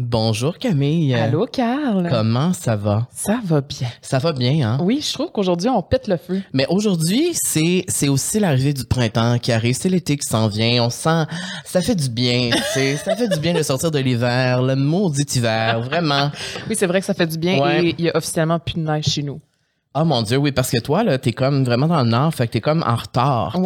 Bonjour 0.00 0.56
Camille. 0.58 1.12
Allô, 1.12 1.44
Carl. 1.46 2.06
Comment 2.08 2.52
ça 2.52 2.76
va? 2.76 3.08
Ça 3.12 3.40
va 3.44 3.60
bien. 3.60 3.88
Ça 4.00 4.20
va 4.20 4.32
bien, 4.32 4.64
hein? 4.64 4.78
Oui, 4.80 5.04
je 5.04 5.12
trouve 5.12 5.32
qu'aujourd'hui, 5.32 5.68
on 5.68 5.82
pète 5.82 6.06
le 6.06 6.16
feu. 6.16 6.40
Mais 6.52 6.66
aujourd'hui, 6.68 7.30
c'est, 7.32 7.84
c'est 7.88 8.06
aussi 8.08 8.38
l'arrivée 8.38 8.72
du 8.72 8.84
printemps 8.84 9.40
qui 9.40 9.50
arrive. 9.50 9.74
C'est 9.74 9.88
l'été 9.88 10.16
qui 10.16 10.24
s'en 10.28 10.46
vient. 10.46 10.84
On 10.84 10.90
sent, 10.90 11.24
ça 11.64 11.80
fait 11.80 11.96
du 11.96 12.08
bien, 12.08 12.50
tu 12.52 12.62
sais. 12.74 12.96
Ça 12.96 13.16
fait 13.16 13.26
du 13.26 13.40
bien 13.40 13.54
de 13.54 13.62
sortir 13.64 13.90
de 13.90 13.98
l'hiver, 13.98 14.62
le 14.62 14.76
maudit 14.76 15.26
hiver, 15.34 15.80
vraiment. 15.80 16.30
Oui, 16.68 16.76
c'est 16.78 16.86
vrai 16.86 17.00
que 17.00 17.06
ça 17.06 17.14
fait 17.14 17.26
du 17.26 17.36
bien 17.38 17.58
Ouais. 17.60 17.86
et 17.86 17.94
il 17.98 18.04
y 18.04 18.08
a 18.08 18.16
officiellement 18.16 18.60
plus 18.60 18.74
de 18.74 18.80
neige 18.80 19.06
chez 19.06 19.24
nous. 19.24 19.40
Oh 20.00 20.04
mon 20.04 20.22
Dieu, 20.22 20.36
oui, 20.36 20.52
parce 20.52 20.70
que 20.70 20.78
toi, 20.78 21.02
là, 21.02 21.18
t'es 21.18 21.32
comme 21.32 21.64
vraiment 21.64 21.88
dans 21.88 22.02
le 22.04 22.08
nord, 22.08 22.32
fait 22.32 22.46
que 22.46 22.52
t'es 22.52 22.60
comme 22.60 22.84
en 22.86 22.94
retard. 22.94 23.56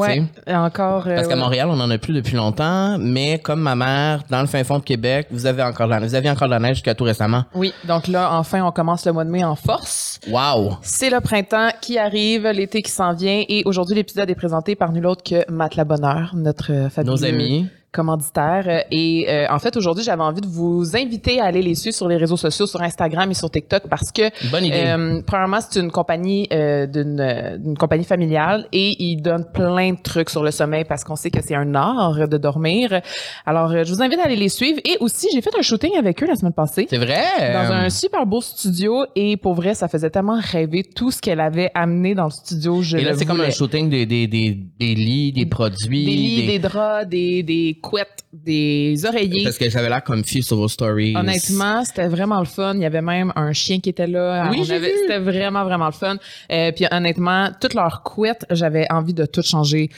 Et 0.46 0.54
encore. 0.54 1.06
euh, 1.06 1.14
Parce 1.16 1.28
qu'à 1.28 1.34
ouais. 1.34 1.40
Montréal, 1.40 1.68
on 1.70 1.78
en 1.78 1.90
a 1.90 1.98
plus 1.98 2.14
depuis 2.14 2.36
longtemps, 2.36 2.96
mais 2.98 3.38
comme 3.38 3.60
ma 3.60 3.74
mère, 3.74 4.22
dans 4.30 4.40
le 4.40 4.46
fin 4.46 4.64
fond 4.64 4.78
de 4.78 4.84
Québec, 4.84 5.26
vous 5.30 5.44
avez 5.44 5.62
encore 5.62 5.88
de 5.88 5.92
la, 5.92 6.00
vous 6.00 6.14
aviez 6.14 6.30
encore 6.30 6.48
de 6.48 6.52
la 6.54 6.58
neige 6.60 6.76
jusqu'à 6.76 6.94
tout 6.94 7.04
récemment. 7.04 7.44
Oui, 7.54 7.74
donc 7.86 8.08
là, 8.08 8.30
enfin, 8.32 8.62
on 8.64 8.70
commence 8.72 9.04
le 9.04 9.12
mois 9.12 9.24
de 9.24 9.30
mai 9.30 9.44
en 9.44 9.56
force. 9.56 10.20
Wow! 10.30 10.78
C'est 10.80 11.10
le 11.10 11.20
printemps 11.20 11.68
qui 11.82 11.98
arrive, 11.98 12.46
l'été 12.46 12.80
qui 12.80 12.90
s'en 12.90 13.12
vient 13.12 13.42
et 13.46 13.62
aujourd'hui, 13.66 13.96
l'épisode 13.96 14.30
est 14.30 14.34
présenté 14.34 14.74
par 14.74 14.92
nul 14.92 15.06
autre 15.06 15.22
que 15.22 15.50
Matt 15.50 15.78
Bonheur, 15.86 16.32
notre 16.34 16.72
euh, 16.72 16.88
fabuleux 16.88 17.12
Nos 17.12 17.24
amis. 17.24 17.68
Commanditaire. 17.92 18.64
Euh, 18.66 18.80
Et 18.90 19.26
euh, 19.28 19.46
en 19.50 19.58
fait, 19.58 19.76
aujourd'hui, 19.76 20.02
j'avais 20.02 20.22
envie 20.22 20.40
de 20.40 20.46
vous 20.46 20.96
inviter 20.96 21.40
à 21.40 21.44
aller 21.44 21.62
les 21.62 21.74
suivre 21.74 21.94
sur 21.94 22.08
les 22.08 22.16
réseaux 22.16 22.36
sociaux, 22.36 22.66
sur 22.66 22.80
Instagram 22.82 23.30
et 23.30 23.34
sur 23.34 23.50
TikTok 23.50 23.82
parce 23.88 24.10
que 24.10 24.22
Bonne 24.50 24.64
idée. 24.64 24.84
Euh, 24.86 25.20
premièrement, 25.26 25.58
c'est 25.60 25.78
une 25.80 25.90
compagnie 25.90 26.48
euh, 26.52 26.86
d'une 26.86 27.20
euh, 27.20 27.58
d'une 27.58 27.76
compagnie 27.76 28.04
familiale 28.04 28.66
et 28.72 28.96
ils 29.02 29.16
donnent 29.20 29.46
plein 29.52 29.92
de 29.92 30.02
trucs 30.02 30.30
sur 30.30 30.42
le 30.42 30.50
sommeil 30.50 30.84
parce 30.84 31.04
qu'on 31.04 31.16
sait 31.16 31.30
que 31.30 31.40
c'est 31.42 31.54
un 31.54 31.74
art 31.74 32.28
de 32.28 32.38
dormir. 32.38 33.00
Alors, 33.46 33.70
euh, 33.70 33.84
je 33.84 33.92
vous 33.92 34.02
invite 34.02 34.18
à 34.20 34.24
aller 34.24 34.36
les 34.36 34.48
suivre 34.48 34.80
et 34.84 34.96
aussi 35.00 35.28
j'ai 35.32 35.42
fait 35.42 35.50
un 35.58 35.62
shooting 35.62 35.92
avec 35.98 36.22
eux 36.22 36.26
la 36.26 36.34
semaine 36.36 36.52
passée. 36.54 36.86
c'est 36.88 36.96
vrai? 36.96 37.22
Dans 37.52 37.72
un 37.72 37.90
super 37.90 38.24
beau 38.26 38.40
studio 38.40 39.04
et 39.14 39.36
pour 39.36 39.54
vrai, 39.54 39.74
ça 39.74 39.88
faisait 39.88 40.10
tellement 40.10 40.38
rêver 40.40 40.82
tout 40.82 41.10
ce 41.10 41.20
qu'elle 41.20 41.40
avait 41.40 41.70
amené 41.74 42.14
dans 42.14 42.24
le 42.24 42.30
studio. 42.30 42.80
Je 42.82 42.96
Et 42.96 43.04
là, 43.04 43.12
c'est 43.14 43.26
comme 43.26 43.40
un 43.40 43.50
shooting 43.50 43.90
des, 43.90 44.06
des, 44.06 44.26
des, 44.26 44.58
des 44.80 44.94
lits, 44.94 45.32
des 45.32 45.46
produits. 45.46 46.04
des 46.06 46.10
lits, 46.12 46.46
des 46.46 46.58
draps, 46.58 47.06
des, 47.08 47.42
des 47.42 47.78
couettes, 47.82 48.24
des 48.32 49.04
oreillers. 49.04 49.44
Parce 49.44 49.58
que 49.58 49.68
j'avais 49.68 49.90
l'air 49.90 50.02
comme 50.02 50.24
fille 50.24 50.42
sur 50.42 50.56
vos 50.56 50.68
stories. 50.68 51.14
Honnêtement, 51.14 51.84
c'était 51.84 52.08
vraiment 52.08 52.38
le 52.38 52.46
fun. 52.46 52.74
Il 52.74 52.80
y 52.80 52.86
avait 52.86 53.02
même 53.02 53.32
un 53.36 53.52
chien 53.52 53.80
qui 53.80 53.90
était 53.90 54.06
là. 54.06 54.48
Oui. 54.50 54.64
C'était 54.64 55.18
vraiment, 55.18 55.64
vraiment 55.64 55.86
le 55.86 55.92
fun. 55.92 56.16
Euh, 56.50 56.72
puis 56.72 56.86
honnêtement, 56.90 57.50
toutes 57.60 57.74
leurs 57.74 58.02
couettes, 58.02 58.46
j'avais 58.50 58.90
envie 58.90 59.14
de 59.14 59.26
tout 59.26 59.42
changer 59.42 59.90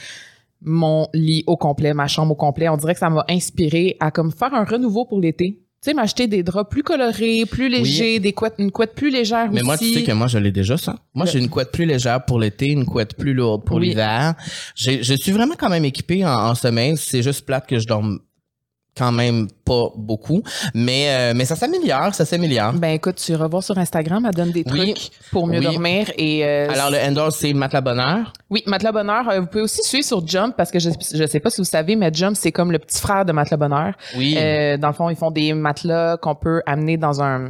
mon 0.61 1.07
lit 1.13 1.43
au 1.47 1.55
complet, 1.55 1.93
ma 1.93 2.07
chambre 2.07 2.31
au 2.31 2.35
complet. 2.35 2.67
On 2.67 2.77
dirait 2.77 2.93
que 2.93 2.99
ça 2.99 3.09
m'a 3.09 3.25
inspiré 3.29 3.95
à 3.99 4.11
comme 4.11 4.31
faire 4.31 4.53
un 4.53 4.65
renouveau 4.65 5.05
pour 5.05 5.21
l'été. 5.21 5.64
Tu 5.85 5.91
sais, 5.91 5.95
m'acheter 5.95 6.25
des 6.25 6.41
draps 6.41 6.67
plus 6.67 6.81
colorés, 6.81 7.45
plus 7.45 7.69
légers, 7.69 8.19
des 8.19 8.33
couettes, 8.33 8.55
une 8.57 8.71
couette 8.71 8.95
plus 8.95 9.11
légère 9.11 9.49
Mais 9.51 9.57
aussi. 9.59 9.65
moi, 9.65 9.77
tu 9.77 9.93
sais 9.93 10.01
que 10.01 10.11
moi, 10.13 10.25
je 10.25 10.39
l'ai 10.39 10.51
déjà, 10.51 10.77
ça. 10.77 10.97
Moi, 11.13 11.27
j'ai 11.27 11.37
une 11.37 11.47
couette 11.47 11.71
plus 11.71 11.85
légère 11.85 12.25
pour 12.25 12.39
l'été, 12.39 12.69
une 12.69 12.85
couette 12.85 13.15
plus 13.15 13.35
lourde 13.35 13.63
pour 13.65 13.77
Oui. 13.77 13.89
l'hiver. 13.89 14.33
Je 14.75 15.13
suis 15.13 15.31
vraiment 15.31 15.53
quand 15.55 15.69
même 15.69 15.85
équipé 15.85 16.25
en, 16.25 16.31
en 16.49 16.55
sommeil. 16.55 16.97
C'est 16.97 17.21
juste 17.21 17.45
plate 17.45 17.67
que 17.67 17.77
je 17.77 17.85
dorme 17.85 18.17
quand 18.97 19.11
même 19.11 19.47
pas 19.65 19.89
beaucoup. 19.95 20.41
Mais, 20.73 21.07
euh, 21.09 21.33
mais 21.35 21.45
ça 21.45 21.55
s'améliore, 21.55 22.13
ça 22.13 22.23
s'améliore. 22.25 22.73
Ben 22.73 22.91
écoute, 22.91 23.15
tu 23.15 23.31
iras 23.31 23.47
voir 23.47 23.63
sur 23.63 23.77
Instagram, 23.77 24.25
elle 24.27 24.33
donne 24.35 24.51
des 24.51 24.63
Oui. 24.71 24.93
trucs 24.93 25.09
pour 25.31 25.47
mieux 25.47 25.59
Oui. 25.59 25.65
dormir. 25.65 26.11
Et 26.17 26.45
euh, 26.45 26.69
Alors, 26.71 26.91
le 26.91 26.97
handle, 26.97 27.31
c'est 27.31 27.51
Matelas 27.53 27.81
Bonheur. 27.81 28.31
Oui, 28.49 28.63
Matelas 28.67 28.91
Bonheur. 28.91 29.27
euh, 29.29 29.39
vous 29.41 29.47
pouvez 29.47 29.63
aussi 29.63 29.81
suivre 29.83 30.05
sur 30.05 30.25
Jump 30.27 30.55
parce 30.55 30.71
que 30.71 30.79
je 30.79 30.89
je 31.13 31.25
sais 31.25 31.39
pas 31.39 31.49
si 31.49 31.59
vous 31.61 31.65
savez, 31.65 31.95
mais 31.95 32.11
Jump 32.13 32.35
c'est 32.39 32.51
comme 32.51 32.71
le 32.71 32.79
petit 32.79 32.99
frère 32.99 33.25
de 33.25 33.31
Matelas 33.31 33.57
Bonheur. 33.57 33.93
Oui. 34.15 34.35
Euh, 34.37 34.77
dans 34.77 34.87
le 34.89 34.93
fond, 34.93 35.09
ils 35.09 35.15
font 35.15 35.31
des 35.31 35.53
matelas 35.53 36.17
qu'on 36.17 36.35
peut 36.35 36.61
amener 36.65 36.97
dans 36.97 37.21
un, 37.21 37.45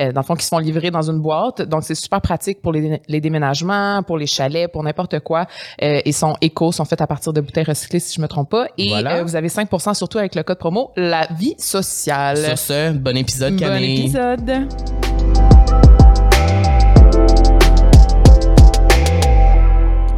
euh, 0.00 0.12
dans 0.12 0.20
le 0.22 0.26
fond, 0.26 0.34
qui 0.34 0.44
se 0.44 0.48
font 0.48 0.58
livrer 0.58 0.90
dans 0.90 1.10
une 1.10 1.20
boîte. 1.20 1.62
Donc 1.62 1.84
c'est 1.84 1.94
super 1.94 2.20
pratique 2.20 2.62
pour 2.62 2.72
les, 2.72 3.00
les 3.08 3.20
déménagements, 3.20 4.02
pour 4.02 4.16
les 4.16 4.26
chalets, 4.26 4.70
pour 4.72 4.82
n'importe 4.82 5.20
quoi. 5.20 5.46
Euh, 5.82 6.00
ils 6.06 6.14
sont 6.14 6.34
éco, 6.40 6.72
sont 6.72 6.84
faits 6.84 7.00
à 7.02 7.06
partir 7.06 7.32
de 7.32 7.40
bouteilles 7.40 7.64
recyclées 7.64 8.00
si 8.00 8.14
je 8.16 8.20
me 8.22 8.26
trompe 8.28 8.50
pas. 8.50 8.66
Et 8.78 8.88
Voilà. 8.88 9.16
euh, 9.18 9.22
vous 9.24 9.36
avez 9.36 9.48
5% 9.48 9.94
surtout 9.94 10.18
avec 10.18 10.34
le 10.34 10.42
code 10.42 10.58
promo 10.58 10.92
La 10.96 11.26
Vie 11.38 11.54
Sociale. 11.58 12.36
Sur 12.38 12.58
ce, 12.58 12.92
bon 12.92 13.16
épisode, 13.16 13.54
bon 13.54 13.58
Camille. 13.58 14.00
épisode. 14.02 14.68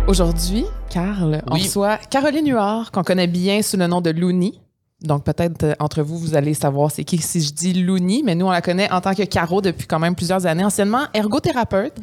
Aujourd'hui, 0.06 0.64
Carl, 0.88 1.40
on 1.48 1.54
Oui. 1.54 1.62
reçoit 1.62 1.96
Caroline 2.10 2.48
Huard, 2.48 2.90
qu'on 2.90 3.04
connaît 3.04 3.28
bien 3.28 3.62
sous 3.62 3.76
le 3.76 3.86
nom 3.86 4.00
de 4.00 4.10
Looney. 4.10 4.54
Donc 5.02 5.24
peut-être 5.24 5.62
euh, 5.62 5.74
entre 5.78 6.02
vous, 6.02 6.18
vous 6.18 6.34
allez 6.34 6.52
savoir 6.52 6.90
c'est 6.90 7.04
qui 7.04 7.16
si 7.16 7.40
je 7.40 7.54
dis 7.54 7.72
Looney, 7.72 8.20
mais 8.22 8.34
nous 8.34 8.44
on 8.46 8.50
la 8.50 8.60
connaît 8.60 8.90
en 8.92 9.00
tant 9.00 9.14
que 9.14 9.22
Caro 9.22 9.62
depuis 9.62 9.86
quand 9.86 9.98
même 9.98 10.14
plusieurs 10.14 10.44
années. 10.44 10.62
Anciennement 10.64 11.04
ergothérapeute, 11.14 11.94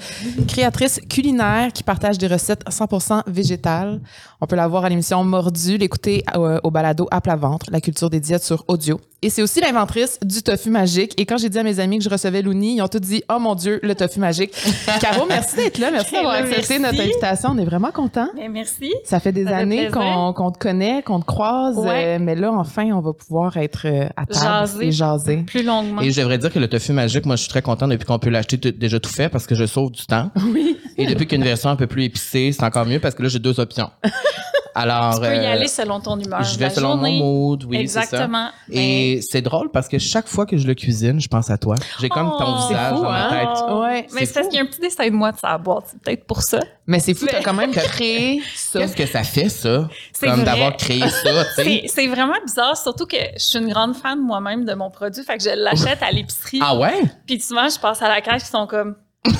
créatrice 0.47 0.99
culinaire 1.07 1.71
qui 1.73 1.83
partage 1.83 2.17
des 2.17 2.25
recettes 2.25 2.63
100% 2.67 3.21
végétales. 3.27 3.99
On 4.39 4.45
peut 4.45 4.55
la 4.55 4.67
voir 4.67 4.85
à 4.85 4.89
l'émission 4.89 5.23
Mordu, 5.23 5.77
l'écouter 5.77 6.23
euh, 6.35 6.59
au 6.63 6.69
balado 6.69 7.07
à 7.09 7.21
plat 7.21 7.35
ventre, 7.35 7.65
la 7.71 7.81
culture 7.81 8.09
des 8.11 8.19
diètes 8.19 8.43
sur 8.43 8.63
audio. 8.67 8.99
Et 9.23 9.31
c'est 9.31 9.41
aussi 9.41 9.59
l'inventrice 9.61 10.19
du 10.23 10.43
tofu 10.43 10.69
magique. 10.69 11.19
Et 11.19 11.25
quand 11.25 11.37
j'ai 11.37 11.49
dit 11.49 11.57
à 11.57 11.63
mes 11.63 11.79
amis 11.79 11.97
que 11.97 12.03
je 12.03 12.09
recevais 12.09 12.43
Looney, 12.43 12.75
ils 12.75 12.81
ont 12.83 12.87
tous 12.87 12.99
dit 12.99 13.23
oh 13.33 13.39
mon 13.39 13.55
dieu 13.55 13.79
le 13.81 13.95
tofu 13.95 14.19
magique. 14.19 14.51
Caro, 15.01 15.25
merci 15.27 15.55
d'être 15.55 15.79
là, 15.79 15.89
merci 15.89 16.13
d'avoir 16.13 16.33
Ben, 16.33 16.43
accepté 16.45 16.77
merci. 16.77 16.95
notre 16.97 17.03
invitation. 17.09 17.49
On 17.53 17.57
est 17.57 17.65
vraiment 17.65 17.89
contents. 17.89 18.29
Ben, 18.35 18.51
merci. 18.51 18.93
Ça 19.05 19.19
fait 19.19 19.31
des 19.31 19.45
Ça 19.45 19.57
années 19.57 19.89
qu'on 19.91 20.51
te 20.51 20.59
connaît, 20.59 21.01
qu'on 21.01 21.19
te 21.19 21.25
croise, 21.25 21.75
Ouais. 21.79 22.17
euh, 22.17 22.19
mais 22.21 22.35
là, 22.35 22.51
enfin, 22.53 22.91
on 22.93 22.99
va 23.01 23.13
pouvoir 23.13 23.57
être 23.57 23.87
euh, 23.87 24.07
à 24.15 24.27
table 24.27 24.39
Jaser. 24.67 24.85
et 24.85 24.91
jaser. 24.91 25.37
Plus 25.47 25.63
longuement. 25.63 26.01
Et 26.03 26.11
je 26.11 26.21
devrais 26.21 26.37
dire 26.37 26.53
que 26.53 26.59
le 26.59 26.67
tofu 26.67 26.91
magique, 26.93 27.25
moi, 27.25 27.37
je 27.37 27.41
suis 27.41 27.49
très 27.49 27.63
content 27.63 27.87
depuis 27.87 28.05
qu'on 28.05 28.19
peut 28.19 28.29
l'acheter 28.29 28.57
déjà 28.71 28.99
tout 28.99 29.09
fait 29.09 29.29
parce 29.29 29.47
que 29.47 29.55
je 29.55 29.65
sauve 29.65 29.91
du 29.91 30.05
temps. 30.05 30.29
Oui. 30.53 30.77
Et 30.95 31.07
depuis 31.07 31.25
qu'il 31.25 31.39
y 31.39 31.41
a 31.41 31.43
une 31.43 31.49
version 31.49 31.69
un 31.71 31.75
peu 31.75 31.87
plus 31.87 32.03
épicée, 32.03 32.51
c'est 32.51 32.63
encore 32.63 32.85
mieux 32.85 32.99
parce 32.99 33.15
que 33.15 33.23
là, 33.23 33.29
j'ai 33.29 33.39
deux 33.39 33.59
options. 33.59 33.89
Alors, 34.75 35.15
tu 35.15 35.21
peux 35.21 35.35
y 35.35 35.39
euh, 35.39 35.51
aller 35.53 35.67
selon 35.67 35.99
ton 35.99 36.19
humeur. 36.19 36.43
je 36.43 36.55
vais 36.59 36.65
la 36.65 36.69
selon 36.69 36.89
journée. 36.93 37.17
mon 37.17 37.25
mood, 37.49 37.63
oui, 37.63 37.77
c'est 37.87 37.87
ça. 37.87 38.01
Exactement. 38.03 38.49
Ben, 38.67 38.77
Et 38.77 39.21
c'est 39.27 39.41
drôle 39.41 39.71
parce 39.71 39.87
que 39.87 39.97
chaque 39.97 40.27
fois 40.27 40.45
que 40.45 40.55
je 40.55 40.67
le 40.67 40.75
cuisine, 40.75 41.19
je 41.19 41.27
pense 41.27 41.49
à 41.49 41.57
toi. 41.57 41.73
J'ai 41.99 42.09
comme 42.09 42.29
ton 42.37 42.45
Oh, 42.55 42.67
visage 42.67 42.93
fou, 42.93 43.01
dans 43.01 43.09
ma 43.09 43.25
hein? 43.25 43.29
tête. 43.55 43.75
Ouais. 43.75 44.07
Mais 44.13 44.19
c'est 44.19 44.25
c'est 44.27 44.33
parce 44.35 44.47
qu'il 44.49 44.57
y 44.57 44.59
a 44.59 44.63
un 44.63 44.67
petit 44.67 44.79
dessin 44.79 45.05
de 45.07 45.11
moi 45.13 45.31
de 45.31 45.37
sa 45.39 45.57
boîte. 45.57 45.85
C'est 45.87 45.99
peut-être 45.99 46.25
pour 46.25 46.43
ça. 46.43 46.59
Mais 46.85 46.99
c'est 46.99 47.15
fou, 47.15 47.25
t'as 47.25 47.37
Mais- 47.39 47.43
quand 47.43 47.53
même 47.55 47.71
créé 47.73 48.39
ça. 48.55 48.79
Qu'est-ce 48.79 48.95
que 48.95 49.05
ça 49.07 49.23
fait, 49.23 49.49
ça? 49.49 49.87
C'est 50.13 50.27
Comme 50.27 50.35
vrai. 50.41 50.45
d'avoir 50.45 50.77
créé 50.77 51.01
ça. 51.09 51.43
C'est 51.55 51.83
c'est 51.87 52.07
vraiment 52.07 52.37
bizarre, 52.45 52.77
surtout 52.77 53.07
que 53.07 53.17
je 53.35 53.43
suis 53.43 53.57
une 53.57 53.69
grande 53.69 53.95
fan 53.95 54.19
moi-même 54.19 54.63
de 54.63 54.73
mon 54.75 54.91
produit. 54.91 55.23
Fait 55.23 55.37
que 55.37 55.43
je 55.43 55.49
l'achète 55.55 56.03
à 56.03 56.11
l'épicerie. 56.11 56.59
Ah 56.61 56.77
ouais? 56.77 57.01
Puis 57.25 57.39
souvent, 57.41 57.67
je 57.67 57.79
passe 57.79 58.01
à 58.03 58.09
la 58.09 58.21
caisse, 58.21 58.43
ils 58.47 58.51
sont 58.51 58.67
comme. 58.67 58.95
Tu 59.25 59.31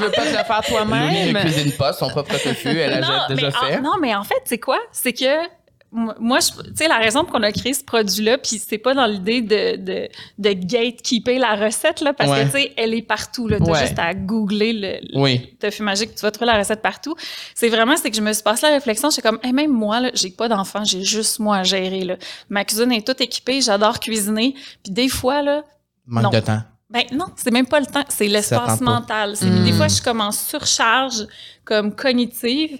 veux 0.00 0.10
pas 0.10 0.22
te 0.24 0.36
le 0.36 0.44
faire 0.44 0.62
Looney 0.70 1.26
ne 1.26 1.32
toi-même? 1.32 1.36
cuisine 1.52 1.72
pas 1.72 1.92
son 1.92 2.08
propre 2.10 2.32
tofu, 2.38 2.68
elle 2.68 2.94
a 2.94 3.00
non, 3.00 3.34
déjà 3.34 3.48
mais 3.48 3.52
fait. 3.68 3.76
en, 3.78 3.82
non, 3.82 3.92
mais 4.00 4.14
en 4.14 4.24
fait, 4.24 4.40
c'est 4.44 4.58
quoi? 4.58 4.78
C'est 4.92 5.12
que 5.12 5.60
moi, 5.92 6.38
tu 6.38 6.52
sais, 6.76 6.86
la 6.86 6.98
raison 6.98 7.24
pour 7.24 7.32
qu'on 7.32 7.42
a 7.42 7.50
créé 7.50 7.74
ce 7.74 7.82
produit-là, 7.82 8.38
puis 8.38 8.62
c'est 8.64 8.78
pas 8.78 8.94
dans 8.94 9.06
l'idée 9.06 9.40
de, 9.42 9.74
de, 9.74 10.08
de 10.38 10.52
gatekeeper 10.52 11.40
la 11.40 11.56
recette, 11.56 12.00
là, 12.00 12.12
parce 12.12 12.30
Ouais. 12.30 12.42
que, 12.42 12.44
tu 12.44 12.50
sais, 12.62 12.72
elle 12.76 12.94
est 12.94 13.02
partout, 13.02 13.48
là. 13.48 13.58
T'as 13.58 13.72
Ouais. 13.72 13.80
juste 13.80 13.98
à 13.98 14.14
googler 14.14 14.72
le, 14.72 14.98
le 15.02 15.18
Oui. 15.20 15.56
tofu 15.58 15.82
magique, 15.82 16.14
tu 16.14 16.20
vas 16.22 16.30
trouver 16.30 16.46
la 16.52 16.58
recette 16.58 16.80
partout. 16.80 17.16
C'est 17.56 17.68
vraiment, 17.70 17.96
c'est 17.96 18.08
que 18.10 18.16
je 18.16 18.22
me 18.22 18.32
suis 18.32 18.44
passé 18.44 18.66
la 18.68 18.74
réflexion, 18.74 19.10
j'étais 19.10 19.22
comme, 19.28 19.40
hey, 19.42 19.52
même 19.52 19.72
moi, 19.72 19.98
là, 19.98 20.10
j'ai 20.14 20.30
pas 20.30 20.46
d'enfant, 20.48 20.84
j'ai 20.84 21.02
juste 21.02 21.40
moi 21.40 21.56
à 21.56 21.62
gérer, 21.64 22.04
là. 22.04 22.14
Ma 22.50 22.64
cuisine 22.64 22.92
est 22.92 23.04
toute 23.04 23.20
équipée, 23.20 23.60
j'adore 23.60 23.98
cuisiner, 23.98 24.54
puis 24.84 24.92
des 24.92 25.08
fois, 25.08 25.42
là, 25.42 25.64
Manque 26.06 26.22
Non. 26.24 26.30
de 26.30 26.40
temps. 26.40 26.62
Ben 26.90 27.04
non, 27.12 27.26
c'est 27.36 27.52
même 27.52 27.66
pas 27.66 27.78
le 27.80 27.86
temps, 27.86 28.04
c'est 28.08 28.26
l'espace 28.26 28.80
mental. 28.80 29.34
Des 29.64 29.72
fois 29.72 29.88
je 29.88 29.94
suis 29.94 30.02
comme 30.02 30.20
en 30.20 30.32
surcharge 30.32 31.26
comme 31.64 31.94
cognitive 31.94 32.78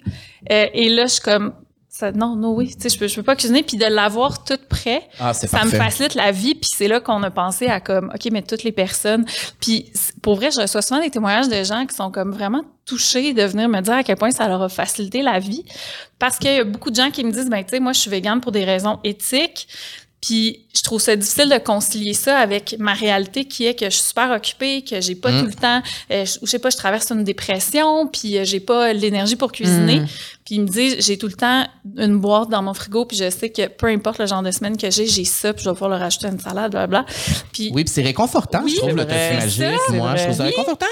euh, 0.51 0.65
et 0.73 0.89
là 0.89 1.05
je 1.05 1.13
suis 1.13 1.21
comme 1.21 1.53
ça 1.87 2.11
non 2.13 2.35
non 2.35 2.53
oui, 2.53 2.73
tu 2.73 2.81
sais 2.81 2.89
je 2.89 2.97
peux 2.97 3.07
je 3.07 3.15
peux 3.15 3.23
pas 3.23 3.35
cuisiner 3.35 3.63
puis 3.63 3.77
de 3.77 3.85
l'avoir 3.85 4.43
tout 4.43 4.57
prêt, 4.69 5.07
Ah, 5.19 5.33
ça 5.33 5.47
parfait. 5.47 5.77
me 5.77 5.83
facilite 5.83 6.15
la 6.15 6.31
vie 6.31 6.55
puis 6.55 6.69
c'est 6.73 6.87
là 6.87 6.99
qu'on 6.99 7.21
a 7.23 7.31
pensé 7.31 7.67
à 7.67 7.79
comme 7.79 8.11
OK 8.13 8.29
mais 8.31 8.41
toutes 8.41 8.63
les 8.63 8.71
personnes 8.71 9.25
puis 9.59 9.91
pour 10.21 10.35
vrai 10.35 10.51
je 10.51 10.59
reçois 10.61 10.81
souvent 10.81 11.01
des 11.01 11.09
témoignages 11.09 11.47
de 11.49 11.63
gens 11.63 11.85
qui 11.85 11.95
sont 11.95 12.09
comme 12.11 12.31
vraiment 12.31 12.63
touchés 12.85 13.33
de 13.33 13.43
venir 13.43 13.69
me 13.69 13.81
dire 13.81 13.93
à 13.93 14.03
quel 14.03 14.15
point 14.17 14.31
ça 14.31 14.47
leur 14.47 14.61
a 14.61 14.69
facilité 14.69 15.21
la 15.21 15.39
vie 15.39 15.63
parce 16.17 16.37
qu'il 16.37 16.51
y 16.53 16.59
a 16.59 16.63
beaucoup 16.63 16.89
de 16.91 16.95
gens 16.95 17.11
qui 17.11 17.23
me 17.23 17.31
disent 17.31 17.49
ben 17.49 17.63
tu 17.63 17.69
sais 17.71 17.79
moi 17.79 17.93
je 17.93 17.99
suis 17.99 18.09
végane 18.09 18.41
pour 18.41 18.51
des 18.51 18.63
raisons 18.65 18.99
éthiques 19.03 19.67
puis 20.21 20.65
je 20.75 20.81
trouve 20.83 21.01
ça 21.01 21.15
difficile 21.15 21.49
de 21.49 21.57
concilier 21.57 22.13
ça 22.13 22.37
avec 22.39 22.75
ma 22.79 22.93
réalité 22.93 23.45
qui 23.45 23.65
est 23.65 23.75
que 23.75 23.85
je 23.85 23.95
suis 23.95 24.03
super 24.07 24.31
occupée, 24.31 24.83
que 24.83 25.01
j'ai 25.01 25.15
pas 25.15 25.31
Mm. 25.31 25.39
tout 25.39 25.45
le 25.47 25.53
temps, 25.53 25.81
euh, 26.11 26.25
je, 26.25 26.37
je 26.41 26.45
sais 26.45 26.59
pas, 26.59 26.69
je 26.69 26.77
traverse 26.77 27.09
une 27.11 27.23
dépression, 27.23 28.07
puis 28.07 28.37
euh, 28.37 28.43
j'ai 28.45 28.59
pas 28.59 28.93
l'énergie 28.93 29.35
pour 29.35 29.51
cuisiner. 29.51 29.99
Mm. 30.01 30.07
Puis 30.45 30.55
il 30.55 30.61
me 30.61 30.67
dit, 30.67 30.95
j'ai 30.99 31.17
tout 31.17 31.27
le 31.27 31.33
temps 31.33 31.65
une 31.97 32.17
boîte 32.17 32.49
dans 32.49 32.61
mon 32.63 32.73
frigo, 32.73 33.05
puis 33.05 33.15
je 33.15 33.29
sais 33.29 33.49
que 33.51 33.67
peu 33.67 33.87
importe 33.87 34.17
le 34.19 34.25
genre 34.25 34.41
de 34.41 34.51
semaine 34.51 34.75
que 34.75 34.89
j'ai, 34.89 35.05
j'ai 35.05 35.23
ça, 35.23 35.53
puis 35.53 35.63
je 35.63 35.69
vais 35.69 35.73
pouvoir 35.73 35.91
le 35.91 35.97
rajouter 35.97 36.27
à 36.27 36.29
une 36.29 36.39
salade, 36.39 36.71
blablabla. 36.71 37.05
Puis, 37.53 37.71
Oui, 37.73 37.83
puis 37.83 37.93
c'est 37.93 38.01
réconfortant, 38.01 38.61
Oui, 38.63 38.71
je 38.71 38.77
trouve, 38.77 38.95
le 38.95 39.03
vrai. 39.03 39.35
magique. 39.35 39.61
Moi, 39.91 40.15
je 40.15 40.23
trouve 40.23 40.35
ça 40.37 40.43
réconfortant. 40.43 40.85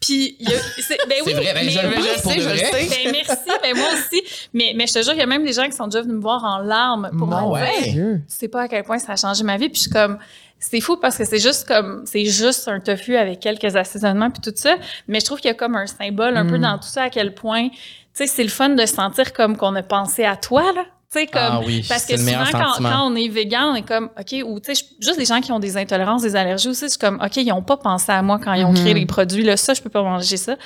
puis 0.00 0.36
il 0.40 0.48
y 0.48 0.52
a- 0.54 0.58
c'est 0.80 0.96
ben 1.08 1.16
oui, 1.26 1.32
vrai, 1.34 1.52
ben, 1.54 1.64
mais 1.66 1.70
je 1.70 1.80
le 1.80 1.88
oui, 1.88 2.02
sais, 2.24 2.40
je 2.40 2.48
le 2.48 2.56
sais. 2.56 2.70
ben 3.04 3.12
merci, 3.12 3.50
ben 3.62 3.76
moi 3.76 3.88
aussi. 3.92 4.22
Mais, 4.54 4.72
mais 4.76 4.86
je 4.86 4.94
te 4.94 5.02
jure, 5.02 5.12
il 5.12 5.18
y 5.18 5.22
a 5.22 5.26
même 5.26 5.44
des 5.44 5.52
gens 5.52 5.66
qui 5.66 5.76
sont 5.76 5.86
déjà 5.86 6.02
venus 6.02 6.16
me 6.16 6.20
voir 6.22 6.42
en 6.44 6.58
larmes 6.58 7.10
pour 7.16 7.26
Mon 7.26 7.48
me 7.48 7.52
ouais? 7.54 8.20
Sais 8.28 8.48
pas 8.48 8.62
à 8.62 8.68
quel 8.68 8.82
point 8.84 8.98
ça 8.98 9.15
a 9.24 9.28
changé 9.28 9.42
ma 9.44 9.56
vie. 9.56 9.68
Puis 9.68 9.76
je 9.76 9.80
suis 9.82 9.90
comme, 9.90 10.18
c'est 10.58 10.80
fou 10.80 10.96
parce 10.96 11.16
que 11.18 11.24
c'est 11.24 11.38
juste 11.38 11.66
comme 11.68 12.02
c'est 12.06 12.24
juste 12.24 12.66
un 12.68 12.80
tofu 12.80 13.16
avec 13.16 13.40
quelques 13.40 13.76
assaisonnements 13.76 14.30
puis 14.30 14.40
tout 14.40 14.56
ça, 14.56 14.76
mais 15.08 15.20
je 15.20 15.24
trouve 15.26 15.38
qu'il 15.38 15.48
y 15.48 15.52
a 15.52 15.54
comme 15.54 15.76
un 15.76 15.86
symbole 15.86 16.36
un 16.36 16.46
peu 16.46 16.56
Mm. 16.58 16.62
dans 16.62 16.78
tout 16.78 16.88
ça 16.88 17.02
à 17.04 17.10
quel 17.10 17.34
point 17.34 17.68
tu 17.68 17.76
sais 18.14 18.26
c'est 18.26 18.42
le 18.42 18.48
fun 18.48 18.70
de 18.70 18.86
se 18.86 18.94
sentir 18.94 19.32
comme 19.34 19.56
qu'on 19.58 19.74
a 19.74 19.82
pensé 19.82 20.24
à 20.24 20.36
toi 20.36 20.62
là. 20.74 20.84
Tu 21.12 21.20
sais, 21.20 21.26
comme, 21.28 21.40
Ah 21.40 21.60
oui, 21.64 21.84
parce 21.88 22.04
que 22.04 22.16
souvent, 22.16 22.44
quand, 22.50 22.82
quand 22.82 23.06
on 23.06 23.14
est 23.14 23.28
vegan, 23.28 23.62
on 23.70 23.74
est 23.76 23.86
comme, 23.86 24.10
OK, 24.18 24.34
ou 24.44 24.58
tu 24.58 24.74
sais, 24.74 24.84
juste 24.98 25.18
les 25.20 25.24
gens 25.24 25.40
qui 25.40 25.52
ont 25.52 25.60
des 25.60 25.76
intolérances, 25.76 26.22
des 26.22 26.34
allergies 26.34 26.66
aussi, 26.68 26.86
je 26.86 26.90
suis 26.90 26.98
comme, 26.98 27.20
OK, 27.24 27.36
ils 27.36 27.46
n'ont 27.46 27.62
pas 27.62 27.76
pensé 27.76 28.10
à 28.10 28.20
moi 28.22 28.40
quand 28.42 28.52
ils 28.54 28.64
ont 28.64 28.72
Mhm. 28.72 28.80
créé 28.80 28.92
les 28.94 29.06
produits. 29.06 29.44
Là, 29.44 29.56
ça, 29.56 29.72
je 29.72 29.80
peux 29.80 29.88
pas 29.88 30.02
manger 30.02 30.36
ça. 30.36 30.56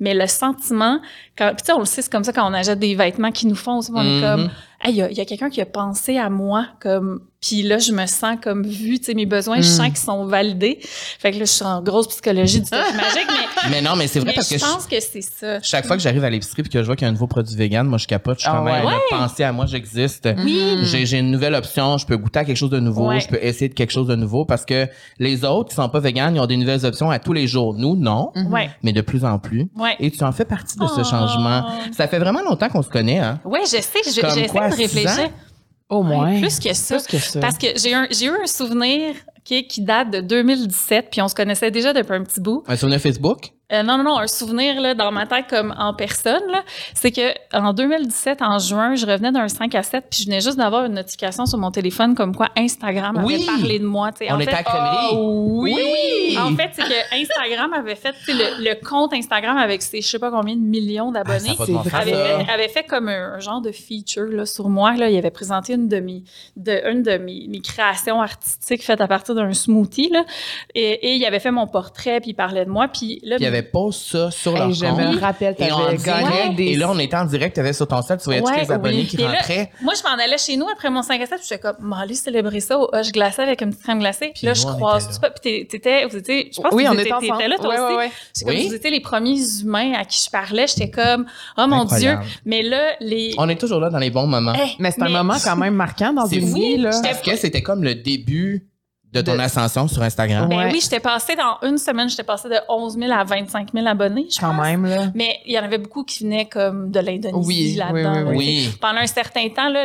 Mais 0.00 0.12
le 0.14 0.26
sentiment, 0.26 1.00
quand, 1.38 1.48
puis 1.54 1.62
tu 1.62 1.66
sais, 1.66 1.72
on 1.72 1.78
le 1.80 1.84
sait, 1.86 2.02
c'est 2.02 2.12
comme 2.12 2.24
ça 2.24 2.32
quand 2.32 2.48
on 2.48 2.52
achète 2.54 2.78
des 2.78 2.94
vêtements 2.94 3.32
qui 3.32 3.46
nous 3.46 3.54
font 3.54 3.78
aussi, 3.78 3.90
on 3.94 4.02
est 4.02 4.20
Mhm. 4.20 4.22
comme, 4.22 4.50
Hey, 4.84 4.92
il 4.92 4.96
y 4.98 5.02
a, 5.02 5.10
il 5.10 5.16
y 5.16 5.20
a 5.22 5.24
quelqu'un 5.24 5.48
qui 5.48 5.62
a 5.62 5.66
pensé 5.66 6.18
à 6.18 6.28
moi, 6.28 6.66
comme, 6.82 7.20
puis 7.40 7.62
là, 7.62 7.78
je 7.78 7.92
me 7.92 8.04
sens 8.04 8.36
comme 8.42 8.62
vue, 8.62 8.98
tu 8.98 9.06
sais, 9.06 9.14
mes 9.14 9.24
besoins, 9.24 9.56
je 9.56 9.60
Mm. 9.68 9.72
sens 9.72 9.86
qu'ils 9.86 9.96
sont 9.96 10.26
validés. 10.26 10.78
Fait 10.82 11.30
que 11.32 11.38
là, 11.38 11.46
je 11.46 11.50
suis 11.50 11.64
en 11.64 11.80
grosse 11.82 12.08
psychologie 12.08 12.60
du 12.60 12.68
tofu 12.68 12.94
magique, 12.94 13.26
mais, 13.26 13.70
Mais 13.70 13.80
non, 13.80 13.96
mais 13.96 14.06
c'est 14.06 14.18
vrai 14.20 14.28
mais 14.28 14.34
parce 14.34 14.50
que 14.50 14.58
je 14.58 14.64
pense 14.64 14.86
que 14.86 15.00
c'est 15.00 15.22
ça. 15.22 15.62
chaque 15.62 15.86
fois 15.86 15.96
que 15.96 16.02
j'arrive 16.02 16.22
à 16.24 16.28
l'épicerie 16.30 16.60
et 16.60 16.68
que 16.68 16.78
je 16.80 16.84
vois 16.84 16.94
qu'il 16.94 17.04
y 17.04 17.06
a 17.06 17.08
un 17.08 17.12
nouveau 17.12 17.26
produit 17.26 17.56
vegan, 17.56 17.86
moi 17.86 17.96
je 17.96 18.06
capote, 18.06 18.36
je 18.36 18.42
suis 18.42 18.50
Ah 18.52 18.62
Hey, 18.68 18.84
ouais? 18.86 19.44
à 19.44 19.52
moi, 19.52 19.64
j'existe. 19.64 20.28
Oui. 20.44 20.78
J'ai, 20.82 21.18
une 21.18 21.30
nouvelle 21.30 21.54
option, 21.54 21.96
je 21.96 22.04
peux 22.06 22.18
goûter 22.18 22.40
à 22.40 22.44
quelque 22.44 22.56
chose 22.58 22.70
de 22.70 22.78
nouveau, 22.78 23.08
Ouais. 23.08 23.20
je 23.20 23.28
peux 23.28 23.38
essayer 23.40 23.70
de 23.70 23.74
quelque 23.74 23.92
chose 23.92 24.06
de 24.08 24.14
nouveau 24.14 24.44
parce 24.44 24.66
que 24.66 24.86
les 25.18 25.42
autres 25.46 25.70
qui 25.70 25.74
sont 25.76 25.88
pas 25.88 26.00
véganes, 26.00 26.36
ils 26.36 26.40
ont 26.40 26.46
des 26.46 26.58
nouvelles 26.58 26.84
options 26.84 27.10
à 27.10 27.18
tous 27.18 27.32
les 27.32 27.46
jours. 27.46 27.72
Nous, 27.74 27.96
non. 27.96 28.30
Ouais. 28.50 28.68
mais 28.82 28.92
de 28.92 29.00
plus 29.00 29.24
en 29.24 29.38
plus. 29.38 29.68
Ouais. 29.74 29.85
Et 29.98 30.10
tu 30.10 30.22
en 30.24 30.32
fais 30.32 30.44
partie 30.44 30.76
de 30.78 30.86
ce 30.86 31.00
Oh. 31.00 31.04
changement. 31.04 31.64
Ça 31.92 32.06
fait 32.08 32.18
vraiment 32.18 32.42
longtemps 32.42 32.68
qu'on 32.68 32.82
se 32.82 32.88
connaît, 32.90 33.18
hein? 33.18 33.40
Ouais, 33.44 33.60
je 33.62 33.66
sais, 33.80 33.82
j'essaie 34.04 34.22
de 34.22 34.76
réfléchir. 34.76 35.30
Au 35.88 36.02
moins. 36.02 36.32
Ouais, 36.32 36.40
plus 36.40 36.58
que 36.58 36.72
ça. 36.74 36.96
Plus 36.96 37.06
que 37.06 37.18
ça. 37.18 37.38
Parce 37.40 37.56
que 37.58 37.66
j'ai 37.76 37.94
un- 37.94 38.08
j'ai 38.10 38.26
eu 38.26 38.30
un 38.42 38.46
souvenir 38.46 39.14
qui, 39.44 39.66
qui 39.68 39.80
date 39.82 40.10
de 40.10 40.20
2017, 40.20 41.08
puis 41.12 41.22
on 41.22 41.28
se 41.28 41.34
connaissait 41.34 41.70
déjà 41.70 41.92
depuis 41.92 42.14
un 42.14 42.24
petit 42.24 42.40
bout. 42.40 42.64
Un 42.66 42.74
souvenir 42.76 43.00
Facebook? 43.00 43.52
Euh, 43.72 43.82
non, 43.82 43.96
non, 43.98 44.04
non, 44.04 44.18
un 44.18 44.28
souvenir 44.28 44.80
là, 44.80 44.94
dans 44.94 45.10
ma 45.10 45.26
tête 45.26 45.46
comme 45.50 45.74
en 45.76 45.92
personne, 45.92 46.40
c'est 46.94 47.10
que 47.10 47.34
en 47.52 47.72
2017, 47.72 48.40
en 48.40 48.58
juin, 48.60 48.94
je 48.94 49.04
revenais 49.06 49.32
d'un 49.32 49.48
5 49.48 49.74
à 49.74 49.82
7, 49.82 50.04
puis 50.08 50.20
je 50.20 50.26
venais 50.26 50.40
juste 50.40 50.56
d'avoir 50.56 50.84
une 50.84 50.94
notification 50.94 51.46
sur 51.46 51.58
mon 51.58 51.72
téléphone 51.72 52.14
comme 52.14 52.34
quoi 52.36 52.48
Instagram 52.56 53.16
avait 53.16 53.26
Oui! 53.26 53.44
parlé 53.44 53.80
de 53.80 53.84
moi. 53.84 54.12
tu 54.12 54.18
sais. 54.18 54.30
On 54.32 54.36
en 54.36 54.40
était 54.40 54.54
fait, 54.54 54.64
à. 54.68 55.08
Oh, 55.12 55.62
oui! 55.62 56.38
En 56.38 56.54
fait, 56.54 56.70
c'est 56.74 56.82
que 56.82 57.14
Instagram 57.20 57.72
avait 57.72 57.96
fait, 57.96 58.14
le, 58.28 58.62
le 58.62 58.84
compte 58.88 59.12
Instagram 59.12 59.56
avec 59.56 59.82
ses 59.82 60.00
je 60.00 60.06
sais 60.06 60.18
pas 60.20 60.30
combien 60.30 60.54
de 60.54 60.60
millions 60.60 61.10
Ah, 61.16 61.24
d'abonnés. 61.24 61.50
a 61.50 61.54
pas 61.56 61.66
de 61.66 61.72
bon 61.72 61.82
c'est 61.82 61.90
sens, 61.90 62.00
avait, 62.00 62.46
avait 62.48 62.68
fait 62.68 62.84
comme 62.84 63.08
un, 63.08 63.34
un 63.34 63.40
genre 63.40 63.60
de 63.60 63.72
feature 63.72 64.26
là, 64.30 64.46
sur 64.46 64.68
moi. 64.68 64.94
Là. 64.94 65.10
Il 65.10 65.18
avait 65.18 65.32
présenté 65.32 65.72
une 65.72 65.88
de 65.88 65.98
mes, 65.98 66.22
de, 66.56 66.88
une 66.88 67.02
de 67.02 67.16
mes, 67.18 67.46
mes 67.48 67.60
créations 67.60 68.22
artistiques 68.22 68.84
faites 68.84 69.00
à 69.00 69.08
partir 69.08 69.34
d'un 69.34 69.52
smoothie. 69.52 70.10
Là. 70.12 70.24
Et, 70.76 71.08
et 71.08 71.14
il 71.16 71.24
avait 71.24 71.40
fait 71.40 71.50
mon 71.50 71.66
portrait, 71.66 72.20
puis 72.20 72.30
il 72.30 72.34
parlait 72.34 72.64
de 72.64 72.70
moi. 72.70 72.86
Puis 72.86 73.18
là, 73.24 73.36
Puis 73.36 73.55
pas 73.62 73.88
ça 73.92 74.30
sur 74.30 74.52
leur 74.56 74.72
je 74.72 74.84
compte. 74.84 74.98
me 74.98 75.20
rappelle, 75.20 75.54
Et, 75.58 75.72
on 75.72 75.78
t'avais 75.96 76.64
et 76.64 76.76
là, 76.76 76.90
on 76.90 76.98
était 76.98 77.16
en 77.16 77.24
direct, 77.24 77.54
tu 77.54 77.60
avais 77.60 77.72
sur 77.72 77.86
ton 77.88 78.02
site, 78.02 78.18
tu 78.18 78.24
voyais 78.24 78.40
tous 78.42 78.50
les 78.54 78.70
abonnés 78.72 78.96
oui. 78.98 79.06
qui 79.06 79.16
Et 79.16 79.22
là, 79.22 79.32
rentraient? 79.32 79.70
moi, 79.82 79.94
je 79.94 80.02
m'en 80.02 80.22
allais 80.22 80.38
chez 80.38 80.56
nous 80.56 80.66
après 80.68 80.90
mon 80.90 81.02
5 81.02 81.20
à 81.20 81.26
7, 81.26 81.38
puis 81.38 81.46
j'étais 81.48 81.60
comme, 81.60 81.76
m'en 81.80 81.96
aller 81.96 82.14
célébrer 82.14 82.60
ça 82.60 82.78
au 82.78 82.88
Hush 82.94 83.12
glacé 83.12 83.42
avec 83.42 83.60
une 83.62 83.70
petite 83.70 83.82
crème 83.82 83.98
glacée. 84.00 84.32
Puis 84.34 84.46
là, 84.46 84.54
je 84.54 84.62
croise 84.62 85.08
ça. 85.10 85.30
Puis 85.30 85.66
t'étais, 85.66 86.06
vous 86.06 86.16
étiez, 86.16 86.50
je 86.54 86.60
pense 86.60 86.72
oui, 86.72 86.84
que 86.84 86.90
t'étais 86.96 87.48
là, 87.48 87.56
toi 87.58 87.68
Ouais, 87.68 87.74
aussi. 87.78 87.92
ouais, 87.94 87.96
ouais. 87.96 88.10
C'est 88.32 88.44
comme 88.44 88.54
Oui. 88.54 88.68
vous 88.68 88.74
étiez 88.74 88.90
les 88.90 89.00
premiers 89.00 89.38
humains 89.62 89.92
à 89.98 90.04
qui 90.04 90.22
je 90.24 90.30
parlais. 90.30 90.66
J'étais 90.66 90.90
comme, 90.90 91.26
oh 91.58 91.66
mon 91.66 91.82
Incroyable. 91.82 92.22
Dieu. 92.22 92.32
Mais 92.44 92.62
là, 92.62 92.92
les. 93.00 93.34
On 93.38 93.48
est 93.48 93.56
toujours 93.60 93.80
là 93.80 93.90
dans 93.90 93.98
les 93.98 94.10
bons 94.10 94.26
moments. 94.26 94.54
Mais 94.78 94.90
c'est 94.90 95.02
un 95.02 95.08
moment 95.08 95.36
quand 95.42 95.56
même 95.56 95.74
marquant 95.74 96.12
dans 96.12 96.26
une 96.26 96.52
vie, 96.54 96.76
là. 96.78 96.90
Parce 97.02 97.20
que 97.20 97.36
c'était 97.36 97.62
comme 97.62 97.82
le 97.84 97.94
début 97.94 98.66
de 99.12 99.20
ton 99.22 99.34
De- 99.34 99.40
ascension 99.40 99.88
sur 99.88 100.02
Instagram. 100.02 100.48
Ben 100.48 100.56
Ouais. 100.58 100.70
oui, 100.72 100.80
j'étais 100.82 101.00
passée 101.00 101.34
dans 101.36 101.56
une 101.66 101.78
semaine, 101.78 102.08
j'étais 102.08 102.22
passée 102.24 102.48
de 102.48 102.56
11 102.68 102.98
000 102.98 103.10
à 103.12 103.24
25 103.24 103.68
000 103.72 103.86
abonnés. 103.86 104.26
je 104.34 104.38
Quand 104.40 104.54
pense. 104.54 104.62
même, 104.66 104.84
là. 104.84 105.10
Mais 105.14 105.38
il 105.46 105.52
y 105.54 105.58
en 105.58 105.62
avait 105.62 105.78
beaucoup 105.78 106.04
qui 106.04 106.24
venaient 106.24 106.46
comme 106.48 106.90
de 106.90 107.00
l'Indonésie 107.00 107.46
Oui, 107.48 107.74
là-dedans. 107.76 108.30
oui, 108.30 108.36
oui. 108.36 108.36
Oui. 108.68 108.76
Pendant 108.80 108.98
un 109.00 109.06
certain 109.06 109.48
temps, 109.48 109.68
là, 109.70 109.84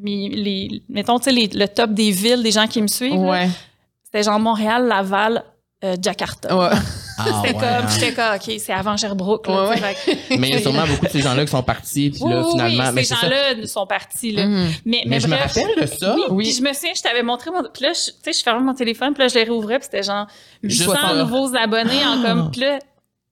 les, 0.00 0.82
mettons, 0.88 1.18
tu 1.18 1.34
sais, 1.34 1.48
le 1.52 1.66
top 1.66 1.90
des 1.92 2.10
villes, 2.12 2.42
des 2.42 2.52
gens 2.52 2.66
qui 2.68 2.80
me 2.82 2.86
suivent, 2.86 3.14
Ouais. 3.18 3.48
c'était 4.04 4.22
genre 4.22 4.38
Montréal, 4.38 4.86
Laval, 4.86 5.42
euh, 5.84 5.96
Jakarta. 6.00 6.56
Ouais. 6.56 6.68
Ah, 7.18 7.24
C'était 7.44 7.54
ouais, 7.56 7.60
comme, 7.60 7.62
hein. 7.84 7.88
j'étais 7.92 8.12
comme, 8.14 8.34
OK, 8.36 8.60
c'est 8.60 8.72
avant 8.72 8.96
Sherbrooke. 8.96 9.46
Là, 9.48 9.68
Ouais, 9.70 9.80
Mais 10.38 10.48
il 10.48 10.54
y 10.54 10.56
a 10.56 10.60
sûrement 10.60 10.86
beaucoup 10.86 11.06
de 11.06 11.10
ces 11.10 11.20
gens-là 11.20 11.44
qui 11.44 11.50
sont 11.50 11.62
partis, 11.62 12.10
puis 12.10 12.20
Oui, 12.22 12.32
là, 12.32 12.40
oui, 12.42 12.50
finalement. 12.52 12.84
oui, 12.84 12.90
mais 12.94 13.04
ces 13.04 13.14
gens-là 13.16 13.66
sont 13.66 13.86
partis. 13.86 14.32
Là. 14.32 14.46
Mhm. 14.46 14.68
Mais, 14.84 15.02
Mais 15.06 15.20
je 15.20 15.26
me 15.26 15.36
rappelle 15.36 15.68
de 15.80 15.86
ça. 15.86 16.14
Oui, 16.14 16.22
Oui. 16.30 16.44
puis 16.44 16.52
je 16.54 16.62
me 16.62 16.72
souviens, 16.72 16.92
je 16.94 17.02
t'avais 17.02 17.22
montré 17.22 17.50
mon. 17.50 17.62
Puis 17.62 17.82
là, 17.82 17.92
je- 17.92 18.10
tu 18.10 18.16
sais, 18.22 18.32
je 18.32 18.42
fermais 18.42 18.62
mon 18.62 18.74
téléphone, 18.74 19.12
puis 19.14 19.22
là, 19.22 19.28
je 19.28 19.34
les 19.34 19.44
réouvrais, 19.44 19.78
puis 19.78 19.86
c'était 19.90 20.02
genre 20.02 20.26
Juste 20.62 20.82
800 20.86 20.94
ça. 21.08 21.14
nouveaux 21.14 21.54
abonnés 21.56 22.04
en 22.06 22.22
Ah. 22.22 22.26
comme. 22.28 22.50
Puis 22.50 22.60
là, 22.60 22.78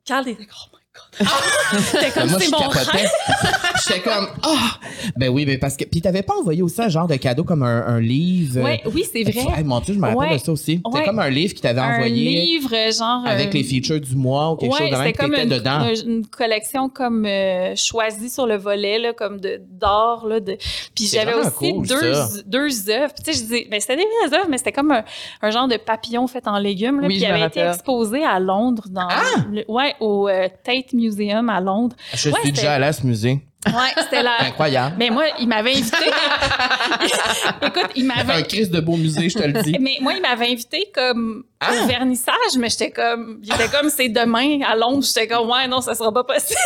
Carl 0.05 0.29
était 0.29 0.45
comme, 0.47 0.57
oh 0.73 0.77
my 0.77 0.83
God. 0.95 1.06
C'était 1.19 2.01
Ben, 2.07 2.13
comme, 2.13 2.31
moi, 2.31 2.39
c'est 2.41 2.47
je 2.47 2.51
mon 2.51 2.59
capotais. 2.59 2.97
rêve. 2.99 3.11
J'étais 3.87 4.01
comme, 4.01 4.29
ah! 4.43 4.79
Ben 5.17 5.29
oui, 5.31 5.45
mais 5.47 5.59
parce 5.59 5.77
que. 5.77 5.85
Puis 5.85 6.01
t'avais 6.01 6.23
pas 6.23 6.35
envoyé 6.35 6.63
aussi 6.63 6.81
un 6.83 6.89
genre 6.89 7.07
de 7.07 7.17
cadeau 7.17 7.45
comme 7.45 7.63
un, 7.63 7.87
un 7.87 8.01
livre? 8.01 8.61
Ouais, 8.63 8.83
oui, 8.93 9.05
c'est 9.11 9.23
vrai. 9.23 9.57
Hey, 9.59 9.65
mon 9.65 9.81
Dieu, 9.81 9.95
je 9.95 9.99
me 9.99 10.05
rappelle 10.07 10.17
Ouais. 10.31 10.39
de 10.39 10.43
ça 10.43 10.53
aussi. 10.53 10.81
C'était 10.85 10.99
Ouais. 10.99 11.05
comme 11.05 11.19
un 11.19 11.29
livre 11.31 11.55
qui 11.55 11.61
t'avait 11.61 11.81
Un 11.81 11.95
envoyé 11.95 12.41
livre, 12.45 12.71
genre. 12.97 13.23
avec 13.27 13.49
euh, 13.49 13.53
les 13.59 13.63
features 13.65 14.01
du 14.01 14.15
mois 14.17 14.53
ou 14.53 14.57
quelque 14.57 14.73
ouais, 14.73 14.79
chose 14.79 14.91
de 14.91 14.97
même 15.05 15.13
comme 15.13 15.33
était 15.35 15.43
une, 15.45 15.49
dedans. 15.51 15.89
une- 15.89 16.11
une 16.19 16.27
collection 16.27 16.89
comme 16.89 17.25
euh, 17.27 17.75
choisie 17.77 18.31
sur 18.31 18.47
le 18.47 18.57
volet 18.57 18.99
là, 18.99 19.13
comme 19.13 19.41
de 19.41 19.61
d'or 19.71 20.27
là. 20.27 20.41
De... 20.41 20.57
Puis 20.95 21.07
j'avais 21.07 21.35
aussi 21.35 21.73
cool, 21.73 21.87
deux 21.87 22.15
ça. 22.15 22.29
deux 22.47 22.91
œuvres. 22.91 23.13
Puis 23.15 23.25
tu 23.25 23.33
sais, 23.33 23.39
je 23.45 23.45
dis, 23.55 23.67
ben 23.71 23.81
c'était 23.81 23.97
des 23.97 24.05
vraies 24.27 24.39
œuvres, 24.39 24.49
mais 24.51 24.59
c'était 24.59 24.73
comme 24.73 24.91
un, 24.93 25.05
un 25.43 25.51
genre 25.51 25.69
de 25.69 25.77
papillon 25.77 26.27
fait 26.27 26.47
en 26.47 26.59
légumes 26.59 27.01
là, 27.01 27.07
Oui, 27.09 27.15
puis 27.15 27.19
je 27.21 27.25
qui 27.25 27.31
avait 27.31 27.47
été 27.47 27.61
exposé 27.61 28.25
à 28.25 28.39
Londres 28.41 28.85
dans 28.91 29.09
Ah! 29.09 29.23
le- 29.53 29.65
ouais 29.69 29.95
au 30.01 30.29
euh, 30.29 30.49
Tate 30.65 30.93
Museum 30.93 31.06
à 31.49 31.61
Londres. 31.61 31.97
Je 32.15 32.31
Ouais, 32.31 32.41
suis 32.43 32.53
déjà 32.53 32.75
allé 32.75 32.87
à 32.87 32.93
ce 32.93 33.07
musée. 33.07 33.41
Ouais, 33.67 33.73
c'était 34.03 34.23
la. 34.23 34.41
Incroyable. 34.43 34.95
Mais 34.99 35.11
moi, 35.11 35.25
il 35.41 35.49
m'avait 35.49 35.73
invité. 35.73 35.97
Écoute, 37.63 37.91
il 37.97 38.05
un 38.11 38.15
m'avait. 38.25 38.43
Christ 38.45 38.71
de 38.71 38.81
beau 38.81 38.97
musée, 38.97 39.29
je 39.29 39.39
te 39.39 39.43
le 39.45 39.61
dis. 39.63 39.77
Mais 39.81 39.99
moi, 40.01 40.13
il 40.15 40.23
m'avait 40.23 40.53
invité 40.53 40.89
comme 40.95 41.43
Ah! 41.61 41.73
au 41.83 41.87
vernissage, 41.87 42.35
mais 42.59 42.69
j'étais 42.71 42.91
comme, 42.91 43.41
il 43.43 43.53
était 43.53 43.69
comme 43.69 43.91
c'est 43.91 44.09
demain 44.09 44.61
à 44.63 44.77
Londres, 44.77 45.03
j'étais 45.05 45.27
comme 45.27 45.49
ouais 45.51 45.67
non, 45.67 45.81
ça 45.81 45.95
sera 45.95 46.13
pas 46.13 46.23
possible. 46.23 46.61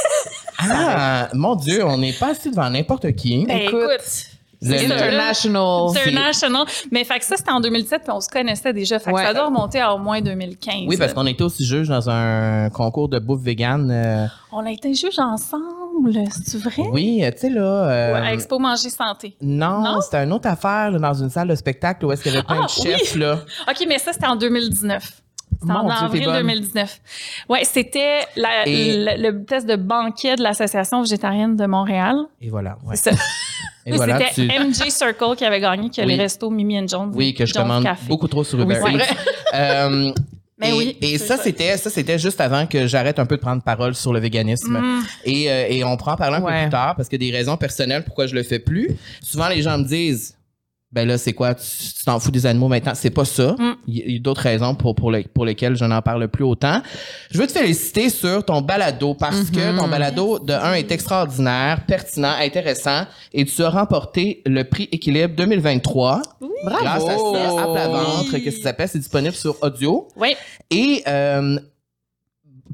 Ah, 0.59 1.29
mon 1.33 1.55
Dieu, 1.57 1.85
on 1.85 1.97
n'est 1.97 2.13
pas 2.13 2.33
assis 2.33 2.51
devant 2.51 2.69
n'importe 2.69 3.13
qui. 3.15 3.47
Ben, 3.47 3.57
Écoute, 3.63 3.81
écoute, 3.83 4.27
International. 4.63 5.89
International. 5.97 6.65
Mais 6.91 7.05
fait 7.05 7.19
que 7.19 7.25
ça, 7.25 7.37
c'était 7.37 7.51
en 7.51 7.61
2007, 7.61 8.03
puis 8.03 8.13
on 8.13 8.21
se 8.21 8.29
connaissait 8.29 8.73
déjà. 8.73 8.99
Fait 8.99 9.11
que 9.11 9.17
Ouais. 9.17 9.25
ça 9.25 9.33
doit 9.35 9.47
remonter 9.47 9.81
à 9.81 9.95
au 9.95 9.99
moins 9.99 10.21
2015. 10.21 10.75
Oui, 10.87 10.97
parce 10.97 11.13
qu'on 11.15 11.27
était 11.27 11.43
aussi 11.43 11.65
juge 11.65 11.89
dans 11.89 12.09
un 12.11 12.69
concours 12.71 13.09
de 13.09 13.19
bouffe 13.19 13.41
vegan. 13.43 13.91
euh, 13.91 14.27
On 14.53 14.65
a 14.67 14.71
été 14.71 14.93
juges 14.95 15.19
ensemble, 15.19 16.13
c'est 16.45 16.59
vrai? 16.61 16.83
oui, 16.93 17.23
tu 17.33 17.39
sais, 17.39 17.51
là. 17.51 17.61
euh, 17.63 18.13
Ouais, 18.15 18.21
à 18.29 18.33
Expo 18.35 18.59
Manger 18.59 18.91
Santé. 18.91 19.37
non, 19.41 19.81
Non? 19.83 20.01
c'était 20.01 20.25
une 20.25 20.33
autre 20.33 20.49
affaire 20.49 20.91
là, 20.91 20.99
dans 20.99 21.15
une 21.15 21.31
salle 21.31 21.49
de 21.49 21.55
spectacle 21.55 22.05
où 22.07 22.13
est-ce 22.13 22.23
qu'il 22.23 22.33
y 22.33 22.37
avait 22.37 22.47
plein 22.47 22.61
Ah, 22.63 22.67
de 22.67 22.71
chefs, 22.71 23.17
là. 23.17 23.41
OK, 23.71 23.85
mais 23.89 23.99
ça, 23.99 24.13
c'était 24.13 24.27
en 24.27 24.37
2019. 24.37 25.23
C'était 25.61 25.73
en 25.73 25.89
avril 25.89 26.25
bonne. 26.25 26.37
2019. 26.47 27.01
Ouais, 27.49 27.65
c'était 27.65 28.21
le, 28.37 29.21
le 29.31 29.45
test 29.45 29.67
de 29.67 29.77
banquet 29.77 30.37
de 30.37 30.43
l'Association 30.43 31.03
végétarienne 31.03 31.57
de 31.57 31.67
Montréal. 31.67 32.17
Et 32.41 32.49
voilà. 32.51 32.79
Ouais. 32.85 32.97
C'est 32.97 33.15
ça. 33.15 33.23
Et 33.87 33.93
voilà, 33.93 34.19
c'était 34.29 34.47
tu- 34.49 34.61
MJ 34.87 34.91
Circle 34.91 35.37
qui 35.37 35.45
avait 35.45 35.59
gagné, 35.61 35.89
qui 35.89 36.01
a 36.03 36.05
Oui. 36.05 36.13
les 36.15 36.19
restos 36.23 36.51
Mimi 36.51 36.79
and 36.79 36.87
Jones. 36.87 37.13
Oui, 37.15 37.33
que 37.33 37.47
je 37.47 37.53
Jones 37.55 37.63
commande 37.63 37.83
Café. 37.85 38.07
beaucoup 38.09 38.29
trop 38.29 38.45
sur 38.45 38.61
Uber 38.61 38.79
Oui, 38.85 38.95
Eats. 38.97 39.15
Euh, 39.55 40.13
Mais 40.59 40.71
et, 40.71 40.73
oui, 40.75 40.97
et 41.01 41.19
ça, 41.19 41.37
ça. 41.39 41.43
c'était 41.43 41.77
ça, 41.77 41.89
c'était 41.91 42.19
juste 42.19 42.41
avant 42.41 42.67
que 42.67 42.87
j'arrête 42.87 43.19
un 43.19 43.27
peu 43.27 43.37
de 43.37 43.41
prendre 43.41 43.63
parole 43.63 43.95
sur 43.97 44.13
le 44.13 44.21
véganisme. 44.21 44.79
Mm. 44.79 45.03
Et, 45.25 45.51
euh, 45.51 45.67
et 45.71 45.83
on 45.83 45.97
prend 45.97 46.13
en 46.13 46.17
parler 46.17 46.37
un 46.37 46.41
peu 46.43 46.47
plus 46.63 46.71
tard 46.71 46.95
parce 46.95 47.09
que 47.09 47.17
des 47.17 47.31
raisons 47.33 47.57
personnelles 47.57 48.05
pourquoi 48.05 48.27
je 48.27 48.35
le 48.35 48.43
fais 48.45 48.59
plus. 48.61 48.91
Souvent, 49.23 49.49
les 49.49 49.63
gens 49.63 49.77
me 49.79 49.85
disent 49.85 50.37
ben 50.93 51.07
là, 51.07 51.19
c'est 51.19 51.33
quoi? 51.33 51.55
Tu 51.55 52.05
t'en 52.05 52.19
fous 52.19 52.33
des 52.33 52.47
animaux 52.47 52.67
maintenant? 52.69 52.95
C'est 52.97 53.11
pas 53.11 53.25
ça. 53.25 53.55
Mm. 53.59 53.75
Il 53.87 54.13
y 54.13 54.17
a- 54.17 54.19
d'autres 54.19 54.41
raisons 54.43 54.75
pour, 54.75 54.95
pour, 54.97 55.13
pour 55.33 55.45
lesquelles 55.45 55.77
je 55.77 55.85
n'en 55.85 56.03
parle 56.03 56.27
plus 56.29 56.43
autant. 56.45 56.83
Je 57.31 57.39
veux 57.39 57.47
te 57.47 57.53
féliciter 57.53 58.11
sur 58.11 58.45
ton 58.45 58.61
balado 58.61 59.15
parce 59.15 59.51
que 59.51 59.71
Mhm. 59.73 59.79
ton 59.79 59.89
balado, 59.89 60.39
de 60.41 60.53
un, 60.53 60.75
est 60.75 60.91
extraordinaire, 60.91 61.85
pertinent, 61.87 62.35
intéressant 62.41 63.05
et 63.33 63.45
tu 63.45 63.63
as 63.63 63.71
remporté 63.71 64.43
le 64.47 64.65
prix 64.65 64.89
Équilibre 64.91 65.35
2023. 65.37 66.23
Bravo. 66.65 66.85
Grâce 66.85 67.05
à 67.05 67.17
ça, 67.19 67.63
à 67.63 67.73
plat 67.73 67.89
Oui. 67.89 67.95
ventre, 67.95 68.39
que 68.45 68.51
ça 68.51 68.63
s'appelle, 68.63 68.89
c'est 68.89 68.99
disponible 68.99 69.35
sur 69.35 69.57
audio. 69.63 70.09
Oui. 70.17 70.35
Et 70.71 71.03
euh, 71.07 71.59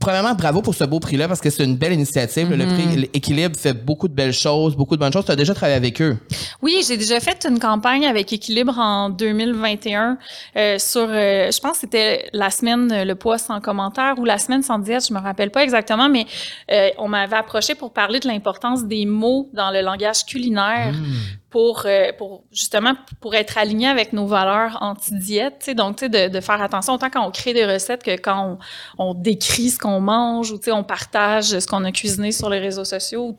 premièrement, 0.00 0.34
bravo 0.34 0.62
pour 0.62 0.74
ce 0.74 0.84
beau 0.84 1.00
prix-là 1.00 1.28
parce 1.28 1.40
que 1.40 1.50
c'est 1.50 1.64
une 1.64 1.76
belle 1.76 1.92
initiative. 1.92 2.50
Le 2.50 2.66
Mhm. 2.66 2.72
prix 2.74 3.10
Équilibre 3.14 3.56
fait 3.58 3.72
beaucoup 3.72 4.08
de 4.08 4.14
belles 4.14 4.32
choses, 4.32 4.76
beaucoup 4.76 4.94
de 4.96 5.00
bonnes 5.00 5.12
choses. 5.12 5.24
Tu 5.24 5.32
as 5.32 5.36
déjà 5.36 5.54
travaillé 5.54 5.76
avec 5.76 6.00
eux? 6.02 6.16
Oui, 6.62 6.84
j'ai 6.86 6.96
déjà 6.96 7.20
fait 7.20 7.46
une 7.48 7.58
campagne 7.58 8.06
avec 8.06 8.32
Équilibre 8.32 8.78
en 8.78 9.08
2021 9.10 10.18
euh, 10.56 10.78
sur, 10.78 11.06
euh, 11.08 11.50
je 11.50 11.60
pense 11.60 11.72
que 11.72 11.78
c'était 11.80 12.28
la 12.32 12.50
semaine 12.50 12.90
euh, 12.92 13.04
Le 13.04 13.14
poids 13.14 13.38
sans 13.38 13.60
commentaire 13.60 14.14
ou 14.18 14.24
la 14.24 14.38
semaine 14.38 14.62
sans 14.62 14.78
diète, 14.78 15.06
je 15.08 15.14
me 15.14 15.18
rappelle 15.20 15.50
pas 15.50 15.62
exactement, 15.62 16.08
mais 16.08 16.26
euh, 16.70 16.88
on 16.98 17.08
m'avait 17.08 17.36
approché 17.36 17.74
pour 17.74 17.92
parler 17.92 18.20
de 18.20 18.26
l'importance 18.28 18.84
des 18.84 19.06
mots 19.06 19.48
dans 19.54 19.70
le 19.70 19.80
langage 19.82 20.24
culinaire 20.26 20.92
Hmm. 20.92 21.14
Pour, 21.56 21.86
euh, 21.86 22.12
pour 22.18 22.44
justement 22.52 22.92
pour 23.18 23.34
être 23.34 23.56
aligné 23.56 23.88
avec 23.88 24.12
nos 24.12 24.26
valeurs 24.26 24.76
anti-diète. 24.82 25.70
Donc, 25.74 26.04
de, 26.04 26.28
de 26.28 26.40
faire 26.40 26.60
attention 26.60 26.92
autant 26.92 27.08
quand 27.08 27.26
on 27.26 27.30
crée 27.30 27.54
des 27.54 27.64
recettes 27.64 28.02
que 28.02 28.10
quand 28.10 28.58
on, 28.98 29.14
décrit 29.14 29.70
ce 29.70 29.78
qu'on 29.78 30.00
mange 30.00 30.52
ou 30.52 30.60
on 30.70 30.84
partage 30.84 31.58
ce 31.58 31.66
qu'on 31.66 31.82
a 31.84 31.92
cuisiné 31.92 32.30
sur 32.30 32.50
les 32.50 32.58
réseaux 32.58 32.84
sociaux. 32.84 33.34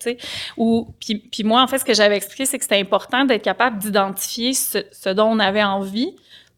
Ou, 0.57 0.87
puis, 0.99 1.19
puis 1.31 1.43
moi, 1.43 1.61
en 1.61 1.67
fait, 1.67 1.77
ce 1.77 1.85
que 1.85 1.93
j'avais 1.93 2.17
expliqué, 2.17 2.47
c'est 2.47 2.57
que 2.57 2.63
c'était 2.63 2.79
important 2.79 3.23
d'être 3.23 3.43
capable 3.43 3.77
d'identifier 3.77 4.55
ce, 4.55 4.79
ce 4.91 5.09
dont 5.09 5.27
on 5.27 5.37
avait 5.37 5.63
envie 5.63 6.15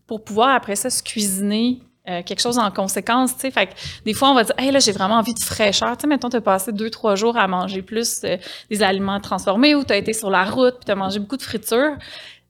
pour 0.08 0.24
pouvoir 0.24 0.56
après 0.56 0.78
ça 0.78 0.90
se 0.90 1.04
cuisiner 1.04 1.82
euh, 2.10 2.24
quelque 2.24 2.42
chose 2.42 2.58
en 2.58 2.72
conséquence, 2.72 3.36
tu 3.36 3.42
sais. 3.42 3.52
Fait 3.52 3.68
que 3.68 3.74
des 4.06 4.14
fois, 4.14 4.32
on 4.32 4.34
va 4.34 4.44
dire, 4.44 4.56
hey, 4.58 4.72
là, 4.72 4.80
j'ai 4.80 4.92
vraiment 4.92 5.16
envie 5.16 5.34
de 5.34 5.44
fraîcheur. 5.44 5.96
Tu 5.96 6.02
sais, 6.02 6.08
mettons, 6.08 6.30
t'as 6.30 6.42
passé 6.42 6.72
deux, 6.72 6.90
trois 6.90 7.16
jours 7.16 7.38
à 7.38 7.48
manger 7.48 7.82
plus 7.82 8.22
euh, 8.24 8.38
des 8.70 8.82
aliments 8.82 9.20
transformés 9.20 9.76
ou 9.76 9.84
t'as 9.84 9.98
été 9.98 10.14
sur 10.14 10.30
la 10.30 10.46
route 10.46 10.76
puis 10.76 10.86
t'as 10.86 10.96
mangé 10.96 11.20
beaucoup 11.20 11.38
de 11.38 11.44
friture. 11.44 11.98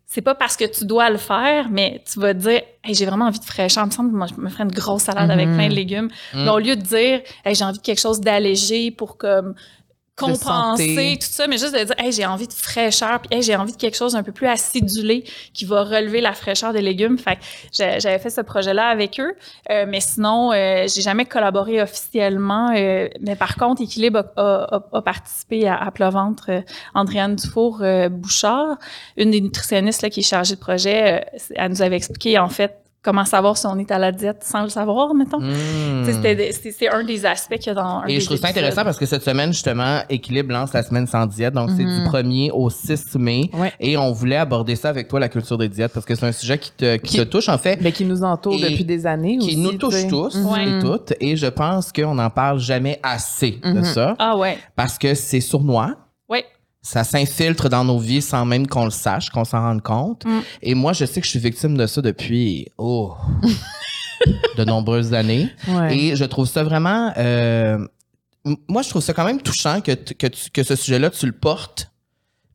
C'est 0.05 0.21
pas 0.21 0.33
parce 0.33 0.55
que 0.55 0.65
tu 0.65 0.85
dois 0.85 1.09
le 1.09 1.17
faire, 1.17 1.69
mais 1.69 2.01
tu 2.11 2.19
vas 2.19 2.33
te 2.33 2.39
dire, 2.39 2.61
hey, 2.83 2.95
j'ai 2.95 3.05
vraiment 3.05 3.25
envie 3.25 3.39
de 3.39 3.45
fraîcheur. 3.45 3.83
Il 3.83 3.87
me 3.87 3.91
semble 3.91 4.11
que 4.11 4.15
moi, 4.15 4.27
je 4.27 4.41
me 4.41 4.49
ferais 4.49 4.63
une 4.63 4.71
grosse 4.71 5.03
salade 5.03 5.29
avec 5.29 5.47
plein 5.53 5.67
de 5.67 5.75
légumes. 5.75 6.09
Mm. 6.33 6.45
Mais 6.45 6.49
au 6.49 6.59
lieu 6.59 6.75
de 6.75 6.81
dire, 6.81 7.21
hey, 7.45 7.53
j'ai 7.53 7.65
envie 7.65 7.77
de 7.77 7.83
quelque 7.83 7.99
chose 7.99 8.19
d'allégé 8.19 8.91
pour 8.91 9.17
comme 9.17 9.55
compenser 10.19 11.17
tout 11.19 11.27
ça, 11.29 11.47
mais 11.47 11.57
juste 11.57 11.73
de 11.73 11.83
dire, 11.83 11.95
hey, 11.97 12.11
j'ai 12.11 12.25
envie 12.25 12.47
de 12.47 12.53
fraîcheur, 12.53 13.19
puis 13.21 13.35
hey, 13.37 13.41
j'ai 13.43 13.55
envie 13.55 13.71
de 13.71 13.77
quelque 13.77 13.97
chose 13.97 14.15
un 14.15 14.23
peu 14.23 14.31
plus 14.31 14.47
acidulé 14.47 15.23
qui 15.53 15.65
va 15.65 15.83
relever 15.83 16.21
la 16.21 16.33
fraîcheur 16.33 16.73
des 16.73 16.81
légumes. 16.81 17.17
Fait 17.17 17.35
que 17.37 17.99
j'avais 17.99 18.19
fait 18.19 18.29
ce 18.29 18.41
projet-là 18.41 18.87
avec 18.87 19.19
eux, 19.19 19.33
Euh, 19.69 19.85
mais 19.87 19.99
sinon, 20.01 20.51
euh, 20.51 20.85
j'ai 20.93 21.01
jamais 21.01 21.25
collaboré 21.25 21.81
officiellement. 21.81 22.71
euh, 22.75 23.07
mais 23.21 23.35
par 23.35 23.55
contre, 23.55 23.81
Équilibre 23.81 24.19
a, 24.35 24.41
a- 24.41 24.75
a- 24.75 24.97
a 24.97 25.01
participé 25.01 25.67
à, 25.67 25.75
à 25.77 25.91
Plat 25.91 26.09
Ventre. 26.09 26.45
euh, 26.49 26.61
Andréane 26.93 27.35
Dufour 27.35 27.79
euh, 27.81 28.09
Bouchard, 28.09 28.77
une 29.17 29.31
des 29.31 29.41
nutritionnistes 29.41 30.01
là, 30.01 30.09
qui 30.09 30.21
est 30.21 30.23
chargée 30.23 30.55
de 30.55 30.59
projet, 30.59 31.21
euh, 31.21 31.37
elle 31.55 31.71
nous 31.71 31.81
avait 31.81 31.95
expliqué 31.95 32.37
en 32.39 32.49
fait 32.49 32.75
comment 33.01 33.25
savoir 33.25 33.57
si 33.57 33.65
on 33.65 33.77
est 33.77 33.89
à 33.91 33.97
la 33.97 34.11
diète 34.11 34.43
sans 34.43 34.63
le 34.63 34.69
savoir, 34.69 35.13
mettons. 35.13 35.39
Mm. 35.39 36.05
Des- 36.05 36.51
C'est 36.51 36.89
un 36.89 37.03
des 37.03 37.25
aspects 37.25 37.55
qu'il 37.55 37.67
y 37.67 37.69
a 37.69 37.73
dans 37.73 37.81
un 37.81 38.05
Et 38.05 38.15
des 38.15 38.19
je 38.19 38.25
trouve 38.25 38.37
ça 38.37 38.47
intéressant 38.49 38.83
parce 38.83 38.97
que 38.97 39.05
cette 39.05 39.23
semaine, 39.23 39.51
justement, 39.53 40.01
Équilibre 40.09 40.51
lance 40.53 40.73
la 40.73 40.83
semaine 40.83 41.07
sans 41.07 41.25
diète. 41.25 41.53
Donc, 41.53 41.69
c'est 41.75 41.83
Mhm. 41.83 42.03
du 42.03 42.09
1er 42.09 42.51
au 42.51 42.69
6 42.69 43.15
mai. 43.15 43.49
Ouais. 43.53 43.71
Et 43.79 43.97
on 43.97 44.11
voulait 44.11 44.35
aborder 44.37 44.75
ça 44.75 44.89
avec 44.89 45.07
toi, 45.07 45.19
la 45.19 45.29
culture 45.29 45.57
des 45.57 45.69
diètes, 45.69 45.91
parce 45.93 46.05
que 46.05 46.15
c'est 46.15 46.25
un 46.25 46.31
sujet 46.31 46.57
qui 46.57 46.71
te, 46.71 46.95
qui 46.97 47.11
Qui- 47.11 47.17
te 47.17 47.23
touche, 47.23 47.49
en 47.49 47.57
fait. 47.57 47.79
Mais 47.81 47.91
qui 47.91 48.05
nous 48.05 48.23
entoure 48.23 48.53
Et 48.55 48.61
depuis 48.71 48.85
des 48.85 49.05
années 49.07 49.37
qui 49.37 49.47
aussi. 49.47 49.57
nous 49.57 49.73
touche 49.73 50.07
tous 50.07 50.35
Mhm. 50.35 50.57
et 50.57 50.81
toutes. 50.81 51.13
Et 51.19 51.35
je 51.37 51.47
pense 51.47 51.91
qu'on 51.91 52.15
n'en 52.15 52.29
parle 52.29 52.59
jamais 52.59 52.99
assez 53.03 53.59
de 53.63 53.79
Mhm. 53.79 53.83
ça. 53.83 54.15
Ah 54.19 54.37
ouais, 54.37 54.57
Parce 54.75 54.97
que 54.97 55.13
c'est 55.13 55.41
sournois. 55.41 55.95
Ça 56.81 57.03
s'infiltre 57.03 57.67
dans 57.69 57.83
nos 57.83 57.99
vies 57.99 58.21
sans 58.21 58.45
même 58.45 58.65
qu'on 58.67 58.85
le 58.85 58.91
sache, 58.91 59.29
qu'on 59.29 59.43
s'en 59.45 59.59
rende 59.61 59.81
compte. 59.81 60.23
Mm. 60.25 60.39
Et 60.61 60.75
moi, 60.75 60.93
je 60.93 61.03
sais 61.05 61.19
que 61.19 61.25
je 61.25 61.31
suis 61.31 61.39
victime 61.39 61.75
de 61.77 61.85
ça 61.87 62.01
depuis, 62.01 62.67
oh, 62.77 63.15
de 64.57 64.63
nombreuses 64.63 65.13
années. 65.13 65.49
Ouais. 65.67 65.97
Et 65.97 66.15
je 66.15 66.25
trouve 66.25 66.47
ça 66.47 66.63
vraiment. 66.63 67.11
euh, 67.17 67.77
moi, 68.67 68.81
je 68.81 68.89
trouve 68.89 69.01
ça 69.01 69.13
quand 69.13 69.25
même 69.25 69.41
touchant 69.41 69.81
que, 69.81 69.91
que, 69.91 70.27
tu- 70.27 70.49
que 70.51 70.63
ce 70.63 70.75
sujet-là, 70.75 71.09
tu 71.09 71.25
le 71.25 71.33
portes, 71.33 71.91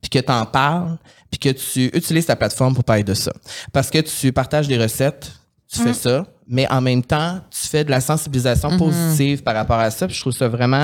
puis 0.00 0.08
que 0.10 0.18
tu 0.18 0.32
en 0.32 0.46
parles, 0.46 0.98
puis 1.30 1.38
que 1.38 1.50
tu 1.50 1.90
utilises 1.96 2.26
ta 2.26 2.36
plateforme 2.36 2.74
pour 2.74 2.84
parler 2.84 3.04
de 3.04 3.14
ça. 3.14 3.32
Parce 3.72 3.90
que 3.90 3.98
tu 3.98 4.32
partages 4.32 4.66
des 4.68 4.78
recettes, 4.78 5.32
tu 5.70 5.80
fais 5.80 5.90
Mm. 5.90 5.94
ça, 5.94 6.26
mais 6.48 6.70
en 6.72 6.80
même 6.80 7.02
temps, 7.02 7.40
tu 7.50 7.68
fais 7.68 7.84
de 7.84 7.90
la 7.90 8.00
sensibilisation 8.00 8.70
Mhm. 8.70 8.78
positive 8.78 9.42
par 9.42 9.54
rapport 9.54 9.78
à 9.78 9.90
ça, 9.90 10.06
puis 10.06 10.14
je 10.16 10.20
trouve 10.20 10.32
ça 10.32 10.48
vraiment 10.48 10.82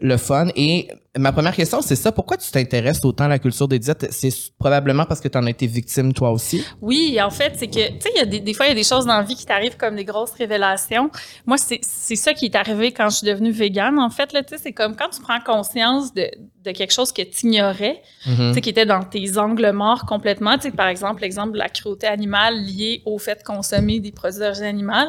le 0.00 0.16
fun. 0.16 0.48
Et 0.56 0.88
ma 1.18 1.30
première 1.32 1.54
question, 1.54 1.82
c'est 1.82 1.96
ça. 1.96 2.10
Pourquoi 2.12 2.36
tu 2.36 2.50
t'intéresses 2.50 3.04
autant 3.04 3.24
à 3.24 3.28
la 3.28 3.38
culture 3.38 3.68
des 3.68 3.78
diètes? 3.78 4.06
C'est 4.10 4.32
probablement 4.58 5.04
parce 5.04 5.20
que 5.20 5.28
tu 5.28 5.36
en 5.36 5.44
as 5.46 5.50
été 5.50 5.66
victime 5.66 6.12
toi 6.12 6.30
aussi. 6.30 6.64
Oui, 6.80 7.18
en 7.22 7.30
fait, 7.30 7.52
c'est 7.56 7.66
que, 7.66 7.88
tu 7.92 8.00
sais, 8.00 8.10
il 8.14 8.18
y 8.18 8.22
a 8.22 8.26
des, 8.26 8.40
des 8.40 8.54
fois, 8.54 8.66
il 8.66 8.70
y 8.70 8.72
a 8.72 8.74
des 8.74 8.84
choses 8.84 9.06
dans 9.06 9.16
la 9.16 9.22
vie 9.22 9.34
qui 9.36 9.44
t'arrivent 9.44 9.76
comme 9.76 9.96
des 9.96 10.04
grosses 10.04 10.32
révélations. 10.32 11.10
Moi, 11.46 11.56
c'est 11.58 12.16
ça 12.16 12.32
qui 12.32 12.46
est 12.46 12.54
arrivé 12.56 12.92
quand 12.92 13.08
je 13.10 13.16
suis 13.16 13.26
devenue 13.26 13.50
végane. 13.52 13.98
En 13.98 14.10
fait, 14.10 14.32
là, 14.32 14.42
tu 14.42 14.56
sais, 14.56 14.62
c'est 14.62 14.72
comme 14.72 14.96
quand 14.96 15.08
tu 15.10 15.20
prends 15.20 15.40
conscience 15.40 16.14
de, 16.14 16.30
de 16.64 16.70
quelque 16.72 16.92
chose 16.92 17.12
que 17.12 17.22
tu 17.22 17.46
ignorais, 17.46 18.00
Mhm. 18.26 18.48
tu 18.48 18.54
sais, 18.54 18.60
qui 18.60 18.70
était 18.70 18.86
dans 18.86 19.02
tes 19.02 19.36
angles 19.38 19.70
morts 19.72 20.06
complètement. 20.06 20.56
Tu 20.56 20.62
sais, 20.62 20.70
par 20.70 20.88
exemple, 20.88 21.22
l'exemple 21.22 21.52
de 21.52 21.58
la 21.58 21.68
cruauté 21.68 22.06
animale 22.06 22.54
liée 22.62 23.02
au 23.04 23.18
fait 23.18 23.36
de 23.38 23.42
consommer 23.42 24.00
des 24.00 24.12
produits 24.12 24.38
d'origine 24.40 24.64
animale. 24.64 25.08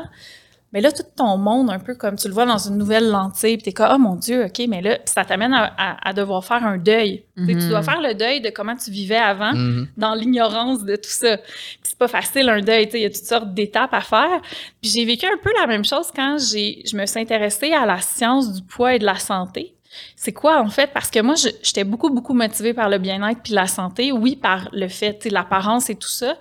Mais 0.73 0.79
là, 0.81 0.91
tout 0.91 1.03
ton 1.17 1.37
monde, 1.37 1.69
un 1.69 1.79
peu 1.79 1.95
comme 1.95 2.15
tu 2.15 2.27
le 2.29 2.33
vois 2.33 2.45
dans 2.45 2.57
une 2.57 2.77
nouvelle 2.77 3.09
lentille, 3.09 3.57
puis 3.57 3.63
t'es 3.65 3.73
comme, 3.73 3.89
oh 3.93 3.97
mon 3.97 4.15
Dieu, 4.15 4.45
OK, 4.45 4.61
mais 4.69 4.81
là, 4.81 4.99
ça 5.05 5.25
t'amène 5.25 5.53
à, 5.53 5.73
à- 5.77 6.09
à 6.09 6.13
devoir 6.13 6.45
faire 6.45 6.63
un 6.65 6.77
deuil. 6.77 7.23
Tu 7.37 7.45
sais, 7.45 7.53
Mhm. 7.55 7.59
Tu 7.61 7.67
dois 7.67 7.81
faire 7.81 7.99
le 8.01 8.13
deuil 8.13 8.39
de 8.41 8.49
comment 8.51 8.75
tu 8.75 8.89
vivais 8.91 9.17
avant 9.17 9.51
Mhm. 9.53 9.87
dans 9.97 10.13
l'ignorance 10.13 10.83
de 10.85 10.95
tout 10.95 11.09
ça. 11.09 11.37
Puis 11.37 11.45
c'est 11.83 11.97
pas 11.97 12.07
facile 12.07 12.47
un 12.49 12.61
deuil, 12.61 12.85
tu 12.85 12.91
sais, 12.93 12.99
il 12.99 13.03
y 13.03 13.05
a 13.05 13.09
toutes 13.09 13.25
sortes 13.25 13.53
d'étapes 13.53 13.93
à 13.93 14.01
faire. 14.01 14.41
Puis 14.81 14.91
j'ai 14.91 15.03
vécu 15.05 15.25
un 15.25 15.37
peu 15.43 15.51
la 15.59 15.67
même 15.67 15.83
chose 15.83 16.07
quand 16.15 16.37
j'ai 16.39 16.81
je 16.89 16.95
me 16.95 17.05
suis 17.05 17.19
intéressée 17.19 17.73
à 17.73 17.85
la 17.85 17.99
science 17.99 18.53
du 18.53 18.61
poids 18.61 18.95
et 18.95 18.99
de 18.99 19.05
la 19.05 19.15
santé. 19.15 19.73
C'est 20.15 20.31
quoi 20.31 20.61
en 20.61 20.69
fait? 20.69 20.89
Parce 20.93 21.11
que 21.11 21.19
moi 21.19 21.35
j'étais 21.35 21.83
beaucoup 21.83 22.09
beaucoup 22.09 22.33
motivée 22.33 22.73
par 22.73 22.87
le 22.87 22.97
bien-être 22.97 23.41
puis 23.43 23.51
la 23.53 23.67
santé, 23.67 24.13
oui 24.13 24.37
par 24.37 24.69
le 24.71 24.87
fait, 24.87 25.25
l'apparence 25.29 25.89
et 25.89 25.95
tout 25.95 26.07
ça. 26.07 26.37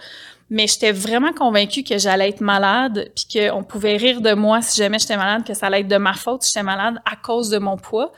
Mais 0.50 0.66
j'étais 0.66 0.92
vraiment 0.92 1.33
convaincue 1.33 1.85
que 1.85 1.97
j'allais 1.97 2.28
être 2.28 2.40
malade, 2.40 3.11
puis 3.14 3.40
qu'on 3.40 3.62
pouvait 3.62 3.97
rire 3.97 4.21
de 4.21 4.33
moi 4.33 4.61
si 4.62 4.76
jamais 4.76 4.99
j'étais 4.99 5.16
malade, 5.16 5.45
que 5.45 5.54
ça 5.54 5.66
allait 5.66 5.80
être 5.80 5.88
de 5.88 5.97
ma 5.97 6.14
faute 6.14 6.42
si 6.42 6.50
j'étais 6.52 6.64
malade 6.64 7.00
à 7.04 7.16
cause 7.16 7.50
de 7.50 7.59
mon 7.59 7.76
poids. 7.76 8.12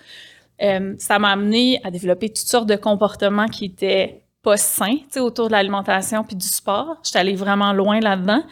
Euh, 0.62 0.94
ça 0.98 1.18
m'a 1.18 1.30
amené 1.30 1.80
à 1.84 1.90
développer 1.90 2.28
toutes 2.28 2.48
sortes 2.48 2.68
de 2.68 2.76
comportements 2.76 3.46
qui 3.46 3.66
étaient 3.66 4.22
pas 4.42 4.56
sains, 4.56 4.98
autour 5.16 5.48
de 5.48 5.52
l'alimentation 5.52 6.24
puis 6.24 6.36
du 6.36 6.46
sport. 6.46 6.96
J'étais 7.04 7.18
allée 7.18 7.36
vraiment 7.36 7.72
loin 7.72 8.00
là-dedans. 8.00 8.42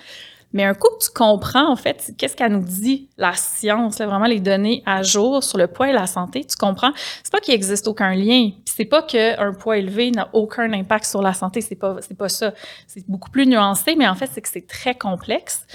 Mais 0.53 0.65
un 0.65 0.75
coup 0.75 0.89
que 0.99 1.05
tu 1.05 1.11
comprends, 1.15 1.71
en 1.71 1.77
fait, 1.77 2.13
qu'est-ce 2.19 2.35
qu'elle 2.37 2.53
nous 2.53 2.65
dit, 2.65 3.09
la 3.17 3.33
science, 3.35 3.99
là, 4.01 4.07
vraiment 4.07 4.27
les 4.27 4.41
données 4.41 4.83
à 4.85 5.03
jour 5.03 5.45
sur 5.45 5.59
le 5.59 5.69
poids 5.69 5.91
et 5.91 5.93
la 5.93 6.07
santé, 6.09 6.45
tu 6.45 6.57
comprends, 6.57 6.93
c'est 7.23 7.31
pas 7.31 7.39
qu'il 7.41 7.55
existe 7.55 7.87
aucun 7.87 8.15
lien, 8.15 8.51
puis 8.51 8.75
c'est 8.77 8.85
pas 8.85 9.03
qu'un 9.03 9.53
poids 9.53 9.79
élevé 9.79 10.11
n'a 10.11 10.29
aucun 10.33 10.73
impact 10.73 11.05
sur 11.05 11.23
la 11.23 11.35
santé, 11.35 11.61
c'est 11.61 11.77
pas, 11.77 11.99
c'est 12.01 12.17
pas 12.17 12.29
ça. 12.29 12.53
C'est 12.89 13.09
beaucoup 13.09 13.31
plus 13.31 13.47
nuancé, 13.47 13.95
mais 13.97 14.09
en 14.09 14.15
fait, 14.17 14.29
c'est 14.33 14.41
que 14.41 14.49
c'est 14.49 14.67
très 14.67 14.95
complexe 14.97 15.67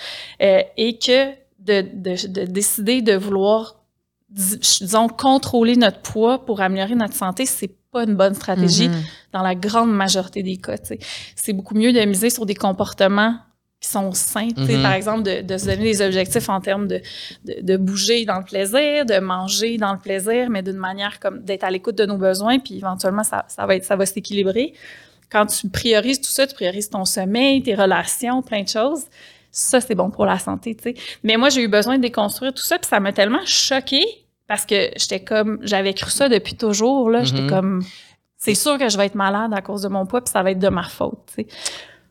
euh, 0.42 0.62
et 0.76 0.98
que 1.00 1.32
de, 1.60 1.82
de, 1.94 2.28
de 2.28 2.46
décider 2.46 3.02
de 3.02 3.16
vouloir 3.16 3.76
dis- 4.30 4.60
disons, 4.82 5.08
contrôler 5.08 5.78
notre 5.78 6.02
poids 6.02 6.46
pour 6.46 6.60
améliorer 6.62 6.96
notre 6.96 7.14
santé, 7.16 7.46
c'est 7.46 7.72
pas 7.92 8.04
une 8.04 8.16
bonne 8.16 8.34
stratégie 8.36 8.90
Mhm. 8.90 9.02
dans 9.32 9.42
la 9.42 9.56
grande 9.56 9.90
majorité 9.92 10.44
des 10.44 10.58
cas. 10.58 10.76
C'est 11.36 11.54
beaucoup 11.54 11.76
mieux 11.76 11.94
de 11.94 12.02
miser 12.02 12.30
sur 12.30 12.46
des 12.46 12.56
comportements 12.56 13.38
qui 13.86 13.92
sont 13.92 14.12
sains. 14.14 14.48
tu 14.50 14.66
sais, 14.66 14.78
Mhm. 14.78 14.82
Par 14.84 14.94
exemple, 14.94 15.24
de, 15.24 15.42
de 15.42 15.58
se 15.58 15.66
donner 15.66 15.84
des 15.84 16.02
objectifs 16.02 16.50
en 16.50 16.60
termes 16.60 16.88
de, 16.88 17.02
de, 17.46 17.56
de 17.62 17.78
bouger 17.78 18.26
dans 18.26 18.40
le 18.40 18.44
plaisir, 18.44 19.06
de 19.06 19.20
manger 19.20 19.78
dans 19.78 19.94
le 19.94 20.00
plaisir, 20.00 20.50
mais 20.50 20.62
d'une 20.64 20.78
manière 20.78 21.20
comme 21.20 21.44
d'être 21.44 21.64
à 21.64 21.72
l'écoute 21.72 21.96
de 21.96 22.06
nos 22.06 22.18
besoins, 22.18 22.60
puis 22.60 22.78
éventuellement, 22.78 23.24
ça, 23.24 23.46
ça 23.48 23.66
va 23.66 23.76
être, 23.76 23.86
ça 23.86 23.96
va 23.96 24.06
s'équilibrer. 24.06 24.74
Quand 25.32 25.46
tu 25.48 25.70
priorises 25.70 26.20
tout 26.22 26.30
ça, 26.30 26.46
tu 26.48 26.54
priorises 26.54 26.90
ton 26.90 27.06
sommeil, 27.06 27.62
tes 27.64 27.76
relations, 27.76 28.42
plein 28.42 28.64
de 28.64 28.68
choses. 28.70 29.04
Ça, 29.52 29.80
c'est 29.82 29.96
bon 29.96 30.10
pour 30.10 30.26
la 30.26 30.38
santé, 30.38 30.76
tu 30.76 30.84
sais. 30.84 30.96
Mais 31.24 31.38
moi, 31.38 31.50
j'ai 31.50 31.62
eu 31.62 31.68
besoin 31.68 31.98
de 31.98 32.02
déconstruire 32.02 32.54
tout 32.54 32.64
ça, 32.64 32.78
puis 32.78 32.88
ça 32.88 33.00
m'a 33.00 33.14
tellement 33.14 33.46
choquée 33.46 34.06
parce 34.48 34.66
que 34.66 34.92
j'étais 34.98 35.22
comme, 35.24 35.60
j'avais 35.62 35.94
cru 35.94 36.12
ça 36.12 36.30
depuis 36.30 36.56
toujours, 36.56 37.10
là. 37.10 37.24
J'étais 37.24 37.42
Mhm. 37.42 37.50
comme, 37.50 37.82
c'est 38.38 38.54
sûr 38.54 38.78
que 38.78 38.90
je 38.90 38.98
vais 38.98 39.06
être 39.08 39.16
malade 39.16 39.52
à 39.56 39.62
cause 39.62 39.82
de 39.82 39.88
mon 39.88 40.06
poids, 40.06 40.22
puis 40.22 40.32
ça 40.32 40.44
va 40.44 40.52
être 40.52 40.60
de 40.60 40.70
ma 40.70 40.84
faute, 40.84 41.20
tu 41.28 41.44
sais. 41.44 41.48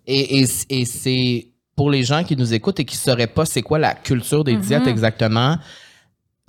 Et, 0.07 0.40
et, 0.40 0.47
et 0.71 0.85
c'est 0.85 1.47
pour 1.76 1.90
les 1.90 2.04
gens 2.04 2.23
qui 2.25 2.37
nous 2.37 2.54
écoutent 2.54 2.81
et 2.81 2.85
qui 2.85 2.97
sauraient 2.97 3.26
pas 3.26 3.45
c'est 3.45 3.62
quoi 3.62 3.78
la 3.78 3.95
culture 3.95 4.45
des 4.45 4.54
Mhm. 4.57 4.61
diètes 4.62 4.87
exactement. 4.87 5.57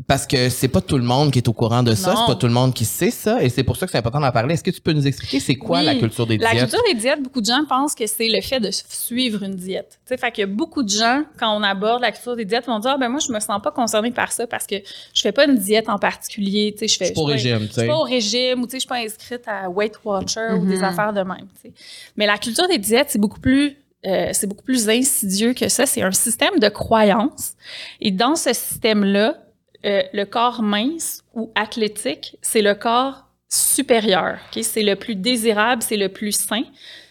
Parce 0.08 0.28
que 0.28 0.50
c'est 0.50 0.68
pas 0.68 0.82
tout 0.82 0.98
le 0.98 1.06
monde 1.06 1.32
qui 1.32 1.40
est 1.40 1.48
au 1.48 1.54
courant 1.54 1.82
de 1.82 1.96
ça, 1.96 2.16
c'est 2.18 2.26
pas 2.34 2.36
tout 2.38 2.48
le 2.48 2.52
monde 2.52 2.74
qui 2.74 2.84
sait 2.84 3.12
ça, 3.12 3.42
et 3.42 3.48
c'est 3.48 3.64
pour 3.64 3.78
ça 3.78 3.86
que 3.86 3.94
c'est 3.94 3.98
important 3.98 4.20
d'en 4.20 4.30
parler. 4.30 4.54
Est-ce 4.56 4.64
que 4.64 4.70
tu 4.70 4.82
peux 4.82 4.92
nous 4.92 5.08
expliquer 5.08 5.40
c'est 5.40 5.56
quoi 5.56 5.80
Oui. 5.80 5.86
la 5.86 5.96
culture 5.96 6.28
des 6.28 6.38
La 6.38 6.52
diètes? 6.52 6.64
culture 6.70 6.82
des 6.86 6.96
diètes, 7.00 7.24
beaucoup 7.24 7.40
de 7.40 7.46
gens 7.46 7.64
pensent 7.68 7.96
que 7.96 8.06
c'est 8.06 8.28
le 8.28 8.42
fait 8.42 8.60
de 8.60 8.72
suivre 8.72 9.42
une 9.44 9.56
diète. 9.56 9.98
Tu 10.06 10.10
sais, 10.10 10.18
fait 10.18 10.32
que 10.34 10.46
beaucoup 10.46 10.84
de 10.84 10.90
gens, 10.90 11.24
quand 11.40 11.58
on 11.58 11.64
aborde 11.64 12.02
la 12.02 12.12
culture 12.12 12.36
des 12.36 12.44
diètes, 12.44 12.66
vont 12.66 12.80
dire 12.80 12.92
ah, 12.96 12.98
ben 12.98 13.08
moi 13.08 13.22
je 13.26 13.32
me 13.32 13.40
sens 13.40 13.62
pas 13.64 13.72
concernée 13.72 14.12
par 14.12 14.34
ça 14.34 14.46
parce 14.46 14.68
que 14.68 14.76
je 15.14 15.22
fais 15.22 15.32
pas 15.32 15.46
une 15.46 15.58
diète 15.58 15.88
en 15.88 15.98
particulier. 15.98 16.74
Tu 16.78 16.80
sais, 16.80 16.88
je 16.90 16.98
fais 16.98 17.06
Je 17.06 17.10
suis 17.12 17.16
pas 17.16 17.22
au 17.22 17.26
régime, 17.26 17.68
tu 17.68 17.74
sais. 17.76 17.88
pas 17.88 17.96
au 17.96 18.04
régime 18.04 18.62
ou 18.64 18.66
tu 18.66 18.72
sais, 18.72 18.78
je 18.78 18.80
suis 18.82 18.90
pas 18.90 18.98
inscrite 18.98 19.44
à 19.48 19.70
Weight 19.70 19.98
Watcher 20.04 20.56
ou 20.60 20.66
des 20.66 20.76
Mhm. 20.80 20.84
affaires 20.84 21.14
de 21.14 21.22
même. 21.22 21.48
tu 21.56 21.70
sais. 21.70 21.74
Mais 22.18 22.26
la 22.26 22.38
culture 22.38 22.68
des 22.68 22.80
diètes, 22.80 23.08
c'est 23.12 23.20
beaucoup 23.20 23.40
plus 23.40 23.78
euh, 24.06 24.30
c'est 24.34 24.48
beaucoup 24.48 24.64
plus 24.64 24.90
insidieux 24.90 25.54
que 25.54 25.68
ça. 25.68 25.86
C'est 25.86 26.02
un 26.02 26.12
système 26.12 26.60
de 26.60 26.70
croyances. 26.70 27.54
Et 28.02 28.12
dans 28.12 28.36
ce 28.36 28.54
système-là, 28.54 29.38
euh, 29.86 30.04
le 30.14 30.26
corps 30.26 30.62
mince 30.62 31.24
ou 31.34 31.52
athlétique, 31.56 32.38
c'est 32.42 32.62
le 32.62 32.76
corps 32.76 33.26
supérieur. 33.50 34.38
ok? 34.56 34.64
C'est 34.64 34.84
le 34.84 34.96
plus 34.96 35.16
désirable, 35.16 35.82
c'est 35.82 35.98
le 35.98 36.10
plus 36.10 36.32
sain. 36.32 36.64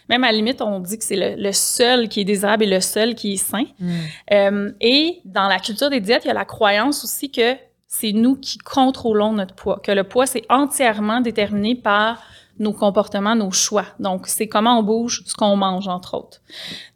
Même 0.08 0.22
à 0.24 0.30
la 0.30 0.36
limite, 0.36 0.60
on 0.60 0.80
dit 0.80 0.98
que 0.98 1.04
c'est 1.04 1.16
le, 1.16 1.40
le 1.40 1.52
seul 1.52 2.08
qui 2.08 2.20
est 2.20 2.24
désirable 2.24 2.64
et 2.64 2.68
le 2.68 2.80
seul 2.80 3.14
qui 3.14 3.34
est 3.34 3.36
sain. 3.36 3.64
Mhm. 3.78 3.92
Euh, 4.32 4.70
et 4.80 5.20
dans 5.24 5.48
la 5.48 5.58
culture 5.58 5.88
des 5.88 6.00
diètes, 6.00 6.24
il 6.24 6.28
y 6.28 6.30
a 6.30 6.34
la 6.34 6.44
croyance 6.44 7.04
aussi 7.04 7.30
que 7.30 7.54
c'est 7.86 8.12
nous 8.12 8.36
qui 8.36 8.58
contrôlons 8.58 9.32
notre 9.32 9.54
poids, 9.54 9.80
que 9.82 9.92
le 9.92 10.04
poids, 10.04 10.26
c'est 10.26 10.44
entièrement 10.48 11.20
déterminé 11.20 11.74
par 11.74 12.22
nos 12.58 12.72
comportements, 12.72 13.34
nos 13.34 13.50
choix. 13.50 13.86
Donc, 13.98 14.26
c'est 14.26 14.48
comment 14.48 14.78
on 14.78 14.82
bouge, 14.82 15.22
ce 15.26 15.34
qu'on 15.34 15.56
mange, 15.56 15.88
entre 15.88 16.14
autres. 16.14 16.40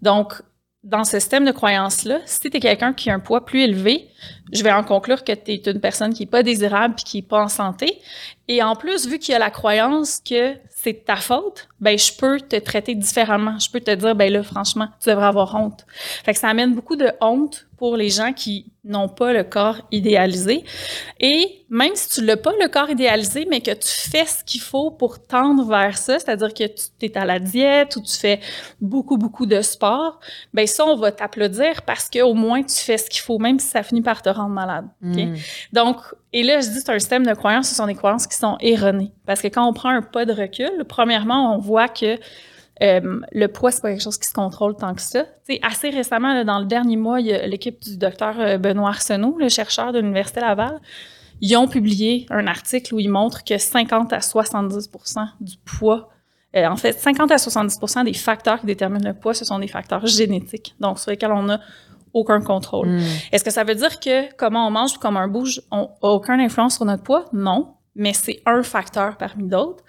Donc, 0.02 0.42
dans 0.84 1.04
ce 1.04 1.18
système 1.18 1.44
de 1.44 1.50
croyance-là, 1.50 2.20
si 2.24 2.40
tu 2.40 2.56
es 2.56 2.60
quelqu'un 2.60 2.92
qui 2.92 3.10
a 3.10 3.14
un 3.14 3.20
poids 3.20 3.44
plus 3.44 3.60
élevé, 3.60 4.08
je 4.52 4.62
vais 4.62 4.72
en 4.72 4.84
conclure 4.84 5.24
que 5.24 5.32
tu 5.32 5.52
es 5.52 5.62
une 5.66 5.80
personne 5.80 6.12
qui 6.14 6.22
n'est 6.22 6.30
pas 6.30 6.42
désirable 6.42 6.94
et 6.98 7.02
qui 7.02 7.18
n'est 7.18 7.26
pas 7.26 7.42
en 7.42 7.48
santé. 7.48 8.00
Et 8.48 8.62
en 8.62 8.74
plus, 8.74 9.06
vu 9.06 9.18
qu'il 9.18 9.32
y 9.32 9.34
a 9.34 9.38
la 9.38 9.50
croyance 9.50 10.20
que 10.24 10.54
c'est 10.70 11.04
ta 11.04 11.16
faute, 11.16 11.68
ben 11.80 11.98
je 11.98 12.12
peux 12.16 12.40
te 12.40 12.56
traiter 12.56 12.94
différemment. 12.94 13.58
Je 13.58 13.70
peux 13.70 13.80
te 13.80 13.90
dire, 13.90 14.14
ben 14.14 14.32
là, 14.32 14.42
franchement, 14.42 14.88
tu 15.02 15.10
devrais 15.10 15.26
avoir 15.26 15.54
honte. 15.54 15.84
Fait 16.24 16.32
que 16.32 16.38
ça 16.38 16.48
amène 16.48 16.74
beaucoup 16.74 16.96
de 16.96 17.10
honte 17.20 17.66
pour 17.76 17.96
les 17.96 18.10
gens 18.10 18.32
qui 18.32 18.72
n'ont 18.84 19.08
pas 19.08 19.32
le 19.32 19.44
corps 19.44 19.76
idéalisé. 19.92 20.64
Et 21.20 21.64
même 21.68 21.94
si 21.94 22.08
tu 22.08 22.24
l'as 22.24 22.36
pas 22.36 22.52
le 22.60 22.68
corps 22.68 22.90
idéalisé, 22.90 23.46
mais 23.48 23.60
que 23.60 23.70
tu 23.70 24.10
fais 24.10 24.24
ce 24.24 24.42
qu'il 24.42 24.60
faut 24.60 24.90
pour 24.90 25.24
tendre 25.24 25.64
vers 25.64 25.96
ça, 25.96 26.18
c'est-à-dire 26.18 26.54
que 26.54 26.64
tu 26.64 27.06
es 27.06 27.16
à 27.16 27.24
la 27.24 27.38
diète 27.38 27.94
ou 27.96 28.02
tu 28.02 28.16
fais 28.16 28.40
beaucoup, 28.80 29.16
beaucoup 29.16 29.46
de 29.46 29.60
sport, 29.62 30.18
ben 30.52 30.66
ça, 30.66 30.84
on 30.86 30.96
va 30.96 31.12
t'applaudir 31.12 31.82
parce 31.82 32.08
qu'au 32.10 32.34
moins 32.34 32.62
tu 32.62 32.76
fais 32.76 32.98
ce 32.98 33.08
qu'il 33.10 33.22
faut, 33.22 33.38
même 33.38 33.60
si 33.60 33.68
ça 33.68 33.82
finit 33.82 34.02
par 34.02 34.22
te 34.22 34.28
rendre 34.38 34.54
malade. 34.54 34.86
Mm. 35.00 35.34
Donc, 35.72 35.96
et 36.32 36.42
là, 36.42 36.60
je 36.60 36.68
dis 36.68 36.80
c'est 36.80 36.90
un 36.90 36.98
système 36.98 37.26
de 37.26 37.34
croyances, 37.34 37.68
ce 37.68 37.74
sont 37.74 37.86
des 37.86 37.94
croyances 37.94 38.26
qui 38.26 38.36
sont 38.36 38.56
erronées. 38.60 39.12
Parce 39.26 39.42
que 39.42 39.48
quand 39.48 39.66
on 39.66 39.72
prend 39.72 39.90
un 39.90 40.02
pas 40.02 40.24
de 40.24 40.32
recul, 40.32 40.84
premièrement, 40.88 41.54
on 41.54 41.58
voit 41.58 41.88
que 41.88 42.18
euh, 42.82 43.20
le 43.32 43.48
poids, 43.48 43.70
c'est 43.70 43.82
pas 43.82 43.90
quelque 43.90 44.02
chose 44.02 44.18
qui 44.18 44.28
se 44.28 44.34
contrôle 44.34 44.76
tant 44.76 44.94
que 44.94 45.02
ça. 45.02 45.24
T'sais, 45.44 45.58
assez 45.62 45.90
récemment, 45.90 46.32
là, 46.32 46.44
dans 46.44 46.60
le 46.60 46.66
dernier 46.66 46.96
mois, 46.96 47.16
a 47.16 47.46
l'équipe 47.46 47.80
du 47.82 47.96
docteur 47.96 48.38
euh, 48.38 48.58
Benoît 48.58 48.90
Arsenault, 48.90 49.36
le 49.38 49.48
chercheur 49.48 49.92
de 49.92 49.98
l'Université 49.98 50.40
Laval, 50.40 50.80
ils 51.40 51.56
ont 51.56 51.68
publié 51.68 52.26
un 52.30 52.46
article 52.46 52.94
où 52.94 53.00
ils 53.00 53.10
montrent 53.10 53.44
que 53.44 53.58
50 53.58 54.12
à 54.12 54.18
70% 54.18 55.26
du 55.40 55.56
poids, 55.64 56.08
euh, 56.56 56.66
en 56.66 56.76
fait, 56.76 56.92
50 56.92 57.30
à 57.30 57.36
70% 57.36 58.04
des 58.04 58.12
facteurs 58.14 58.60
qui 58.60 58.66
déterminent 58.66 59.06
le 59.06 59.14
poids, 59.14 59.34
ce 59.34 59.44
sont 59.44 59.58
des 59.58 59.68
facteurs 59.68 60.06
génétiques, 60.06 60.74
donc 60.80 60.98
sur 60.98 61.10
lesquels 61.10 61.32
on 61.32 61.44
n'a 61.44 61.60
aucun 62.12 62.40
contrôle. 62.40 62.88
Mm. 62.88 63.02
Est-ce 63.32 63.44
que 63.44 63.50
ça 63.50 63.64
veut 63.64 63.74
dire 63.74 64.00
que 64.00 64.34
comment 64.36 64.66
on 64.66 64.70
mange 64.70 64.96
ou 64.96 64.98
comment 65.00 65.20
on 65.20 65.28
bouge, 65.28 65.60
on 65.70 65.90
n'a 66.02 66.08
aucune 66.08 66.40
influence 66.40 66.76
sur 66.76 66.84
notre 66.84 67.02
poids? 67.02 67.24
Non 67.32 67.74
mais 67.98 68.12
c'est 68.12 68.40
un 68.46 68.62
facteur 68.62 69.16
parmi 69.16 69.48
d'autres. 69.48 69.82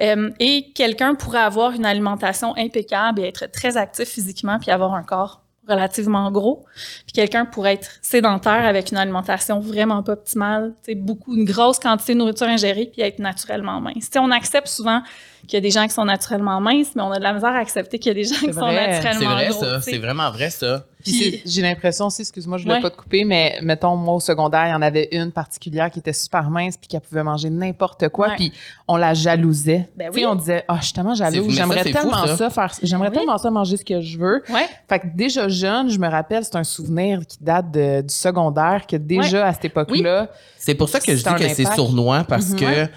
Euh, 0.00 0.30
et 0.40 0.72
quelqu'un 0.74 1.14
pourrait 1.14 1.40
avoir 1.40 1.72
une 1.72 1.84
alimentation 1.84 2.56
impeccable 2.56 3.20
et 3.20 3.28
être 3.28 3.52
très 3.52 3.76
actif 3.76 4.08
physiquement 4.08 4.58
puis 4.58 4.70
avoir 4.70 4.94
un 4.94 5.02
corps 5.02 5.42
relativement 5.68 6.30
gros. 6.30 6.64
Puis 7.06 7.12
quelqu'un 7.12 7.44
pourrait 7.44 7.74
être 7.74 7.90
sédentaire 8.02 8.66
avec 8.66 8.90
une 8.90 8.96
alimentation 8.96 9.60
vraiment 9.60 10.02
pas 10.02 10.12
optimale, 10.12 10.74
tu 10.82 10.92
sais, 10.92 10.94
beaucoup 10.94 11.36
une 11.36 11.44
grosse 11.44 11.78
quantité 11.78 12.14
de 12.14 12.18
nourriture 12.18 12.48
ingérée 12.48 12.90
puis 12.92 13.02
être 13.02 13.18
naturellement 13.18 13.80
mince. 13.80 14.06
Tu 14.06 14.12
sais, 14.12 14.18
on 14.18 14.30
accepte 14.30 14.68
souvent 14.68 15.02
qu'il 15.42 15.54
y 15.54 15.56
a 15.56 15.60
des 15.60 15.70
gens 15.70 15.86
qui 15.86 15.94
sont 15.94 16.04
naturellement 16.04 16.60
minces, 16.60 16.94
mais 16.96 17.02
on 17.02 17.12
a 17.12 17.18
de 17.18 17.22
la 17.22 17.32
misère 17.32 17.50
à 17.50 17.58
accepter 17.58 17.98
qu'il 17.98 18.08
y 18.08 18.12
a 18.12 18.14
des 18.14 18.24
gens 18.24 18.40
qui 18.40 18.52
sont 18.52 18.60
vrai. 18.60 19.00
C'est 19.00 19.04
naturellement 19.04 19.34
vrai, 19.34 19.48
gros. 19.48 19.60
ça. 19.60 19.76
tu 19.76 19.82
sais. 19.82 19.90
C'est 19.92 19.98
vraiment 19.98 20.30
vrai, 20.30 20.50
ça. 20.50 20.86
Puis 21.04 21.42
j'ai 21.44 21.62
l'impression 21.62 22.06
aussi, 22.06 22.22
excuse-moi, 22.22 22.58
je 22.58 22.62
voulais 22.64 22.76
Ouais. 22.76 22.80
pas 22.82 22.90
te 22.90 22.96
couper, 22.96 23.24
mais 23.24 23.58
mettons, 23.62 23.96
moi, 23.96 24.14
au 24.14 24.20
secondaire, 24.20 24.66
il 24.66 24.70
y 24.70 24.74
en 24.74 24.82
avait 24.82 25.08
une 25.12 25.32
particulière 25.32 25.90
qui 25.90 25.98
était 25.98 26.12
super 26.12 26.50
mince 26.50 26.76
puis 26.76 26.88
qui 26.88 26.98
pouvait 27.00 27.22
manger 27.22 27.50
n'importe 27.50 28.08
quoi, 28.10 28.30
puis 28.36 28.52
on 28.88 28.96
la 28.96 29.14
jalousait. 29.14 29.88
Ben 29.96 30.08
Tu 30.12 30.20
sais, 30.20 30.26
oui. 30.26 30.30
on 30.30 30.34
disait, 30.34 30.64
ah, 30.68 30.76
je 30.80 30.84
suis 30.84 30.92
tellement 30.92 31.14
jalouse, 31.14 31.54
j'aimerais 31.54 31.84
fou, 31.84 31.90
tellement 31.92 32.26
ça. 32.26 32.36
ça. 32.36 32.50
faire, 32.50 32.72
j'aimerais 32.82 33.08
Oui. 33.08 33.14
tellement 33.16 33.38
ça 33.38 33.50
manger 33.50 33.76
ce 33.76 33.84
que 33.84 34.00
je 34.00 34.18
veux. 34.18 34.42
Ouais. 34.50 34.66
Fait 34.88 35.00
que 35.00 35.06
déjà 35.14 35.48
jeune, 35.48 35.88
je 35.90 35.98
me 35.98 36.08
rappelle, 36.08 36.44
c'est 36.44 36.56
un 36.56 36.64
souvenir 36.64 37.26
qui 37.26 37.38
date 37.40 37.70
de- 37.70 38.02
du 38.02 38.14
secondaire, 38.14 38.86
que 38.86 38.96
déjà 38.96 39.46
à 39.46 39.52
cette 39.52 39.64
époque-là, 39.66 40.28
C'est 40.58 40.74
pour 40.74 40.88
ça 40.88 41.00
que 41.00 41.16
je 41.16 41.22
dis 41.22 41.34
que 41.34 41.48
c'est 41.48 41.64
sournois 41.74 42.24
parce 42.24 42.50
Mhm. 42.50 42.56
que 42.60 42.88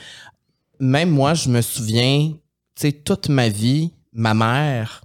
même 0.80 1.10
moi, 1.10 1.34
je 1.34 1.50
me 1.50 1.62
souviens, 1.62 2.30
tu 2.32 2.38
sais, 2.76 2.92
toute 2.92 3.30
ma 3.30 3.48
vie, 3.50 3.92
ma 4.12 4.34
mère 4.34 5.03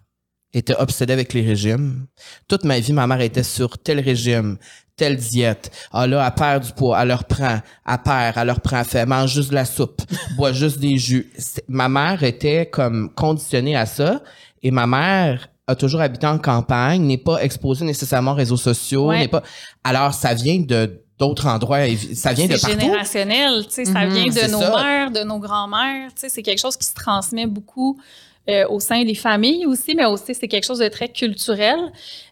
était 0.55 0.75
obsédée 0.77 1.13
avec 1.13 1.33
les 1.35 1.43
régimes. 1.43 2.07
Toute 2.49 2.65
ma 2.65 2.79
vie, 2.81 2.93
ma 2.93 3.07
mère 3.07 3.21
était 3.21 3.43
sur 3.43 3.79
tel 3.79 4.01
régime, 4.01 4.57
telle 4.97 5.17
diète. 5.17 5.71
Ah 5.93 6.07
là, 6.07 6.27
elle 6.27 6.35
perd 6.35 6.65
du 6.65 6.73
poids, 6.73 7.01
elle 7.03 7.09
leur 7.09 7.25
prend, 7.25 7.61
elle 7.87 7.99
perd, 8.05 8.37
elle 8.39 8.47
leur 8.47 8.61
prend, 8.61 8.79
elle 8.81 8.85
fait, 8.87 9.07
mange 9.07 9.33
juste 9.35 9.51
de 9.51 9.55
la 9.55 9.65
soupe, 9.65 10.01
boit 10.37 10.53
juste 10.53 10.79
des 10.79 10.97
jus. 10.97 11.31
C'est- 11.39 11.65
Ma 11.69 11.89
mère 11.89 12.23
était 12.23 12.67
comme 12.67 13.13
conditionnée 13.15 13.77
à 13.77 13.87
ça 13.87 14.23
et 14.63 14.71
ma 14.71 14.87
mère 14.87 15.49
a 15.67 15.75
toujours 15.77 16.01
habité 16.01 16.27
en 16.27 16.39
campagne, 16.39 17.03
n'est 17.03 17.19
pas 17.19 17.43
exposée 17.43 17.85
nécessairement 17.85 18.33
aux 18.33 18.37
réseaux 18.37 18.57
sociaux, 18.57 19.09
Ouais. 19.09 19.19
n'est 19.19 19.29
pas. 19.29 19.43
Alors, 19.85 20.15
ça 20.15 20.33
vient 20.33 20.59
de 20.61 21.03
d'autres 21.19 21.47
endroits, 21.49 21.81
ça 22.15 22.33
vient 22.33 22.47
de 22.47 22.57
C'est 22.57 22.61
partout. 22.69 22.81
générationnel, 22.81 23.67
tu 23.67 23.73
sais, 23.73 23.85
ça 23.85 24.07
Mhm, 24.07 24.13
vient 24.15 24.27
de 24.27 24.31
c'est 24.33 24.49
nos 24.49 24.61
ça. 24.61 24.83
mères, 24.83 25.11
de 25.11 25.21
nos 25.25 25.41
grands-mères, 25.41 26.11
tu 26.15 26.21
sais, 26.21 26.29
c'est 26.29 26.43
quelque 26.43 26.61
chose 26.61 26.77
qui 26.77 26.87
se 26.87 26.95
transmet 26.95 27.47
beaucoup 27.47 28.01
euh, 28.49 28.67
au 28.69 28.81
sein 28.81 29.05
des 29.05 29.15
familles 29.15 29.67
aussi, 29.67 29.95
mais 29.95 30.07
aussi 30.07 30.35
c'est 30.35 30.49
quelque 30.49 30.65
chose 30.65 30.79
de 30.79 30.89
très 30.89 31.09
culturel. 31.09 31.79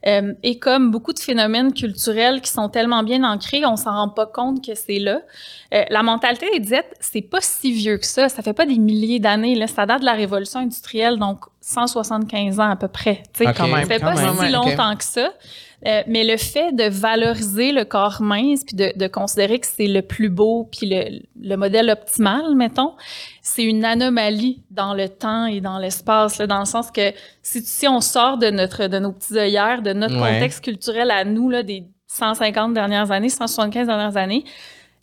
Euh, 0.07 0.33
et 0.43 0.59
comme 0.59 0.91
beaucoup 0.91 1.13
de 1.13 1.19
phénomènes 1.19 1.75
culturels 1.75 2.41
qui 2.41 2.51
sont 2.51 2.71
tellement 2.71 3.03
bien 3.03 3.23
ancrés, 3.23 3.67
on 3.67 3.77
s'en 3.77 3.93
rend 3.93 4.09
pas 4.09 4.25
compte 4.25 4.65
que 4.65 4.75
c'est 4.75 4.99
là. 4.99 5.21
Euh, 5.75 5.83
la 5.91 6.03
mentalité 6.03 6.47
des 6.55 6.61
diètes, 6.61 6.95
c'est 7.01 7.21
pas 7.21 7.41
si 7.43 7.71
vieux 7.71 7.99
que 7.99 8.07
ça, 8.07 8.31
ça 8.31 8.43
fait 8.43 8.55
pas 8.55 8.65
des 8.65 8.79
milliers 8.79 9.21
d'années, 9.21 9.57
là, 9.57 9.67
ça 9.67 9.85
date 9.85 10.01
de 10.01 10.07
la 10.07 10.15
révolution 10.15 10.61
industrielle, 10.61 11.19
donc 11.19 11.41
175 11.61 12.61
ans 12.61 12.71
à 12.71 12.77
peu 12.77 12.89
près, 12.89 13.23
tu 13.35 13.45
sais. 13.45 13.51
Ok, 13.51 13.57
quand 13.57 13.67
même, 13.67 13.83
Ça 13.83 13.95
fait 13.95 14.01
pas 14.01 14.15
même, 14.15 14.37
si 14.39 14.53
longtemps 14.53 14.97
que 14.97 15.05
ça. 15.05 15.33
Euh, 15.87 16.03
mais 16.09 16.25
le 16.25 16.37
fait 16.37 16.73
de 16.73 16.85
valoriser 16.89 17.71
le 17.71 17.85
corps 17.85 18.21
mince 18.21 18.65
puis 18.65 18.75
de, 18.77 18.93
de 18.97 19.07
considérer 19.07 19.61
que 19.61 19.67
c'est 19.67 19.87
le 19.87 20.03
plus 20.03 20.29
beau 20.29 20.69
puis 20.71 20.89
le, 20.91 21.21
le 21.41 21.57
modèle 21.57 21.91
optimal, 21.91 22.55
mettons, 22.57 22.95
c'est 23.41 23.63
une 23.63 23.85
anomalie 23.85 24.65
dans 24.71 24.95
le 24.95 25.09
temps 25.09 25.47
et 25.47 25.61
dans 25.61 25.79
l'espace, 25.79 26.39
dans 26.41 26.59
le 26.59 26.65
sens 26.65 26.91
que 26.91 27.13
si, 27.43 27.63
si 27.63 27.87
on 27.87 28.01
sort 28.01 28.37
de 28.39 28.51
notre 28.51 28.89
de 28.89 28.99
nos 28.99 29.13
petits 29.13 29.39
œillères, 29.39 29.83
de 29.83 29.93
notre 29.93 30.17
Ouais. 30.21 30.33
contexte 30.35 30.65
culturel 30.65 31.11
à 31.11 31.25
nous 31.25 31.51
là, 31.51 31.63
des 31.63 31.85
150 32.09 32.73
dernières 32.75 33.11
années, 33.13 33.29
175 33.29 33.87
dernières 33.87 34.17
années, 34.17 34.45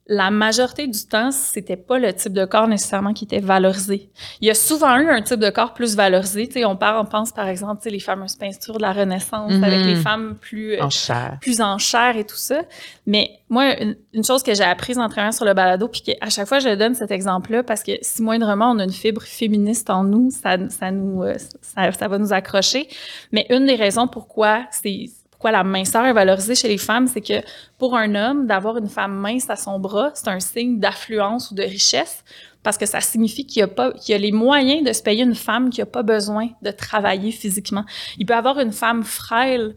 la 0.05 0.31
majorité 0.31 0.85
du 0.85 1.05
temps, 1.07 1.31
c'était 1.31 1.77
pas 1.77 1.97
le 1.97 2.11
type 2.13 2.33
de 2.33 2.43
corps 2.43 2.67
nécessairement 2.67 3.13
qui 3.13 3.23
était 3.23 3.39
valorisé. 3.39 4.09
Il 4.41 4.47
y 4.47 4.51
a 4.51 4.53
souvent 4.53 4.97
eu 4.97 5.09
un 5.09 5.21
type 5.21 5.39
de 5.39 5.49
corps 5.49 5.73
plus 5.73 5.95
valorisé. 5.95 6.45
Tu 6.47 6.53
sais, 6.55 6.65
on, 6.65 6.75
parle, 6.75 6.97
on 6.99 7.05
pense 7.09 7.31
par 7.31 7.47
exemple, 7.47 7.77
tu 7.81 7.83
sais, 7.85 7.89
les 7.89 8.01
fameuses 8.01 8.35
peintures 8.35 8.75
de 8.75 8.81
la 8.81 8.91
Renaissance 8.91 9.51
Mhm. 9.53 9.63
avec 9.63 9.79
les 9.85 9.95
femmes 9.95 10.35
plus, 10.41 10.73
euh, 10.73 10.83
en 10.83 10.89
chair. 10.89 11.37
plus 11.39 11.61
en 11.61 11.77
chair 11.77 12.17
et 12.17 12.25
tout 12.25 12.35
ça. 12.35 12.63
Mais 13.05 13.29
moi, 13.47 13.79
une, 13.81 13.95
une 14.13 14.25
chose 14.25 14.43
que 14.43 14.53
j'ai 14.53 14.63
apprise 14.65 14.97
en 14.99 15.07
travaillant 15.07 15.31
sur 15.31 15.45
le 15.45 15.53
balado, 15.53 15.87
puis 15.87 16.01
qu'à 16.01 16.29
chaque 16.29 16.47
fois 16.49 16.59
je 16.59 16.75
donne 16.75 16.95
cet 16.95 17.11
exemple-là, 17.11 17.63
parce 17.63 17.81
que 17.81 17.93
si 18.01 18.21
moindrement 18.21 18.71
on 18.71 18.79
a 18.79 18.83
une 18.83 18.91
fibre 18.91 19.21
féministe 19.21 19.89
en 19.89 20.03
nous, 20.03 20.31
ça, 20.31 20.57
ça 20.69 20.91
nous, 20.91 21.23
euh, 21.23 21.35
ça, 21.61 21.89
ça 21.93 22.07
va 22.09 22.17
nous 22.17 22.33
accrocher. 22.33 22.89
Mais 23.31 23.45
une 23.49 23.65
des 23.67 23.75
raisons 23.75 24.07
pourquoi 24.07 24.65
c'est 24.69 25.05
la 25.51 25.63
minceur 25.63 26.05
est 26.05 26.13
valorisée 26.13 26.55
chez 26.55 26.67
les 26.67 26.77
femmes, 26.77 27.07
c'est 27.07 27.21
que 27.21 27.41
pour 27.77 27.95
un 27.95 28.15
homme, 28.15 28.47
d'avoir 28.47 28.77
une 28.77 28.89
femme 28.89 29.13
mince 29.13 29.49
à 29.49 29.55
son 29.55 29.79
bras, 29.79 30.11
c'est 30.13 30.27
un 30.27 30.39
signe 30.39 30.79
d'affluence 30.79 31.51
ou 31.51 31.55
de 31.55 31.63
richesse 31.63 32.23
parce 32.63 32.77
que 32.77 32.85
ça 32.85 33.01
signifie 33.01 33.45
qu'il 33.45 33.61
a 33.61 33.67
pas 33.67 33.91
qu'il 33.91 34.15
a 34.15 34.17
les 34.17 34.31
moyens 34.31 34.83
de 34.87 34.93
se 34.93 35.03
payer 35.03 35.23
une 35.23 35.35
femme 35.35 35.69
qui 35.69 35.81
a 35.81 35.85
pas 35.85 36.03
besoin 36.03 36.49
de 36.61 36.71
travailler 36.71 37.31
physiquement. 37.31 37.83
Il 38.17 38.25
peut 38.25 38.35
avoir 38.35 38.59
une 38.59 38.71
femme 38.71 39.03
frêle, 39.03 39.75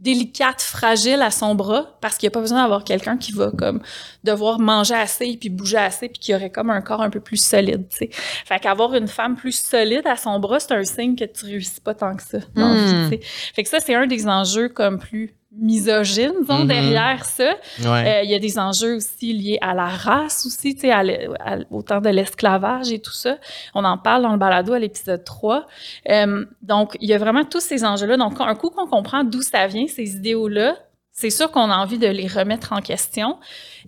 délicate, 0.00 0.62
fragile 0.62 1.22
à 1.22 1.30
son 1.30 1.54
bras 1.54 1.98
parce 2.00 2.16
qu'il 2.16 2.26
n'y 2.28 2.32
a 2.32 2.34
pas 2.34 2.40
besoin 2.40 2.62
d'avoir 2.62 2.84
quelqu'un 2.84 3.16
qui 3.16 3.32
va 3.32 3.50
comme 3.50 3.80
devoir 4.24 4.60
manger 4.60 4.94
assez 4.94 5.36
puis 5.36 5.48
bouger 5.48 5.78
assez 5.78 6.08
puis 6.08 6.18
qui 6.18 6.34
aurait 6.34 6.50
comme 6.50 6.70
un 6.70 6.80
corps 6.80 7.02
un 7.02 7.10
peu 7.10 7.20
plus 7.20 7.36
solide, 7.36 7.88
tu 7.88 7.96
sais. 7.96 8.10
Fait 8.12 8.60
qu'avoir 8.60 8.94
une 8.94 9.08
femme 9.08 9.36
plus 9.36 9.58
solide 9.60 10.06
à 10.06 10.16
son 10.16 10.38
bras, 10.38 10.60
c'est 10.60 10.72
un 10.72 10.84
signe 10.84 11.16
que 11.16 11.24
tu 11.24 11.46
réussis 11.46 11.80
pas 11.80 11.94
tant 11.94 12.14
que 12.14 12.22
ça 12.22 12.38
dans 12.54 12.68
Hmm. 12.68 13.08
vie. 13.10 13.18
Fait 13.54 13.62
que 13.62 13.68
ça, 13.68 13.80
c'est 13.80 13.94
un 13.94 14.06
des 14.06 14.26
enjeux 14.26 14.68
comme 14.68 14.98
plus 14.98 15.34
misogynes, 15.58 16.32
disons, 16.40 16.60
Mhm. 16.60 16.66
derrière 16.68 17.24
ça. 17.24 17.50
Ouais. 17.80 18.20
Euh, 18.20 18.22
Il 18.24 18.30
y 18.30 18.34
a 18.34 18.38
des 18.38 18.58
enjeux 18.58 18.96
aussi 18.96 19.32
liés 19.32 19.58
à 19.60 19.74
la 19.74 19.86
race 19.86 20.44
aussi, 20.46 20.74
tu 20.74 20.82
sais, 20.82 20.90
à 20.90 21.02
l'e- 21.02 21.34
à- 21.40 21.58
au 21.70 21.82
temps 21.82 22.00
de 22.00 22.08
l'esclavage 22.08 22.90
et 22.92 22.98
tout 23.00 23.12
ça. 23.12 23.38
On 23.74 23.84
en 23.84 23.98
parle 23.98 24.22
dans 24.22 24.32
le 24.32 24.38
balado 24.38 24.72
à 24.72 24.78
l'épisode 24.78 25.24
3. 25.24 25.66
Euh, 26.10 26.44
donc, 26.62 26.96
il 27.00 27.08
y 27.08 27.14
a 27.14 27.18
vraiment 27.18 27.44
tous 27.44 27.60
ces 27.60 27.84
enjeux-là. 27.84 28.16
Donc, 28.16 28.40
un 28.40 28.54
coup 28.54 28.70
qu'on 28.70 28.86
comprend 28.86 29.24
d'où 29.24 29.42
ça 29.42 29.66
vient, 29.66 29.86
ces 29.86 30.16
idéaux-là, 30.16 30.76
c'est 31.12 31.30
sûr 31.30 31.50
qu'on 31.50 31.68
a 31.70 31.76
envie 31.76 31.98
de 31.98 32.06
les 32.06 32.28
remettre 32.28 32.72
en 32.72 32.80
question. 32.80 33.38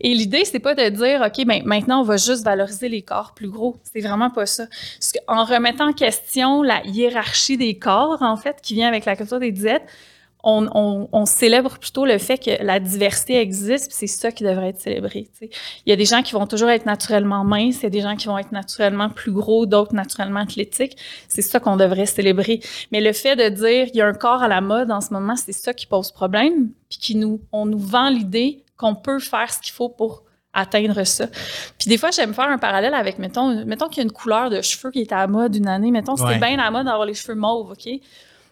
Et 0.00 0.14
l'idée, 0.14 0.44
c'est 0.44 0.59
pas 0.59 0.74
de 0.74 0.88
dire, 0.88 1.22
OK, 1.24 1.44
ben, 1.46 1.62
maintenant, 1.64 2.00
on 2.00 2.04
va 2.04 2.16
juste 2.16 2.44
valoriser 2.44 2.88
les 2.88 3.02
corps 3.02 3.35
plus 3.35 3.48
gros. 3.48 3.76
C'est 3.85 4.00
vraiment 4.00 4.30
pas 4.30 4.46
ça. 4.46 4.64
Parce 4.66 5.12
en 5.28 5.44
remettant 5.44 5.90
en 5.90 5.92
question 5.92 6.62
la 6.62 6.85
hiérarchie 6.87 7.56
des 7.56 7.78
corps, 7.78 8.20
en 8.22 8.37
fait, 8.37 8.56
qui 8.62 8.74
vient 8.74 8.88
avec 8.88 9.04
la 9.04 9.14
culture 9.14 9.38
des 9.38 9.52
diètes, 9.52 9.85
on, 10.42 10.68
on, 10.74 11.09
on 11.12 11.26
célèbre 11.26 11.79
plutôt 11.79 12.07
le 12.07 12.18
fait 12.18 12.38
que 12.38 12.62
la 12.64 12.81
diversité 12.81 13.38
existe, 13.38 13.92
c'est 13.92 14.07
ça 14.07 14.33
qui 14.33 14.42
devrait 14.44 14.70
être 14.70 14.81
célébré. 14.81 15.29
tu 15.38 15.46
sais. 15.46 15.50
Il 15.87 15.90
y 15.90 15.92
a 15.92 15.96
des 15.96 16.05
gens 16.07 16.22
qui 16.22 16.33
vont 16.33 16.46
toujours 16.46 16.70
être 16.70 16.87
naturellement 16.87 17.44
minces, 17.44 17.79
il 17.79 17.83
y 17.85 17.87
a 17.87 17.90
des 17.90 18.00
gens 18.00 18.16
qui 18.16 18.26
vont 18.26 18.38
être 18.38 18.53
naturellement 18.53 19.11
plus 19.11 19.33
gros, 19.33 19.66
d'autres 19.66 19.94
naturellement 19.94 20.40
athlétiques. 20.40 20.96
C'est 21.29 21.42
ça 21.42 21.61
qu'on 21.61 21.76
devrait 21.76 22.07
célébrer. 22.07 22.61
Mais 22.92 23.00
le 23.00 23.12
fait 23.12 23.37
de 23.37 23.48
dire 23.48 23.88
il 23.92 23.96
y 23.96 24.00
a 24.00 24.07
un 24.07 24.14
corps 24.14 24.42
à 24.42 24.48
la 24.48 24.61
mode 24.61 24.90
en 24.90 25.00
ce 25.00 25.12
moment, 25.12 25.37
c'est 25.37 25.53
ça 25.53 25.72
qui 25.74 25.87
pose 25.87 26.11
problème, 26.12 26.70
puis 26.88 26.98
qui 26.98 27.14
nous, 27.16 27.40
on 27.53 27.66
nous 27.66 27.79
vend 27.79 28.09
l'idée 28.09 28.64
qu'on 28.76 28.94
peut 28.94 29.18
faire 29.18 29.53
ce 29.53 29.61
qu'il 29.61 29.72
faut 29.74 29.88
pour 29.90 30.22
atteindre 30.53 31.05
ça. 31.05 31.26
Puis 31.79 31.88
des 31.88 31.96
fois, 31.96 32.11
j'aime 32.11 32.35
faire 32.35 32.48
un 32.48 32.59
parallèle 32.59 32.94
avec, 32.94 33.18
mettons, 33.18 33.64
mettons 33.66 33.87
qu'il 33.88 33.98
y 33.98 34.00
a 34.00 34.03
une 34.05 34.11
couleur 34.11 34.50
de 34.50 34.61
cheveux 34.62 34.90
qui 34.90 35.00
est 35.03 35.12
à 35.12 35.18
la 35.18 35.26
mode 35.29 35.55
une 35.55 35.68
année. 35.68 35.90
Mettons, 35.92 36.16
c'était 36.16 36.31
Ouais. 36.31 36.38
bien 36.38 36.55
à 36.59 36.64
la 36.64 36.70
mode 36.72 36.87
d'avoir 36.87 37.07
les 37.07 37.14
cheveux 37.14 37.37
mauves, 37.37 37.70
OK? 37.70 37.88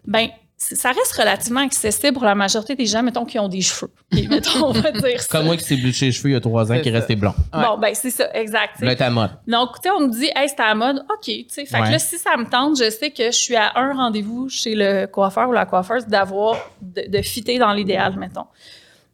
Ben, 0.07 0.29
ça 0.61 0.91
reste 0.91 1.13
relativement 1.13 1.61
accessible 1.61 2.15
pour 2.15 2.25
la 2.25 2.35
majorité 2.35 2.75
des 2.75 2.85
gens, 2.87 3.03
mettons, 3.03 3.25
qui 3.25 3.39
ont 3.39 3.49
des 3.49 3.61
cheveux. 3.61 3.93
OK, 4.13 4.23
mettons, 4.29 4.67
on 4.67 4.73
va 4.73 4.91
dire 4.91 5.21
ça. 5.21 5.29
Comme 5.31 5.47
moi 5.47 5.57
qui 5.57 5.65
s'est 5.65 5.77
bouché 5.77 6.07
les 6.07 6.13
cheveux 6.13 6.31
il 6.31 6.33
y 6.33 6.37
a 6.37 6.41
trois 6.41 6.73
ans, 6.73 6.81
qui 6.81 6.89
est 6.89 6.93
resté 6.93 7.15
blond. 7.15 7.33
Ouais. 7.55 7.63
Bon, 7.65 7.79
ben, 7.79 7.95
c'est 7.95 8.11
ça, 8.11 8.29
exact. 8.35 8.81
Là, 8.81 8.97
t'es 8.97 9.05
à 9.05 9.11
mode. 9.11 9.31
Donc, 9.47 9.81
tu 9.81 9.89
on 9.91 10.01
me 10.01 10.11
dit, 10.11 10.29
hey, 10.35 10.49
c'est 10.49 10.61
à 10.61 10.67
la 10.69 10.75
mode. 10.75 10.99
OK, 11.11 11.23
tu 11.25 11.45
sais. 11.49 11.65
Fait 11.65 11.79
Ouais. 11.79 11.87
que 11.87 11.93
là, 11.93 11.99
si 12.01 12.19
ça 12.19 12.37
me 12.37 12.45
tente, 12.45 12.77
je 12.77 12.91
sais 12.91 13.11
que 13.13 13.27
je 13.27 13.37
suis 13.39 13.55
à 13.57 13.73
un 13.79 13.95
rendez-vous 13.95 14.49
chez 14.49 14.75
le 14.75 15.07
coiffeur 15.07 15.49
ou 15.49 15.53
la 15.53 15.65
coiffeuse 15.65 16.07
d'avoir, 16.07 16.57
de, 16.83 17.05
de 17.09 17.23
fitter 17.23 17.59
dans 17.59 17.73
l'idéal, 17.73 18.17
mettons. 18.19 18.47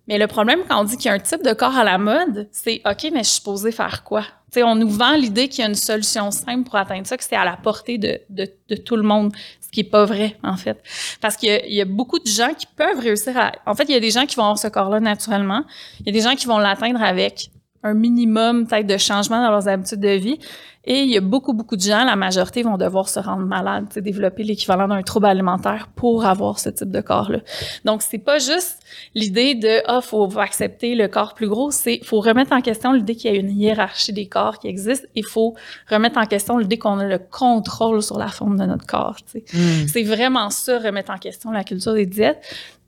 Mais 0.09 0.18
le 0.18 0.26
problème 0.26 0.61
quand 0.68 0.80
on 0.80 0.85
dit 0.85 0.96
qu'il 0.96 1.07
y 1.07 1.09
a 1.09 1.14
un 1.14 1.18
type 1.18 1.42
de 1.42 1.52
corps 1.54 1.76
à 1.76 1.85
la 1.85 1.96
mode, 1.98 2.48
c'est 2.52 2.83
OK, 2.87 3.04
mais 3.12 3.20
je 3.22 3.28
suis 3.28 3.35
supposée 3.37 3.72
faire 3.72 4.02
quoi? 4.04 4.22
On 4.62 4.74
nous 4.74 4.88
vend 4.88 5.16
l'idée 5.16 5.48
qu'il 5.48 5.62
y 5.62 5.64
a 5.64 5.68
une 5.68 5.74
solution 5.74 6.30
simple 6.30 6.64
pour 6.64 6.76
atteindre 6.76 7.06
ça, 7.06 7.16
que 7.16 7.24
c'est 7.24 7.36
à 7.36 7.44
la 7.44 7.56
portée 7.56 7.98
de, 7.98 8.76
tout 8.76 8.96
le 8.96 9.02
monde, 9.02 9.32
ce 9.60 9.68
qui 9.70 9.80
est 9.80 9.90
pas 9.90 10.04
vrai, 10.04 10.36
en 10.42 10.56
fait. 10.56 10.82
Parce 11.20 11.36
qu'il 11.36 11.60
y 11.66 11.76
y 11.76 11.80
a 11.80 11.84
beaucoup 11.84 12.18
de 12.18 12.26
gens 12.26 12.52
qui 12.56 12.66
peuvent 12.66 12.98
réussir 12.98 13.36
à... 13.36 13.52
En 13.66 13.74
fait, 13.74 13.84
il 13.84 13.92
y 13.92 13.96
a 13.96 14.00
des 14.00 14.10
gens 14.10 14.26
qui 14.26 14.36
vont 14.36 14.44
avoir 14.44 14.58
ce 14.58 14.68
corps-là 14.68 15.00
naturellement. 15.00 15.64
Il 16.00 16.06
y 16.06 16.10
a 16.10 16.12
des 16.12 16.20
gens 16.20 16.36
qui 16.36 16.46
vont 16.46 16.58
l'atteindre 16.58 17.02
avec 17.02 17.50
un 17.85 17.94
minimum 17.94 18.66
peut-être 18.66 18.87
de 18.87 18.97
changement 18.97 19.40
dans 19.40 19.51
leurs 19.51 19.68
habitudes 19.68 20.01
de 20.01 20.09
vie. 20.09 20.38
Et 20.87 21.01
il 21.01 21.11
y 21.11 21.16
a 21.16 21.23
beaucoup, 21.23 21.55
beaucoup 21.55 21.77
de 21.77 21.81
gens, 21.81 22.05
la 22.05 22.16
majorité 22.16 22.62
vont 22.62 22.77
devoir 22.77 23.09
se 23.09 23.18
rendre 23.18 23.47
malades, 23.47 23.87
développer 23.97 24.42
l'équivalent 24.42 24.87
d'un 24.87 25.03
trouble 25.03 25.27
alimentaire 25.27 25.88
pour 25.97 26.27
avoir 26.27 26.59
ce 26.59 26.68
type 26.68 26.90
de 26.90 27.01
corps-là. 27.01 27.38
Donc, 27.87 28.03
c'est 28.03 28.18
pas 28.18 28.38
juste 28.38 28.81
l'idée 29.14 29.55
de 29.55 29.81
«Ah, 29.87 30.03
faut 30.03 30.31
accepter 30.38 30.94
le 30.94 31.09
corps 31.09 31.33
plus 31.33 31.49
gros», 31.49 31.70
c'est 31.73 32.05
faut 32.05 32.20
remettre 32.20 32.53
en 32.53 32.61
question 32.61 32.92
l'idée 32.92 33.14
qu'il 33.14 33.33
y 33.33 33.35
a 33.35 33.40
une 33.40 33.59
hiérarchie 33.59 34.12
des 34.12 34.27
corps 34.27 34.59
qui 34.59 34.68
existe. 34.68 35.09
Il 35.14 35.25
faut 35.25 35.55
remettre 35.90 36.18
en 36.18 36.27
question 36.27 36.59
l'idée 36.59 36.77
qu'on 36.77 36.99
a 36.99 37.07
le 37.07 37.18
contrôle 37.18 38.03
sur 38.03 38.18
la 38.18 38.29
forme 38.29 38.59
de 38.59 38.66
notre 38.66 38.87
corps. 38.87 39.16
Mm. 39.35 39.87
C'est 39.87 40.03
vraiment 40.03 40.51
ça, 40.51 40.79
remettre 40.79 41.12
en 41.12 41.18
question 41.18 41.51
la 41.51 41.64
culture 41.64 41.94
des 41.94 42.05
diètes. 42.05 42.42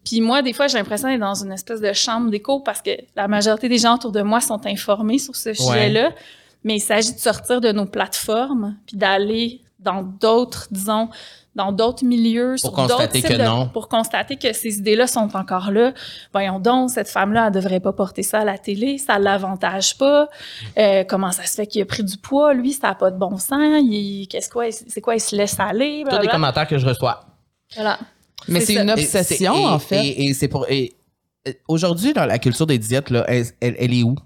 Puis 0.07 0.21
moi, 0.21 0.41
des 0.41 0.53
fois, 0.53 0.69
j'ai 0.69 0.79
l'impression 0.79 1.09
d'être 1.09 1.21
dans 1.21 1.35
une 1.43 1.51
espèce 1.53 1.81
de 1.81 1.93
chambre 1.93 2.31
d'écho 2.31 2.61
parce 2.61 2.81
que 2.81 2.93
la 3.17 3.27
majorité 3.29 3.69
des 3.69 3.79
gens 3.79 3.97
autour 3.97 4.13
de 4.13 4.23
moi 4.23 4.41
sont 4.41 4.65
informés 4.67 5.19
sur 5.19 5.35
ce 5.35 5.53
sujet-là. 5.53 6.11
Mais 6.65 6.77
il 6.77 6.81
s'agit 6.81 7.13
de 7.13 7.19
sortir 7.19 7.61
de 7.61 7.73
nos 7.73 7.87
plateformes 7.87 8.77
puis 8.87 8.97
d'aller 8.97 9.61
dans 9.79 10.03
d'autres, 10.03 10.67
disons, 10.71 11.09
dans 11.55 11.71
d'autres 11.73 12.05
milieux, 12.05 12.57
sur 12.59 12.71
d'autres 12.71 12.89
constater 12.89 13.21
types 13.21 13.31
que 13.31 13.37
de- 13.37 13.43
non. 13.45 13.69
pour 13.69 13.89
constater 13.89 14.37
que 14.37 14.53
ces 14.53 14.79
idées-là 14.79 15.07
sont 15.07 15.35
encore 15.37 15.71
là. 15.71 15.93
Voyons 16.33 16.59
donc, 16.61 16.91
cette 16.91 17.09
femme-là, 17.09 17.47
elle 17.47 17.53
devrait 17.53 17.81
pas 17.81 17.93
porter 17.93 18.23
ça 18.23 18.41
à 18.41 18.45
la 18.45 18.59
télé, 18.59 18.99
ça 18.99 19.19
l'avantage 19.19 19.97
pas. 19.97 20.29
Euh, 20.79 21.05
comment 21.05 21.33
ça 21.33 21.45
se 21.45 21.55
fait 21.55 21.67
qu'il 21.67 21.83
a 21.83 21.87
pris 21.87 22.05
du 22.05 22.17
poids, 22.17 22.53
lui, 22.55 22.73
ça 22.73 22.89
a 22.91 22.95
pas 22.95 23.11
de 23.11 23.17
bon 23.19 23.39
sens. 23.39 23.83
Qu'est-ce 24.29 24.51
quoi, 24.51 24.65
c'est 24.71 25.01
quoi, 25.01 25.15
il 25.15 25.21
se 25.21 25.35
laisse 25.37 25.59
aller? 25.59 26.05
Tous 26.09 26.19
les 26.21 26.29
commentaires 26.29 26.67
que 26.69 26.79
je 26.79 26.87
reçois. 26.87 27.25
Voilà. 27.75 27.99
Mais 28.49 28.61
c'est 28.61 28.75
une 28.77 28.91
obsession, 28.91 29.55
et- 29.57 29.67
en 29.67 29.79
fait. 29.79 30.05
Et, 30.07 30.25
et 30.27 30.35
c'est 30.35 30.49
pour. 30.49 30.67
euh, 30.71 30.87
Aujourd'hui, 31.69 32.13
dans 32.13 32.27
la 32.27 32.39
culture 32.41 32.67
des 32.67 32.79
diètes, 32.79 33.11
là, 33.11 33.25
elle, 33.29 33.47
elle- 33.61 33.77
elle 33.79 33.95
est 33.95 34.03
où? 34.03 34.17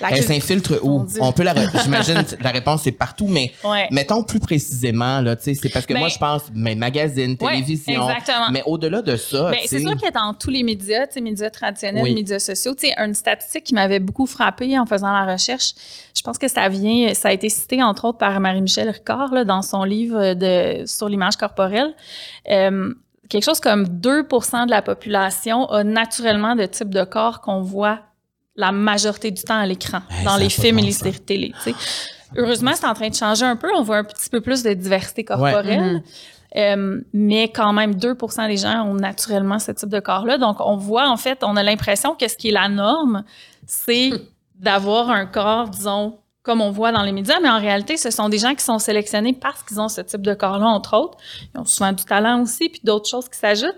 La 0.00 0.10
Elle 0.10 0.22
s'infiltre 0.22 0.78
où? 0.84 1.04
On 1.20 1.32
peut 1.32 1.42
la. 1.42 1.54
J'imagine 1.82 2.24
la 2.40 2.50
réponse 2.50 2.82
c'est 2.82 2.92
partout, 2.92 3.26
mais 3.26 3.52
Ouais. 3.64 3.88
mettons 3.90 4.22
plus 4.22 4.38
précisément 4.38 5.20
là, 5.20 5.34
tu 5.34 5.42
sais, 5.44 5.54
c'est 5.54 5.68
parce 5.68 5.84
que 5.86 5.94
moi 5.94 6.06
je 6.08 6.18
pense 6.18 6.42
mais 6.54 6.76
magazine, 6.76 7.36
Ouais, 7.40 7.50
télévision, 7.54 8.08
exactement. 8.08 8.50
mais 8.52 8.62
au-delà 8.66 9.02
de 9.02 9.16
ça, 9.16 9.50
c'est 9.66 9.80
sûr 9.80 9.96
que 9.96 10.12
dans 10.12 10.32
tous 10.34 10.50
les 10.50 10.62
médias, 10.62 11.08
tu 11.08 11.14
sais, 11.14 11.20
médias 11.20 11.50
traditionnels, 11.50 12.02
Oui. 12.04 12.14
médias 12.14 12.38
sociaux, 12.38 12.74
tu 12.76 12.86
sais, 12.86 12.94
une 12.98 13.14
statistique 13.14 13.64
qui 13.64 13.74
m'avait 13.74 13.98
beaucoup 13.98 14.26
frappée 14.26 14.78
en 14.78 14.86
faisant 14.86 15.12
la 15.12 15.32
recherche, 15.32 15.70
je 16.16 16.22
pense 16.22 16.38
que 16.38 16.46
ça 16.46 16.68
vient, 16.68 17.12
ça 17.14 17.28
a 17.30 17.32
été 17.32 17.48
cité 17.48 17.82
entre 17.82 18.04
autres 18.04 18.18
par 18.18 18.38
Marie-Michel 18.38 18.88
Ricard 18.90 19.32
là, 19.34 19.44
dans 19.44 19.62
son 19.62 19.82
livre 19.82 20.34
de, 20.34 20.86
sur 20.86 21.08
l'image 21.08 21.36
corporelle. 21.36 21.94
Euh, 22.48 22.94
quelque 23.28 23.44
chose 23.44 23.60
comme 23.60 23.84
2% 23.84 24.66
de 24.66 24.70
la 24.70 24.82
population 24.82 25.66
a 25.70 25.84
naturellement 25.84 26.54
le 26.54 26.68
type 26.68 26.90
de 26.90 27.04
corps 27.04 27.40
qu'on 27.40 27.60
voit 27.62 28.00
la 28.56 28.72
majorité 28.72 29.30
du 29.30 29.42
temps 29.42 29.58
à 29.58 29.66
l'écran, 29.66 30.00
Hey, 30.10 30.24
dans 30.24 30.36
les 30.36 30.48
films 30.48 30.78
et 30.80 30.82
les 30.82 30.92
séries 30.92 31.20
télé. 31.20 31.52
tu 31.62 31.70
sais. 31.70 31.76
Heureusement, 32.36 32.72
c'est 32.74 32.86
en 32.86 32.94
train 32.94 33.08
de 33.08 33.14
changer 33.14 33.44
un 33.44 33.56
peu. 33.56 33.68
On 33.74 33.82
voit 33.82 33.98
un 33.98 34.04
petit 34.04 34.28
peu 34.28 34.40
plus 34.40 34.62
de 34.62 34.72
diversité 34.74 35.24
corporelle. 35.24 35.94
Mhm. 35.94 36.02
Euh, 36.56 37.00
mais 37.12 37.50
quand 37.50 37.72
même, 37.72 37.94
2% 37.94 38.48
des 38.48 38.56
gens 38.56 38.82
ont 38.84 38.94
naturellement 38.94 39.58
ce 39.58 39.72
type 39.72 39.88
de 39.90 40.00
corps-là. 40.00 40.38
Donc, 40.38 40.56
on 40.60 40.76
voit, 40.76 41.08
en 41.08 41.16
fait, 41.16 41.38
on 41.42 41.56
a 41.56 41.62
l'impression 41.62 42.14
que 42.14 42.26
ce 42.26 42.36
qui 42.36 42.48
est 42.48 42.52
la 42.52 42.68
norme, 42.68 43.22
c'est 43.66 44.10
d'avoir 44.54 45.10
un 45.10 45.26
corps, 45.26 45.68
disons, 45.68 46.18
comme 46.48 46.62
on 46.62 46.70
voit 46.70 46.92
dans 46.92 47.02
les 47.02 47.12
médias, 47.12 47.40
mais 47.42 47.50
en 47.50 47.60
réalité, 47.60 47.98
ce 47.98 48.10
sont 48.10 48.30
des 48.30 48.38
gens 48.38 48.54
qui 48.54 48.64
sont 48.64 48.78
sélectionnés 48.78 49.34
parce 49.34 49.62
qu'ils 49.62 49.78
ont 49.78 49.90
ce 49.90 50.00
type 50.00 50.22
de 50.22 50.32
corps-là, 50.32 50.64
entre 50.64 50.96
autres. 50.96 51.18
Ils 51.54 51.60
ont 51.60 51.66
souvent 51.66 51.92
du 51.92 52.02
talent 52.06 52.40
aussi, 52.40 52.70
puis 52.70 52.80
d'autres 52.82 53.06
choses 53.06 53.28
qui 53.28 53.38
s'ajoutent. 53.38 53.76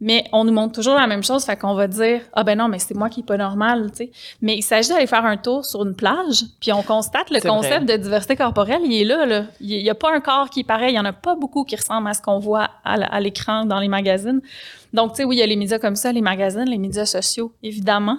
Mais 0.00 0.24
on 0.32 0.44
nous 0.44 0.52
montre 0.52 0.74
toujours 0.74 0.94
la 0.94 1.08
même 1.08 1.24
chose, 1.24 1.44
fait 1.44 1.56
qu'on 1.56 1.74
va 1.74 1.88
dire 1.88 2.20
ah 2.32 2.44
ben 2.44 2.58
non 2.58 2.68
mais 2.68 2.78
c'est 2.78 2.94
moi 2.94 3.08
qui 3.08 3.20
est 3.20 3.26
pas 3.26 3.36
normal, 3.36 3.90
tu 3.90 4.04
sais. 4.04 4.10
Mais 4.42 4.56
il 4.56 4.62
s'agit 4.62 4.90
d'aller 4.90 5.08
faire 5.08 5.24
un 5.24 5.36
tour 5.36 5.64
sur 5.64 5.84
une 5.84 5.96
plage, 5.96 6.44
puis 6.60 6.72
on 6.72 6.82
constate 6.82 7.30
le 7.30 7.40
concept 7.40 7.84
vrai. 7.84 7.96
de 7.96 8.02
diversité 8.02 8.36
corporelle, 8.36 8.82
il 8.84 8.92
est 8.92 9.04
là 9.04 9.26
là. 9.26 9.44
Il 9.60 9.70
y 9.70 9.90
a 9.90 9.94
pas 9.94 10.14
un 10.14 10.20
corps 10.20 10.50
qui 10.50 10.60
est 10.60 10.64
pareil, 10.64 10.92
il 10.92 10.96
y 10.96 11.00
en 11.00 11.04
a 11.04 11.12
pas 11.12 11.34
beaucoup 11.34 11.64
qui 11.64 11.74
ressemblent 11.74 12.08
à 12.08 12.14
ce 12.14 12.22
qu'on 12.22 12.38
voit 12.38 12.70
à, 12.84 13.20
l'écran 13.20 13.64
dans 13.64 13.80
les 13.80 13.88
magazines. 13.88 14.40
Donc 14.92 15.12
tu 15.12 15.16
sais 15.18 15.24
oui, 15.24 15.36
il 15.36 15.38
y 15.40 15.42
a 15.42 15.46
les 15.46 15.56
médias 15.56 15.80
comme 15.80 15.96
ça, 15.96 16.12
les 16.12 16.22
magazines, 16.22 16.68
les 16.68 16.78
médias 16.78 17.06
sociaux 17.06 17.52
évidemment. 17.62 18.18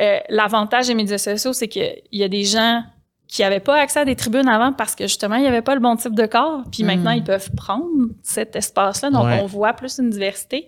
Euh, 0.00 0.18
L'avantage 0.28 0.88
des 0.88 0.94
médias 0.94 1.18
sociaux, 1.18 1.52
c'est 1.52 1.68
que 1.68 1.80
il 2.10 2.18
y 2.18 2.24
a 2.24 2.28
des 2.28 2.44
gens 2.44 2.82
qui 3.28 3.42
n'avaient 3.42 3.60
pas 3.60 3.78
accès 3.78 4.00
à 4.00 4.04
des 4.04 4.16
tribunes 4.16 4.48
avant 4.48 4.72
parce 4.72 4.94
que 4.94 5.04
justement, 5.04 5.36
il 5.36 5.42
n'y 5.42 5.48
avait 5.48 5.62
pas 5.62 5.74
le 5.74 5.80
bon 5.80 5.94
type 5.96 6.14
de 6.14 6.26
corps. 6.26 6.62
Puis 6.72 6.82
Mm. 6.82 6.86
maintenant, 6.86 7.10
ils 7.12 7.22
peuvent 7.24 7.50
prendre 7.56 7.84
cet 8.22 8.56
espace-là. 8.56 9.10
Donc, 9.10 9.26
Ouais. 9.26 9.40
on 9.42 9.46
voit 9.46 9.74
plus 9.74 9.98
une 9.98 10.08
diversité. 10.10 10.66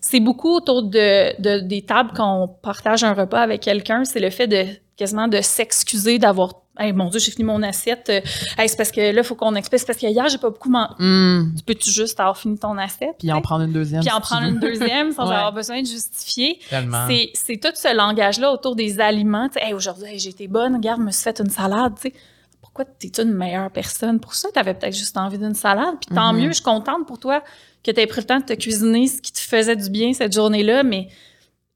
C'est 0.00 0.20
beaucoup 0.20 0.54
autour 0.54 0.84
de, 0.84 1.38
de- 1.42 1.60
des 1.60 1.82
tables 1.82 2.12
quand 2.16 2.42
on 2.44 2.48
partage 2.48 3.04
un 3.04 3.12
repas 3.12 3.40
avec 3.42 3.60
quelqu'un. 3.60 4.04
C'est 4.04 4.20
le 4.20 4.30
fait 4.30 4.46
de 4.46 4.64
quasiment 4.96 5.28
de 5.28 5.40
s'excuser 5.40 6.18
d'avoir 6.18 6.54
Hey, 6.80 6.92
mon 6.94 7.08
Dieu, 7.10 7.20
j'ai 7.20 7.30
fini 7.30 7.44
mon 7.44 7.62
assiette. 7.62 8.08
Euh, 8.08 8.20
Hey, 8.58 8.68
c'est 8.68 8.76
parce 8.76 8.90
que 8.90 9.00
là, 9.00 9.20
il 9.20 9.22
faut 9.24 9.34
qu'on 9.34 9.54
explique. 9.54 9.80
C'est 9.80 9.86
parce 9.86 9.98
que 9.98 10.06
hier, 10.06 10.28
j'ai 10.28 10.38
pas 10.38 10.50
beaucoup 10.50 10.70
mangé. 10.70 10.94
Tu 10.98 11.62
peux-tu 11.64 11.90
juste 11.90 12.18
avoir 12.18 12.36
fini 12.38 12.58
ton 12.58 12.76
assiette? 12.78 13.16
Puis 13.18 13.30
en 13.30 13.36
tu 13.36 13.42
prendre 13.42 13.64
une 13.64 13.72
deuxième. 13.72 14.00
Puis 14.00 14.10
en 14.10 14.16
si 14.16 14.22
tu 14.22 14.26
prendre 14.28 14.46
une 14.48 14.58
deuxième 14.60 15.12
sans 15.12 15.24
Ouais. 15.28 15.34
avoir 15.34 15.52
besoin 15.52 15.82
de 15.82 15.86
justifier. 15.86 16.58
tellement. 16.70 17.06
C'est, 17.34 17.56
tout 17.60 17.68
ce 17.74 17.94
langage-là 17.94 18.50
autour 18.52 18.74
des 18.76 18.98
aliments. 19.00 19.48
Tu 19.48 19.62
Hey, 19.62 19.74
aujourd'hui, 19.74 20.06
hey, 20.06 20.18
j'ai 20.18 20.30
été 20.30 20.48
bonne, 20.48 20.74
regarde, 20.76 21.00
je 21.00 21.04
me 21.06 21.10
suis 21.10 21.22
fait 21.22 21.38
une 21.40 21.50
salade. 21.50 21.92
tu 21.96 22.08
sais. 22.08 22.14
Pourquoi 22.62 22.84
t'es 22.84 23.08
une 23.22 23.32
meilleure 23.32 23.70
personne 23.70 24.20
pour 24.20 24.34
ça? 24.34 24.48
T'avais 24.54 24.74
peut-être 24.74 24.96
juste 24.96 25.16
envie 25.16 25.38
d'une 25.38 25.54
salade. 25.54 25.96
Puis 26.06 26.14
tant 26.14 26.32
Mhm. 26.32 26.40
mieux, 26.40 26.48
je 26.48 26.54
suis 26.54 26.62
contente 26.62 27.06
pour 27.06 27.18
toi 27.18 27.42
que 27.84 27.90
t'aies 27.90 28.06
pris 28.06 28.20
le 28.20 28.26
temps 28.26 28.38
de 28.38 28.44
te 28.44 28.52
cuisiner 28.54 29.06
ce 29.08 29.20
qui 29.20 29.32
te 29.32 29.38
faisait 29.40 29.74
du 29.76 29.90
bien 29.90 30.12
cette 30.12 30.32
journée-là, 30.32 30.82
mais 30.82 31.08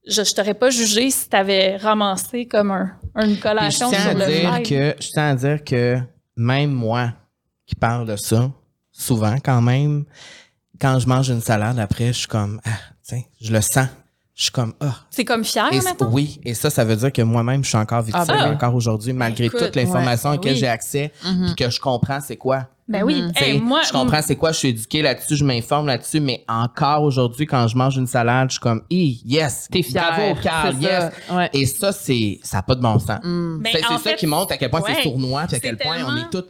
je, 0.06 0.22
je 0.22 0.34
t'aurais 0.34 0.54
pas 0.54 0.70
jugé 0.70 1.10
si 1.10 1.28
t'avais 1.28 1.76
ramassé 1.76 2.46
comme 2.46 2.70
un, 2.70 2.92
une 3.16 3.36
je 3.36 3.40
collation 3.40 3.90
tiens 3.90 4.00
sur 4.00 4.10
à 4.10 4.14
le 4.14 4.26
dire 4.26 4.62
que 4.62 5.02
je 5.02 5.08
tiens 5.08 5.30
à 5.30 5.34
dire 5.34 5.64
que 5.64 5.98
même 6.36 6.70
moi 6.72 7.12
qui 7.66 7.74
parle 7.74 8.06
de 8.06 8.16
ça 8.16 8.50
souvent 8.92 9.36
quand 9.42 9.62
même 9.62 10.04
quand 10.80 10.98
je 10.98 11.06
mange 11.08 11.30
une 11.30 11.40
salade 11.40 11.78
après 11.78 12.08
je 12.08 12.18
suis 12.20 12.26
comme 12.28 12.60
ah 12.64 12.70
tiens 13.02 13.22
je 13.40 13.52
le 13.52 13.60
sens 13.60 13.88
je 14.34 14.42
suis 14.42 14.52
comme 14.52 14.74
ah 14.80 14.96
C'est 15.10 15.24
comme 15.24 15.44
fier, 15.44 15.68
Et 15.72 15.80
mettons? 15.80 16.10
oui, 16.10 16.40
et 16.44 16.54
ça, 16.54 16.68
ça 16.68 16.84
veut 16.84 16.96
dire 16.96 17.12
que 17.12 17.22
moi-même, 17.22 17.62
je 17.62 17.68
suis 17.68 17.78
encore 17.78 18.02
victime, 18.02 18.24
Ah, 18.28 18.46
ben. 18.46 18.52
encore 18.54 18.74
aujourd'hui, 18.74 19.12
malgré 19.12 19.44
Écoute, 19.44 19.60
toute 19.60 19.76
l'information 19.76 20.30
ouais, 20.30 20.34
à 20.34 20.38
laquelle 20.38 20.54
oui. 20.54 20.58
j'ai 20.58 20.66
accès, 20.66 21.12
puis 21.22 21.54
que 21.56 21.70
je 21.70 21.78
comprends 21.78 22.18
c'est 22.20 22.36
quoi. 22.36 22.66
Ben 22.86 23.02
oui. 23.02 23.22
Hey, 23.36 23.58
moi, 23.60 23.80
je 23.86 23.92
comprends 23.92 24.20
c'est 24.20 24.36
quoi, 24.36 24.52
je 24.52 24.58
suis 24.58 24.68
éduqué 24.68 25.00
là-dessus, 25.00 25.36
je 25.36 25.44
m'informe 25.44 25.86
là-dessus, 25.86 26.20
mais 26.20 26.44
encore 26.48 27.02
aujourd'hui, 27.02 27.46
quand 27.46 27.66
je 27.66 27.76
mange 27.78 27.96
une 27.96 28.06
salade, 28.06 28.50
je 28.50 28.54
suis 28.54 28.60
comme, 28.60 28.82
Hi, 28.90 29.22
yes, 29.24 29.68
T'es 29.70 29.82
fier. 29.82 30.02
bravo, 30.02 30.40
Carl, 30.42 30.74
yes. 30.82 30.90
ça. 31.26 31.34
Ouais. 31.36 31.50
Et 31.54 31.64
ça, 31.64 31.92
c'est, 31.92 32.40
ça 32.42 32.58
n'a 32.58 32.62
pas 32.62 32.74
de 32.74 32.82
bon 32.82 32.98
sens. 32.98 33.20
Mm. 33.22 33.58
Ben, 33.62 33.70
c'est 33.72 33.84
en 33.86 33.88
c'est 33.88 33.94
ça 33.94 34.10
fait, 34.10 34.16
qui 34.16 34.26
montre 34.26 34.52
à 34.52 34.58
quel 34.58 34.68
point 34.70 34.82
ouais, 34.82 34.94
c'est 34.96 35.02
sournois, 35.02 35.44
puis 35.46 35.56
à 35.56 35.60
quel 35.60 35.78
point 35.78 35.96
on 36.06 36.16
est 36.16 36.28
toutes 36.30 36.48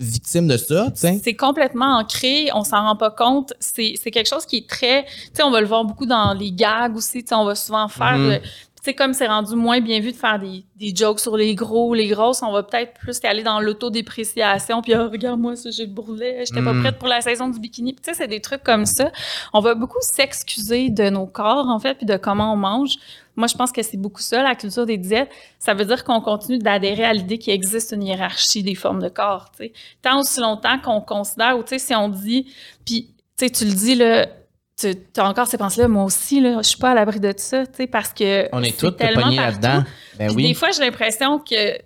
victimes 0.00 0.48
de 0.48 0.56
ça, 0.56 0.86
tu 0.90 1.00
sais. 1.00 1.20
C'est 1.22 1.34
complètement 1.34 1.98
ancré, 2.00 2.48
on 2.54 2.64
s'en 2.64 2.82
rend 2.82 2.96
pas 2.96 3.10
compte. 3.10 3.52
C'est 3.60 3.94
c'est 4.02 4.10
quelque 4.10 4.28
chose 4.28 4.44
qui 4.44 4.58
est 4.58 4.68
très, 4.68 5.04
tu 5.04 5.10
sais, 5.34 5.42
on 5.42 5.50
va 5.50 5.60
le 5.60 5.66
voir 5.66 5.84
beaucoup 5.84 6.04
dans 6.06 6.34
les 6.34 6.52
gags 6.52 6.96
aussi. 6.96 7.22
Tu 7.22 7.28
sais, 7.28 7.34
on 7.34 7.44
va 7.44 7.54
souvent 7.54 7.88
faire, 7.88 8.18
le- 8.18 8.40
tu 8.40 8.75
sais, 8.86 8.94
comme 8.94 9.12
c'est 9.14 9.26
rendu 9.26 9.54
moins 9.54 9.80
bien 9.80 10.00
vu 10.00 10.10
de 10.12 10.16
faire 10.16 10.38
des, 10.38 10.64
des 10.76 10.94
jokes 10.94 11.20
sur 11.20 11.36
les 11.36 11.54
gros, 11.54 11.94
les 11.94 12.08
grosses, 12.08 12.42
on 12.42 12.52
va 12.52 12.62
peut-être 12.62 12.94
plus 12.94 13.18
aller 13.24 13.42
dans 13.42 13.60
l'autodépréciation. 13.60 14.82
Puis 14.82 14.94
Ah, 14.94 15.06
regarde-moi 15.08 15.56
ça, 15.56 15.70
j'ai 15.70 15.86
le 15.86 15.92
bourrelet, 15.92 16.44
j'étais 16.46 16.62
pas 16.62 16.72
Mhm. 16.72 16.82
prête 16.82 16.98
pour 16.98 17.08
la 17.08 17.20
saison 17.20 17.48
du 17.48 17.58
bikini. 17.60 17.92
Puis 17.92 18.02
tu 18.02 18.10
sais, 18.10 18.16
c'est 18.16 18.28
des 18.28 18.40
trucs 18.40 18.62
comme 18.62 18.86
ça. 18.86 19.10
On 19.52 19.60
va 19.60 19.74
beaucoup 19.74 19.98
s'excuser 20.00 20.88
de 20.90 21.10
nos 21.10 21.26
corps 21.26 21.68
en 21.68 21.78
fait, 21.78 21.94
puis 21.94 22.06
de 22.06 22.16
comment 22.16 22.52
on 22.52 22.56
mange. 22.56 22.94
Moi, 23.36 23.48
je 23.48 23.54
pense 23.54 23.70
que 23.70 23.82
c'est 23.82 23.98
beaucoup 23.98 24.22
ça, 24.22 24.42
la 24.42 24.54
culture 24.54 24.86
des 24.86 24.96
diètes. 24.96 25.30
Ça 25.58 25.74
veut 25.74 25.84
dire 25.84 26.04
qu'on 26.04 26.22
continue 26.22 26.58
d'adhérer 26.58 27.04
à 27.04 27.12
l'idée 27.12 27.36
qu'il 27.38 27.52
existe 27.52 27.92
une 27.92 28.02
hiérarchie 28.02 28.62
des 28.62 28.74
formes 28.74 29.02
de 29.02 29.10
corps. 29.10 29.50
tu 29.50 29.64
sais. 29.66 29.72
Tant 30.00 30.20
aussi 30.20 30.40
longtemps 30.40 30.78
qu'on 30.78 31.02
considère, 31.02 31.58
ou 31.58 31.62
tu 31.62 31.70
sais, 31.70 31.78
si 31.78 31.94
on 31.94 32.08
dit, 32.08 32.46
puis 32.86 33.10
tu 33.36 33.46
sais, 33.46 33.50
tu 33.50 33.66
le 33.66 33.72
dis, 33.74 33.94
là, 33.94 34.26
tu 34.76 34.94
as 35.20 35.28
encore 35.28 35.46
ces 35.46 35.56
pensées-là, 35.58 35.88
moi 35.88 36.04
aussi, 36.04 36.40
là, 36.40 36.58
je 36.62 36.68
suis 36.68 36.78
pas 36.78 36.90
à 36.90 36.94
l'abri 36.94 37.18
de 37.18 37.32
ça, 37.36 37.66
tu 37.66 37.72
sais, 37.76 37.86
parce 37.86 38.12
que. 38.12 38.48
On 38.52 38.62
est 38.62 38.78
toutes 38.78 38.96
tellement 38.98 39.22
pognés 39.22 39.36
là-dedans. 39.36 39.84
Ben 40.18 40.30
oui. 40.34 40.48
des 40.48 40.54
fois, 40.54 40.68
j'ai 40.70 40.82
l'impression 40.82 41.38
que 41.38 41.78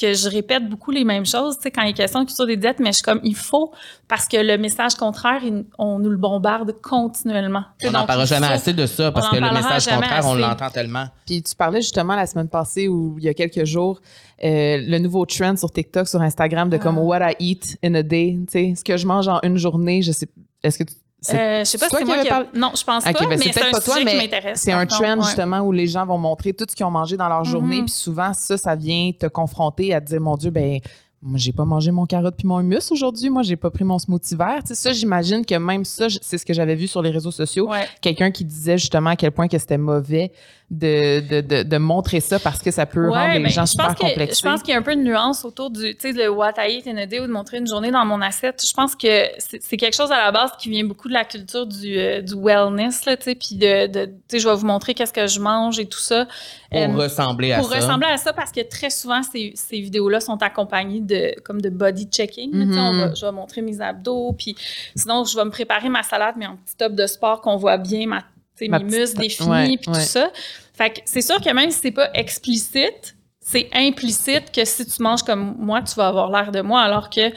que 0.00 0.14
je 0.14 0.28
répète 0.28 0.68
beaucoup 0.68 0.90
les 0.90 1.04
mêmes 1.04 1.26
choses, 1.26 1.56
tu 1.58 1.64
sais, 1.64 1.70
quand 1.70 1.82
il 1.82 1.90
est 1.90 1.92
question 1.92 2.20
de 2.22 2.24
culture 2.26 2.46
des 2.46 2.56
diètes, 2.56 2.78
mais 2.80 2.88
je 2.90 2.94
suis 2.96 3.02
comme, 3.04 3.20
il 3.22 3.36
faut, 3.36 3.72
parce 4.08 4.26
que 4.26 4.38
le 4.38 4.56
message 4.56 4.94
contraire, 4.94 5.40
il- 5.44 5.66
on 5.78 5.98
nous 6.00 6.08
le 6.08 6.16
bombarde 6.16 6.74
continuellement. 6.82 7.62
On 7.84 7.90
n'en 7.90 8.06
parlera 8.06 8.24
jamais 8.24 8.46
faut- 8.48 8.52
assez 8.54 8.72
de 8.72 8.86
ça 8.86 9.12
parce 9.12 9.28
que 9.28 9.36
le 9.36 9.52
message 9.52 9.86
contraire, 9.86 10.22
on 10.24 10.34
l'entend 10.34 10.70
tellement. 10.70 11.04
Puis 11.26 11.42
tu 11.42 11.54
parlais 11.54 11.82
justement 11.82 12.16
la 12.16 12.26
semaine 12.26 12.48
passée 12.48 12.88
ou 12.88 13.16
il 13.18 13.24
y 13.24 13.28
a 13.28 13.34
quelques 13.34 13.64
jours, 13.64 14.00
euh, 14.42 14.78
le 14.82 14.98
nouveau 14.98 15.24
trend 15.26 15.56
sur 15.56 15.70
TikTok, 15.70 16.08
sur 16.08 16.20
Instagram 16.22 16.68
de 16.70 16.78
comme 16.78 16.96
Ah. 16.98 17.02
What 17.02 17.30
I 17.32 17.36
eat 17.38 17.76
in 17.84 17.94
a 17.94 18.02
day, 18.02 18.38
tu 18.50 18.52
sais, 18.52 18.74
ce 18.76 18.82
que 18.82 18.96
je 18.96 19.06
mange 19.06 19.28
en 19.28 19.40
une 19.44 19.58
journée, 19.58 20.00
je 20.02 20.10
sais, 20.10 20.26
est-ce 20.64 20.78
que 20.78 20.84
tu- 20.84 20.94
Euh, 21.30 21.60
je 21.60 21.64
sais 21.64 21.78
pas 21.78 21.88
si 21.88 21.96
c'est 21.96 22.04
moi 22.04 22.18
qui... 22.18 22.28
a- 22.28 22.30
parlé? 22.30 22.46
Non, 22.54 22.72
je 22.76 22.82
pense 22.84 23.04
pas, 23.04 23.12
ben 23.12 23.28
mais 23.28 23.36
c'est 23.38 23.62
un 23.62 23.70
pas 23.70 23.80
toi, 23.80 23.96
qui 23.98 24.04
m'intéresse. 24.04 24.60
c'est 24.60 24.72
un 24.72 24.86
trend 24.86 25.18
ouais. 25.18 25.24
justement 25.24 25.60
où 25.60 25.70
les 25.72 25.86
gens 25.86 26.04
vont 26.04 26.18
montrer 26.18 26.52
tout 26.52 26.66
ce 26.68 26.74
qu'ils 26.74 26.84
ont 26.86 26.90
mangé 26.90 27.16
dans 27.16 27.28
leur 27.28 27.44
journée, 27.44 27.76
Mhm. 27.78 27.84
puis 27.84 27.94
souvent 27.94 28.32
ça, 28.34 28.56
ça 28.58 28.74
vient 28.74 29.12
te 29.18 29.26
confronter 29.26 29.94
à 29.94 30.00
te 30.00 30.06
dire 30.06 30.20
mon 30.20 30.36
Dieu, 30.36 30.50
ben 30.50 30.80
moi 31.24 31.38
j'ai 31.38 31.52
pas 31.52 31.64
mangé 31.64 31.92
mon 31.92 32.04
carotte 32.04 32.34
puis 32.36 32.48
mon 32.48 32.58
humus 32.58 32.90
aujourd'hui, 32.90 33.30
moi 33.30 33.42
j'ai 33.44 33.54
pas 33.54 33.70
pris 33.70 33.84
mon 33.84 34.00
smoothie 34.00 34.34
vert. 34.34 34.58
Tu 34.66 34.68
sais, 34.68 34.74
ça, 34.74 34.92
j'imagine 34.92 35.44
que 35.46 35.54
même 35.54 35.84
ça, 35.84 36.06
c'est 36.20 36.36
ce 36.38 36.44
que 36.44 36.52
j'avais 36.52 36.74
vu 36.74 36.88
sur 36.88 37.00
les 37.00 37.10
réseaux 37.10 37.30
sociaux. 37.30 37.68
Ouais. 37.70 37.86
Quelqu'un 38.00 38.32
qui 38.32 38.44
disait 38.44 38.76
justement 38.76 39.10
à 39.10 39.16
quel 39.16 39.30
point 39.30 39.46
que 39.46 39.56
c'était 39.58 39.78
mauvais 39.78 40.32
de, 40.74 41.20
de, 41.20 41.40
de, 41.42 41.62
de 41.64 41.76
montrer 41.76 42.20
ça 42.20 42.38
parce 42.38 42.62
que 42.62 42.70
ça 42.70 42.86
peut 42.86 43.06
Ouais, 43.10 43.18
rendre 43.18 43.34
les 43.34 43.40
ben, 43.40 43.48
gens 43.50 43.66
je 43.66 43.72
super 43.72 43.94
complexés. 43.94 44.40
Je 44.42 44.48
pense 44.48 44.62
qu'il 44.62 44.72
y 44.72 44.74
a 44.74 44.78
un 44.78 44.82
peu 44.82 44.96
de 44.96 45.02
nuance 45.02 45.44
autour 45.44 45.68
du, 45.70 45.94
tu 45.94 46.00
sais, 46.00 46.12
le 46.12 46.30
what 46.30 46.54
I 46.56 46.78
eat 46.78 46.86
in 46.86 46.96
a 46.96 47.04
day 47.04 47.20
ou 47.20 47.26
de 47.26 47.30
montrer 47.32 47.58
une 47.58 47.66
journée 47.66 47.90
dans 47.90 48.06
mon 48.06 48.22
assiette. 48.22 48.64
Je 48.66 48.72
pense 48.72 48.96
que 48.96 49.06
c'est 49.38 49.76
quelque 49.76 49.94
chose 49.94 50.10
à 50.10 50.16
la 50.16 50.32
base 50.32 50.52
qui 50.58 50.70
vient 50.70 50.84
beaucoup 50.84 51.08
de 51.08 51.12
la 51.12 51.26
culture 51.26 51.66
du, 51.66 51.98
euh, 51.98 52.22
du 52.22 52.32
wellness, 52.34 53.04
là, 53.04 53.18
tu 53.18 53.24
sais, 53.24 53.34
puis 53.34 53.56
de, 53.56 53.86
de 53.86 54.06
tu 54.06 54.12
sais, 54.28 54.38
je 54.38 54.48
vais 54.48 54.54
vous 54.54 54.64
montrer 54.64 54.94
qu'est-ce 54.94 55.12
que 55.12 55.26
je 55.26 55.40
mange 55.40 55.78
et 55.78 55.84
tout 55.86 55.98
ça. 56.00 56.26
Pour 56.70 56.80
Euh, 56.80 56.86
ressembler 56.96 57.52
à 57.52 57.58
pour 57.58 57.68
ça. 57.68 57.76
ressembler 57.76 58.08
à 58.08 58.16
ça 58.16 58.32
parce 58.32 58.50
que 58.50 58.62
très 58.66 58.88
souvent 58.88 59.22
ces, 59.22 59.52
ces 59.54 59.78
vidéos-là 59.78 60.20
sont 60.20 60.42
accompagnées 60.42 61.00
de 61.02 61.38
comme 61.44 61.60
de 61.60 61.68
body 61.68 62.06
checking. 62.06 62.50
on 62.54 62.64
Mhm. 62.64 62.98
va- 63.00 63.14
je 63.14 63.26
vais 63.26 63.32
montrer 63.32 63.60
mes 63.60 63.78
abdos, 63.82 64.32
puis 64.38 64.56
sinon 64.96 65.24
je 65.24 65.36
vais 65.36 65.44
me 65.44 65.50
préparer 65.50 65.90
ma 65.90 66.02
salade 66.02 66.36
mais 66.38 66.46
en 66.46 66.56
petit 66.56 66.76
top 66.78 66.94
de 66.94 67.06
sport 67.06 67.42
qu'on 67.42 67.56
voit 67.56 67.76
bien 67.76 68.06
ma, 68.06 68.20
tu 68.20 68.24
sais, 68.56 68.68
Ma 68.68 68.78
mes 68.78 68.84
muscles 68.84 69.18
définis 69.20 69.76
puis 69.76 69.90
ouais. 69.90 69.98
tout 69.98 70.00
ça. 70.00 70.30
Fait 70.74 70.90
que 70.90 71.00
c'est 71.04 71.20
sûr 71.22 71.40
que 71.40 71.52
même 71.52 71.70
si 71.70 71.78
c'est 71.82 71.90
pas 71.90 72.10
explicite, 72.14 73.16
c'est 73.40 73.68
implicite 73.74 74.52
que 74.54 74.64
si 74.64 74.86
tu 74.86 75.02
manges 75.02 75.22
comme 75.22 75.54
moi, 75.58 75.82
tu 75.82 75.94
vas 75.96 76.08
avoir 76.08 76.30
l'air 76.30 76.52
de 76.52 76.60
moi 76.60 76.80
alors 76.82 77.10
que 77.10 77.30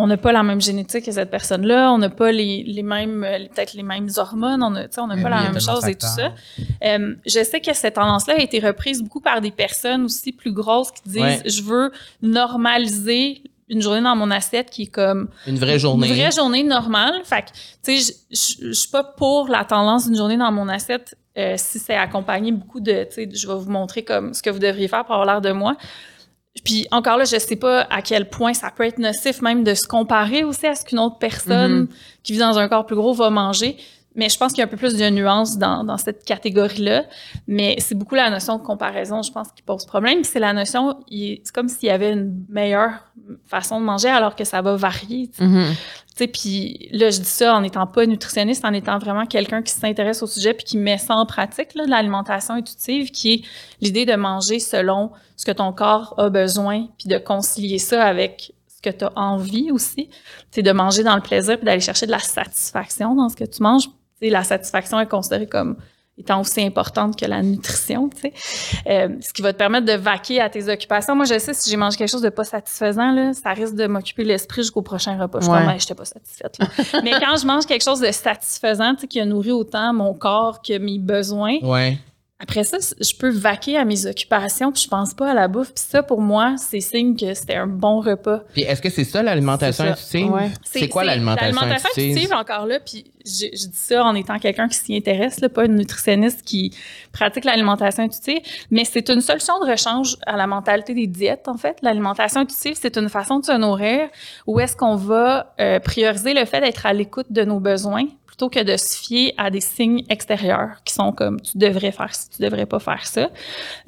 on 0.00 0.06
n'a 0.06 0.16
pas 0.16 0.30
la 0.30 0.44
même 0.44 0.60
génétique 0.60 1.06
que 1.06 1.10
cette 1.10 1.30
personne-là, 1.30 1.90
on 1.92 1.98
n'a 1.98 2.08
pas 2.10 2.30
les, 2.30 2.62
les 2.62 2.84
mêmes, 2.84 3.24
euh, 3.24 3.38
peut-être 3.52 3.72
les 3.74 3.82
mêmes 3.82 4.08
hormones, 4.16 4.62
on 4.62 4.72
a- 4.76 4.84
tu 4.86 4.94
sais, 4.94 5.00
on 5.00 5.08
n'a 5.08 5.16
Ben 5.16 5.24
pas 5.24 5.28
la 5.30 5.42
même 5.50 5.60
chose 5.60 5.84
et 5.88 5.96
tout 5.96 6.06
ça. 6.06 6.32
Euh, 6.84 7.16
je 7.26 7.42
sais 7.42 7.60
que 7.60 7.74
cette 7.74 7.94
tendance-là 7.94 8.34
a 8.34 8.40
été 8.40 8.60
reprise 8.60 9.02
beaucoup 9.02 9.20
par 9.20 9.40
des 9.40 9.50
personnes 9.50 10.04
aussi 10.04 10.30
plus 10.32 10.52
grosses 10.52 10.92
qui 10.92 11.02
disent 11.08 11.20
Ouais. 11.22 11.42
je 11.46 11.62
veux 11.62 11.90
normaliser 12.52 13.42
une 13.68 13.82
journée 13.82 14.00
dans 14.00 14.16
mon 14.16 14.30
assiette 14.30 14.70
qui 14.70 14.82
est 14.84 14.86
comme 14.86 15.28
Une 15.46 15.58
vraie 15.58 15.78
journée. 15.78 16.08
une 16.08 16.14
vraie 16.14 16.30
journée 16.30 16.62
normale. 16.62 17.20
Fait 17.24 17.42
que, 17.42 17.48
tu 17.84 17.98
sais, 18.00 18.14
je 18.30 18.72
suis 18.72 18.88
pas 18.90 19.04
pour 19.04 19.48
la 19.48 19.64
tendance 19.64 20.06
d'une 20.06 20.16
journée 20.16 20.36
dans 20.38 20.50
mon 20.52 20.68
assiette 20.68 21.16
euh, 21.38 21.54
si 21.56 21.78
c'est 21.78 21.94
accompagné 21.94 22.52
beaucoup 22.52 22.80
de, 22.80 23.04
tu 23.04 23.12
sais, 23.14 23.28
je 23.32 23.46
vais 23.46 23.54
vous 23.54 23.70
montrer 23.70 24.02
comme 24.02 24.34
ce 24.34 24.42
que 24.42 24.50
vous 24.50 24.58
devriez 24.58 24.88
faire 24.88 25.04
pour 25.04 25.14
avoir 25.14 25.26
l'air 25.26 25.40
de 25.40 25.52
moi. 25.52 25.76
Puis 26.64 26.88
encore 26.90 27.16
là, 27.18 27.24
je 27.24 27.38
sais 27.38 27.54
pas 27.56 27.82
à 27.88 28.02
quel 28.02 28.28
point 28.28 28.52
ça 28.52 28.70
peut 28.74 28.82
être 28.84 28.98
nocif 28.98 29.42
même 29.42 29.62
de 29.62 29.74
se 29.74 29.86
comparer 29.86 30.42
aussi 30.42 30.66
à 30.66 30.74
ce 30.74 30.84
qu'une 30.84 30.98
autre 30.98 31.18
personne 31.18 31.72
Mhm. 31.82 31.88
qui 32.24 32.32
vit 32.32 32.38
dans 32.40 32.58
un 32.58 32.68
corps 32.68 32.84
plus 32.84 32.96
gros 32.96 33.12
va 33.12 33.30
manger. 33.30 33.76
Mais 34.18 34.28
je 34.28 34.36
pense 34.36 34.52
qu'il 34.52 34.58
y 34.58 34.62
a 34.62 34.66
un 34.66 34.68
peu 34.68 34.76
plus 34.76 34.96
de 34.96 35.08
nuances 35.10 35.58
dans, 35.58 35.84
dans 35.84 35.96
cette 35.96 36.24
catégorie-là. 36.24 37.04
Mais 37.46 37.76
c'est 37.78 37.94
beaucoup 37.94 38.16
la 38.16 38.28
notion 38.30 38.58
de 38.58 38.62
comparaison, 38.62 39.22
je 39.22 39.30
pense, 39.30 39.52
qui 39.52 39.62
pose 39.62 39.86
problème. 39.86 40.24
C'est 40.24 40.40
la 40.40 40.52
notion, 40.52 40.98
c'est 41.08 41.52
comme 41.54 41.68
s'il 41.68 41.88
y 41.88 41.90
avait 41.92 42.12
une 42.12 42.44
meilleure 42.48 42.94
façon 43.46 43.80
de 43.80 43.84
manger 43.84 44.08
alors 44.08 44.34
que 44.34 44.42
ça 44.42 44.60
va 44.60 44.74
varier. 44.74 45.28
tu 45.28 45.44
sais, 46.16 46.26
puis 46.26 46.88
là, 46.90 47.10
je 47.10 47.18
dis 47.18 47.28
ça 47.28 47.54
en 47.54 47.60
n'étant 47.60 47.86
pas 47.86 48.06
nutritionniste, 48.06 48.64
en 48.64 48.72
étant 48.72 48.98
vraiment 48.98 49.24
quelqu'un 49.24 49.62
qui 49.62 49.72
s'intéresse 49.72 50.20
au 50.20 50.26
sujet 50.26 50.52
puis 50.52 50.64
qui 50.64 50.78
met 50.78 50.98
ça 50.98 51.14
en 51.14 51.24
pratique, 51.24 51.68
l'alimentation 51.76 52.54
intuitive, 52.54 53.12
qui 53.12 53.32
est 53.32 53.42
l'idée 53.80 54.04
de 54.04 54.16
manger 54.16 54.58
selon 54.58 55.12
ce 55.36 55.44
que 55.44 55.52
ton 55.52 55.72
corps 55.72 56.14
a 56.18 56.28
besoin, 56.28 56.88
puis 56.98 57.08
de 57.08 57.18
concilier 57.18 57.78
ça 57.78 58.04
avec 58.04 58.52
ce 58.66 58.82
que 58.82 58.96
tu 58.96 59.04
as 59.04 59.12
envie 59.16 59.70
aussi. 59.70 60.08
C'est 60.50 60.62
de 60.62 60.72
manger 60.72 61.04
dans 61.04 61.14
le 61.14 61.22
plaisir 61.22 61.56
puis 61.56 61.66
d'aller 61.66 61.80
chercher 61.80 62.06
de 62.06 62.10
la 62.10 62.18
satisfaction 62.18 63.14
dans 63.14 63.28
ce 63.28 63.36
que 63.36 63.44
tu 63.44 63.62
manges. 63.62 63.88
La 64.20 64.44
satisfaction 64.44 64.98
est 65.00 65.06
considérée 65.06 65.46
comme 65.46 65.76
étant 66.18 66.40
aussi 66.40 66.60
importante 66.62 67.16
que 67.16 67.24
la 67.26 67.42
nutrition, 67.42 68.08
tu 68.08 68.22
sais. 68.22 68.32
Euh, 68.88 69.08
ce 69.20 69.32
qui 69.32 69.40
va 69.40 69.52
te 69.52 69.58
permettre 69.58 69.86
de 69.86 69.92
vaquer 69.92 70.40
à 70.40 70.50
tes 70.50 70.68
occupations. 70.68 71.14
Moi, 71.14 71.26
je 71.26 71.38
sais, 71.38 71.54
si 71.54 71.70
j'ai 71.70 71.76
mangé 71.76 71.96
quelque 71.96 72.10
chose 72.10 72.22
de 72.22 72.28
pas 72.28 72.42
satisfaisant, 72.42 73.12
là, 73.12 73.32
ça 73.34 73.50
risque 73.50 73.74
de 73.74 73.86
m'occuper 73.86 74.24
l'esprit 74.24 74.62
jusqu'au 74.62 74.82
prochain 74.82 75.16
repas. 75.16 75.38
Je 75.38 75.44
suis 75.44 75.52
comme, 75.52 75.78
j'étais 75.78 75.94
pas 75.94 76.04
satisfaite. 76.04 76.58
Mais 77.04 77.12
quand 77.20 77.36
je 77.40 77.46
mange 77.46 77.66
quelque 77.66 77.84
chose 77.84 78.00
de 78.00 78.10
satisfaisant, 78.10 78.94
tu 78.96 79.02
sais, 79.02 79.06
qui 79.06 79.20
a 79.20 79.24
nourri 79.24 79.52
autant 79.52 79.92
mon 79.92 80.12
corps 80.12 80.60
que 80.60 80.76
mes 80.78 80.98
besoins, 80.98 81.58
Ouais. 81.62 81.98
Après 82.40 82.62
ça, 82.62 82.76
je 83.00 83.16
peux 83.16 83.30
vaquer 83.30 83.76
à 83.76 83.84
mes 83.84 84.06
occupations, 84.06 84.70
puis 84.70 84.82
je 84.82 84.88
pense 84.88 85.12
pas 85.12 85.32
à 85.32 85.34
la 85.34 85.48
bouffe. 85.48 85.74
Puis 85.74 85.84
ça, 85.88 86.04
pour 86.04 86.20
moi, 86.20 86.54
c'est 86.56 86.78
signe 86.80 87.16
que 87.16 87.34
c'était 87.34 87.56
un 87.56 87.66
bon 87.66 88.00
repas. 88.00 88.42
Puis 88.52 88.62
est-ce 88.62 88.80
que 88.80 88.90
c'est 88.90 89.02
ça 89.02 89.24
l'alimentation 89.24 89.84
C'est 89.84 89.90
ça. 89.90 90.18
intuitive? 90.18 90.32
Ouais. 90.32 90.50
C'est 90.62 90.88
quoi 90.88 91.02
l'alimentation 91.02 91.46
L'alimentation 91.56 91.88
intuitive? 91.90 92.12
intuitive, 92.16 92.34
encore 92.36 92.66
là, 92.66 92.78
puis 92.78 93.04
je, 93.26 93.46
je 93.52 93.66
dis 93.66 93.70
ça 93.72 94.04
en 94.04 94.14
étant 94.14 94.38
quelqu'un 94.38 94.68
qui 94.68 94.76
s'y 94.76 94.96
intéresse, 94.96 95.40
là, 95.40 95.48
pas 95.48 95.64
une 95.64 95.74
nutritionniste 95.74 96.42
qui 96.42 96.72
pratique 97.12 97.44
l'alimentation 97.44 98.04
intuitive, 98.04 98.40
mais 98.70 98.84
c'est 98.84 99.08
une 99.08 99.20
solution 99.20 99.54
de 99.58 99.68
rechange 99.68 100.16
à 100.24 100.36
la 100.36 100.46
mentalité 100.46 100.94
des 100.94 101.08
diètes, 101.08 101.48
en 101.48 101.56
fait. 101.56 101.78
L'alimentation 101.82 102.42
intuitive, 102.42 102.76
c'est 102.80 102.96
une 102.98 103.08
façon 103.08 103.40
de 103.40 103.46
se 103.46 103.52
nourrir 103.58 104.08
où 104.46 104.60
est-ce 104.60 104.76
qu'on 104.76 104.94
va 104.94 105.54
euh, 105.60 105.80
prioriser 105.80 106.34
le 106.34 106.44
fait 106.44 106.60
d'être 106.60 106.86
à 106.86 106.92
l'écoute 106.92 107.26
de 107.30 107.42
nos 107.42 107.58
besoins 107.58 108.04
plutôt 108.38 108.50
que 108.50 108.62
de 108.62 108.76
se 108.76 108.96
fier 108.96 109.34
à 109.36 109.50
des 109.50 109.60
signes 109.60 110.04
extérieurs 110.08 110.76
qui 110.84 110.94
sont 110.94 111.10
comme 111.10 111.40
tu 111.40 111.58
devrais 111.58 111.90
faire 111.90 112.14
ci, 112.14 112.30
tu 112.30 112.40
devrais 112.40 112.66
pas 112.66 112.78
faire 112.78 113.04
ça. 113.04 113.30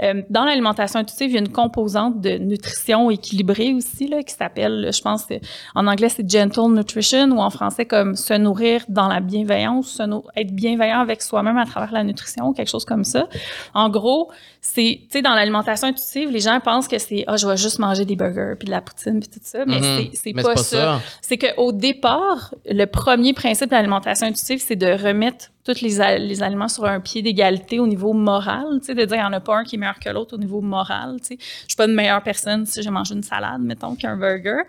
Euh, 0.02 0.22
dans 0.28 0.44
l'alimentation 0.44 0.98
intuitive, 0.98 1.30
il 1.30 1.34
y 1.34 1.36
a 1.36 1.40
une 1.40 1.52
composante 1.52 2.20
de 2.20 2.30
nutrition 2.30 3.10
équilibrée 3.12 3.72
aussi 3.74 4.08
là, 4.08 4.24
qui 4.24 4.34
s'appelle, 4.34 4.90
je 4.92 5.00
pense, 5.02 5.22
c'est- 5.28 5.40
en 5.76 5.86
anglais 5.86 6.08
c'est 6.08 6.28
gentle 6.28 6.72
nutrition 6.74 7.28
ou 7.30 7.38
en 7.38 7.50
français 7.50 7.86
comme 7.86 8.16
se 8.16 8.34
nourrir 8.34 8.82
dans 8.88 9.06
la 9.06 9.20
bienveillance, 9.20 10.00
être 10.36 10.52
bienveillant 10.52 10.98
avec 10.98 11.22
soi-même 11.22 11.56
à 11.56 11.64
travers 11.64 11.92
la 11.92 12.02
nutrition, 12.02 12.52
quelque 12.52 12.70
chose 12.70 12.84
comme 12.84 13.04
ça. 13.04 13.28
En 13.72 13.88
gros, 13.88 14.32
c'est, 14.62 15.00
tu 15.04 15.06
sais, 15.10 15.22
dans 15.22 15.34
l'alimentation 15.34 15.88
intuitive, 15.88 16.30
les 16.30 16.40
gens 16.40 16.60
pensent 16.60 16.86
que 16.86 16.98
c'est, 16.98 17.24
ah, 17.26 17.36
je 17.38 17.46
vais 17.46 17.56
juste 17.56 17.78
manger 17.78 18.04
des 18.04 18.14
burgers 18.14 18.54
puis 18.58 18.66
de 18.66 18.70
la 18.70 18.82
poutine 18.82 19.18
puis 19.18 19.28
tout 19.30 19.40
ça, 19.42 19.64
mais 19.66 19.80
Mhm. 19.80 20.10
c'est, 20.12 20.32
pas, 20.34 20.54
ça 20.56 21.00
c'est 21.22 21.38
qu'au 21.38 21.72
départ, 21.72 22.54
le 22.66 22.84
premier 22.84 23.32
principe 23.32 23.70
de 23.70 23.74
l'alimentation 23.74 24.26
intuitive, 24.26 24.62
c'est 24.62 24.76
de 24.76 24.86
remettre 24.86 25.46
tous 25.64 25.80
les, 25.80 26.18
les 26.18 26.42
aliments 26.42 26.68
sur 26.68 26.84
un 26.84 27.00
pied 27.00 27.22
d'égalité 27.22 27.78
au 27.80 27.86
niveau 27.86 28.12
moral, 28.12 28.64
tu 28.80 28.86
sais, 28.86 28.94
de 28.94 29.04
dire 29.04 29.16
il 29.16 29.20
n'y 29.20 29.24
en 29.24 29.32
a 29.32 29.40
pas 29.40 29.56
un 29.56 29.64
qui 29.64 29.76
est 29.76 29.78
meilleur 29.78 29.98
que 29.98 30.10
l'autre 30.10 30.34
au 30.34 30.38
niveau 30.38 30.60
moral, 30.60 31.16
tu 31.20 31.28
sais. 31.28 31.38
Je 31.40 31.68
suis 31.68 31.76
pas 31.76 31.86
une 31.86 31.94
meilleure 31.94 32.22
personne 32.22 32.66
si 32.66 32.82
j'ai 32.82 32.90
mangé 32.90 33.14
une 33.14 33.22
salade, 33.22 33.62
mettons, 33.62 33.94
qu'un 33.94 34.16
burger. 34.16 34.62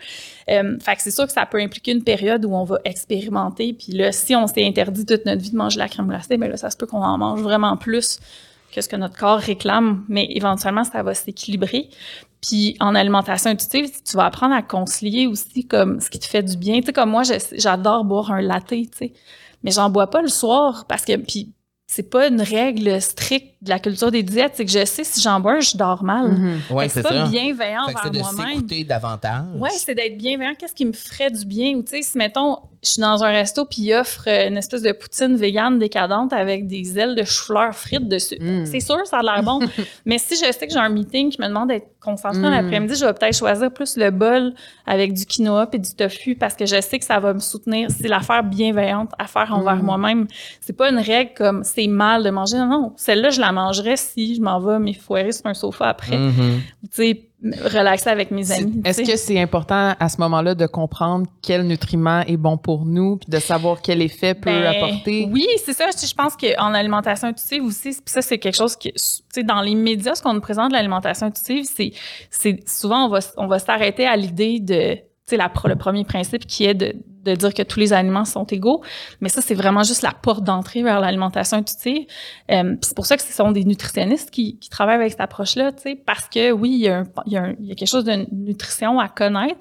Euh, 0.49 0.77
fait 0.79 0.95
que 0.95 1.01
c'est 1.01 1.11
sûr 1.11 1.25
que 1.27 1.33
ça 1.33 1.45
peut 1.45 1.59
impliquer 1.59 1.91
une 1.91 2.03
période 2.03 2.45
où 2.45 2.53
on 2.53 2.63
va 2.63 2.79
expérimenter, 2.85 3.73
puis 3.73 3.91
là, 3.93 4.11
si 4.13 4.35
on 4.35 4.47
s'est 4.47 4.65
interdit 4.65 5.05
toute 5.05 5.25
notre 5.25 5.41
vie 5.41 5.51
de 5.51 5.57
manger 5.57 5.75
de 5.75 5.79
la 5.81 5.89
crème 5.89 6.07
glacée, 6.07 6.37
ben 6.37 6.49
là, 6.49 6.55
ça 6.57 6.69
se 6.69 6.77
peut 6.77 6.85
qu'on 6.87 7.01
en 7.03 7.17
mange 7.17 7.41
vraiment 7.41 7.75
plus 7.75 8.19
que 8.71 8.81
ce 8.81 8.89
que 8.89 8.95
notre 8.95 9.17
corps 9.17 9.39
réclame, 9.39 10.05
mais 10.07 10.27
éventuellement, 10.31 10.83
ça 10.83 11.03
va 11.03 11.13
s'équilibrer. 11.13 11.89
Puis 12.41 12.75
en 12.79 12.95
alimentation 12.95 13.51
intuitive, 13.51 13.91
tu 14.03 14.17
vas 14.17 14.25
apprendre 14.25 14.55
à 14.55 14.61
concilier 14.61 15.27
aussi 15.27 15.67
comme 15.67 15.99
ce 15.99 16.09
qui 16.09 16.19
te 16.19 16.25
fait 16.25 16.43
du 16.43 16.57
bien. 16.57 16.79
Tu 16.79 16.87
sais, 16.87 16.93
comme 16.93 17.11
moi, 17.11 17.23
j'adore 17.53 18.03
boire 18.03 18.31
un 18.31 18.41
latte, 18.41 18.69
tu 18.69 18.87
sais, 18.97 19.13
mais 19.63 19.71
j'en 19.71 19.89
bois 19.89 20.09
pas 20.09 20.21
le 20.21 20.27
soir 20.27 20.85
parce 20.87 21.05
que 21.05 21.15
puis 21.17 21.53
c'est 21.87 22.09
pas 22.09 22.27
une 22.27 22.41
règle 22.41 23.01
stricte 23.01 23.50
de 23.61 23.69
la 23.69 23.77
culture 23.79 24.09
des 24.09 24.23
diètes, 24.23 24.53
c'est 24.55 24.65
que 24.65 24.71
je 24.71 24.83
sais 24.85 25.03
si 25.03 25.21
j'en 25.21 25.39
bois, 25.39 25.59
je 25.59 25.77
dors 25.77 26.03
mal. 26.03 26.31
Mhm. 26.31 26.59
Ouais, 26.71 26.89
c'est 26.89 26.95
c'est 26.95 27.03
pas 27.03 27.09
ça. 27.09 27.27
bienveillant 27.27 27.85
Fait 27.87 27.93
c'est 27.93 28.09
envers 28.09 28.11
de 28.11 28.19
moi-même. 28.19 28.55
s'écouter 28.55 28.83
davantage. 28.83 29.43
Ouais, 29.55 29.69
c'est 29.71 29.93
d'être 29.93 30.17
bienveillant. 30.17 30.53
Qu'est-ce 30.57 30.73
qui 30.73 30.85
me 30.85 30.93
ferait 30.93 31.29
du 31.29 31.45
bien? 31.45 31.75
Ou 31.75 31.83
tu 31.83 31.91
sais, 31.91 32.01
si 32.01 32.17
mettons, 32.17 32.57
je 32.83 32.89
suis 32.89 33.01
dans 33.01 33.23
un 33.23 33.29
resto 33.29 33.65
puis 33.65 33.83
il 33.83 33.93
offre 33.93 34.23
euh, 34.27 34.47
une 34.47 34.57
espèce 34.57 34.81
de 34.81 34.91
poutine 34.91 35.35
végane 35.35 35.77
décadente 35.77 36.33
avec 36.33 36.65
des 36.65 36.97
ailes 36.97 37.13
de 37.15 37.23
chou-fleur 37.23 37.75
frites 37.75 38.07
dessus. 38.07 38.37
Mm. 38.41 38.65
C'est 38.65 38.79
sûr, 38.79 38.97
ça 39.05 39.19
a 39.19 39.21
l'air 39.21 39.43
bon. 39.43 39.59
Mais 40.07 40.17
si 40.17 40.35
je 40.35 40.51
sais 40.51 40.65
que 40.65 40.73
j'ai 40.73 40.79
un 40.79 40.89
meeting 40.89 41.29
qui 41.29 41.39
me 41.39 41.47
demande 41.47 41.67
d'être 41.69 41.87
concentré 41.99 42.39
Mm. 42.41 42.49
l'après-midi, 42.49 42.95
je 42.95 43.05
vais 43.05 43.13
peut-être 43.13 43.37
choisir 43.37 43.71
plus 43.71 43.95
le 43.97 44.09
bol 44.09 44.53
avec 44.87 45.13
du 45.13 45.27
quinoa 45.27 45.67
puis 45.67 45.79
du 45.79 45.93
tofu 45.93 46.33
parce 46.33 46.55
que 46.55 46.65
je 46.65 46.81
sais 46.81 46.97
que 46.97 47.05
ça 47.05 47.19
va 47.19 47.35
me 47.35 47.39
soutenir. 47.39 47.89
C'est 47.91 48.07
l'affaire 48.07 48.43
bienveillante 48.43 49.11
à 49.19 49.27
faire 49.27 49.53
envers 49.53 49.75
Mm. 49.75 49.85
moi-même. 49.85 50.27
C'est 50.61 50.73
pas 50.75 50.89
une 50.89 50.97
règle 50.97 51.33
comme 51.37 51.63
c'est 51.63 51.85
mal 51.85 52.23
de 52.23 52.31
manger. 52.31 52.57
Non, 52.57 52.65
non. 52.65 52.93
Celle-là, 52.97 53.29
je 53.29 53.39
la 53.39 53.50
mangerais 53.51 53.97
si 53.97 54.35
je 54.35 54.41
m'en 54.41 54.59
vais 54.59 54.79
m'effoirer 54.79 55.31
sur 55.31 55.45
un 55.45 55.53
sofa 55.53 55.89
après 55.89 56.17
Mhm. 56.17 56.61
tu 56.83 56.87
sais, 56.91 57.21
relaxer 57.73 58.09
avec 58.09 58.29
mes 58.29 58.51
amis. 58.51 58.81
Est-ce 58.85 59.01
que 59.01 59.17
c'est 59.17 59.39
important 59.41 59.95
à 59.99 60.09
ce 60.09 60.17
moment-là 60.21 60.53
de 60.53 60.67
comprendre 60.67 61.25
quel 61.41 61.65
nutriment 61.65 62.21
est 62.21 62.37
bon 62.37 62.55
pour 62.57 62.85
nous, 62.85 63.17
puis 63.17 63.29
de 63.31 63.39
savoir 63.39 63.81
quel 63.81 64.01
effet 64.03 64.35
peut 64.35 64.51
Ben, 64.51 64.63
apporter? 64.65 65.27
Oui, 65.31 65.47
c'est 65.65 65.73
ça. 65.73 65.85
Je 65.89 66.13
pense 66.13 66.35
qu'en 66.35 66.73
alimentation 66.73 67.29
intuitive 67.29 67.63
aussi, 67.63 67.89
puis 67.89 68.01
ça, 68.05 68.21
c'est 68.21 68.37
quelque 68.37 68.55
chose 68.57 68.75
qui, 68.75 68.91
tu 68.93 69.01
sais, 69.33 69.43
dans 69.43 69.61
les 69.61 69.73
médias, 69.75 70.13
ce 70.15 70.21
qu'on 70.21 70.33
nous 70.33 70.41
présente 70.41 70.69
de 70.69 70.73
l'alimentation 70.73 71.27
intuitive, 71.27 71.65
c'est, 71.75 71.91
c'est 72.29 72.59
souvent, 72.69 73.05
on 73.05 73.09
va, 73.09 73.19
on 73.37 73.47
va 73.47 73.57
s'arrêter 73.57 74.05
à 74.05 74.15
l'idée 74.15 74.59
de, 74.59 74.95
tu 74.95 75.01
sais, 75.25 75.37
le 75.37 75.75
premier 75.75 76.03
principe 76.05 76.45
qui 76.45 76.65
est 76.65 76.75
de, 76.75 76.93
de 77.23 77.35
dire 77.35 77.53
que 77.53 77.61
tous 77.63 77.79
les 77.79 77.93
aliments 77.93 78.25
sont 78.25 78.45
égaux. 78.45 78.81
Mais 79.19 79.29
ça, 79.29 79.41
c'est 79.41 79.53
vraiment 79.55 79.83
juste 79.83 80.01
la 80.01 80.11
porte 80.11 80.43
d'entrée 80.43 80.83
vers 80.83 80.99
l'alimentation 80.99 81.57
intuitive. 81.57 82.05
Euh, 82.51 82.75
c'est 82.81 82.95
pour 82.95 83.05
ça 83.05 83.17
que 83.17 83.23
ce 83.23 83.31
sont 83.33 83.51
des 83.51 83.63
nutritionnistes 83.63 84.31
qui, 84.31 84.57
qui 84.59 84.69
travaillent 84.69 84.95
avec 84.95 85.11
cette 85.11 85.21
approche-là, 85.21 85.71
tu 85.71 85.81
sais, 85.83 85.95
parce 85.95 86.27
que 86.29 86.51
oui, 86.51 86.69
il 86.71 86.79
y, 86.79 86.87
a 86.89 86.99
un- 86.99 87.03
il 87.25 87.33
y 87.33 87.37
a 87.37 87.43
un- 87.43 87.55
il 87.59 87.67
y 87.67 87.71
a 87.71 87.75
quelque 87.75 87.89
chose 87.89 88.03
de 88.05 88.25
nutrition 88.31 88.99
à 88.99 89.07
connaître. 89.07 89.59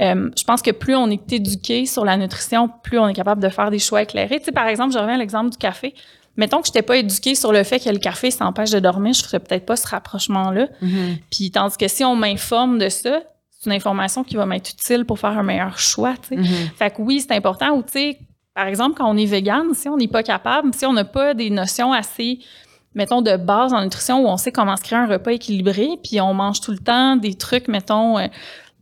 Euh, 0.00 0.30
je 0.36 0.44
pense 0.44 0.60
que 0.60 0.72
plus 0.72 0.94
on 0.94 1.08
est 1.10 1.32
éduqué 1.32 1.86
sur 1.86 2.04
la 2.04 2.16
nutrition, 2.16 2.68
plus 2.82 2.98
on 2.98 3.08
est 3.08 3.14
capable 3.14 3.42
de 3.42 3.48
faire 3.48 3.70
des 3.70 3.78
choix 3.78 4.02
éclairés. 4.02 4.38
Tu 4.40 4.46
sais, 4.46 4.52
par 4.52 4.66
exemple, 4.66 4.92
je 4.92 4.98
reviens 4.98 5.14
à 5.14 5.18
l'exemple 5.18 5.50
du 5.50 5.56
café. 5.56 5.94
Mettons 6.36 6.60
que 6.60 6.66
je 6.66 6.70
n'étais 6.70 6.82
pas 6.82 6.98
éduquée 6.98 7.34
sur 7.34 7.50
le 7.50 7.62
fait 7.64 7.80
que 7.80 7.88
le 7.88 7.96
café, 7.98 8.30
ça 8.30 8.44
empêche 8.44 8.68
de 8.70 8.78
dormir, 8.78 9.14
je 9.14 9.22
ferais 9.22 9.40
peut-être 9.40 9.64
pas 9.64 9.76
ce 9.76 9.86
rapprochement-là. 9.88 10.68
Mhm. 10.82 11.16
Puis 11.30 11.50
tandis 11.50 11.78
que 11.78 11.88
si 11.88 12.04
on 12.04 12.14
m'informe 12.14 12.78
de 12.78 12.90
ça, 12.90 13.20
c'est 13.66 13.70
une 13.70 13.76
information 13.76 14.22
qui 14.22 14.36
va 14.36 14.46
m'être 14.46 14.70
utile 14.70 15.04
pour 15.04 15.18
faire 15.18 15.36
un 15.36 15.42
meilleur 15.42 15.78
choix. 15.78 16.14
Mhm. 16.30 16.44
Fait 16.76 16.90
que 16.90 17.02
oui, 17.02 17.20
c'est 17.20 17.34
important. 17.34 17.76
Ou 17.76 17.82
tu 17.82 17.92
sais, 17.92 18.18
par 18.54 18.66
exemple, 18.66 18.96
quand 18.96 19.10
on 19.10 19.16
est 19.16 19.26
vegan, 19.26 19.74
si 19.74 19.88
on 19.88 19.96
n'est 19.96 20.08
pas 20.08 20.22
capable, 20.22 20.72
si 20.72 20.86
on 20.86 20.92
n'a 20.92 21.04
pas 21.04 21.34
des 21.34 21.50
notions 21.50 21.92
assez, 21.92 22.38
mettons, 22.94 23.22
de 23.22 23.36
base 23.36 23.72
en 23.72 23.82
nutrition 23.82 24.20
où 24.20 24.28
on 24.28 24.36
sait 24.36 24.52
comment 24.52 24.76
se 24.76 24.82
créer 24.82 24.98
un 24.98 25.06
repas 25.06 25.32
équilibré, 25.32 25.88
puis 26.02 26.20
on 26.20 26.32
mange 26.32 26.60
tout 26.60 26.72
le 26.72 26.78
temps 26.78 27.16
des 27.16 27.34
trucs, 27.34 27.68
mettons, 27.68 28.18
euh, 28.18 28.28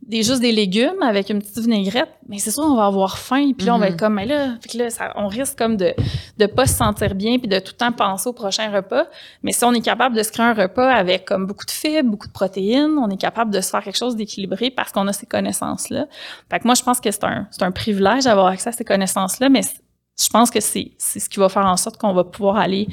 des 0.07 0.21
juste 0.21 0.39
des 0.41 0.51
légumes 0.51 1.01
avec 1.01 1.29
une 1.31 1.39
petite 1.39 1.57
vinaigrette, 1.59 2.09
mais 2.29 2.37
c'est 2.37 2.51
sûr 2.51 2.63
on 2.63 2.75
va 2.75 2.85
avoir 2.85 3.17
faim, 3.17 3.51
puis 3.57 3.65
là 3.65 3.73
on 3.75 3.79
va 3.79 3.87
Mhm. 3.87 3.93
être 3.93 3.99
comme, 3.99 4.13
mais 4.13 4.25
là, 4.27 4.55
fait 4.61 4.69
que 4.69 4.77
là 4.77 4.89
ça- 4.91 5.11
on 5.15 5.27
risque 5.27 5.57
comme 5.57 5.77
de 5.77 5.93
de 6.37 6.45
pas 6.45 6.67
se 6.67 6.75
sentir 6.75 7.15
bien 7.15 7.39
puis 7.39 7.47
de 7.47 7.57
tout 7.59 7.71
le 7.73 7.77
temps 7.77 7.91
penser 7.91 8.29
au 8.29 8.33
prochain 8.33 8.69
repas. 8.71 9.05
Mais 9.41 9.51
si 9.51 9.63
on 9.65 9.73
est 9.73 9.81
capable 9.81 10.15
de 10.15 10.21
se 10.21 10.31
créer 10.31 10.45
un 10.45 10.53
repas 10.53 10.91
avec 10.93 11.25
comme 11.25 11.47
beaucoup 11.47 11.65
de 11.65 11.71
fibres, 11.71 12.09
beaucoup 12.11 12.27
de 12.27 12.33
protéines, 12.33 12.97
on 12.99 13.09
est 13.09 13.17
capable 13.17 13.51
de 13.51 13.61
se 13.61 13.69
faire 13.71 13.81
quelque 13.83 13.97
chose 13.97 14.15
d'équilibré 14.15 14.69
parce 14.69 14.91
qu'on 14.91 15.07
a 15.07 15.13
ces 15.13 15.25
connaissances-là. 15.25 16.05
Fait 16.51 16.59
que 16.59 16.65
moi, 16.65 16.75
je 16.75 16.83
pense 16.83 16.99
que 16.99 17.09
c'est 17.09 17.23
un, 17.23 17.47
c'est 17.51 17.63
un 17.63 17.71
privilège 17.71 18.25
d'avoir 18.25 18.47
accès 18.47 18.69
à 18.69 18.73
ces 18.73 18.85
connaissances-là, 18.85 19.49
mais 19.49 19.63
c- 19.63 19.77
je 20.21 20.29
pense 20.29 20.51
que 20.51 20.59
c'est, 20.59 20.91
c'est 20.97 21.19
ce 21.19 21.27
qui 21.29 21.39
va 21.39 21.49
faire 21.49 21.65
en 21.65 21.77
sorte 21.77 21.97
qu'on 21.97 22.13
va 22.13 22.23
pouvoir 22.23 22.57
aller 22.57 22.87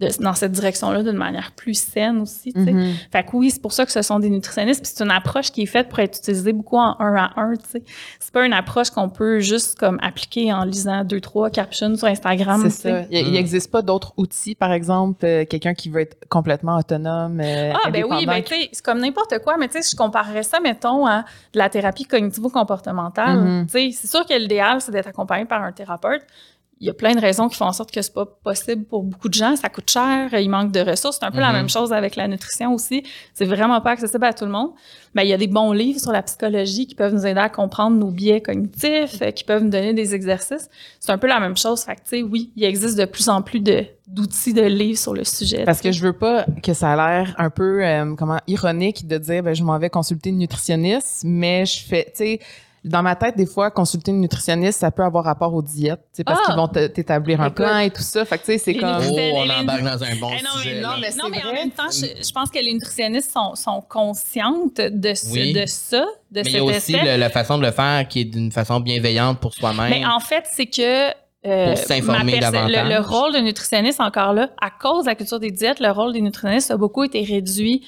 de- 0.00 0.22
dans 0.22 0.34
cette 0.34 0.52
direction-là 0.52 1.02
d'une 1.02 1.16
manière 1.16 1.52
plus 1.52 1.74
saine 1.74 2.20
aussi. 2.20 2.52
tu 2.52 2.64
sais. 2.64 2.72
Mhm. 2.72 2.94
Fait 3.12 3.22
que 3.24 3.36
oui, 3.36 3.50
c'est 3.50 3.60
pour 3.62 3.72
ça 3.72 3.84
que 3.86 3.92
ce 3.92 4.02
sont 4.02 4.18
des 4.18 4.30
nutritionnistes. 4.30 4.82
Puis 4.82 4.92
c'est 4.94 5.04
une 5.04 5.10
approche 5.10 5.50
qui 5.52 5.62
est 5.62 5.66
faite 5.66 5.88
pour 5.88 5.98
être 6.00 6.18
utilisée 6.18 6.52
beaucoup 6.52 6.78
en 6.78 6.96
un 6.98 7.14
à 7.16 7.30
un. 7.36 7.52
Tu 7.54 7.68
sais, 7.68 7.82
c'est 8.18 8.32
pas 8.32 8.44
une 8.46 8.52
approche 8.52 8.90
qu'on 8.90 9.08
peut 9.08 9.40
juste 9.40 9.78
comme 9.78 9.98
appliquer 10.02 10.52
en 10.52 10.64
lisant 10.64 11.04
deux 11.04 11.20
trois 11.20 11.50
captions 11.50 11.94
sur 11.96 12.06
Instagram. 12.08 12.62
C'est 12.70 12.88
ça. 12.90 13.02
Il 13.10 13.28
Mm. 13.28 13.32
n'existe 13.32 13.70
pas 13.70 13.82
d'autres 13.82 14.12
outils, 14.16 14.54
par 14.54 14.72
exemple, 14.72 15.24
euh, 15.24 15.44
quelqu'un 15.44 15.74
qui 15.74 15.88
veut 15.90 16.00
être 16.00 16.16
complètement 16.28 16.78
autonome, 16.78 17.40
euh, 17.40 17.72
Ah, 17.84 17.90
ben 17.90 18.04
oui, 18.08 18.26
ben 18.26 18.42
tu 18.42 18.54
sais, 18.54 18.68
c'est 18.72 18.84
comme 18.84 19.00
n'importe 19.00 19.38
quoi, 19.44 19.56
mais 19.58 19.68
tu 19.68 19.80
sais, 19.82 19.90
je 19.92 19.96
comparerais 19.96 20.42
ça, 20.42 20.60
mettons, 20.60 21.06
à 21.06 21.24
de 21.52 21.58
la 21.58 21.68
thérapie 21.68 22.04
cognitivo-comportementale. 22.04 23.66
Tu 23.66 23.72
sais, 23.72 23.90
c'est 23.92 24.08
sûr 24.08 24.26
que 24.26 24.34
l'idéal, 24.34 24.80
c'est 24.80 24.92
d'être 24.92 25.08
accompagné 25.08 25.44
par 25.44 25.62
un 25.62 25.72
thérapeute. 25.72 26.22
Il 26.82 26.86
y 26.86 26.90
a 26.90 26.94
plein 26.94 27.14
de 27.14 27.20
raisons 27.20 27.48
qui 27.50 27.56
font 27.58 27.66
en 27.66 27.72
sorte 27.74 27.90
que 27.90 28.00
c'est 28.00 28.14
pas 28.14 28.24
possible 28.24 28.84
pour 28.86 29.02
beaucoup 29.02 29.28
de 29.28 29.34
gens. 29.34 29.54
Ça 29.54 29.68
coûte 29.68 29.90
cher, 29.90 30.32
il 30.32 30.48
manque 30.48 30.72
de 30.72 30.80
ressources. 30.80 31.18
C'est 31.20 31.26
un 31.26 31.30
peu 31.30 31.38
la 31.40 31.48
Mhm. 31.50 31.56
même 31.56 31.68
chose 31.68 31.92
avec 31.92 32.16
la 32.16 32.26
nutrition 32.26 32.72
aussi. 32.72 33.02
C'est 33.34 33.44
vraiment 33.44 33.82
pas 33.82 33.90
accessible 33.90 34.24
à 34.24 34.32
tout 34.32 34.46
le 34.46 34.50
monde. 34.50 34.70
Mais 35.14 35.26
il 35.26 35.28
y 35.28 35.34
a 35.34 35.36
des 35.36 35.46
bons 35.46 35.72
livres 35.72 36.00
sur 36.00 36.10
la 36.10 36.22
psychologie 36.22 36.86
qui 36.86 36.94
peuvent 36.94 37.12
nous 37.12 37.26
aider 37.26 37.38
à 37.40 37.50
comprendre 37.50 37.98
nos 37.98 38.10
biais 38.10 38.40
cognitifs, 38.40 39.20
euh, 39.20 39.30
qui 39.30 39.44
peuvent 39.44 39.62
nous 39.62 39.68
donner 39.68 39.92
des 39.92 40.14
exercices. 40.14 40.70
C'est 41.00 41.12
un 41.12 41.18
peu 41.18 41.26
la 41.26 41.38
même 41.38 41.56
chose. 41.56 41.82
Fait 41.82 41.96
que, 41.96 42.00
tu 42.00 42.08
sais, 42.16 42.22
oui, 42.22 42.50
il 42.56 42.64
existe 42.64 42.96
de 42.96 43.04
plus 43.04 43.28
en 43.28 43.42
plus 43.42 43.60
de, 43.60 43.84
d'outils 44.06 44.54
de 44.54 44.62
livres 44.62 44.98
sur 44.98 45.12
le 45.12 45.24
sujet. 45.24 45.64
Parce 45.64 45.82
que 45.82 45.92
je 45.92 46.00
veux 46.00 46.14
pas 46.14 46.46
que 46.62 46.72
ça 46.72 46.92
a 46.92 46.96
l'air 46.96 47.34
un 47.36 47.50
peu 47.50 47.84
euh, 47.84 48.14
comment 48.16 48.38
ironique 48.46 49.06
de 49.06 49.18
dire 49.18 49.42
ben 49.42 49.54
je 49.54 49.62
m'en 49.64 49.78
vais 49.78 49.90
consulter 49.90 50.30
une 50.30 50.38
nutritionniste, 50.38 51.24
mais 51.26 51.66
je 51.66 51.80
fais 51.84 52.04
tu 52.06 52.24
sais 52.24 52.40
dans 52.84 53.02
ma 53.02 53.14
tête 53.14 53.36
des 53.36 53.46
fois 53.46 53.70
consulter 53.70 54.10
une 54.10 54.20
nutritionniste 54.20 54.80
ça 54.80 54.90
peut 54.90 55.02
avoir 55.04 55.24
rapport 55.24 55.52
aux 55.52 55.60
diètes, 55.62 56.00
parce 56.24 56.40
Ah! 56.42 56.46
qu'ils 56.46 56.56
vont 56.56 56.68
te- 56.68 56.86
t'établir 56.86 57.40
un 57.40 57.50
plan 57.50 57.78
et 57.78 57.90
tout 57.90 58.02
ça. 58.02 58.24
Fait 58.24 58.38
que 58.38 58.44
tu 58.44 58.52
sais 58.52 58.58
c'est 58.58 58.74
comme 58.74 58.88
Oh, 59.10 59.16
on 59.34 59.50
embarque 59.50 59.82
dans 59.82 60.02
un 60.02 60.16
bon 60.16 60.30
Eh 60.38 60.42
non, 60.42 60.50
mais, 60.56 60.62
sujet. 60.62 60.80
non, 60.80 60.88
mais 61.00 61.10
non, 61.10 61.24
mais 61.30 61.44
en 61.44 61.52
même 61.52 61.70
temps, 61.70 61.90
je, 61.90 62.06
je 62.26 62.32
pense 62.32 62.50
que 62.50 62.58
les 62.58 62.72
nutritionnistes 62.72 63.30
sont, 63.32 63.54
sont 63.54 63.82
conscientes 63.88 64.80
de, 64.80 65.14
ce- 65.14 65.30
Oui. 65.32 65.52
de 65.52 65.64
ça, 65.66 66.04
de 66.30 66.40
Mais 66.42 66.50
il 66.50 66.52
y 66.52 66.58
a 66.58 66.64
aussi 66.64 66.92
le- 66.92 67.16
la 67.16 67.30
façon 67.30 67.58
de 67.58 67.64
le 67.66 67.70
faire 67.72 68.06
qui 68.08 68.20
est 68.20 68.24
d'une 68.24 68.50
façon 68.52 68.80
bienveillante 68.80 69.38
pour 69.40 69.52
soi-même. 69.54 69.90
Mais 69.90 70.06
en 70.06 70.20
fait, 70.20 70.44
c'est 70.50 70.66
que 70.66 71.08
euh, 71.46 71.68
Pour 71.74 71.78
s'informer 71.78 72.32
ma 72.34 72.38
davantage. 72.50 72.84
Le, 72.84 72.88
le 72.96 73.00
rôle 73.00 73.32
de 73.32 73.38
nutritionniste, 73.38 73.98
encore 74.00 74.34
là, 74.34 74.50
à 74.60 74.68
cause 74.70 75.04
de 75.04 75.08
la 75.08 75.14
culture 75.14 75.40
des 75.40 75.50
diètes, 75.50 75.80
le 75.80 75.90
rôle 75.90 76.12
des 76.12 76.20
nutritionnistes 76.20 76.70
a 76.70 76.76
beaucoup 76.76 77.02
été 77.02 77.22
réduit 77.22 77.82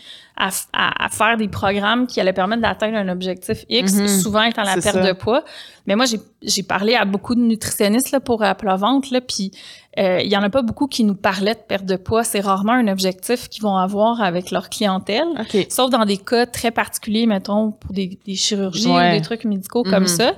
à, 0.45 0.49
f- 0.49 0.67
à, 0.73 1.05
à 1.05 1.09
faire 1.09 1.37
des 1.37 1.49
programmes 1.49 2.07
qui 2.07 2.21
allaient 2.21 2.33
permettre 2.33 2.63
d'atteindre 2.63 2.97
un 2.97 3.09
objectif 3.09 3.65
X, 3.69 3.95
Mhm. 3.95 4.09
souvent 4.09 4.43
étant 4.43 4.63
la 4.63 4.75
perte 4.75 4.97
ça. 4.97 5.01
de 5.07 5.13
poids. 5.13 5.45
Mais 5.87 5.97
moi, 5.97 6.05
j'ai 6.43 6.63
parlé 6.63 6.95
à 6.95 7.05
beaucoup 7.05 7.35
de 7.35 7.41
nutritionnistes 7.41 8.11
là, 8.13 8.21
pour 8.21 8.43
à 8.43 8.55
plat 8.55 8.77
ventre, 8.77 9.09
là, 9.13 9.21
puis 9.21 9.51
euh, 9.99 10.21
il 10.23 10.31
y 10.31 10.37
en 10.37 10.43
a 10.43 10.49
pas 10.51 10.63
beaucoup 10.63 10.87
qui 10.87 11.05
nous 11.05 11.15
parlaient 11.15 11.55
de 11.55 11.61
perte 11.67 11.85
de 11.85 11.97
poids. 11.97 12.25
C'est 12.25 12.41
rarement 12.41 12.73
un 12.73 12.89
objectif 12.89 13.49
qu'ils 13.49 13.63
vont 13.63 13.77
avoir 13.77 14.21
avec 14.23 14.51
leur 14.51 14.69
clientèle. 14.71 15.27
Sauf 15.69 15.91
dans 15.91 16.05
des 16.05 16.17
cas 16.19 16.47
très 16.47 16.71
particuliers, 16.71 17.27
mettons, 17.27 17.73
pour 17.73 17.93
des, 17.93 18.19
des 18.27 18.35
chirurgies 18.35 18.89
Ouais. 18.89 19.11
ou 19.11 19.17
des 19.17 19.23
trucs 19.23 19.45
médicaux 19.45 19.83
comme 19.83 20.03
Mhm. 20.05 20.07
ça. 20.07 20.33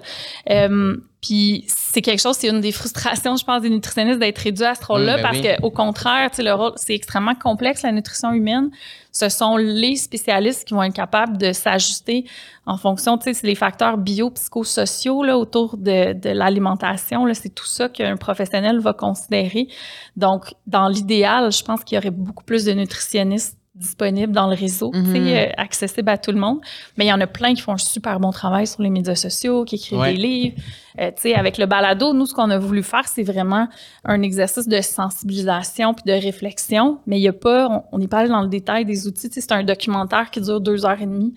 Euh, 0.51 0.97
puis 1.23 1.65
c'est 1.69 2.03
quelque 2.03 2.21
chose, 2.21 2.37
c'est 2.39 2.49
une 2.49 2.61
des 2.61 2.73
frustrations, 2.73 3.37
je 3.37 3.45
pense, 3.45 3.63
des 3.63 3.71
nutritionnistes 3.71 4.19
d'être 4.19 4.39
réduits 4.39 4.65
à 4.67 4.75
ce 4.75 4.85
rôle-là 4.85 5.17
ben 5.17 5.23
parce 5.23 5.39
oui. 5.39 5.43
que 5.43 5.63
au 5.63 5.71
contraire, 5.71 6.31
tu 6.31 6.37
sais, 6.37 6.43
le 6.43 6.53
rôle, 6.53 6.73
c'est 6.77 6.95
extrêmement 6.95 7.35
complexe, 7.35 7.83
la 7.83 7.93
nutrition 7.93 8.33
humaine. 8.33 8.71
Ce 9.15 9.29
sont 9.29 9.57
les 9.57 9.95
spécialistes 9.95 10.67
qui 10.67 10.75
vont 10.75 10.83
être 10.83 10.95
capables 10.95 11.39
de 11.39 11.53
s'ajuster 11.53 12.25
en 12.67 12.77
fonction, 12.77 13.17
tu 13.17 13.25
sais, 13.25 13.35
c'est 13.35 13.47
les 13.47 13.55
facteurs 13.55 13.97
biopsychosociaux 13.97 15.23
là, 15.23 15.39
autour 15.39 15.77
de, 15.77 16.15
de 16.15 16.31
l'alimentation. 16.31 17.25
C'est 17.33 17.55
tout 17.55 17.67
ça 17.67 17.89
qu'un 17.89 18.17
professionnel 18.17 18.81
va 18.81 18.93
considérer. 18.93 19.69
Donc, 20.17 20.55
dans 20.67 20.89
l'idéal, 20.89 21.53
je 21.53 21.63
pense 21.63 21.85
qu'il 21.85 21.97
y 21.97 21.99
aurait 21.99 22.11
beaucoup 22.11 22.45
plus 22.45 22.65
de 22.65 22.73
nutritionnistes 22.73 23.57
disponibles 23.75 24.33
dans 24.33 24.47
le 24.49 24.55
réseau, 24.55 24.93
euh, 24.95 25.47
accessibles 25.57 26.09
à 26.09 26.17
tout 26.19 26.31
le 26.31 26.39
monde. 26.39 26.59
Mais 26.97 27.07
il 27.07 27.09
y 27.09 27.13
en 27.13 27.21
a 27.21 27.27
plein 27.27 27.55
qui 27.55 27.61
font 27.61 27.73
un 27.73 27.79
super 27.79 28.21
bon 28.21 28.31
travail 28.31 28.67
sur 28.67 28.83
les 28.83 28.91
médias 28.91 29.17
sociaux, 29.17 29.65
qui 29.65 29.75
écrivent 29.77 29.99
Ouais. 29.99 30.13
des 30.15 30.19
livres. 30.21 30.57
Euh, 31.01 31.11
avec 31.35 31.59
le 31.59 31.67
balado, 31.67 32.13
nous, 32.15 32.27
ce 32.27 32.35
qu'on 32.35 32.51
a 32.51 32.59
voulu 32.59 32.83
faire, 32.85 33.09
c'est 33.09 33.25
vraiment 33.25 33.69
un 34.05 34.23
exercice 34.23 34.69
de 34.69 34.81
sensibilisation 34.81 35.93
puis 35.95 36.05
de 36.07 36.13
réflexion. 36.13 36.99
Mais 37.07 37.19
il 37.19 37.23
y 37.23 37.29
a 37.29 37.33
pas, 37.33 37.85
on- 37.91 37.99
n'est 37.99 38.07
pas 38.09 38.19
allé 38.19 38.29
dans 38.29 38.43
le 38.43 38.49
détail 38.49 38.85
des 38.85 39.07
outils. 39.09 39.29
C'est 39.33 39.53
un 39.53 39.65
documentaire 39.65 40.31
qui 40.31 40.41
dure 40.41 40.61
deux 40.61 40.85
heures 40.87 41.01
et 41.01 41.07
demie. 41.07 41.35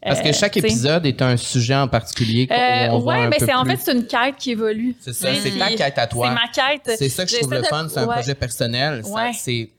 Parce 0.00 0.20
que 0.20 0.28
Euh, 0.28 0.32
chaque 0.32 0.56
épisode 0.56 1.06
est 1.06 1.20
un 1.22 1.36
sujet 1.36 1.74
en 1.74 1.88
particulier. 1.88 2.46
Euh, 2.50 2.54
un 2.54 3.28
mais 3.28 3.36
c'est 3.40 3.52
en 3.52 3.64
fait 3.64 3.78
c'est 3.82 3.92
une 3.92 4.06
quête 4.06 4.36
qui 4.38 4.52
évolue. 4.52 4.94
C'est 5.00 5.12
ça, 5.12 5.34
c'est 5.34 5.58
ta 5.58 5.70
quête 5.70 5.98
à 5.98 6.06
toi. 6.06 6.28
C'est 6.28 6.34
ma 6.62 6.68
quête. 6.76 6.96
C'est 6.98 7.08
ça 7.08 7.24
que 7.24 7.30
je 7.32 7.38
trouve 7.38 7.54
le 7.54 7.62
fun, 7.64 7.88
c'est 7.88 7.98
un 7.98 8.06
projet 8.06 8.34
personnel. 8.36 9.02
Ouais. 9.06 9.32
C'est 9.34 9.70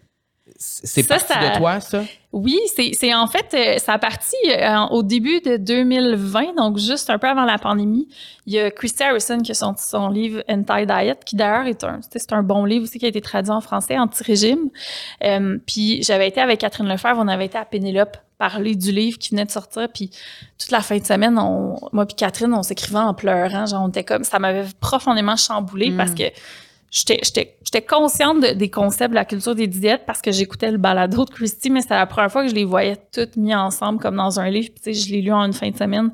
c'est 0.57 1.03
Ça, 1.03 1.15
parti 1.17 1.33
ça- 1.33 1.49
de 1.53 1.57
toi, 1.57 1.79
ça? 1.79 2.03
Oui, 2.31 2.59
c'est 2.75 2.91
c'est 2.93 3.13
en 3.15 3.25
fait 3.25 3.47
euh, 3.55 3.77
ça 3.79 3.93
a 3.93 3.97
parti 3.97 4.35
euh, 4.47 4.77
au 4.91 5.01
début 5.01 5.41
de 5.41 5.57
2020, 5.57 6.55
donc 6.55 6.77
juste 6.77 7.09
un 7.09 7.17
peu 7.17 7.27
avant 7.27 7.43
la 7.45 7.57
pandémie. 7.57 8.07
Il 8.45 8.53
y 8.53 8.59
a 8.59 8.69
Christy 8.69 9.01
Harrison 9.01 9.39
qui 9.39 9.51
a 9.51 9.55
sorti 9.55 9.83
son 9.87 10.09
livre 10.09 10.43
Anti-Diet, 10.47 11.17
qui 11.25 11.35
d'ailleurs 11.35 11.65
est 11.65 11.83
un 11.83 11.99
c'est 12.09 12.31
un 12.33 12.43
bon 12.43 12.65
livre 12.65 12.83
aussi 12.83 12.99
qui 12.99 13.05
a 13.05 13.09
été 13.09 13.19
traduit 13.21 13.51
en 13.51 13.61
français, 13.61 13.97
anti-régime. 13.97 14.69
Euh, 15.23 15.57
puis 15.65 16.03
j'avais 16.03 16.27
été 16.27 16.39
avec 16.39 16.59
Catherine 16.59 16.87
Lefebvre, 16.87 17.17
on 17.19 17.27
avait 17.27 17.47
été 17.47 17.57
à 17.57 17.65
Pénélope 17.65 18.17
parler 18.37 18.75
du 18.75 18.91
livre 18.91 19.17
qui 19.17 19.31
venait 19.31 19.45
de 19.45 19.51
sortir, 19.51 19.89
puis 19.93 20.11
toute 20.57 20.71
la 20.71 20.81
fin 20.81 20.97
de 20.97 21.03
semaine, 21.05 21.37
on, 21.39 21.75
moi 21.91 22.05
puis 22.05 22.15
Catherine, 22.15 22.53
on 22.53 22.63
s'écrivait 22.63 22.99
en 22.99 23.13
pleurant, 23.13 23.65
genre 23.65 23.81
on 23.83 23.89
était 23.89 24.03
comme 24.05 24.23
ça 24.23 24.37
m'avait 24.39 24.65
profondément 24.79 25.35
chamboulé 25.35 25.89
Mm. 25.89 25.97
parce 25.97 26.11
que 26.13 26.23
j'étais 26.91 27.81
consciente 27.87 28.41
de- 28.41 28.53
des 28.53 28.69
concepts 28.69 29.11
de 29.11 29.15
la 29.15 29.25
culture 29.25 29.55
des 29.55 29.67
diètes 29.67 30.03
parce 30.07 30.21
que 30.21 30.31
j'écoutais 30.31 30.71
le 30.71 30.77
balado 30.77 31.25
de 31.25 31.29
Christy 31.29 31.69
mais 31.69 31.81
c'était 31.81 31.95
la 31.95 32.05
première 32.07 32.31
fois 32.31 32.43
que 32.43 32.49
je 32.49 32.55
les 32.55 32.65
voyais 32.65 32.97
toutes 33.13 33.35
mis 33.37 33.53
ensemble 33.53 33.99
comme 33.99 34.15
dans 34.15 34.39
un 34.39 34.49
livre 34.49 34.69
puis 34.81 34.93
je 34.93 35.11
l'ai 35.11 35.21
lu 35.21 35.31
en 35.31 35.43
une 35.45 35.53
fin 35.53 35.69
de 35.69 35.77
semaine 35.77 36.09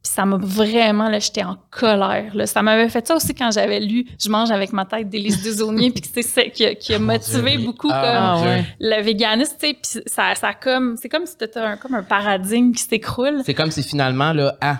puis 0.00 0.12
ça 0.12 0.24
m'a 0.24 0.36
vraiment 0.40 1.08
là 1.10 1.18
j'étais 1.18 1.42
en 1.42 1.56
colère 1.70 2.34
là. 2.34 2.46
ça 2.46 2.62
m'avait 2.62 2.88
fait 2.88 3.06
ça 3.06 3.16
aussi 3.16 3.34
quand 3.34 3.50
j'avais 3.50 3.80
lu 3.80 4.06
je 4.18 4.28
mange 4.30 4.50
avec 4.50 4.72
ma 4.72 4.84
tête 4.84 5.08
d'Élise 5.10 5.42
Desaulniers 5.42 5.90
puis 5.90 6.02
c'est 6.14 6.22
ça 6.22 6.44
qui 6.44 6.64
a, 6.64 6.74
qui 6.74 6.94
a 6.94 6.98
motivé 6.98 7.56
Dieu, 7.56 7.66
beaucoup 7.66 7.90
Ah, 7.92 8.00
comme 8.40 8.46
Ah 8.46 8.56
ouais. 8.58 8.64
le 8.80 9.02
véganisme 9.02 9.56
puis 9.58 9.76
ça 10.06 10.34
ça 10.36 10.54
comme 10.54 10.96
c'est 10.96 11.08
comme 11.08 11.26
si 11.26 11.34
c'était 11.38 11.58
un 11.58 11.76
comme 11.76 11.94
un 11.96 12.02
paradigme 12.04 12.72
qui 12.72 12.82
s'écroule 12.84 13.42
C'est 13.44 13.54
comme 13.54 13.70
si 13.72 13.82
finalement, 13.82 14.32
là, 14.32 14.56
ah, 14.60 14.78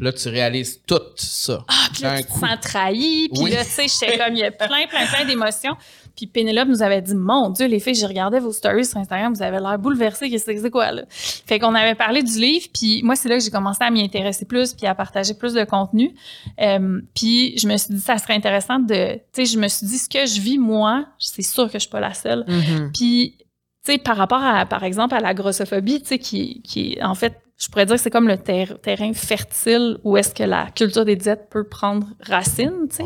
là, 0.00 0.12
tu 0.12 0.28
réalises 0.28 0.80
tout 0.86 1.00
ça. 1.16 1.64
Ah, 1.68 1.88
puis 1.92 2.02
là, 2.02 2.18
tu 2.22 2.24
te 2.24 2.32
sens 2.32 2.60
trahi. 2.62 3.28
Puis 3.32 3.42
Oui. 3.44 3.50
là, 3.50 3.64
tu 3.64 3.70
sais, 3.70 3.86
j'étais 3.88 4.18
comme, 4.18 4.34
il 4.34 4.40
y 4.40 4.44
a 4.44 4.50
plein, 4.50 4.86
plein, 4.88 5.06
plein 5.06 5.24
d'émotions. 5.24 5.76
Puis 6.16 6.26
Pénélope 6.26 6.68
nous 6.68 6.82
avait 6.82 7.00
dit, 7.00 7.14
mon 7.14 7.50
Dieu, 7.50 7.66
les 7.66 7.80
filles, 7.80 7.94
j'ai 7.94 8.06
regardé 8.06 8.40
vos 8.40 8.52
stories 8.52 8.84
sur 8.84 8.98
Instagram, 8.98 9.32
vous 9.32 9.42
avez 9.42 9.58
l'air 9.58 9.78
bouleversées, 9.78 10.28
qu'est-ce 10.28 10.44
que 10.44 10.60
c'est 10.60 10.70
quoi, 10.70 10.92
là? 10.92 11.02
Fait 11.08 11.58
qu'on 11.58 11.74
avait 11.74 11.94
parlé 11.94 12.22
du 12.22 12.38
livre, 12.38 12.66
puis 12.74 13.02
moi, 13.02 13.16
c'est 13.16 13.28
là 13.28 13.38
que 13.38 13.44
j'ai 13.44 13.50
commencé 13.50 13.82
à 13.82 13.90
m'y 13.90 14.02
intéresser 14.02 14.44
plus, 14.44 14.74
puis 14.74 14.86
à 14.86 14.94
partager 14.94 15.34
plus 15.34 15.54
de 15.54 15.64
contenu. 15.64 16.14
Euh, 16.60 17.00
puis 17.14 17.56
je 17.58 17.66
me 17.68 17.76
suis 17.76 17.94
dit, 17.94 18.00
ça 18.00 18.18
serait 18.18 18.34
intéressant 18.34 18.80
de, 18.80 19.14
tu 19.14 19.20
sais, 19.32 19.44
je 19.46 19.58
me 19.58 19.68
suis 19.68 19.86
dit, 19.86 19.98
ce 19.98 20.08
que 20.08 20.26
je 20.26 20.40
vis, 20.40 20.58
moi, 20.58 21.06
c'est 21.18 21.42
sûr 21.42 21.66
que 21.66 21.74
je 21.74 21.80
suis 21.80 21.90
pas 21.90 22.00
la 22.00 22.12
seule. 22.12 22.44
Mhm. 22.48 22.90
Puis, 22.92 23.36
tu 23.38 23.92
sais, 23.92 23.98
par 23.98 24.16
rapport 24.16 24.42
à, 24.42 24.66
par 24.66 24.84
exemple, 24.84 25.14
à 25.14 25.20
la 25.20 25.32
grossophobie, 25.32 26.02
tu 26.02 26.08
sais, 26.08 26.18
qui, 26.18 26.60
qui, 26.62 26.98
en 27.00 27.14
fait, 27.14 27.40
je 27.60 27.68
pourrais 27.68 27.84
dire 27.86 27.96
que 27.96 28.00
c'est 28.02 28.10
comme 28.10 28.26
le 28.28 28.38
ter- 28.38 28.80
terrain 28.80 29.12
fertile 29.12 29.98
où 30.02 30.16
est-ce 30.16 30.34
que 30.34 30.42
la 30.42 30.70
culture 30.70 31.04
des 31.04 31.16
diètes 31.16 31.48
peut 31.50 31.64
prendre 31.64 32.06
racine, 32.22 32.88
tu 32.88 32.96
sais. 32.96 33.04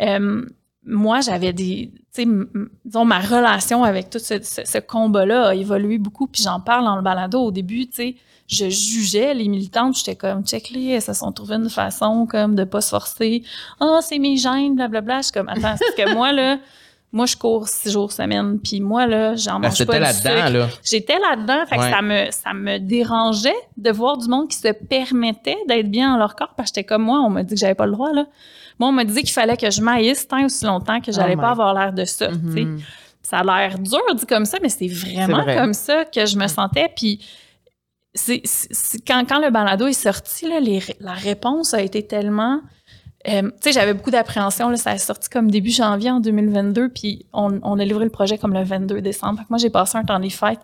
Euh, 0.00 0.44
moi, 0.84 1.20
j'avais 1.20 1.52
des, 1.52 1.90
tu 2.14 2.22
sais, 2.22 2.28
disons, 2.84 3.04
ma 3.04 3.18
relation 3.20 3.84
avec 3.84 4.08
tout 4.10 4.18
ce, 4.18 4.42
ce- 4.42 4.64
ce 4.64 4.78
combat-là 4.78 5.48
a 5.48 5.54
évolué 5.54 5.98
beaucoup, 5.98 6.26
puis 6.26 6.42
j'en 6.42 6.60
parle 6.60 6.84
dans 6.84 6.96
le 6.96 7.02
balado. 7.02 7.40
Au 7.40 7.50
début, 7.50 7.86
tu 7.88 7.94
sais, 7.96 8.16
je 8.48 8.68
jugeais 8.68 9.32
les 9.34 9.48
militantes, 9.48 9.96
j'étais 9.96 10.16
comme, 10.16 10.44
check 10.44 10.70
les, 10.70 10.86
elles 10.88 11.02
se 11.02 11.12
sont 11.12 11.32
trouvées 11.32 11.54
une 11.54 11.70
façon 11.70 12.26
comme 12.26 12.54
de 12.54 12.64
pas 12.64 12.80
se 12.80 12.90
forcer. 12.90 13.42
Ah, 13.80 13.98
c'est 14.02 14.18
mes 14.18 14.36
gènes, 14.36 14.74
blablabla. 14.74 15.18
Je 15.18 15.22
suis 15.24 15.32
comme, 15.32 15.48
attends, 15.48 15.76
c'est 15.76 16.04
que 16.04 16.12
moi, 16.12 16.32
là, 16.32 16.58
moi, 17.14 17.26
je 17.26 17.36
cours 17.36 17.68
six 17.68 17.90
jours 17.90 18.10
semaine, 18.10 18.58
puis 18.58 18.80
moi, 18.80 19.06
là, 19.06 19.36
j'en 19.36 19.60
Ben, 19.60 19.68
mange 19.68 19.76
C'était 19.76 19.98
pas 20.00 20.12
du 20.12 20.24
là-dedans. 20.24 20.68
J'étais 20.82 21.18
là-dedans, 21.18 21.66
fait 21.68 21.76
que 21.76 21.82
ça 21.82 22.02
me 22.02 22.30
ça 22.30 22.54
me 22.54 22.78
dérangeait 22.78 23.54
de 23.76 23.90
voir 23.90 24.16
du 24.16 24.28
monde 24.28 24.48
qui 24.48 24.56
se 24.56 24.68
permettait 24.72 25.58
d'être 25.68 25.90
bien 25.90 26.10
dans 26.12 26.16
leur 26.18 26.34
corps 26.34 26.54
parce 26.56 26.70
que 26.70 26.76
j'étais 26.76 26.86
comme 26.86 27.02
moi, 27.02 27.18
on 27.20 27.28
m'a 27.30 27.42
dit 27.42 27.54
que 27.54 27.60
j'avais 27.60 27.74
pas 27.74 27.86
le 27.86 27.92
droit 27.92 28.12
là. 28.12 28.26
Moi, 28.78 28.88
on 28.88 28.92
m'a 28.92 29.04
dit 29.04 29.20
qu'il 29.22 29.30
fallait 29.32 29.56
que 29.58 29.70
je 29.70 29.82
maïsse 29.82 30.26
tant 30.26 30.44
aussi 30.44 30.64
longtemps 30.64 31.00
que 31.00 31.12
j'allais 31.12 31.34
Oh 31.36 31.40
pas 31.40 31.50
avoir 31.50 31.74
l'air 31.74 31.92
de 31.92 32.04
ça. 32.06 32.30
Mhm. 32.30 32.80
Ça 33.20 33.38
a 33.40 33.44
l'air 33.44 33.78
dur 33.78 34.00
dit 34.16 34.26
comme 34.26 34.46
ça, 34.46 34.58
mais 34.62 34.68
c'est 34.70 34.88
vraiment 34.88 35.36
C'est 35.38 35.42
vrai. 35.52 35.56
comme 35.56 35.74
ça 35.74 36.04
que 36.06 36.24
je 36.26 36.36
me 36.36 36.48
sentais 36.48 36.88
puis 36.96 37.20
c'est 38.14 38.40
c'est- 38.44 38.68
c'est- 38.72 39.06
quand, 39.06 39.24
quand 39.28 39.38
le 39.38 39.50
balado 39.50 39.86
est 39.86 39.92
sorti 39.92 40.48
là, 40.48 40.60
les- 40.60 40.82
la 41.00 41.12
réponse 41.12 41.72
a 41.74 41.80
été 41.82 42.06
tellement 42.06 42.60
euh, 43.28 43.42
tu 43.42 43.50
sais, 43.60 43.72
j'avais 43.72 43.94
beaucoup 43.94 44.10
d'appréhension. 44.10 44.74
Ça 44.76 44.90
a 44.90 44.98
sorti 44.98 45.28
comme 45.28 45.50
début 45.50 45.70
janvier 45.70 46.10
en 46.10 46.20
2022, 46.20 46.88
puis 46.88 47.26
on, 47.32 47.60
on 47.62 47.78
a 47.78 47.84
livré 47.84 48.04
le 48.04 48.10
projet 48.10 48.38
comme 48.38 48.54
le 48.54 48.64
22 48.64 49.00
décembre. 49.00 49.38
Fait 49.40 49.46
moi, 49.50 49.58
j'ai 49.58 49.70
passé 49.70 49.96
un 49.98 50.04
temps 50.04 50.18
des 50.18 50.30
fêtes 50.30 50.60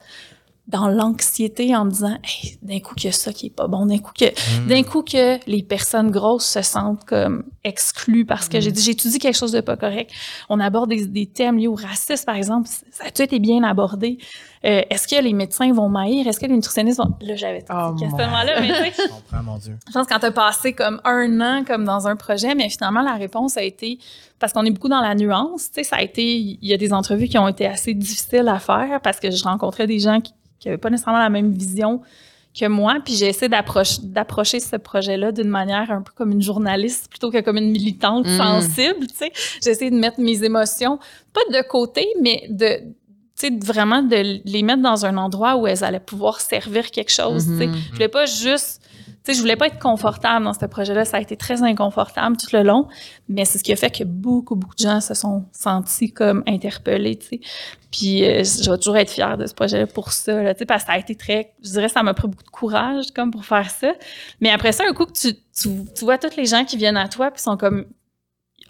dans 0.69 0.87
l'anxiété 0.89 1.75
en 1.75 1.87
me 1.87 1.91
disant 1.91 2.19
hey, 2.23 2.59
d'un 2.62 2.79
coup 2.81 2.95
qu'il 2.95 3.07
y 3.07 3.09
a 3.09 3.12
ça 3.16 3.33
qui 3.33 3.47
est 3.47 3.51
pas 3.51 3.66
bon, 3.69 3.87
d'un 3.87 3.99
coup 3.99 4.12
que 4.19 4.27
Mm. 4.27 4.66
d'un 4.69 4.83
coup 4.83 5.03
que 5.03 5.39
les 5.51 5.62
personnes 5.62 6.11
grosses 6.11 6.45
se 6.47 6.61
sentent 6.62 7.05
comme 7.07 7.45
exclues 7.64 8.27
parce 8.27 8.49
que 8.51 8.61
j'ai 8.61 8.71
dit 8.71 8.83
j'étudie 8.83 9.19
quelque 9.19 9.37
chose 9.37 9.53
de 9.53 9.61
pas 9.62 9.77
correct? 9.79 10.11
On 10.51 10.61
aborde 10.61 10.91
des, 10.91 11.07
des 11.07 11.27
thèmes 11.27 11.57
liés 11.59 11.69
au 11.69 11.75
racisme 11.75 12.25
par 12.27 12.37
exemple, 12.37 12.69
ça 12.69 13.05
a 13.07 13.11
tout 13.11 13.23
été 13.23 13.39
bien 13.39 13.62
abordé? 13.64 14.19
Euh, 14.64 14.83
est-ce 14.91 15.07
que 15.09 15.23
les 15.23 15.33
médecins 15.33 15.73
vont 15.73 15.89
maïr, 15.89 16.27
est-ce 16.27 16.41
que 16.41 16.47
les 16.47 16.55
nutritionnistes 16.55 16.99
vont 16.99 17.14
là 17.21 17.37
j'avais 17.37 17.64
Oh 17.71 17.73
ces 17.73 17.75
mon- 17.75 17.95
questionnements-là 17.97 18.61
mais 18.61 18.66
tu 18.69 18.75
sais 18.75 19.03
Je 19.05 19.09
comprends, 19.09 19.43
mon 19.43 19.57
Dieu. 19.59 19.77
je 19.87 19.93
pense 19.93 20.07
que 20.07 20.12
quand 20.12 20.19
t'as 20.19 20.31
passé 20.33 20.73
comme 20.75 21.01
un 21.05 21.41
an 21.41 21.64
comme 21.64 21.85
dans 21.85 22.07
un 22.09 22.16
projet, 22.16 22.55
mais 22.55 22.69
finalement 22.69 23.03
la 23.03 23.14
réponse 23.14 23.57
a 23.57 23.62
été 23.62 23.99
parce 24.41 24.53
qu'on 24.53 24.64
est 24.64 24.71
beaucoup 24.71 24.89
dans 24.89 25.01
la 25.01 25.14
nuance. 25.16 25.64
Tu 25.71 25.75
sais, 25.77 25.83
ça 25.85 25.97
a 25.97 26.03
été, 26.03 26.23
il 26.25 26.59
y 26.62 26.73
a 26.73 26.77
des 26.77 26.93
entrevues 26.93 27.27
qui 27.27 27.39
ont 27.39 27.49
été 27.49 27.66
assez 27.66 27.93
difficiles 27.95 28.47
à 28.47 28.61
faire 28.61 29.01
parce 29.01 29.19
que 29.19 29.33
je 29.33 29.43
rencontrais 29.43 29.89
des 29.89 29.99
gens 29.99 30.21
qui, 30.21 30.33
qui 30.59 30.69
avaient 30.69 30.79
pas 30.79 30.91
nécessairement 30.91 31.21
la 31.21 31.31
même 31.31 31.53
vision 31.53 32.01
que 32.59 32.67
moi, 32.67 32.97
puis 33.05 33.15
j'ai 33.15 33.27
essayé 33.29 33.49
d'approcher 33.49 34.59
ce 34.61 34.77
projet-là 34.77 35.31
d'une 35.33 35.49
manière 35.49 35.91
un 35.93 36.03
peu 36.03 36.13
comme 36.15 36.33
une 36.33 36.43
journaliste 36.43 37.09
plutôt 37.09 37.31
que 37.31 37.41
comme 37.41 37.57
une 37.59 37.71
militante 37.71 38.27
Mm. 38.27 38.37
sensible. 38.37 39.07
Tu 39.07 39.15
sais, 39.17 39.33
j'ai 39.63 39.71
essayé 39.71 39.91
de 39.91 39.97
mettre 39.97 40.19
mes 40.21 40.43
émotions 40.43 40.99
pas 41.33 41.41
de 41.57 41.63
côté, 41.69 42.07
mais 42.21 42.47
de 42.49 42.81
vraiment 43.65 44.03
de 44.03 44.41
les 44.45 44.63
mettre 44.65 44.83
dans 44.83 45.07
un 45.07 45.17
endroit 45.17 45.55
où 45.57 45.67
elles 45.69 45.85
allaient 45.85 46.01
pouvoir 46.01 46.41
servir 46.41 46.91
quelque 46.91 47.13
chose. 47.13 47.45
tu 47.47 47.59
sais. 47.59 47.67
Mhm. 47.69 47.77
Je 47.91 47.93
voulais 47.93 48.09
pas 48.09 48.27
juste, 48.27 48.83
sais, 49.33 49.35
je 49.35 49.41
voulais 49.41 49.57
pas 49.57 49.66
être 49.68 49.79
confortable 49.79 50.45
dans 50.45 50.53
ce 50.53 50.64
projet-là. 50.66 51.05
Ça 51.05 51.16
a 51.18 51.20
été 51.20 51.37
très 51.37 51.62
inconfortable 51.62 52.37
tout 52.37 52.49
le 52.53 52.62
long, 52.62 52.89
mais 53.29 53.45
c'est 53.45 53.59
ce 53.59 53.64
qui 53.64 53.72
a 53.72 53.76
fait 53.76 53.91
que 53.91 54.05
beaucoup, 54.05 54.57
beaucoup 54.57 54.74
de 54.74 54.83
gens 54.83 55.01
se 55.01 55.14
sont 55.14 55.45
sentis 55.53 56.12
comme 56.12 56.43
interpellés, 56.47 57.16
tu 57.16 57.26
sais. 57.26 57.41
Puis 57.91 58.24
euh, 58.24 58.45
je 58.45 58.70
vais 58.70 58.76
toujours 58.79 58.97
être 58.99 59.11
fière 59.11 59.39
de 59.39 59.47
ce 59.47 59.55
projet-là 59.55 59.87
pour 59.87 60.12
ça, 60.12 60.43
là, 60.43 60.53
tu 60.55 60.59
sais, 60.61 60.66
parce 60.66 60.83
que 60.85 60.89
ça 60.89 60.93
a 60.95 60.99
été 60.99 61.14
très, 61.14 61.53
je 61.64 61.70
dirais, 61.70 61.89
ça 61.89 62.03
m'a 62.03 62.12
pris 62.14 62.29
beaucoup 62.29 62.45
de 62.45 62.51
courage 62.51 63.07
comme 63.14 63.31
pour 63.31 63.45
faire 63.45 63.70
ça. 63.70 63.93
Mais 64.41 64.51
après 64.51 64.72
ça, 64.72 64.85
un 64.89 64.93
coup 64.93 65.07
que 65.07 65.12
tu, 65.12 65.33
tu, 65.35 65.68
tu 65.97 66.05
vois 66.05 66.18
tous 66.18 66.37
les 66.37 66.45
gens 66.47 66.64
qui 66.64 66.76
viennent 66.76 66.97
à 66.99 67.09
toi 67.09 67.31
puis 67.31 67.41
sont 67.43 67.57
comme 67.57 67.87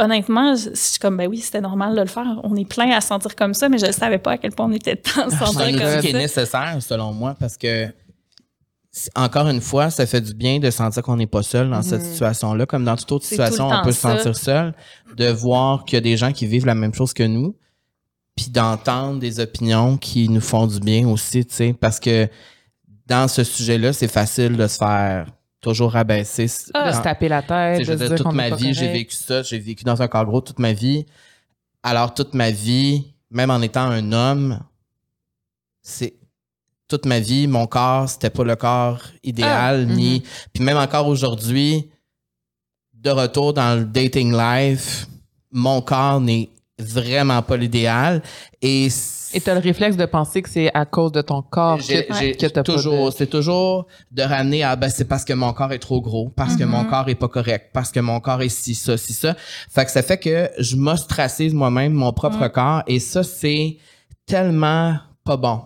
honnêtement, 0.01 0.55
je 0.55 0.71
je 0.71 0.75
suis 0.77 0.99
comme, 1.01 1.17
ben 1.17 1.27
oui, 1.29 1.39
c'était 1.39 1.61
normal 1.61 1.95
de 1.97 2.01
le 2.01 2.07
faire. 2.07 2.41
On 2.45 2.55
est 2.55 2.69
plein 2.69 2.91
à 2.93 3.01
se 3.01 3.09
sentir 3.09 3.35
comme 3.35 3.55
ça, 3.55 3.69
mais 3.69 3.79
je 3.79 3.87
ne 3.87 3.93
savais 3.93 4.19
pas 4.19 4.33
à 4.33 4.39
quel 4.39 4.53
point 4.53 4.67
on 4.67 4.73
était 4.73 4.97
tant 4.97 5.23
à 5.23 5.31
se 5.31 5.37
C'est 5.37 5.45
sentir 5.45 5.61
un 5.63 5.73
comme 5.73 5.89
outil 5.99 6.01
qui 6.01 6.07
est 6.09 6.13
ça. 6.13 6.19
nécessaire, 6.19 6.77
selon 6.81 7.13
moi, 7.13 7.35
parce 7.39 7.57
que, 7.57 7.87
c'est- 7.87 7.95
encore 9.15 9.49
une 9.49 9.61
fois, 9.61 9.91
ça 9.91 10.07
fait 10.07 10.21
du 10.21 10.35
bien 10.35 10.59
de 10.59 10.71
sentir 10.71 11.03
qu'on 11.03 11.17
n'est 11.17 11.27
pas 11.27 11.43
seul 11.43 11.71
dans 11.71 11.83
cette 11.83 12.03
Mhm. 12.03 12.11
situation-là. 12.13 12.67
Comme 12.67 12.85
dans 12.85 12.97
toute 12.97 13.13
autre 13.13 13.25
tout 13.25 13.29
situation, 13.29 13.69
on 13.69 13.83
peut 13.85 13.93
se 13.93 14.01
sentir 14.01 14.37
seul, 14.37 14.75
de 15.17 15.29
voir 15.29 15.85
qu'il 15.85 15.97
y 15.97 15.99
a 15.99 16.01
des 16.01 16.17
gens 16.17 16.33
qui 16.33 16.47
vivent 16.47 16.67
la 16.67 16.75
même 16.75 16.95
chose 16.95 17.13
que 17.13 17.23
nous, 17.23 17.55
puis 18.35 18.49
d'entendre 18.51 19.19
des 19.21 19.41
opinions 19.41 19.97
qui 19.97 20.29
nous 20.29 20.41
font 20.41 20.67
du 20.67 20.81
bien 20.81 21.07
aussi, 21.09 21.45
tu 21.45 21.55
sais, 21.55 21.73
parce 21.73 22.01
que 22.01 22.29
dans 23.07 23.29
ce 23.29 23.45
sujet-là, 23.45 23.93
c'est 23.93 24.09
facile 24.09 24.57
de 24.57 24.67
se 24.67 24.77
faire 24.79 25.27
toujours 25.61 25.93
rabaisser. 25.93 26.47
Ah. 26.75 26.91
De 26.91 26.97
se 26.97 27.03
taper 27.03 27.29
la 27.29 27.43
tête, 27.43 27.85
je 27.85 27.91
veux 27.93 27.97
dire, 27.99 28.09
dire 28.09 28.17
toute 28.19 28.33
ma 28.33 28.51
vie, 28.51 28.75
j'ai 28.75 28.93
vécu 28.93 29.15
ça. 29.15 29.43
J'ai 29.43 29.59
vécu 29.59 29.85
dans 29.85 30.01
un 30.01 30.09
corps 30.09 30.25
gros 30.25 30.41
toute 30.41 30.59
ma 30.59 30.73
vie. 30.73 31.05
Alors, 31.83 32.15
toute 32.15 32.35
ma 32.35 32.51
vie, 32.51 33.13
même 33.31 33.51
en 33.51 33.61
étant 33.61 33.83
un 33.83 34.13
homme, 34.13 34.61
c'est 35.83 36.15
toute 36.89 37.05
ma 37.07 37.21
vie, 37.21 37.47
mon 37.47 37.67
corps, 37.67 38.09
c'était 38.09 38.31
pas 38.31 38.45
le 38.45 38.57
corps 38.57 39.01
idéal, 39.23 39.87
Ah, 39.89 39.93
ni. 39.95 40.23
Puis 40.53 40.65
même 40.65 40.79
encore 40.79 41.07
aujourd'hui, 41.07 41.91
de 42.95 43.11
retour 43.11 43.53
dans 43.53 43.79
le 43.79 43.85
dating 43.85 44.33
life, 44.37 45.07
mon 45.53 45.81
corps 45.83 46.21
n'est 46.21 46.49
vraiment 46.79 47.43
pas 47.43 47.57
l'idéal. 47.57 48.23
Et 48.63 48.89
Et 49.35 49.41
t'as 49.41 49.55
le 49.55 49.61
réflexe 49.61 49.97
de 49.97 50.07
penser 50.07 50.41
que 50.43 50.49
c'est 50.49 50.71
à 50.75 50.87
cause 50.87 51.13
de 51.13 51.21
ton 51.21 51.43
corps 51.43 51.79
que, 51.79 52.33
que 52.33 52.47
t'as 52.47 52.63
pas 52.63 52.63
toujours, 52.63 53.11
de- 53.11 53.15
c'est 53.17 53.27
toujours 53.27 53.87
de 54.11 54.23
ramener 54.23 54.63
à 54.65 54.75
ben 54.77 54.89
c'est 54.89 55.05
parce 55.05 55.25
que 55.25 55.33
mon 55.35 55.53
corps 55.53 55.73
est 55.73 55.79
trop 55.81 56.01
gros, 56.01 56.31
parce 56.31 56.57
que 56.57 56.65
mon 56.65 56.85
Mhm. 56.85 56.89
corps 56.91 57.09
est 57.09 57.15
pas 57.15 57.29
correct, 57.29 57.71
parce 57.75 57.93
que 57.93 58.01
mon 58.01 58.21
corps 58.21 58.41
est 58.43 58.49
ci 58.49 58.75
ça, 58.75 58.97
ci 58.97 59.13
ça. 59.13 59.37
Fait 59.71 59.85
que 59.85 59.91
ça 59.91 60.03
fait 60.03 60.19
que 60.19 60.49
je 60.59 60.77
m'ostracise 60.77 61.53
moi-même 61.53 61.93
mon 61.93 62.13
propre 62.13 62.45
Mhm. 62.45 62.51
corps 62.51 62.83
et 62.87 62.99
ça 63.01 63.23
c'est 63.23 63.77
tellement 64.25 64.97
pas 65.25 65.37
bon. 65.37 65.61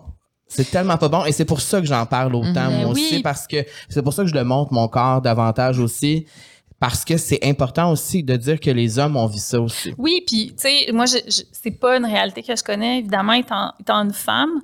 C'est 0.55 0.69
tellement 0.71 0.97
pas 0.97 1.09
bon 1.09 1.25
et 1.25 1.31
c'est 1.31 1.45
pour 1.45 1.61
ça 1.61 1.79
que 1.81 1.87
j'en 1.87 2.05
parle 2.05 2.35
autant 2.35 2.49
Mhm. 2.69 2.75
moi 2.75 2.83
Ben 2.85 2.91
aussi 2.91 3.15
oui. 3.15 3.21
parce 3.21 3.47
que 3.47 3.57
c'est 3.89 4.01
pour 4.01 4.13
ça 4.13 4.23
que 4.23 4.29
je 4.29 4.35
le 4.35 4.43
montre 4.43 4.71
mon 4.73 4.87
corps 4.87 5.21
davantage 5.21 5.79
aussi 5.79 6.25
parce 6.79 7.05
que 7.05 7.15
c'est 7.15 7.39
important 7.45 7.91
aussi 7.91 8.23
de 8.23 8.35
dire 8.35 8.59
que 8.59 8.69
les 8.69 8.99
hommes 8.99 9.15
ont 9.15 9.25
vu 9.27 9.37
ça 9.39 9.61
aussi. 9.61 9.93
Oui, 9.97 10.21
puis 10.27 10.47
tu 10.47 10.63
sais, 10.63 10.91
moi, 10.91 11.05
je, 11.05 11.17
je- 11.27 11.43
c'est 11.53 11.71
pas 11.71 11.95
une 11.97 12.05
réalité 12.05 12.43
que 12.43 12.53
je 12.53 12.61
connais, 12.63 12.99
évidemment, 12.99 13.31
étant, 13.33 13.71
étant 13.79 14.03
une 14.03 14.11
femme. 14.11 14.59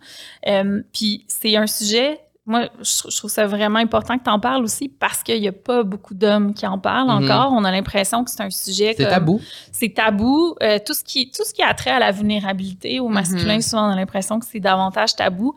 Euh, 0.46 0.82
puis 0.94 1.24
c'est 1.30 1.56
un 1.56 1.66
sujet, 1.66 2.20
moi, 2.50 2.68
je, 2.82 3.10
je 3.10 3.16
trouve 3.18 3.30
ça 3.30 3.46
vraiment 3.48 3.80
important 3.80 4.18
que 4.18 4.24
tu 4.24 4.30
en 4.30 4.40
parles 4.40 4.64
aussi 4.64 4.90
parce 4.90 5.24
qu'il 5.24 5.38
y 5.38 5.48
a 5.48 5.52
pas 5.54 5.84
beaucoup 5.84 6.14
d'hommes 6.14 6.54
qui 6.54 6.66
en 6.68 6.78
parlent 6.80 7.08
Mhm. 7.08 7.24
encore. 7.32 7.54
On 7.54 7.64
a 7.64 7.72
l'impression 7.72 8.24
que 8.26 8.32
c'est 8.32 8.42
un 8.42 8.50
sujet 8.50 8.94
C'est 8.98 9.08
tabou. 9.08 9.40
C'est 9.72 9.94
tabou. 9.94 10.56
Euh, 10.62 10.80
tout 10.86 10.94
ce 10.94 11.04
qui 11.04 11.32
tout 11.32 11.44
ce 11.46 11.54
qui 11.54 11.62
a 11.62 11.74
trait 11.74 11.92
à 11.92 12.00
la 12.00 12.12
vulnérabilité 12.12 13.00
au 13.00 13.08
masculin, 13.08 13.56
Mhm. 13.56 13.62
souvent 13.62 13.88
on 13.88 13.92
a 13.92 13.96
l'impression 13.96 14.40
que 14.40 14.46
c'est 14.46 14.60
davantage 14.60 15.16
tabou. 15.16 15.54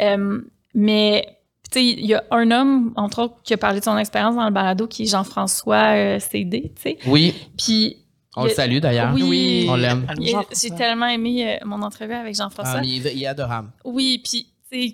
Euh, 0.00 0.40
mais 0.74 1.36
tu 1.70 1.80
sais, 1.80 1.84
il 1.84 2.06
y 2.06 2.14
a 2.14 2.22
un 2.30 2.50
homme, 2.52 2.92
entre 2.96 3.22
autres, 3.22 3.34
qui 3.42 3.52
a 3.52 3.56
parlé 3.56 3.80
de 3.80 3.84
son 3.84 3.98
expérience 3.98 4.36
dans 4.36 4.44
le 4.44 4.52
balado, 4.52 4.86
qui 4.86 5.02
est 5.02 5.06
Jean-François 5.06 5.96
euh, 5.96 6.18
Cédé, 6.20 6.72
tu 6.76 6.82
sais. 6.82 6.98
Oui, 7.08 7.34
Puis 7.58 7.96
on 8.36 8.44
le 8.44 8.50
salue 8.50 8.78
d'ailleurs. 8.78 9.12
Oui. 9.14 9.66
On 9.68 9.74
l'aime. 9.74 10.06
J'ai 10.52 10.70
tellement 10.70 11.06
aimé 11.06 11.56
euh, 11.60 11.64
mon 11.66 11.82
entrevue 11.82 12.12
avec 12.14 12.36
Jean-François. 12.36 12.80
Ah, 12.80 12.84
il, 12.84 13.04
est- 13.04 13.14
il 13.16 13.22
est 13.24 13.26
adorable. 13.26 13.70
Oui, 13.84 14.20
puis 14.22 14.46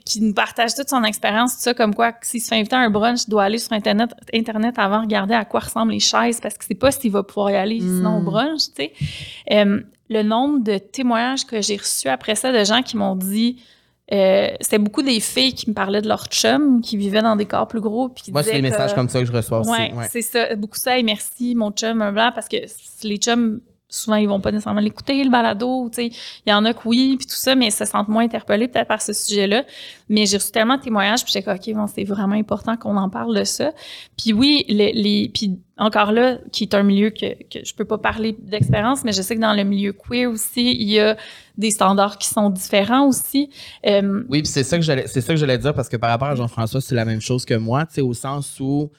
qui 0.04 0.20
nous 0.20 0.34
partage 0.34 0.74
toute 0.74 0.88
son 0.88 1.04
expérience, 1.04 1.56
tout 1.56 1.62
ça, 1.62 1.74
comme 1.74 1.94
quoi, 1.94 2.12
s'il 2.22 2.40
se 2.40 2.48
fait 2.48 2.56
inviter 2.56 2.76
à 2.76 2.80
un 2.80 2.90
brunch, 2.90 3.20
il 3.26 3.30
doit 3.30 3.44
aller 3.44 3.58
sur 3.58 3.72
Internet, 3.72 4.10
Internet 4.32 4.74
avant, 4.78 5.02
regarder 5.02 5.34
à 5.34 5.44
quoi 5.44 5.60
ressemblent 5.60 5.92
les 5.92 6.00
chaises, 6.00 6.40
parce 6.40 6.56
que 6.56 6.64
c'est 6.66 6.74
pas 6.74 6.90
s'il 6.90 7.12
va 7.12 7.22
pouvoir 7.22 7.50
y 7.50 7.56
aller 7.56 7.80
sinon 7.80 8.18
au 8.18 8.22
brunch, 8.22 8.62
tu 8.74 8.84
sais. 8.84 8.92
Euh, 9.50 9.80
le 10.08 10.22
nombre 10.22 10.62
de 10.62 10.78
témoignages 10.78 11.46
que 11.46 11.62
j'ai 11.62 11.76
reçus 11.76 12.08
après 12.08 12.34
ça 12.34 12.52
de 12.52 12.64
gens 12.64 12.82
qui 12.82 12.96
m'ont 12.96 13.16
dit, 13.16 13.62
euh, 14.12 14.48
c'était 14.60 14.78
beaucoup 14.78 15.02
des 15.02 15.20
filles 15.20 15.54
qui 15.54 15.70
me 15.70 15.74
parlaient 15.74 16.02
de 16.02 16.08
leur 16.08 16.26
chum, 16.26 16.82
qui 16.82 16.96
vivaient 16.96 17.22
dans 17.22 17.36
des 17.36 17.46
corps 17.46 17.66
plus 17.66 17.80
gros, 17.80 18.08
puis 18.10 18.24
qui 18.24 18.32
Moi, 18.32 18.42
c'est 18.42 18.52
des 18.52 18.62
messages 18.62 18.94
comme 18.94 19.08
ça 19.08 19.20
que 19.20 19.26
je 19.26 19.32
reçois 19.32 19.60
aussi. 19.60 19.70
Ouais, 19.70 19.92
c'est 20.10 20.22
ça. 20.22 20.54
Beaucoup 20.54 20.76
ça, 20.76 20.98
et 20.98 21.02
merci, 21.02 21.54
mon 21.54 21.70
chum, 21.70 22.02
un 22.02 22.12
blanc, 22.12 22.30
parce 22.34 22.48
que 22.48 22.56
les 23.04 23.16
chums 23.16 23.60
souvent 23.92 24.16
ils 24.16 24.28
vont 24.28 24.40
pas 24.40 24.50
nécessairement 24.50 24.80
l'écouter 24.80 25.22
le 25.22 25.30
balado 25.30 25.88
tu 25.90 25.96
sais 25.96 26.16
il 26.46 26.50
y 26.50 26.52
en 26.52 26.64
a 26.64 26.72
que 26.72 26.80
oui 26.86 27.16
puis 27.18 27.26
tout 27.26 27.36
ça 27.36 27.54
mais 27.54 27.70
se 27.70 27.84
sentent 27.84 28.08
moins 28.08 28.24
interpellés 28.24 28.68
peut-être 28.68 28.88
par 28.88 29.02
ce 29.02 29.12
sujet-là. 29.12 29.64
Mais 30.08 30.26
j'ai 30.26 30.36
reçu 30.36 30.50
tellement 30.50 30.76
de 30.76 30.82
témoignages 30.82 31.24
puis 31.24 31.32
j'étais 31.32 31.50
ok 31.50 31.74
bon 31.74 31.86
c'est 31.86 32.04
vraiment 32.04 32.34
important 32.34 32.76
qu'on 32.76 32.96
en 32.96 33.08
parle 33.08 33.36
de 33.36 33.44
ça. 33.44 33.72
Puis 34.16 34.32
oui 34.32 34.64
les, 34.68 34.92
les 34.92 35.30
puis 35.32 35.58
encore 35.76 36.12
là 36.12 36.38
qui 36.52 36.64
est 36.64 36.74
un 36.74 36.82
milieu 36.82 37.10
que, 37.10 37.34
que 37.44 37.64
je 37.64 37.74
peux 37.74 37.84
pas 37.84 37.98
parler 37.98 38.36
d'expérience 38.38 39.04
mais 39.04 39.12
je 39.12 39.22
sais 39.22 39.36
que 39.36 39.40
dans 39.40 39.54
le 39.54 39.64
milieu 39.64 39.92
queer 39.92 40.26
aussi 40.30 40.72
il 40.72 40.90
y 40.90 40.98
a 40.98 41.16
des 41.58 41.70
standards 41.70 42.18
qui 42.18 42.28
sont 42.28 42.50
différents 42.50 43.06
aussi. 43.06 43.50
Euh, 43.86 44.22
Oui, 44.28 44.42
puis 44.42 44.50
c'est 44.50 44.64
ça 44.64 44.76
que 44.78 44.82
j'allais 44.84 45.06
c'est 45.06 45.20
ça 45.20 45.34
que 45.34 45.38
j'allais 45.38 45.58
dire 45.58 45.74
parce 45.74 45.88
que 45.88 45.96
par 45.96 46.10
rapport 46.10 46.28
à 46.28 46.34
Jean-François, 46.34 46.80
c'est 46.80 46.94
la 46.94 47.04
même 47.04 47.20
chose 47.20 47.44
que 47.44 47.54
moi, 47.54 47.84
tu 47.86 47.94
sais 47.94 48.00
au 48.00 48.14
sens 48.14 48.58
où 48.60 48.90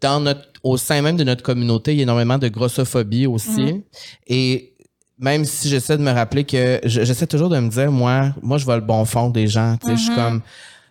dans 0.00 0.20
notre 0.20 0.55
au 0.70 0.76
sein 0.76 1.00
même 1.02 1.16
de 1.16 1.24
notre 1.24 1.42
communauté, 1.42 1.92
il 1.92 1.98
y 1.98 2.00
a 2.00 2.02
énormément 2.02 2.38
de 2.38 2.48
grossophobie 2.48 3.26
aussi 3.26 3.60
Mhm. 3.72 3.82
et 4.26 4.74
même 5.18 5.44
si 5.44 5.68
j'essaie 5.68 5.96
de 5.96 6.02
me 6.02 6.10
rappeler 6.12 6.44
que 6.44 6.80
je- 6.84 7.02
j'essaie 7.06 7.26
toujours 7.26 7.48
de 7.48 7.58
me 7.58 7.68
dire 7.70 7.90
moi 7.90 8.34
moi 8.42 8.58
je 8.58 8.64
vois 8.64 8.76
le 8.76 8.86
bon 8.92 9.04
fond 9.04 9.30
des 9.30 9.46
gens, 9.46 9.76
tu 9.80 9.86
sais 9.86 9.96
je 9.96 10.02
suis 10.02 10.10
Mhm. 10.10 10.16
comme 10.16 10.40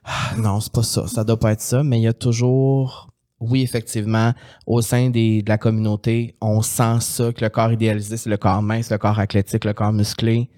Ah, 0.08 0.36
non, 0.38 0.60
c'est 0.60 0.72
pas 0.72 0.84
ça, 0.84 1.08
ça 1.08 1.24
doit 1.24 1.40
pas 1.40 1.52
être 1.54 1.62
ça, 1.62 1.82
mais 1.84 1.98
il 2.00 2.04
y 2.04 2.08
a 2.08 2.14
toujours 2.14 3.10
oui, 3.40 3.62
effectivement, 3.64 4.34
au 4.66 4.82
sein 4.82 5.10
des, 5.10 5.42
de 5.42 5.50
la 5.50 5.58
communauté, 5.58 6.36
on 6.42 6.62
sent 6.62 6.98
ça, 7.02 7.34
que 7.34 7.44
le 7.44 7.50
corps 7.50 7.72
idéalisé, 7.74 8.16
c'est 8.16 8.30
le 8.30 8.38
corps 8.38 8.62
mince, 8.62 8.90
le 8.92 8.98
corps 9.00 9.20
athlétique, 9.20 9.66
le 9.66 9.74
corps 9.74 9.92
musclé. 9.92 10.50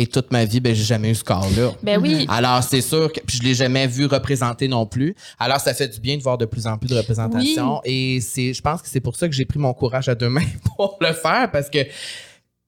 Et 0.00 0.06
toute 0.06 0.30
ma 0.30 0.44
vie, 0.44 0.60
ben, 0.60 0.74
j'ai 0.74 0.84
jamais 0.84 1.10
eu 1.10 1.14
ce 1.16 1.24
corps-là. 1.24 1.72
ben 1.82 2.00
oui 2.00 2.24
Alors, 2.28 2.62
c'est 2.62 2.80
sûr 2.80 3.12
que 3.12 3.18
puis 3.20 3.38
je 3.38 3.42
l'ai 3.42 3.54
jamais 3.54 3.86
vu 3.88 4.06
représenté 4.06 4.68
non 4.68 4.86
plus. 4.86 5.14
Alors, 5.40 5.58
ça 5.58 5.74
fait 5.74 5.88
du 5.88 5.98
bien 5.98 6.16
de 6.16 6.22
voir 6.22 6.38
de 6.38 6.44
plus 6.44 6.66
en 6.68 6.78
plus 6.78 6.88
de 6.88 6.96
représentation. 6.96 7.80
Et 7.84 8.20
c'est, 8.20 8.54
je 8.54 8.62
pense 8.62 8.80
que 8.80 8.88
c'est 8.88 9.00
pour 9.00 9.16
ça 9.16 9.26
que 9.28 9.34
j'ai 9.34 9.44
pris 9.44 9.58
mon 9.58 9.74
courage 9.74 10.08
à 10.08 10.14
deux 10.14 10.28
mains 10.28 10.46
pour 10.76 10.96
le 11.00 11.12
faire 11.12 11.50
parce 11.50 11.68
que 11.68 11.78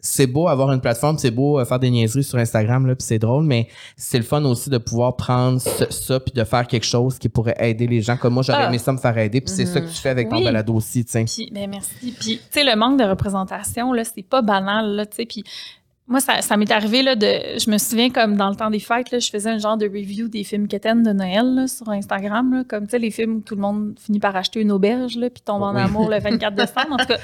c'est 0.03 0.27
beau 0.27 0.49
avoir 0.49 0.73
une 0.73 0.81
plateforme, 0.81 1.19
c'est 1.19 1.31
beau 1.31 1.61
euh, 1.61 1.65
faire 1.67 1.79
des 1.79 1.91
niaiseries 1.91 2.25
sur 2.25 2.39
Instagram, 2.39 2.87
là, 2.87 2.95
puis 2.97 3.05
c'est 3.07 3.19
drôle, 3.19 3.45
mais 3.45 3.69
c'est 3.99 4.17
le 4.17 4.25
fun 4.25 4.43
aussi 4.47 4.71
de 4.71 4.79
pouvoir 4.79 5.15
prendre 5.15 5.61
ce- 5.61 5.91
ça 5.91 6.19
puis 6.19 6.33
de 6.33 6.43
faire 6.43 6.67
quelque 6.67 6.87
chose 6.87 7.19
qui 7.19 7.29
pourrait 7.29 7.55
aider 7.59 7.87
les 7.87 8.01
gens. 8.01 8.17
Comme 8.17 8.33
moi, 8.33 8.43
j'aurais 8.43 8.63
Ah. 8.65 8.69
aimé 8.69 8.79
ça 8.79 8.93
me 8.93 8.99
faire 8.99 9.17
aider, 9.19 9.43
puis 9.43 9.53
c'est 9.55 9.67
ça 9.67 9.79
que 9.81 9.87
tu 9.89 9.95
fais 9.97 10.09
avec 10.09 10.31
ton 10.31 10.37
Oui. 10.39 10.45
balado 10.45 10.73
aussi, 10.75 11.05
tu 11.05 11.13
sais. 11.13 11.25
Puis, 11.27 11.51
ben 11.53 11.69
merci. 11.69 11.91
Puis, 12.19 12.39
tu 12.39 12.43
sais, 12.51 12.65
le 12.65 12.75
manque 12.77 12.99
de 12.99 13.05
représentation, 13.05 13.93
là, 13.93 14.03
c'est 14.05 14.23
pas 14.23 14.41
banal, 14.41 14.97
là, 14.97 15.05
tu 15.05 15.17
sais. 15.17 15.27
Puis, 15.27 15.45
moi, 16.11 16.21
ça, 16.21 16.43
ça 16.43 16.57
m'est 16.59 16.71
arrivé, 16.71 17.03
là, 17.03 17.15
de. 17.17 17.27
Je 17.59 17.71
me 17.71 17.79
souviens, 17.79 18.11
comme 18.11 18.37
dans 18.37 18.51
le 18.51 18.57
temps 18.57 18.69
des 18.71 18.81
fêtes, 18.81 19.11
là, 19.11 19.19
je 19.19 19.31
faisais 19.31 19.49
un 19.49 19.59
genre 19.59 19.77
de 19.79 19.87
review 19.87 20.29
des 20.29 20.45
films 20.45 20.69
quétaines 20.69 21.03
de 21.03 21.13
Noël, 21.13 21.55
là, 21.55 21.67
sur 21.69 21.89
Instagram, 21.89 22.53
là, 22.53 22.65
comme, 22.69 22.85
tu 22.85 22.91
sais, 22.91 22.99
les 22.99 23.11
films 23.11 23.37
où 23.37 23.41
tout 23.41 23.55
le 23.55 23.63
monde 23.63 23.95
finit 23.99 24.21
par 24.21 24.37
acheter 24.37 24.61
une 24.61 24.73
auberge, 24.73 25.15
puis 25.19 25.43
tombe 25.45 25.63
en 25.63 25.75
Oui. 25.75 25.81
amour 25.81 26.11
le 26.11 26.19
24 26.21 26.55
décembre, 26.55 26.93
en 26.93 26.97
tout 26.99 27.07
cas. 27.07 27.19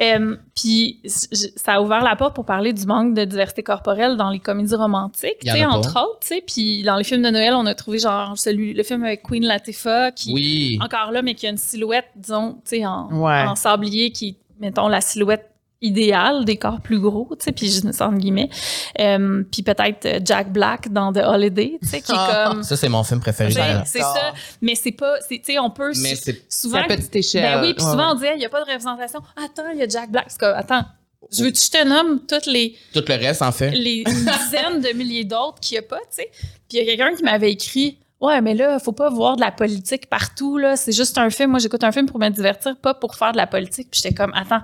Euh, 0.00 0.36
puis 0.54 1.00
ça 1.04 1.74
a 1.74 1.80
ouvert 1.82 2.02
la 2.02 2.16
porte 2.16 2.34
pour 2.34 2.46
parler 2.46 2.72
du 2.72 2.86
manque 2.86 3.12
de 3.12 3.24
diversité 3.24 3.62
corporelle 3.62 4.16
dans 4.16 4.30
les 4.30 4.38
comédies 4.38 4.74
romantiques, 4.76 5.40
tu 5.44 5.50
sais, 5.50 5.58
pas. 5.62 5.68
entre 5.68 5.90
autres, 5.90 6.20
tu 6.22 6.28
sais. 6.28 6.42
Puis 6.46 6.82
dans 6.84 6.96
les 6.96 7.04
films 7.04 7.20
de 7.22 7.28
Noël, 7.28 7.52
on 7.54 7.66
a 7.66 7.74
trouvé 7.74 7.98
genre 7.98 8.38
celui, 8.38 8.72
le 8.72 8.82
film 8.82 9.04
avec 9.04 9.22
Queen 9.22 9.44
Latifah 9.44 10.12
qui 10.12 10.32
Oui. 10.32 10.78
encore 10.82 11.10
là, 11.10 11.20
mais 11.20 11.34
qui 11.34 11.46
a 11.46 11.50
une 11.50 11.58
silhouette, 11.58 12.06
disons, 12.16 12.52
tu 12.64 12.76
sais, 12.76 12.86
en, 12.86 13.08
Ouais. 13.12 13.42
en 13.46 13.56
sablier 13.56 14.10
qui, 14.10 14.38
mettons, 14.58 14.88
la 14.88 15.02
silhouette 15.02 15.49
idéale 15.82 16.44
des 16.44 16.56
corps 16.56 16.80
plus 16.80 17.00
gros, 17.00 17.28
tu 17.38 17.44
sais, 17.44 17.52
puis 17.52 17.70
je 17.70 17.90
ça 17.92 18.08
entre 18.08 18.18
guillemets. 18.18 18.50
Euh, 18.98 19.42
puis 19.50 19.62
peut-être 19.62 20.06
euh, 20.06 20.20
Jack 20.24 20.52
Black 20.52 20.92
dans 20.92 21.12
The 21.12 21.22
Holiday, 21.24 21.78
tu 21.82 21.88
sais, 21.88 22.00
qui 22.00 22.12
est 22.12 22.44
comme... 22.44 22.62
Ça, 22.62 22.76
c'est 22.76 22.88
mon 22.88 23.02
film 23.02 23.20
préféré. 23.20 23.52
Ben, 23.54 23.82
c'est 23.86 24.00
ça, 24.00 24.32
mais 24.60 24.74
c'est 24.74 24.92
pas, 24.92 25.14
c'est- 25.26 25.38
tu 25.38 25.52
sais, 25.52 25.58
on 25.58 25.70
peut 25.70 25.92
Mais 26.02 26.14
su- 26.14 26.22
c'est 26.22 26.42
souvent... 26.52 26.78
à 26.82 26.84
petite 26.84 27.16
échelle. 27.16 27.42
Ben 27.42 27.62
oui, 27.62 27.74
puis 27.74 27.82
souvent 27.82 27.96
ouais. 28.08 28.12
on 28.12 28.14
disait, 28.14 28.34
il 28.34 28.38
n'y 28.38 28.44
a 28.44 28.48
pas 28.50 28.60
de 28.64 28.70
représentation. 28.70 29.20
Attends, 29.36 29.70
il 29.72 29.78
y 29.78 29.82
a 29.82 29.88
Jack 29.88 30.10
Black. 30.10 30.26
C'est 30.28 30.38
comme, 30.40 30.54
attends, 30.54 30.84
je 31.32 31.44
veux 31.44 31.50
que 31.50 31.58
je 31.58 31.70
te 31.70 31.84
nomme 31.86 32.20
toutes 32.26 32.46
les, 32.46 32.76
tout 32.92 33.04
le 33.06 33.14
reste, 33.14 33.42
en 33.42 33.52
fait. 33.52 33.70
les 33.70 34.04
dizaines 34.04 34.80
de 34.80 34.96
milliers 34.96 35.24
d'autres 35.24 35.60
qu'il 35.60 35.78
n'y 35.78 35.84
a 35.84 35.88
pas, 35.88 35.98
tu 35.98 36.22
sais? 36.22 36.30
Puis 36.68 36.78
il 36.78 36.78
y 36.78 36.80
a 36.82 36.84
quelqu'un 36.84 37.14
qui 37.16 37.22
m'avait 37.22 37.52
écrit 37.52 37.98
Ouais, 38.20 38.42
mais 38.42 38.54
là, 38.54 38.78
faut 38.78 38.92
pas 38.92 39.08
voir 39.08 39.36
de 39.36 39.40
la 39.40 39.50
politique 39.50 40.08
partout, 40.10 40.58
là. 40.58 40.76
C'est 40.76 40.92
juste 40.92 41.16
un 41.16 41.30
film. 41.30 41.50
Moi, 41.50 41.58
j'écoute 41.58 41.82
un 41.84 41.92
film 41.92 42.06
pour 42.06 42.18
me 42.18 42.28
divertir, 42.28 42.76
pas 42.76 42.92
pour 42.92 43.14
faire 43.14 43.32
de 43.32 43.38
la 43.38 43.46
politique. 43.46 43.88
Puis 43.90 44.02
j'étais 44.02 44.14
comme 44.14 44.32
Attends, 44.34 44.60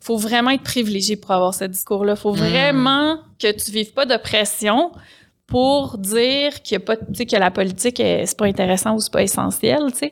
faut 0.00 0.16
vraiment 0.16 0.50
être 0.50 0.62
privilégié 0.62 1.16
pour 1.16 1.32
avoir 1.32 1.52
ce 1.52 1.64
discours-là. 1.64 2.14
Faut 2.14 2.32
vraiment 2.32 3.18
que 3.40 3.50
tu 3.50 3.72
vives 3.72 3.92
pas 3.92 4.06
d'oppression 4.06 4.92
pour 5.52 5.98
dire 5.98 6.62
qu'il 6.62 6.74
y 6.74 6.76
a 6.76 6.80
pas, 6.80 6.96
tu 6.96 7.04
sais, 7.12 7.26
que 7.26 7.36
la 7.36 7.50
politique, 7.50 7.98
c'est 7.98 8.36
pas 8.38 8.46
intéressant 8.46 8.94
ou 8.94 9.00
c'est 9.00 9.12
pas 9.12 9.22
essentiel. 9.22 9.82
Puis 10.00 10.10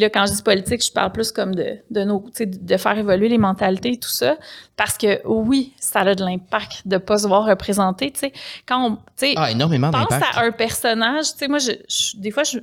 là, 0.00 0.10
quand 0.10 0.26
je 0.26 0.32
dis 0.34 0.42
politique, 0.42 0.84
je 0.84 0.92
parle 0.92 1.10
plus 1.10 1.32
comme 1.32 1.54
de, 1.54 1.78
de 1.90 2.04
nos, 2.04 2.20
tu 2.26 2.30
sais, 2.34 2.46
de 2.46 2.76
faire 2.76 2.98
évoluer 2.98 3.30
les 3.30 3.38
mentalités 3.38 3.92
et 3.94 3.98
tout 3.98 4.10
ça. 4.10 4.36
Parce 4.76 4.98
que 4.98 5.26
oui, 5.26 5.72
ça 5.80 6.00
a 6.00 6.14
de 6.14 6.22
l'impact 6.22 6.82
de 6.86 6.98
pas 6.98 7.16
se 7.16 7.26
voir 7.26 7.46
représenté, 7.46 8.10
tu 8.10 8.20
sais. 8.20 8.32
Quand 8.66 8.90
on, 8.90 8.98
Ah, 9.36 9.50
énormément 9.50 9.90
pense 9.90 10.08
à 10.36 10.44
un 10.44 10.52
personnage, 10.52 11.32
tu 11.32 11.38
sais, 11.38 11.48
moi, 11.48 11.58
je, 11.58 11.70
je- 11.88 12.16
des 12.18 12.30
fois, 12.30 12.42
je, 12.44 12.58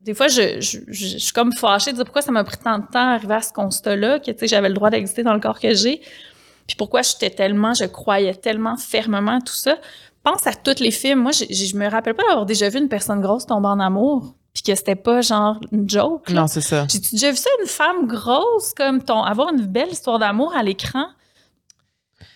des 0.00 0.14
fois, 0.14 0.28
je, 0.28 0.60
je, 0.60 0.78
je, 0.86 1.06
je 1.06 1.18
suis 1.18 1.32
comme 1.32 1.52
fâchée 1.52 1.90
de 1.90 1.96
dire 1.96 2.04
pourquoi 2.04 2.22
ça 2.22 2.30
m'a 2.30 2.44
pris 2.44 2.58
tant 2.58 2.78
de 2.78 2.84
temps 2.84 3.10
à 3.10 3.14
arriver 3.14 3.34
à 3.34 3.42
ce 3.42 3.52
constat-là, 3.52 4.20
que, 4.20 4.30
j'avais 4.46 4.68
le 4.68 4.74
droit 4.74 4.90
d'exister 4.90 5.24
dans 5.24 5.34
le 5.34 5.40
corps 5.40 5.58
que 5.58 5.74
j'ai. 5.74 6.00
Puis 6.68 6.76
pourquoi 6.76 7.02
j'étais 7.02 7.30
tellement, 7.30 7.74
je 7.74 7.84
croyais 7.84 8.34
tellement 8.34 8.76
fermement 8.76 9.38
à 9.38 9.40
tout 9.40 9.52
ça. 9.54 9.76
Pense 10.24 10.46
à 10.46 10.52
tous 10.54 10.80
les 10.80 10.90
films. 10.90 11.20
Moi, 11.20 11.32
je, 11.32 11.44
je 11.52 11.76
me 11.76 11.88
rappelle 11.88 12.14
pas 12.14 12.22
d'avoir 12.28 12.46
déjà 12.46 12.68
vu 12.68 12.78
une 12.78 12.88
personne 12.88 13.20
grosse 13.20 13.46
tomber 13.46 13.68
en 13.68 13.78
amour, 13.78 14.34
puis 14.52 14.62
que 14.62 14.74
c'était 14.74 14.96
pas 14.96 15.20
genre 15.20 15.60
une 15.70 15.88
joke. 15.88 16.30
là. 16.30 16.40
Non, 16.42 16.46
c'est 16.46 16.60
ça. 16.62 16.86
J'ai 16.90 16.98
déjà 16.98 17.30
vu 17.30 17.36
ça, 17.36 17.50
une 17.60 17.68
femme 17.68 18.06
grosse, 18.06 18.72
comme 18.74 19.02
ton, 19.02 19.22
avoir 19.22 19.50
une 19.52 19.66
belle 19.66 19.90
histoire 19.90 20.18
d'amour 20.18 20.54
à 20.56 20.62
l'écran? 20.62 21.04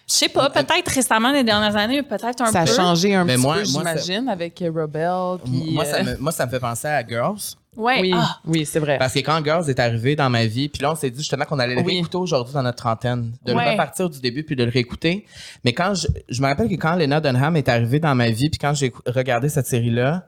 Je 0.06 0.14
sais 0.14 0.28
pas, 0.28 0.48
peut-être 0.48 0.88
récemment, 0.90 1.32
les 1.32 1.44
dernières 1.44 1.76
années, 1.76 2.02
peut-être 2.02 2.40
un 2.40 2.50
Ça 2.52 2.60
a 2.60 2.64
peu. 2.66 2.72
changé 2.72 3.14
un 3.14 3.24
Mais 3.24 3.34
petit 3.34 3.42
moi- 3.42 3.56
peu, 3.56 3.70
moi, 3.72 3.82
ça- 3.84 3.96
j'imagine, 3.96 4.28
avec 4.30 4.62
euh, 4.62 4.70
Rebel. 4.74 5.38
Puis, 5.44 5.74
moi, 5.74 5.84
ça 5.84 5.96
euh, 5.98 6.02
me, 6.04 6.16
moi, 6.16 6.32
ça 6.32 6.46
me 6.46 6.50
fait 6.50 6.60
penser 6.60 6.88
à 6.88 7.06
Girls. 7.06 7.36
Ouais. 7.78 8.00
Oui, 8.00 8.10
Ah, 8.14 8.38
oui, 8.44 8.66
c'est 8.66 8.80
vrai. 8.80 8.98
Parce 8.98 9.14
que 9.14 9.20
quand 9.20 9.42
Girls 9.44 9.70
est 9.70 9.78
arrivé 9.78 10.16
dans 10.16 10.28
ma 10.28 10.44
vie, 10.46 10.68
puis 10.68 10.82
là, 10.82 10.92
on 10.92 10.96
s'est 10.96 11.10
dit 11.10 11.18
justement 11.20 11.44
qu'on 11.44 11.58
allait 11.60 11.76
le 11.76 11.82
Oui. 11.82 11.92
réécouter 11.94 12.16
aujourd'hui 12.18 12.52
dans 12.52 12.62
notre 12.64 12.76
trentaine. 12.78 13.32
De 13.44 13.54
Ouais. 13.54 13.64
le 13.64 13.70
repartir 13.70 14.10
du 14.10 14.20
début 14.20 14.42
puis 14.42 14.56
de 14.56 14.64
le 14.64 14.70
réécouter. 14.70 15.24
Mais 15.64 15.72
quand 15.72 15.94
je, 15.94 16.08
je 16.28 16.42
me 16.42 16.46
rappelle 16.48 16.68
que 16.68 16.74
quand 16.74 16.96
Lena 16.96 17.20
Dunham 17.20 17.56
est 17.56 17.68
arrivée 17.68 18.00
dans 18.00 18.14
ma 18.14 18.30
vie, 18.30 18.50
puis 18.50 18.58
quand 18.58 18.74
j'ai 18.74 18.92
regardé 19.06 19.48
cette 19.48 19.66
série-là, 19.66 20.27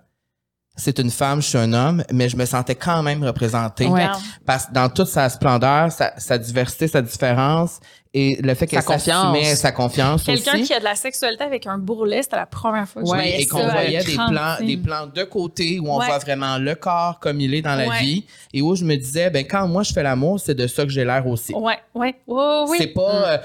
c'est 0.81 0.99
une 0.99 1.11
femme, 1.11 1.43
je 1.43 1.49
suis 1.49 1.59
un 1.59 1.73
homme, 1.73 2.03
mais 2.13 2.29
je 2.29 2.37
me 2.37 2.45
sentais 2.47 2.75
quand 2.75 3.03
même 3.03 3.23
représentée. 3.23 3.87
Ouais. 3.87 4.07
Parce 4.47 4.67
que 4.67 4.73
dans 4.73 4.89
toute 4.89 5.09
sa 5.09 5.29
splendeur, 5.29 5.93
sa, 5.93 6.19
sa 6.19 6.39
diversité, 6.39 6.89
sa 6.89 7.03
différence, 7.03 7.79
et 8.13 8.41
le 8.43 8.55
fait 8.55 8.67
qu'elle 8.67 8.83
s'assumait, 8.83 9.55
sa 9.55 9.71
confiance 9.71 10.25
Quelqu'un 10.25 10.55
aussi. 10.55 10.65
qui 10.65 10.75
a 10.75 10.81
de 10.81 10.85
la 10.85 10.97
sexualité 10.97 11.45
avec 11.45 11.67
un 11.69 11.79
bourrelet, 11.79 12.23
c'était 12.25 12.37
la 12.37 12.47
première 12.47 12.89
fois 12.89 13.03
que 13.03 13.09
je 13.09 13.13
Ouais, 13.13 13.41
et 13.43 13.47
qu'on 13.47 13.69
voyait 13.69 14.03
des 14.03 14.15
plans, 14.15 14.57
des 14.61 14.77
plans 14.79 15.07
de 15.07 15.23
côté 15.25 15.79
où 15.79 15.89
on 15.89 15.99
Ouais. 16.01 16.07
voit 16.07 16.19
vraiment 16.19 16.59
le 16.59 16.75
corps 16.75 17.21
comme 17.21 17.41
il 17.41 17.55
est 17.55 17.63
dans 17.63 17.77
la 17.77 17.87
Ouais. 17.87 18.01
vie 18.01 18.25
et 18.53 18.63
où 18.63 18.75
je 18.75 18.85
me 18.85 18.97
disais, 18.97 19.31
ben 19.31 19.45
quand 19.47 19.69
moi 19.69 19.85
je 19.85 19.93
fais 19.93 20.03
l'amour, 20.03 20.41
c'est 20.41 20.55
de 20.57 20.67
ça 20.67 20.83
que 20.83 20.91
j'ai 20.91 21.05
l'air 21.05 21.25
aussi. 21.27 21.55
Ouais, 21.55 21.79
ouais, 21.95 22.17
ouais, 22.27 22.65
oui. 22.69 22.77
C'est 22.81 22.87
pas, 22.89 23.29
euh, 23.35 23.39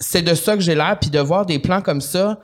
c'est 0.00 0.22
de 0.22 0.34
ça 0.34 0.54
que 0.56 0.62
j'ai 0.62 0.74
l'air, 0.74 0.98
puis 1.00 1.10
de 1.10 1.20
voir 1.20 1.46
des 1.46 1.58
plans 1.60 1.80
comme 1.80 2.00
ça, 2.00 2.40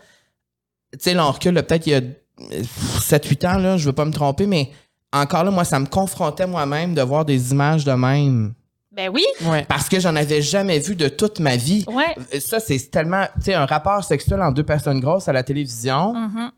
tu 0.93 0.99
sais, 1.01 1.15
là 1.15 1.27
on 1.27 1.33
recule 1.33 1.55
peut-être 1.55 1.87
il 1.89 1.93
y 1.93 1.97
a 1.97 2.01
7-8 2.41 3.47
ans 3.47 3.59
là, 3.59 3.77
je 3.77 3.87
veux 3.87 3.93
pas 3.93 4.05
me 4.05 4.13
tromper, 4.13 4.47
mais 4.47 4.71
encore 5.13 5.45
là, 5.45 5.51
moi 5.51 5.65
ça 5.65 5.79
me 5.79 5.87
confrontait 5.87 6.47
moi-même 6.47 6.95
de 6.95 7.03
voir 7.03 7.25
des 7.25 7.53
images 7.53 7.85
de 7.85 7.93
même 7.93 8.55
Ben 8.91 9.11
oui, 9.13 9.25
Ouais. 9.45 9.65
parce 9.69 9.89
que 9.89 10.01
j'en 10.01 10.17
avais 10.17 10.43
jamais 10.43 10.79
vu 10.79 10.95
de 10.97 11.09
toute 11.09 11.41
ma 11.41 11.57
vie. 11.57 11.85
ouais. 11.89 12.15
Euh, 12.35 12.41
Ça 12.41 12.61
c'est 12.61 12.79
tellement, 12.91 13.27
tu 13.37 13.45
sais, 13.45 13.55
un 13.55 13.67
rapport 13.67 14.03
sexuel 14.05 14.41
entre 14.43 14.55
deux 14.55 14.65
personnes 14.65 15.01
grosses 15.01 15.29
à 15.29 15.33
la 15.33 15.43
télévision 15.43 16.15
Mhm. 16.15 16.51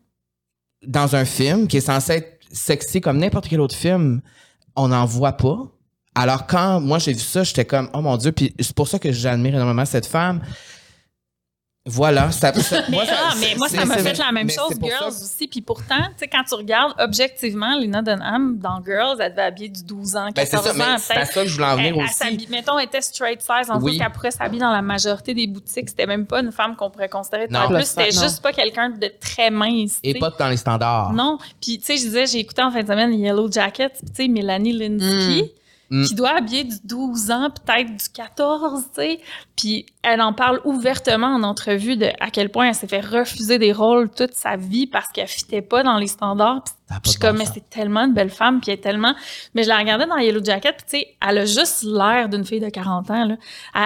dans 0.87 1.17
un 1.17 1.25
film 1.25 1.67
qui 1.67 1.79
est 1.79 1.81
censé 1.93 2.13
être 2.15 2.41
sexy 2.53 3.01
comme 3.01 3.19
n'importe 3.19 3.49
quel 3.49 3.61
autre 3.61 3.75
film, 3.77 4.21
on 4.77 4.89
n'en 4.89 5.05
voit 5.07 5.33
pas. 5.33 5.59
Alors 6.15 6.47
quand 6.47 6.81
moi 6.81 6.99
j'ai 7.01 7.13
vu 7.13 7.19
ça, 7.21 7.43
j'étais 7.43 7.65
comme 7.65 7.89
oh 7.93 8.01
mon 8.01 8.17
dieu, 8.17 8.31
puis 8.31 8.55
c'est 8.61 8.75
pour 8.75 8.87
ça 8.87 9.01
que 9.01 9.11
j'admire 9.11 9.55
énormément 9.57 9.85
cette 9.85 10.07
femme. 10.07 10.41
Voilà, 11.87 12.31
ça, 12.31 12.51
ça- 12.55 12.83
Mais, 12.89 12.97
moi, 12.97 13.05
ça- 13.05 13.13
ah, 13.31 13.35
mais 13.39 13.55
moi, 13.59 13.69
ça 13.69 13.85
m'a 13.85 13.99
fait 13.99 14.17
la 14.17 14.33
même 14.33 14.49
chose, 14.49 14.73
Girls 14.83 14.95
ça- 15.01 15.09
aussi. 15.09 15.47
Puis 15.49 15.61
pourtant, 15.61 15.99
tu 15.99 16.21
sais, 16.21 16.29
quand 16.29 16.43
tu 16.49 16.55
regardes 16.55 16.95
objectivement, 16.99 17.79
Lena 17.79 18.01
Dunham, 18.01 18.57
dans 18.59 18.83
Girls, 18.83 19.19
elle 19.21 19.33
devait 19.33 19.43
habiller 19.43 19.69
du 19.69 19.85
12 19.85 20.17
ans, 20.17 20.31
Ben, 20.35 20.47
c'est 20.47 20.53
14 20.53 20.67
ça, 20.67 20.73
mais 20.73 20.85
ans, 20.85 20.97
c'est 20.99 21.15
à 21.17 21.27
ça 21.27 21.43
que 21.43 21.47
je 21.49 21.53
voulais 21.55 21.67
en 21.67 21.77
venir 21.77 21.89
Elle- 21.93 21.99
elle 21.99 22.05
aussi. 22.05 22.15
s'habille- 22.15 22.49
mettons, 22.51 22.79
elle 22.79 22.87
était 22.87 23.03
straight 23.03 23.43
size, 23.43 23.71
en 23.71 23.79
Oui. 23.83 24.01
pourrait 24.15 24.31
s'habiller 24.31 24.61
dans 24.63 24.73
la 24.73 24.81
majorité 24.81 25.35
des 25.35 25.47
boutiques. 25.47 25.91
C'était 25.91 26.07
même 26.07 26.27
pas 26.27 26.41
une 26.41 26.53
femme 26.53 26.75
qu'on 26.75 26.89
pourrait 26.89 27.11
considérer. 27.11 27.49
Non. 27.51 27.61
En 27.61 27.69
Plus 27.69 27.85
c'était 27.85 28.13
juste 28.13 28.41
pas 28.41 28.53
quelqu'un 28.55 28.89
de 28.89 29.13
très 29.21 29.51
mince. 29.51 29.99
Et 30.03 30.19
pas 30.19 30.31
dans 30.31 30.49
les 30.49 30.57
standards. 30.57 31.13
Non. 31.13 31.37
Puis, 31.61 31.79
tu 31.79 31.85
sais, 31.85 31.97
je 31.99 32.03
disais, 32.05 32.27
j'ai 32.27 32.39
écouté 32.39 32.63
en 32.63 32.71
fin 32.71 32.81
de 32.83 32.87
semaine 32.87 33.13
Yellow 33.13 33.51
Jacket, 33.53 33.93
tu 34.01 34.07
sais, 34.15 34.29
Mélanie 34.29 34.73
Linsky, 34.73 35.53
Mm. 35.95 36.05
qui 36.07 36.15
doit 36.17 36.37
habiller 36.37 36.65
du 36.65 36.77
12 36.83 37.31
ans, 37.31 37.51
peut-être 37.51 37.89
du 37.95 38.09
14, 38.13 38.83
tu 38.95 39.01
sais. 39.01 39.21
Puis, 39.57 39.87
elle 40.03 40.21
en 40.21 40.33
parle 40.33 40.61
ouvertement 40.65 41.29
en 41.29 41.43
entrevue 41.45 41.97
de 41.97 42.07
à 42.19 42.31
quel 42.33 42.49
point 42.51 42.69
elle 42.69 42.75
s'est 42.75 42.89
fait 42.89 43.01
refuser 43.01 43.59
des 43.59 43.73
rôles 43.73 44.11
toute 44.11 44.35
sa 44.35 44.57
vie 44.57 44.87
parce 44.89 45.07
qu'elle 45.13 45.29
fitait 45.29 45.63
pas 45.63 45.83
dans 45.85 45.99
les 45.99 46.09
standards. 46.09 46.65
Puis, 46.65 46.75
pas 46.89 47.01
je 47.05 47.11
suis 47.11 47.19
comme, 47.21 47.39
mais 47.39 47.45
c'est 47.47 47.69
tellement 47.71 48.01
une 48.07 48.13
belle 48.15 48.31
femme, 48.31 48.61
puis 48.61 48.73
elle 48.73 48.79
est 48.79 48.83
tellement... 48.83 49.15
Mais 49.55 49.63
je 49.63 49.69
la 49.69 49.79
regardais 49.79 50.07
dans 50.07 50.17
Yellow 50.17 50.43
Jacket, 50.43 50.77
puis 50.79 50.85
tu 50.91 50.99
sais, 50.99 51.17
elle 51.27 51.39
a 51.39 51.45
juste 51.45 51.85
l'air 51.85 52.29
d'une 52.29 52.45
fille 52.45 52.61
de 52.61 52.71
40 52.71 53.11
ans, 53.11 53.25
là. 53.27 53.37
Elle- 53.75 53.83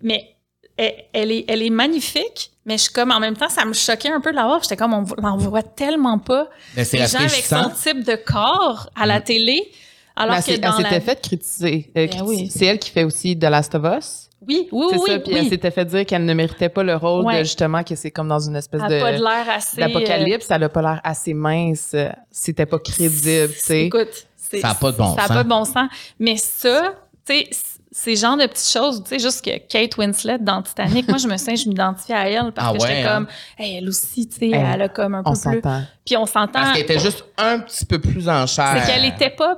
Mais 0.00 0.36
elle, 0.76 0.94
elle 1.12 1.30
est, 1.30 1.44
elle 1.46 1.62
est 1.62 1.70
magnifique, 1.70 2.50
mais 2.64 2.76
je 2.78 2.84
suis 2.84 2.92
comme, 2.92 3.10
en 3.12 3.20
même 3.20 3.36
temps, 3.36 3.48
ça 3.48 3.64
me 3.64 3.72
choquait 3.72 4.10
un 4.10 4.20
peu 4.20 4.30
de 4.32 4.36
la 4.36 4.46
voir. 4.46 4.62
J'étais 4.62 4.76
comme, 4.76 4.94
on 4.94 5.04
n'en 5.20 5.36
voit 5.36 5.62
tellement 5.62 6.18
pas 6.18 6.48
Mais 6.76 6.84
des 6.84 7.06
gens 7.06 7.18
avec 7.18 7.44
son 7.44 7.70
type 7.70 8.04
de 8.04 8.16
corps 8.16 8.88
à 8.96 9.06
la 9.06 9.20
télé. 9.20 9.70
Alors 10.16 10.36
Mais 10.36 10.42
que 10.42 10.48
elle 10.50 10.54
s'est- 10.56 10.60
dans 10.60 10.76
elle 10.76 10.82
la... 10.84 10.88
s'était 10.90 11.00
fait 11.00 11.20
critiquer. 11.20 11.92
Euh, 11.96 12.06
Ben 12.06 12.22
oui. 12.24 12.50
C'est 12.50 12.66
elle 12.66 12.78
qui 12.78 12.90
fait 12.90 13.04
aussi 13.04 13.38
The 13.38 13.44
Last 13.44 13.74
of 13.74 13.84
Us. 13.98 14.28
Oui, 14.46 14.68
oui, 14.72 14.86
c'est 14.90 14.98
oui, 14.98 15.06
ça. 15.06 15.12
oui. 15.16 15.22
Puis 15.24 15.34
elle 15.36 15.48
s'était 15.48 15.70
fait 15.70 15.84
dire 15.84 16.04
qu'elle 16.04 16.24
ne 16.24 16.34
méritait 16.34 16.68
pas 16.68 16.82
le 16.82 16.96
rôle 16.96 17.24
Ouais. 17.24 17.38
de 17.38 17.44
justement 17.44 17.84
que 17.84 17.94
c'est 17.94 18.10
comme 18.10 18.26
dans 18.28 18.40
une 18.40 18.56
espèce 18.56 18.80
Elle 18.88 18.94
a 18.96 19.00
pas 19.00 19.12
de 19.12 19.18
de 19.18 19.22
l'air 19.22 19.50
assez... 19.50 19.80
euh, 19.80 19.86
d'apocalypse. 19.86 20.50
Elle 20.50 20.64
a 20.64 20.68
pas 20.68 20.82
l'air 20.82 21.00
assez 21.04 21.32
mince. 21.32 21.92
euh, 21.94 22.08
C'était 22.30 22.66
pas 22.66 22.78
crédible, 22.80 23.52
tu 23.52 23.60
sais. 23.60 23.84
Écoute, 23.86 24.26
c'est- 24.36 24.60
Ça 24.60 24.70
a 24.70 24.74
pas 24.74 24.90
de 24.90 24.96
bon 24.96 25.14
ça 25.14 25.22
a 25.22 25.26
sens. 25.28 25.36
pas 25.36 25.44
de 25.44 25.48
bon 25.48 25.64
sens. 25.64 25.88
Mais 26.18 26.36
ça, 26.36 26.94
tu 27.24 27.34
sais, 27.34 27.48
ces 27.94 28.16
genres 28.16 28.38
de 28.38 28.46
petites 28.46 28.72
choses, 28.72 29.02
tu 29.04 29.10
sais, 29.10 29.18
juste 29.18 29.44
que 29.44 29.58
Kate 29.58 29.98
Winslet 29.98 30.38
dans 30.38 30.62
Titanic, 30.62 31.06
moi, 31.08 31.18
je 31.18 31.28
me 31.28 31.36
sens, 31.36 31.62
je 31.62 31.68
m'identifie 31.68 32.14
à 32.14 32.26
elle 32.26 32.50
parce 32.52 32.68
Ah 32.70 32.72
que 32.72 32.80
j'étais 32.80 32.92
ouais, 32.94 33.02
hein? 33.02 33.14
comme, 33.16 33.26
hey, 33.58 33.76
elle 33.76 33.88
aussi, 33.88 34.26
tu 34.26 34.38
sais, 34.38 34.46
Hey, 34.46 34.64
elle 34.74 34.80
a 34.82 34.88
comme 34.88 35.14
un 35.14 35.22
peu 35.22 35.30
plus. 35.30 35.60
Puis 36.06 36.16
on 36.16 36.24
s'entend. 36.24 36.52
Parce 36.54 36.72
qu'elle 36.72 36.82
était 36.82 36.98
juste 36.98 37.22
un 37.36 37.58
petit 37.58 37.84
peu 37.84 37.98
plus 38.00 38.28
en 38.30 38.46
chair. 38.46 38.74
C'est 38.80 38.90
qu'elle 38.92 39.04
était 39.04 39.28
pas 39.30 39.56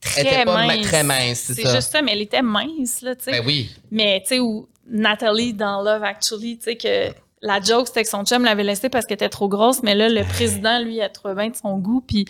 très 0.00 0.20
Elle 0.20 0.26
était 0.28 0.44
pas 0.44 0.66
mince. 0.66 0.82
très 0.86 1.02
mince, 1.02 1.38
c'est 1.54 1.62
ça. 1.62 1.74
juste 1.74 1.90
ça, 1.90 2.00
mais 2.00 2.12
elle 2.12 2.22
était 2.22 2.42
mince, 2.42 3.02
là, 3.02 3.16
tu 3.16 3.24
sais. 3.24 3.32
Ben 3.32 3.42
oui. 3.44 3.68
Mais, 3.90 4.20
tu 4.22 4.28
sais, 4.28 4.38
où 4.38 4.68
Natalie 4.88 5.52
dans 5.52 5.82
Love 5.82 6.04
Actually, 6.04 6.58
tu 6.58 6.64
sais, 6.64 6.76
que 6.76 7.12
la 7.42 7.60
joke, 7.60 7.88
c'était 7.88 8.04
que 8.04 8.08
son 8.08 8.24
chum 8.24 8.44
l'avait 8.44 8.62
laissée 8.62 8.88
parce 8.88 9.04
qu'elle 9.04 9.16
était 9.16 9.28
trop 9.28 9.48
grosse, 9.48 9.82
mais 9.82 9.96
là, 9.96 10.08
le 10.08 10.22
président, 10.22 10.78
lui, 10.78 11.02
a 11.02 11.08
trouvé 11.08 11.34
bien 11.34 11.48
de 11.48 11.56
son 11.56 11.76
goût, 11.78 12.02
puis 12.06 12.24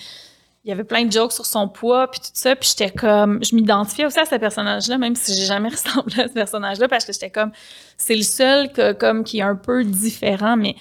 il 0.65 0.71
y 0.71 0.73
avait 0.73 0.85
plein 0.85 1.05
de 1.05 1.13
jokes 1.13 1.33
sur 1.33 1.45
son 1.45 1.69
poids, 1.69 2.11
puis 2.11 2.21
tout 2.21 2.27
ça, 2.33 2.57
puis 2.57 2.71
j'étais 2.71 2.91
comme... 2.91 3.45
Je 3.45 3.55
m'identifiais 3.55 4.07
aussi 4.07 4.19
à 4.19 4.25
ce 4.25 4.37
personnage-là, 4.37 4.97
même 4.99 5.15
si 5.15 5.35
j'ai 5.35 5.45
jamais 5.45 5.69
ressemblé 5.71 6.21
à 6.23 6.29
ce 6.29 6.33
personnage-là, 6.33 6.89
parce 6.89 7.05
que 7.05 7.13
j'étais 7.13 7.31
comme... 7.31 7.53
C'est 7.99 8.17
le 8.17 8.23
seul 8.23 8.73
que, 8.73 8.93
comme, 8.93 9.25
qui 9.25 9.39
est 9.39 9.43
un 9.43 9.57
peu 9.57 9.85
différent, 9.85 10.57
mais... 10.57 10.75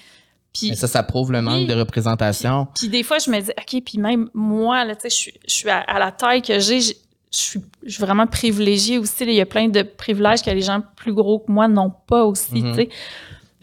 Puis, 0.54 0.70
Mais 0.70 0.76
ça, 0.76 0.88
ça 0.88 1.02
prouve 1.04 1.32
le 1.32 1.42
manque 1.42 1.68
de 1.68 1.74
représentation. 1.74 2.68
puis 2.78 2.88
des 2.88 3.02
fois, 3.04 3.18
je 3.18 3.30
me 3.32 3.40
dis, 3.42 3.50
OK, 3.58 3.82
puis 3.84 3.98
même 3.98 4.30
moi, 4.36 4.86
là, 4.86 4.96
tu 4.96 5.02
sais, 5.02 5.10
je 5.10 5.16
suis- 5.16 5.34
je 5.48 5.52
suis 5.54 5.70
à, 5.70 5.80
à 5.80 5.98
la 6.00 6.12
taille 6.12 6.44
que 6.44 6.60
j'ai, 6.60 6.80
je 6.80 6.94
suis, 7.32 7.60
je 7.84 7.92
suis 7.92 8.02
vraiment 8.02 8.28
privilégiée 8.28 9.00
aussi. 9.00 9.26
là. 9.26 9.32
Il 9.32 9.36
y 9.38 9.42
a 9.42 9.48
plein 9.48 9.68
de 9.68 9.82
privilèges 9.82 10.44
que 10.44 10.52
les 10.52 10.62
gens 10.62 10.84
plus 10.96 11.12
gros 11.14 11.40
que 11.40 11.52
moi 11.52 11.68
n'ont 11.68 11.92
pas 12.08 12.24
aussi, 12.26 12.62
Mhm. 12.62 12.72
tu 12.76 12.82
sais. 12.84 12.90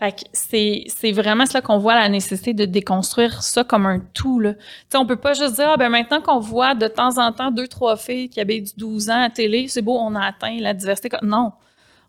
Fait 0.00 0.12
que 0.12 0.20
c'est, 0.32 0.84
c'est 0.88 1.12
vraiment 1.12 1.44
cela 1.44 1.60
qu'on 1.60 1.76
voit 1.78 1.94
la 1.94 2.08
nécessité 2.08 2.54
de 2.54 2.64
déconstruire 2.64 3.42
ça 3.42 3.64
comme 3.64 3.84
un 3.86 4.00
tout, 4.14 4.40
là. 4.40 4.54
Tu 4.54 4.60
sais, 4.88 4.98
on 4.98 5.04
peut 5.06 5.16
pas 5.16 5.34
juste 5.34 5.56
dire, 5.56 5.68
ah, 5.72 5.76
ben 5.76 5.90
maintenant 5.90 6.22
qu'on 6.22 6.40
voit 6.40 6.74
de 6.74 6.88
temps 6.88 7.18
en 7.18 7.30
temps 7.32 7.50
deux, 7.50 7.68
trois 7.68 7.96
filles 7.96 8.30
qui 8.30 8.40
avaient 8.40 8.60
du 8.60 8.72
12 8.78 9.10
ans 9.10 9.20
à 9.22 9.28
télé, 9.30 9.68
c'est 9.68 9.82
beau, 9.82 9.96
on 9.98 10.14
a 10.14 10.24
atteint 10.24 10.56
la 10.58 10.72
diversité. 10.74 11.10
Non. 11.22 11.52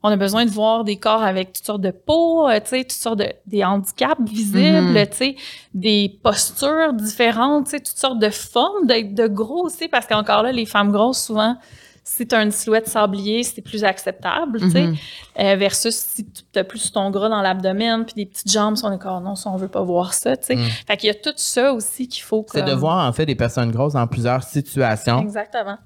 On 0.04 0.10
a 0.10 0.16
besoin 0.16 0.46
de 0.46 0.50
voir 0.50 0.84
des 0.84 0.96
corps 0.96 1.22
avec 1.22 1.54
toutes 1.54 1.66
sortes 1.66 1.82
de 1.82 1.92
peaux, 1.92 2.48
euh, 2.50 2.60
tu 2.62 2.70
sais, 2.70 2.82
toutes 2.84 2.92
sortes 2.94 3.20
de, 3.20 3.28
des 3.46 3.64
handicaps 3.64 4.20
visibles, 4.22 4.88
Mhm. 4.98 5.08
tu 5.08 5.16
sais, 5.18 5.36
des 5.76 6.18
postures 6.24 6.94
différentes, 6.94 7.66
tu 7.66 7.72
sais, 7.72 7.80
toutes 7.82 7.98
sortes 7.98 8.18
de 8.20 8.30
formes, 8.30 8.88
d'être 8.88 9.14
de 9.14 9.28
gros 9.28 9.66
aussi, 9.66 9.88
parce 9.90 10.08
qu'encore 10.08 10.42
là, 10.44 10.52
les 10.54 10.66
femmes 10.66 10.92
grosses, 10.92 11.24
souvent, 11.26 11.56
si 12.04 12.28
tu 12.28 12.34
as 12.36 12.42
une 12.42 12.52
silhouette 12.52 12.88
sablier, 12.88 13.44
c'est 13.44 13.62
plus 13.62 13.84
acceptable, 13.84 14.60
tu 14.60 14.72
sais, 14.72 14.82
Mhm. 14.88 14.96
euh, 15.40 15.56
versus 15.56 15.96
si 15.96 16.26
tu 16.26 16.60
as 16.60 16.64
plus 16.64 16.92
ton 16.92 17.10
gras 17.12 17.30
dans 17.30 17.42
l'abdomen, 17.42 18.04
puis 18.06 18.16
des 18.16 18.26
petites 18.26 18.52
jambes, 18.52 18.76
si 18.76 18.84
on 18.86 18.92
est 18.92 18.98
comme, 18.98 19.24
non, 19.24 19.36
ça, 19.36 19.50
on 19.52 19.56
veut 19.58 19.68
pas 19.68 19.82
voir 19.84 20.14
ça, 20.14 20.36
tu 20.36 20.48
sais. 20.48 20.56
Mm. 20.56 20.66
Fait 20.88 20.98
qu'il 20.98 21.08
y 21.08 21.12
a 21.12 21.14
tout 21.16 21.34
ça 21.36 21.72
aussi 21.74 22.08
qu'il 22.08 22.24
faut 22.24 22.46
C'est 22.52 22.64
de 22.64 22.74
voir, 22.74 23.08
en 23.08 23.14
fait, 23.14 23.26
des 23.26 23.36
personnes 23.36 23.72
grosses 23.72 23.94
dans 23.94 24.08
plusieurs 24.08 24.44
situations. 24.44 25.22
Exactement. 25.22 25.78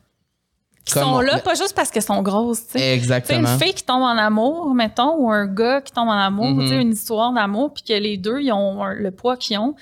Qui 0.86 0.94
Comme 0.94 1.04
sont 1.04 1.10
on- 1.16 1.22
là, 1.22 1.40
pas 1.40 1.56
juste 1.56 1.76
parce 1.76 1.90
qu'elles 1.90 2.04
sont 2.04 2.22
grosses, 2.22 2.68
tu 2.68 2.78
sais. 2.80 2.94
Exactement. 2.94 3.50
une 3.50 3.60
fille 3.60 3.74
qui 3.74 3.84
tombe 3.84 4.04
en 4.04 4.18
amour, 4.18 4.74
mettons, 4.76 5.16
ou 5.18 5.32
un 5.32 5.48
gars 5.48 5.82
qui 5.82 5.92
tombe 5.92 6.10
en 6.10 6.12
amour, 6.12 6.46
Mhm. 6.46 6.60
tu 6.62 6.68
sais, 6.70 6.82
une 6.82 6.92
histoire 6.94 7.34
d'amour, 7.34 7.74
puis 7.74 7.84
que 7.84 7.94
les 7.94 8.18
deux, 8.18 8.40
ils 8.40 8.52
ont 8.52 8.86
le 8.86 9.10
poids 9.12 9.36
qu'ils 9.36 9.58
ont, 9.58 9.76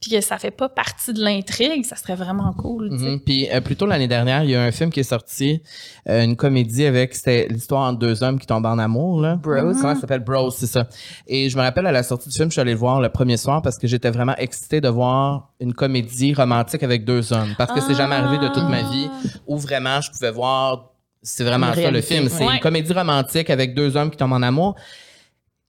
puis 0.00 0.10
que 0.10 0.20
ça 0.22 0.38
fait 0.38 0.50
pas 0.50 0.68
partie 0.70 1.12
de 1.12 1.22
l'intrigue, 1.22 1.84
ça 1.84 1.94
serait 1.94 2.14
vraiment 2.14 2.52
cool, 2.54 2.88
tu 2.90 2.98
sais. 2.98 3.04
Mhm. 3.10 3.20
Puis 3.20 3.48
euh, 3.52 3.60
plus 3.60 3.76
tôt 3.76 3.84
l'année 3.84 4.08
dernière, 4.08 4.44
il 4.44 4.50
y 4.50 4.56
a 4.56 4.62
un 4.62 4.70
film 4.72 4.90
qui 4.90 5.00
est 5.00 5.02
sorti, 5.04 5.62
euh, 6.08 6.24
une 6.24 6.36
comédie 6.36 6.86
avec 6.86 7.14
c'était 7.14 7.46
l'histoire 7.50 7.82
entre 7.88 7.98
deux 7.98 8.22
hommes 8.22 8.38
qui 8.38 8.46
tombent 8.46 8.64
en 8.66 8.78
amour 8.78 9.20
là. 9.20 9.36
Bros. 9.36 9.52
Comment 9.54 9.94
ça 9.94 10.00
s'appelle? 10.00 10.20
Bros, 10.24 10.50
c'est 10.50 10.66
ça. 10.66 10.88
Et 11.26 11.50
je 11.50 11.56
me 11.58 11.62
rappelle 11.62 11.86
à 11.86 11.92
la 11.92 12.02
sortie 12.02 12.30
du 12.30 12.34
film, 12.34 12.48
je 12.48 12.52
suis 12.52 12.60
allé 12.62 12.72
le 12.72 12.78
voir 12.78 13.00
le 13.00 13.10
premier 13.10 13.36
soir 13.36 13.60
parce 13.60 13.76
que 13.78 13.86
j'étais 13.86 14.10
vraiment 14.10 14.34
excitée 14.38 14.80
de 14.80 14.88
voir 14.88 15.50
une 15.60 15.74
comédie 15.74 16.32
romantique 16.32 16.82
avec 16.82 17.04
deux 17.04 17.32
hommes 17.34 17.54
parce 17.58 17.72
que 17.72 17.80
c'est 17.80 17.94
jamais 17.94 18.14
arrivé 18.16 18.38
de 18.38 18.52
toute 18.52 18.68
ma 18.70 18.82
vie 18.82 19.10
où 19.46 19.58
vraiment 19.58 20.00
je 20.00 20.10
pouvais 20.10 20.30
voir 20.30 20.86
c'est 21.22 21.44
vraiment 21.44 21.74
ça 21.74 21.90
le 21.90 22.00
film, 22.00 22.30
c'est 22.30 22.46
Ouais. 22.46 22.54
une 22.54 22.60
comédie 22.60 22.94
romantique 22.94 23.50
avec 23.50 23.74
deux 23.74 23.94
hommes 23.98 24.10
qui 24.10 24.16
tombent 24.16 24.32
en 24.32 24.40
amour. 24.42 24.74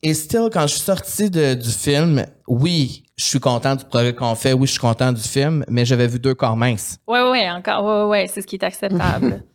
Et 0.03 0.13
still, 0.15 0.49
quand 0.51 0.61
je 0.61 0.73
suis 0.75 0.79
sorti 0.81 1.29
de- 1.29 1.53
du 1.53 1.69
film, 1.69 2.25
oui, 2.47 3.03
je 3.17 3.25
suis 3.25 3.39
content 3.39 3.75
du 3.75 3.85
projet 3.85 4.13
qu'on 4.15 4.33
fait, 4.33 4.53
oui, 4.53 4.65
je 4.65 4.71
suis 4.71 4.79
content 4.79 5.11
du 5.11 5.21
film, 5.21 5.63
mais 5.67 5.85
j'avais 5.85 6.07
vu 6.07 6.19
deux 6.19 6.33
corps 6.33 6.57
minces. 6.57 6.97
Ouais, 7.07 7.21
ouais, 7.29 7.49
encore, 7.51 7.83
ouais, 7.85 8.03
ouais, 8.03 8.09
ouais, 8.21 8.27
c'est 8.27 8.41
ce 8.41 8.47
qui 8.47 8.55
est 8.55 8.63
acceptable. 8.63 9.43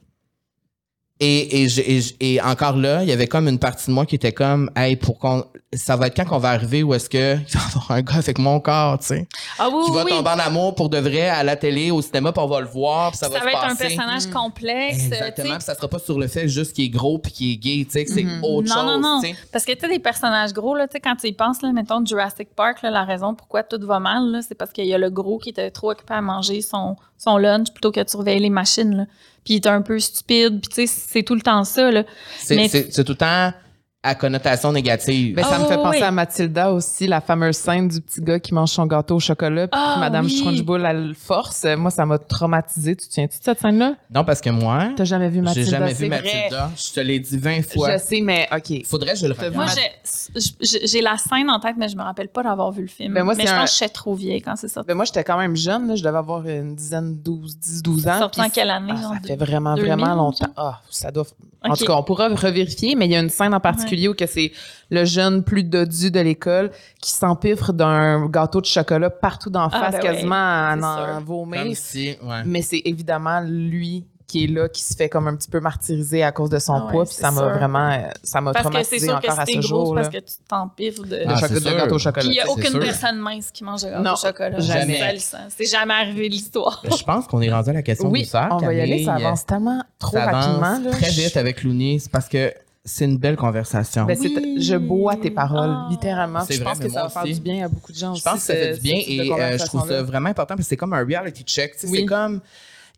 Et, 1.19 1.65
et, 1.65 2.01
et, 2.21 2.43
encore 2.43 2.77
là, 2.77 3.03
il 3.03 3.09
y 3.09 3.13
avait 3.13 3.27
comme 3.27 3.49
une 3.49 3.59
partie 3.59 3.87
de 3.87 3.93
moi 3.93 4.05
qui 4.05 4.17
était 4.17 4.33
comme, 4.33 4.71
hey, 4.77 4.97
pour 4.97 5.19
qu'on, 5.19 5.47
ça 5.73 5.97
va 5.97 6.09
être 6.09 6.17
quand 6.17 6.27
qu'on 6.27 6.39
va 6.39 6.51
arriver 6.51 6.83
où 6.83 6.93
est-ce 6.93 7.09
que 7.09 7.37
il 7.39 7.55
va 7.55 7.61
y 7.61 7.69
avoir 7.69 7.91
un 7.93 8.03
gars 8.03 8.17
avec 8.17 8.39
mon 8.39 8.61
corps, 8.61 8.99
tu 8.99 9.07
sais, 9.07 9.29
ah 9.59 9.69
oui, 9.73 9.85
qui 9.87 9.91
oui, 9.93 9.97
va 9.97 10.05
oui. 10.05 10.11
tomber 10.11 10.29
en 10.29 10.39
amour 10.39 10.75
pour 10.75 10.91
de 10.91 10.99
vrai 10.99 11.31
à 11.31 11.43
la 11.43 11.57
télé, 11.57 11.91
au 11.91 12.03
cinéma, 12.03 12.33
puis 12.33 12.43
on 12.43 12.47
va 12.47 12.61
le 12.61 12.67
voir, 12.67 13.13
puis 13.13 13.19
ça, 13.19 13.31
Ça, 13.31 13.33
va, 13.33 13.45
va 13.47 13.51
se 13.51 13.57
être 13.57 13.65
un 13.65 13.77
personnage 13.77 14.27
complexe, 14.27 14.97
euh, 14.97 15.09
tu 15.09 15.15
Exactement, 15.15 15.49
sais. 15.49 15.55
puis 15.55 15.65
ça 15.65 15.75
sera 15.75 15.89
pas 15.89 15.99
sur 15.99 16.19
le 16.19 16.29
fait 16.29 16.49
juste 16.49 16.75
qu'il 16.75 16.85
est 16.85 16.91
gros 16.91 17.19
puis 17.19 17.33
qu'il 17.33 17.53
est 17.53 17.57
gay, 17.57 17.85
tu 17.87 17.93
sais, 17.93 18.05
que 18.05 18.13
c'est 18.13 18.27
autre 18.43 18.69
Non, 18.69 18.75
chose, 18.75 18.85
non, 18.85 18.99
non. 19.01 19.21
sais. 19.23 19.35
Parce 19.51 19.65
que 19.65 19.73
tu 19.73 19.81
sais, 19.81 19.89
des 19.89 19.99
personnages 19.99 20.53
gros, 20.53 20.75
là, 20.75 20.87
tu 20.87 20.93
sais, 20.93 21.01
quand 21.01 21.17
tu 21.17 21.29
y 21.29 21.33
penses, 21.33 21.63
là, 21.63 21.73
mettons 21.73 22.05
Jurassic 22.05 22.55
Park, 22.55 22.83
là, 22.83 22.91
la 22.91 23.05
raison 23.05 23.35
pourquoi 23.35 23.63
tout 23.63 23.81
va 23.81 24.01
mal, 24.01 24.31
là, 24.31 24.41
c'est 24.47 24.55
parce 24.55 24.71
qu'il 24.71 24.85
y 24.85 24.93
a 24.93 24.99
le 24.99 25.09
gros 25.09 25.39
qui 25.39 25.49
était 25.49 25.71
trop 25.71 25.93
occupé 25.93 26.13
à 26.13 26.21
manger 26.21 26.61
son, 26.61 26.97
son 27.17 27.39
lunch 27.39 27.71
plutôt 27.73 27.91
que 27.91 28.01
de 28.05 28.09
surveiller 28.11 28.41
les 28.41 28.51
machines. 28.51 28.95
Là. 28.95 29.05
Puis 29.47 29.55
il 29.55 29.57
était 29.59 29.69
un 29.69 29.81
peu 29.81 29.97
stupide, 30.01 30.61
puis 30.61 30.69
tu 30.69 30.87
sais, 30.87 30.93
c'est 31.09 31.23
tout 31.23 31.37
le 31.37 31.41
temps 31.41 31.63
ça. 31.63 31.93
Là. 31.93 32.03
C'est, 32.41 32.57
Mais- 32.57 32.69
c'est, 32.69 32.93
c'est 32.93 33.05
tout 33.05 33.13
le 33.13 33.17
temps 33.17 33.53
à 34.07 34.15
connotation 34.15 34.73
négative. 34.73 35.35
Ben, 35.37 35.45
ça 35.45 35.59
me 35.59 35.65
fait 35.65 35.77
oui, 35.77 35.83
penser 35.83 35.99
oui. 35.99 36.05
à 36.05 36.11
Mathilda 36.11 36.73
aussi, 36.73 37.07
la 37.07 37.21
fameuse 37.21 37.57
scène 37.57 37.89
du 37.89 38.01
petit 38.01 38.21
gars 38.21 38.39
qui 38.41 38.55
mange 38.55 38.71
son 38.71 38.87
gâteau 38.87 39.17
au 39.17 39.21
chocolat, 39.21 39.67
puis 39.69 39.81
que 39.81 39.99
Madame 40.01 40.27
oui. 40.27 40.37
Strunchbull, 40.37 40.85
elle 40.87 41.09
le 41.09 41.15
force. 41.15 41.65
Moi, 41.77 41.91
ça 41.91 42.07
m'a 42.07 42.19
traumatisé. 42.19 42.97
Tu 42.97 43.07
te 43.09 43.13
souviens-tu 43.15 43.39
de 43.39 43.45
cette 43.45 43.61
scène-là? 43.61 43.95
non, 44.15 44.25
parce 44.25 44.41
que 44.41 44.51
moi, 44.51 44.91
T'as 44.97 45.05
jamais 45.05 45.29
vu 45.29 45.37
j'ai 45.37 45.43
Mathilda? 45.43 45.71
jamais 45.71 45.95
c'est 45.95 46.05
vu 46.05 46.09
vrai. 46.11 46.23
Mathilda. 46.23 46.71
Je 46.77 46.93
te 46.93 47.01
l'ai 47.01 47.19
dit 47.21 47.39
20 47.39 47.63
fois. 47.63 47.93
Je 47.93 47.99
sais, 47.99 48.21
mais 48.21 48.49
OK. 48.55 48.85
Faudrait 48.87 49.13
que 49.15 49.19
je 49.19 49.27
le 49.27 49.33
regarde. 49.33 49.55
Moi, 49.55 49.67
j'ai- 49.75 50.41
j'ai 50.61 50.87
j'ai 50.87 51.01
la 51.03 51.17
scène 51.17 51.51
en 51.51 51.59
tête, 51.61 51.75
mais 51.79 51.89
je 51.89 51.97
me 51.97 52.03
rappelle 52.03 52.29
pas 52.29 52.43
d'avoir 52.43 52.71
vu 52.73 52.83
le 52.83 52.89
film. 52.89 53.13
Ben, 53.15 53.25
moi, 53.25 53.35
mais 53.37 53.43
c'est 53.45 53.49
je 53.51 53.55
un- 53.55 53.61
pense 53.61 53.73
que 53.73 53.79
j'étais 53.79 53.93
trop 53.93 54.15
vieille 54.15 54.41
quand 54.43 54.57
c'est 54.57 54.69
sorti. 54.69 54.87
Ben, 54.89 54.95
moi, 54.95 55.05
j'étais 55.05 55.25
quand 55.25 55.39
même 55.39 55.57
jeune. 55.57 55.89
Là. 55.89 55.97
Je 55.97 56.03
devais 56.05 56.17
avoir 56.19 56.47
une 56.47 56.75
dizaine, 56.75 57.17
12, 57.23 57.59
10, 57.59 57.83
12 57.83 58.07
ans. 58.09 58.19
Sorti 58.19 58.41
en 58.41 58.49
quelle 58.51 58.71
année? 58.71 58.93
Ah, 58.97 59.03
genre, 59.03 59.13
ça 59.15 59.21
fait 59.27 59.37
vraiment, 59.37 59.75
2000, 59.75 59.93
vraiment 59.93 60.15
longtemps. 60.15 60.47
Ah, 60.57 60.81
ça 60.91 61.11
doit. 61.11 61.25
En 61.63 61.75
tout 61.75 61.85
cas, 61.85 61.95
on 61.95 62.03
pourra 62.05 62.29
revérifier, 62.29 62.95
mais 62.95 63.07
il 63.07 63.13
y 63.13 63.17
a 63.17 63.21
une 63.21 63.29
scène 63.31 63.53
en 63.53 63.59
particulier 63.61 63.96
où 64.09 64.15
que 64.15 64.27
c'est 64.27 64.53
le 64.91 65.05
jeune 65.05 65.43
plus 65.43 65.65
dodu 65.65 66.11
de 66.11 66.21
l'école 66.21 66.71
qui 67.01 67.11
s'empiffre 67.13 67.73
d'un 67.73 68.27
gâteau 68.29 68.61
de 68.61 68.67
chocolat 68.67 69.11
partout 69.11 69.51
d'en 69.51 69.69
Ah, 69.73 69.81
face, 69.91 69.93
ben 69.93 70.01
quasiment 70.01 70.35
à 70.35 70.77
c'est 70.79 70.85
en 71.13 71.21
vomir. 71.23 71.77
Si, 71.77 72.17
ouais. 72.23 72.43
Mais 72.45 72.63
c'est 72.63 72.83
évidemment 72.85 73.41
lui 73.45 74.05
qui 74.29 74.43
est 74.43 74.47
là, 74.49 74.69
qui 74.69 74.83
se 74.83 74.97
fait 74.97 75.09
comme 75.09 75.29
un 75.29 75.37
petit 75.37 75.49
peu 75.49 75.61
martyriser 75.61 76.25
à 76.25 76.33
cause 76.33 76.51
de 76.51 76.59
son 76.59 76.73
Ah 76.75 76.85
ouais, 76.87 76.91
poids. 76.91 77.05
Puis 77.05 77.15
ça 77.15 77.31
m'a 77.31 77.43
vraiment, 77.43 77.97
ça 78.25 78.41
m'a 78.41 78.53
Parce 78.53 78.67
que 78.67 78.73
c'est 78.83 78.99
traumatisé 78.99 79.07
sûr 79.07 79.21
que 79.21 79.27
encore 79.29 79.39
à 79.39 79.47
ce 79.47 79.61
jour. 79.61 79.95
là. 79.95 80.03
parce 80.03 80.13
que 80.15 80.19
tu 80.21 80.35
t'empiffres 80.49 81.03
de... 81.05 81.09
De, 81.11 81.25
Ah, 81.29 81.47
de 81.49 81.61
sûr. 81.61 81.77
gâteau 81.77 81.95
au 81.95 81.99
chocolat. 82.01 82.23
Puis 82.27 82.31
il 82.31 82.33
n'y 82.33 82.41
a 82.41 82.51
aucune 82.51 82.71
sûr. 82.73 82.81
personne 82.81 83.19
mince 83.21 83.53
qui 83.53 83.63
mange 83.63 83.83
de 83.83 83.89
gâteau 83.89 84.03
Non, 84.03 84.15
au 84.15 84.17
chocolat. 84.17 84.59
jamais. 84.59 85.17
C'est 85.49 85.67
jamais 85.67 85.95
arrivé 85.95 86.29
l'histoire. 86.29 86.83
Je 86.85 87.05
pense 87.05 87.29
qu'on 87.29 87.41
est 87.41 87.53
rendu 87.53 87.71
à 87.71 87.75
la 87.75 87.83
question 87.83 88.09
Oui, 88.11 88.25
du 88.25 88.31
on 88.35 88.57
va 88.59 88.75
y 88.75 88.81
aller. 88.81 89.05
Ça 89.05 89.15
avance 89.15 89.47
tellement 89.47 89.81
trop 90.01 90.17
Ça 90.17 90.25
avance 90.25 90.45
rapidement. 90.45 90.91
là. 90.91 90.97
très 90.97 91.11
vite 91.11 91.37
avec 91.37 91.63
Looney. 91.63 92.01
C'est 92.01 92.11
parce 92.11 92.29
que 92.29 92.53
c'est 92.89 93.05
une 93.05 93.19
belle 93.19 93.37
conversation. 93.37 94.05
Ben, 94.07 94.17
Oui. 94.19 94.57
je 94.63 94.77
bois 94.77 95.17
tes 95.17 95.31
paroles, 95.31 95.71
Ah. 95.71 95.89
littéralement. 95.91 96.41
C'est 96.47 96.55
je 96.55 96.63
vrai, 96.63 96.71
pense 96.71 96.79
que 96.79 96.89
ça 96.89 97.03
va 97.03 97.09
faire 97.11 97.25
aussi. 97.25 97.35
du 97.35 97.41
bien 97.41 97.67
à 97.67 97.69
beaucoup 97.69 97.93
de 97.93 97.99
gens 97.99 98.15
je 98.15 98.21
aussi. 98.21 98.23
pense 98.23 98.35
que 98.35 98.41
ça 98.41 98.55
fait 98.55 98.75
du 98.75 98.81
bien 98.81 98.97
et 99.07 99.33
euh, 99.33 99.59
je 99.59 99.65
trouve 99.67 99.87
ça 99.89 100.03
vraiment 100.03 100.29
important 100.31 100.55
parce 100.55 100.67
que 100.67 100.69
c'est 100.71 100.77
comme 100.77 100.93
un 100.95 101.05
reality 101.05 101.43
check. 101.43 101.73
tu 101.73 101.81
sais, 101.81 101.89
Oui. 101.89 101.99
C'est 102.01 102.07
comme 102.07 102.41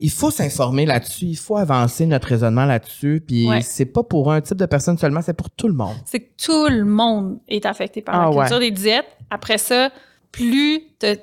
il 0.00 0.10
faut 0.10 0.30
s'informer 0.30 0.86
là-dessus, 0.86 1.24
il 1.26 1.36
faut 1.36 1.56
avancer 1.56 2.06
notre 2.06 2.28
raisonnement 2.28 2.66
là-dessus. 2.66 3.20
Puis 3.26 3.48
Ouais. 3.48 3.62
c'est 3.62 3.86
pas 3.86 4.02
pour 4.04 4.30
un 4.32 4.40
type 4.40 4.56
de 4.58 4.66
personne 4.66 4.96
seulement, 4.98 5.22
c'est 5.22 5.32
pour 5.34 5.50
tout 5.50 5.66
le 5.66 5.74
monde. 5.74 5.96
c'est 6.04 6.20
que 6.20 6.30
tout 6.44 6.68
le 6.68 6.84
monde 6.84 7.38
est 7.48 7.66
affecté 7.66 8.00
par 8.02 8.14
Ah 8.14 8.24
la 8.24 8.30
ouais. 8.30 8.36
culture 8.42 8.60
des 8.60 8.70
diètes. 8.70 9.08
Après 9.30 9.58
ça, 9.58 9.90
plus 10.30 10.82
te, 11.00 11.16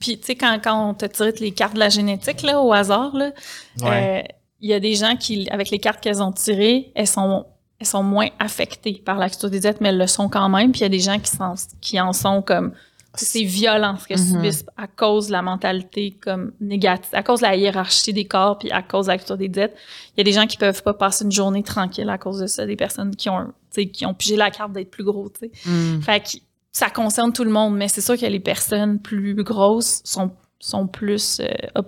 puis 0.00 0.18
tu 0.18 0.24
sais 0.26 0.34
quand, 0.34 0.58
quand 0.64 0.88
on 0.90 0.94
te 0.94 1.04
tire 1.06 1.32
les 1.38 1.52
cartes 1.52 1.74
de 1.74 1.78
la 1.78 1.90
génétique 1.90 2.42
là 2.42 2.60
au 2.62 2.72
hasard 2.72 3.14
là, 3.14 3.30
Ouais. 3.82 4.22
euh, 4.24 4.32
il 4.62 4.70
y 4.70 4.72
a 4.72 4.80
des 4.80 4.94
gens 4.94 5.14
qui 5.16 5.48
avec 5.50 5.70
les 5.70 5.78
cartes 5.78 6.00
qu'elles 6.00 6.22
ont 6.22 6.32
tirées, 6.32 6.90
elles 6.94 7.06
sont 7.06 7.44
elles 7.78 7.86
sont 7.86 8.02
moins 8.02 8.28
affectées 8.38 9.02
par 9.04 9.18
la 9.18 9.28
culture 9.28 9.50
des 9.50 9.60
diètes, 9.60 9.80
mais 9.80 9.90
elles 9.90 9.98
le 9.98 10.06
sont 10.06 10.28
quand 10.28 10.48
même. 10.48 10.72
Puis 10.72 10.80
il 10.80 10.84
y 10.84 10.86
a 10.86 10.90
des 10.90 11.00
gens 11.00 11.18
qui, 11.18 11.30
sont, 11.30 11.54
qui 11.80 12.00
en 12.00 12.12
sont 12.12 12.42
comme 12.42 12.72
C'est 13.18 13.44
violent 13.44 13.96
ce 13.98 14.06
qu'elles 14.06 14.20
Mhm. 14.20 14.34
subissent 14.34 14.66
à 14.76 14.86
cause 14.86 15.28
de 15.28 15.32
la 15.32 15.40
mentalité 15.40 16.18
comme 16.22 16.52
négative, 16.60 17.08
à 17.14 17.22
cause 17.22 17.40
de 17.40 17.46
la 17.46 17.56
hiérarchie 17.56 18.12
des 18.12 18.26
corps, 18.26 18.58
puis 18.58 18.70
à 18.70 18.82
cause 18.82 19.06
de 19.06 19.12
la 19.12 19.16
culture 19.16 19.38
des 19.38 19.48
diètes. 19.48 19.74
Il 20.14 20.18
y 20.18 20.20
a 20.20 20.24
des 20.24 20.32
gens 20.32 20.46
qui 20.46 20.58
peuvent 20.58 20.82
pas 20.82 20.92
passer 20.92 21.24
une 21.24 21.32
journée 21.32 21.62
tranquille 21.62 22.08
à 22.10 22.18
cause 22.18 22.40
de 22.40 22.46
ça, 22.46 22.66
des 22.66 22.76
personnes 22.76 23.16
qui 23.16 23.30
ont, 23.30 23.52
qui 23.92 24.04
ont 24.04 24.12
pigé 24.12 24.36
la 24.36 24.50
carte 24.50 24.72
d'être 24.72 24.90
plus 24.90 25.04
gros. 25.04 25.30
Mm. 25.64 26.00
Fait 26.02 26.20
que 26.20 26.38
ça 26.72 26.90
concerne 26.90 27.32
tout 27.32 27.44
le 27.44 27.50
monde, 27.50 27.74
mais 27.74 27.88
c'est 27.88 28.02
sûr 28.02 28.18
que 28.18 28.26
les 28.26 28.38
personnes 28.40 28.98
plus 28.98 29.34
grosses 29.42 30.02
sont 30.04 30.30
sont 30.66 30.86
plus 30.86 31.40
euh, 31.40 31.82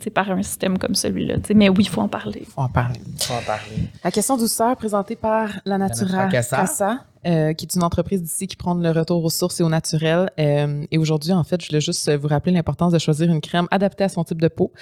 sais, 0.00 0.10
par 0.10 0.30
un 0.30 0.42
système 0.42 0.78
comme 0.78 0.94
celui-là. 0.94 1.36
Mais 1.54 1.68
oui, 1.68 1.84
il 1.84 1.88
faut 1.88 2.00
en 2.00 2.08
parler. 2.08 2.44
Faut 2.48 2.62
en 2.62 2.68
parler. 2.68 3.00
Va 3.28 3.36
en 3.36 3.42
parler. 3.42 3.90
La 4.02 4.10
question 4.10 4.36
douceur 4.36 4.76
présentée 4.76 5.16
par 5.16 5.50
La 5.64 5.78
Natura, 5.78 6.26
Casa. 6.28 7.04
Euh, 7.26 7.54
qui 7.54 7.64
est 7.64 7.74
une 7.74 7.82
entreprise 7.82 8.22
d'ici 8.22 8.46
qui 8.46 8.54
prend 8.54 8.74
le 8.74 8.90
retour 8.90 9.24
aux 9.24 9.30
sources 9.30 9.58
et 9.58 9.62
au 9.62 9.70
naturel. 9.70 10.30
Euh, 10.38 10.84
et 10.90 10.98
aujourd'hui, 10.98 11.32
en 11.32 11.42
fait, 11.42 11.58
je 11.62 11.68
voulais 11.68 11.80
juste 11.80 12.10
vous 12.16 12.28
rappeler 12.28 12.52
l'importance 12.52 12.92
de 12.92 12.98
choisir 12.98 13.30
une 13.30 13.40
crème 13.40 13.66
adaptée 13.70 14.04
à 14.04 14.10
son 14.10 14.24
type 14.24 14.42
de 14.42 14.48
peau. 14.48 14.72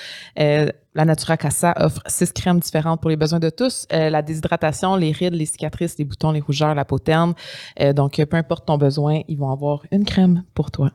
Euh, 0.40 0.68
la 0.96 1.04
Natura 1.04 1.36
Casa 1.36 1.72
offre 1.76 2.02
six 2.06 2.32
crèmes 2.32 2.58
différentes 2.58 3.00
pour 3.00 3.10
les 3.10 3.16
besoins 3.16 3.38
de 3.38 3.48
tous. 3.48 3.86
Euh, 3.92 4.10
la 4.10 4.22
déshydratation, 4.22 4.96
les 4.96 5.12
rides, 5.12 5.34
les 5.34 5.46
cicatrices, 5.46 5.96
les 5.98 6.04
boutons, 6.04 6.32
les 6.32 6.40
rougeurs, 6.40 6.74
la 6.74 6.84
peau 6.84 6.98
terne. 6.98 7.34
Euh, 7.80 7.92
donc, 7.92 8.20
peu 8.24 8.36
importe 8.36 8.66
ton 8.66 8.76
besoin, 8.76 9.20
ils 9.28 9.38
vont 9.38 9.50
avoir 9.50 9.84
une 9.92 10.04
crème 10.04 10.42
pour 10.54 10.72
toi. 10.72 10.90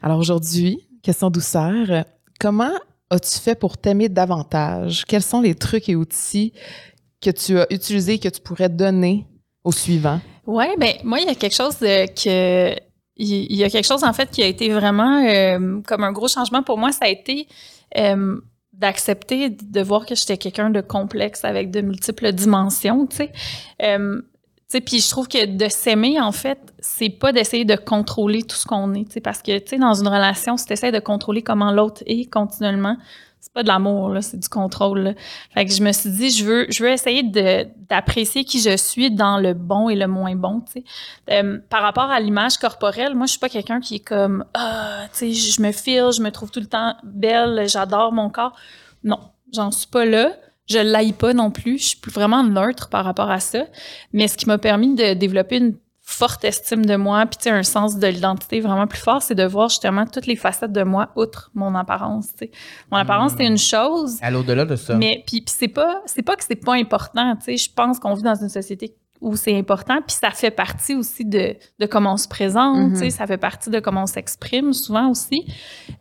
Alors 0.00 0.20
aujourd'hui, 0.20 0.86
question 1.04 1.30
douceur. 1.30 2.04
Comment 2.40 2.72
as-tu 3.10 3.38
fait 3.38 3.54
pour 3.54 3.78
t'aimer 3.78 4.08
davantage? 4.08 5.04
Quels 5.04 5.22
sont 5.22 5.40
les 5.40 5.54
trucs 5.54 5.88
et 5.88 5.94
outils 5.94 6.52
que 7.20 7.30
tu 7.30 7.58
as 7.58 7.72
utilisés 7.72 8.18
que 8.18 8.28
tu 8.28 8.40
pourrais 8.40 8.68
donner 8.68 9.26
au 9.62 9.70
suivant? 9.70 10.20
Ouais, 10.46 10.74
ben 10.78 10.94
moi, 11.04 11.20
il 11.20 11.26
y 11.26 11.30
a 11.30 11.34
quelque 11.34 11.54
chose 11.54 11.78
de, 11.78 12.06
que 12.06 12.76
il 13.16 13.54
y 13.54 13.62
a 13.62 13.70
quelque 13.70 13.86
chose 13.86 14.02
en 14.02 14.12
fait 14.12 14.28
qui 14.30 14.42
a 14.42 14.46
été 14.46 14.70
vraiment 14.70 15.24
euh, 15.24 15.80
comme 15.86 16.02
un 16.02 16.10
gros 16.10 16.26
changement 16.26 16.64
pour 16.64 16.78
moi, 16.78 16.90
ça 16.90 17.04
a 17.04 17.08
été 17.08 17.46
euh, 17.96 18.40
d'accepter 18.72 19.50
de 19.50 19.80
voir 19.80 20.04
que 20.04 20.16
j'étais 20.16 20.36
quelqu'un 20.36 20.70
de 20.70 20.80
complexe 20.80 21.44
avec 21.44 21.70
de 21.70 21.80
multiples 21.80 22.32
dimensions, 22.32 23.06
tu 23.06 23.16
sais. 23.16 23.32
Euh, 23.82 24.20
puis 24.80 25.00
je 25.00 25.10
trouve 25.10 25.28
que 25.28 25.46
de 25.46 25.68
s'aimer, 25.68 26.20
en 26.20 26.32
fait, 26.32 26.58
c'est 26.80 27.10
pas 27.10 27.32
d'essayer 27.32 27.64
de 27.64 27.76
contrôler 27.76 28.42
tout 28.42 28.56
ce 28.56 28.66
qu'on 28.66 28.94
est, 28.94 29.20
parce 29.20 29.42
que, 29.42 29.58
tu 29.58 29.70
sais, 29.70 29.78
dans 29.78 29.94
une 29.94 30.08
relation, 30.08 30.56
si 30.56 30.66
tu 30.66 30.74
de 30.74 30.98
contrôler 30.98 31.42
comment 31.42 31.72
l'autre 31.72 32.02
est 32.06 32.30
continuellement, 32.30 32.96
c'est 33.40 33.52
pas 33.52 33.62
de 33.62 33.68
l'amour, 33.68 34.16
c'est 34.22 34.40
du 34.40 34.48
contrôle, 34.48 35.00
là. 35.00 35.12
Fait 35.52 35.66
que 35.66 35.72
je 35.72 35.82
me 35.82 35.92
suis 35.92 36.10
dit, 36.10 36.30
je 36.30 36.44
veux, 36.44 36.66
je 36.70 36.82
veux 36.82 36.90
essayer 36.90 37.22
d'apprécier 37.22 38.44
qui 38.44 38.58
je 38.58 38.74
suis 38.76 39.10
dans 39.10 39.38
le 39.38 39.52
bon 39.52 39.90
et 39.90 39.96
le 39.96 40.06
moins 40.06 40.34
bon. 40.34 40.62
Euh, 41.30 41.58
par 41.68 41.82
rapport 41.82 42.10
à 42.10 42.20
l'image 42.20 42.56
corporelle, 42.56 43.14
moi, 43.14 43.26
je 43.26 43.32
suis 43.32 43.40
pas 43.40 43.50
quelqu'un 43.50 43.80
qui 43.80 43.96
est 43.96 44.04
comme, 44.04 44.46
ah, 44.54 45.02
tu 45.12 45.32
sais, 45.32 45.32
je 45.32 45.60
me 45.60 45.72
file, 45.72 46.10
je 46.16 46.22
me 46.22 46.30
trouve 46.30 46.50
tout 46.50 46.60
le 46.60 46.66
temps 46.66 46.94
belle, 47.02 47.68
j'adore 47.68 48.12
mon 48.12 48.30
corps. 48.30 48.56
Non, 49.02 49.20
j'en 49.52 49.70
suis 49.70 49.88
pas 49.88 50.06
là. 50.06 50.32
Je 50.68 50.78
l'aille 50.78 51.12
pas 51.12 51.34
non 51.34 51.50
plus. 51.50 51.78
Je 51.78 51.84
suis 51.88 51.96
plus 51.98 52.12
vraiment 52.12 52.42
neutre 52.42 52.88
par 52.88 53.04
rapport 53.04 53.30
à 53.30 53.40
ça. 53.40 53.64
Mais 54.12 54.28
ce 54.28 54.36
qui 54.36 54.46
m'a 54.46 54.58
permis 54.58 54.94
de 54.94 55.14
développer 55.14 55.56
une 55.58 55.76
forte 56.06 56.44
estime 56.44 56.84
de 56.84 56.96
moi, 56.96 57.24
puis 57.26 57.50
un 57.50 57.62
sens 57.62 57.98
de 57.98 58.06
l'identité 58.06 58.60
vraiment 58.60 58.86
plus 58.86 59.00
fort, 59.00 59.22
c'est 59.22 59.34
de 59.34 59.44
voir 59.44 59.70
justement 59.70 60.06
toutes 60.06 60.26
les 60.26 60.36
facettes 60.36 60.72
de 60.72 60.82
moi, 60.82 61.08
outre 61.16 61.50
mon 61.54 61.74
apparence. 61.74 62.28
Mon 62.90 62.98
apparence, 62.98 63.32
c'est 63.38 63.46
une 63.46 63.58
chose, 63.58 64.18
À 64.20 64.30
l'au-delà 64.30 64.66
de 64.66 64.76
ça. 64.76 64.96
mais 64.96 65.24
puis, 65.26 65.40
puis 65.40 65.54
c'est 65.56 65.68
pas 65.68 66.02
c'est 66.04 66.22
pas 66.22 66.36
que 66.36 66.44
c'est 66.44 66.56
pas 66.56 66.74
important, 66.74 67.34
tu 67.36 67.44
sais, 67.44 67.56
je 67.56 67.70
pense 67.74 67.98
qu'on 67.98 68.12
vit 68.12 68.22
dans 68.22 68.34
une 68.34 68.50
société 68.50 68.94
où 69.24 69.36
c'est 69.36 69.56
important, 69.58 70.00
puis 70.06 70.14
ça 70.20 70.30
fait 70.30 70.50
partie 70.50 70.94
aussi 70.94 71.24
de, 71.24 71.56
de 71.78 71.86
comment 71.86 72.12
on 72.12 72.16
se 72.18 72.28
présente, 72.28 72.94
sais, 72.96 73.08
ça 73.08 73.26
fait 73.26 73.38
partie 73.38 73.70
de 73.70 73.80
comment 73.80 74.02
on 74.02 74.06
s'exprime 74.06 74.74
souvent 74.74 75.08
aussi. 75.08 75.46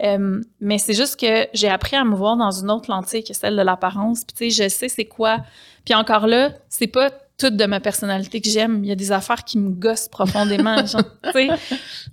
Euh, 0.04 0.42
mais 0.60 0.78
c'est 0.78 0.94
juste 0.94 1.18
que 1.18 1.48
j'ai 1.54 1.70
appris 1.70 1.96
à 1.96 2.04
me 2.04 2.16
voir 2.16 2.36
dans 2.36 2.52
une 2.52 2.70
autre 2.70 2.92
lentille 2.92 3.24
que 3.24 3.34
celle 3.34 3.56
de 3.56 3.62
l'apparence, 3.62 4.26
puis 4.26 4.36
tu 4.36 4.52
sais, 4.52 4.64
je 4.64 4.70
sais 4.70 4.90
c'est 4.90 5.06
quoi. 5.06 5.38
Puis 5.86 5.96
encore 5.96 6.28
là, 6.28 6.52
c'est 6.68 6.88
pas 6.88 7.12
tout 7.38 7.50
de 7.50 7.66
ma 7.66 7.80
personnalité 7.80 8.42
que 8.42 8.50
j'aime, 8.50 8.84
il 8.84 8.90
y 8.90 8.92
a 8.92 8.96
des 8.96 9.12
affaires 9.12 9.44
qui 9.44 9.58
me 9.58 9.70
gossent 9.70 10.08
profondément, 10.08 10.86
genre. 10.86 11.04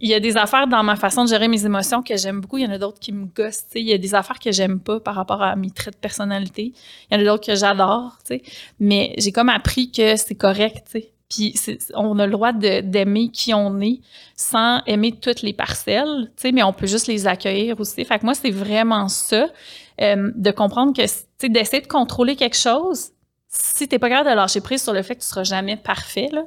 Il 0.01 0.09
y 0.09 0.15
a 0.15 0.21
des 0.21 0.37
affaires 0.37 0.67
dans 0.67 0.83
ma 0.83 0.97
façon 0.97 1.25
de 1.25 1.29
gérer 1.29 1.49
mes 1.49 1.65
émotions 1.65 2.03
que 2.03 2.17
j'aime 2.17 2.41
beaucoup, 2.41 2.59
il 2.59 2.65
y 2.65 2.67
en 2.67 2.73
a 2.73 2.79
d'autres 2.79 2.99
qui 2.99 3.13
me 3.13 3.27
gossent. 3.27 3.67
Il 3.75 3.87
y 3.87 3.93
a 3.93 3.99
des 3.99 4.15
affaires 4.15 4.39
que 4.39 4.51
j'aime 4.51 4.81
pas 4.81 4.99
par 4.99 5.15
rapport 5.15 5.43
à 5.43 5.57
mes 5.57 5.71
traits 5.71 5.95
de 5.95 6.01
personnalité. 6.01 6.73
Il 7.11 7.15
y 7.15 7.17
en 7.17 7.21
a 7.21 7.25
d'autres 7.25 7.47
que 7.47 7.55
j'adore. 7.55 8.19
Mais 8.79 9.15
j'ai 9.19 9.33
comme 9.33 9.51
appris 9.51 9.91
que 9.91 10.17
c'est 10.17 10.35
correct. 10.35 10.97
Puis 11.29 11.55
on 11.95 12.19
a 12.19 12.27
le 12.27 12.33
droit 12.33 12.53
d'aimer 12.53 13.29
qui 13.29 13.55
on 13.55 13.81
est 13.81 14.01
sans 14.35 14.83
aimer 14.87 15.13
toutes 15.13 15.43
les 15.43 15.53
parcelles, 15.53 16.33
mais 16.53 16.63
on 16.63 16.73
peut 16.73 16.89
juste 16.89 17.07
les 17.07 17.27
accueillir 17.27 17.79
aussi. 17.79 18.05
Fait 18.05 18.19
que 18.19 18.25
moi, 18.25 18.35
c'est 18.35 18.51
vraiment 18.51 19.09
ça, 19.09 19.49
euh, 20.01 20.33
de 20.35 20.51
comprendre 20.51 20.93
que, 20.93 21.03
tu 21.03 21.09
sais, 21.39 21.49
d'essayer 21.49 21.83
de 21.83 21.87
contrôler 21.87 22.35
quelque 22.35 22.57
chose, 22.57 23.11
si 23.53 23.89
t'es 23.89 23.99
pas 23.99 24.09
capable 24.09 24.31
de 24.31 24.35
lâcher 24.37 24.61
prise 24.61 24.83
sur 24.83 24.93
le 24.93 25.03
fait 25.03 25.17
que 25.17 25.21
tu 25.23 25.27
seras 25.27 25.43
jamais 25.43 25.77
parfait, 25.77 26.29
là, 26.31 26.45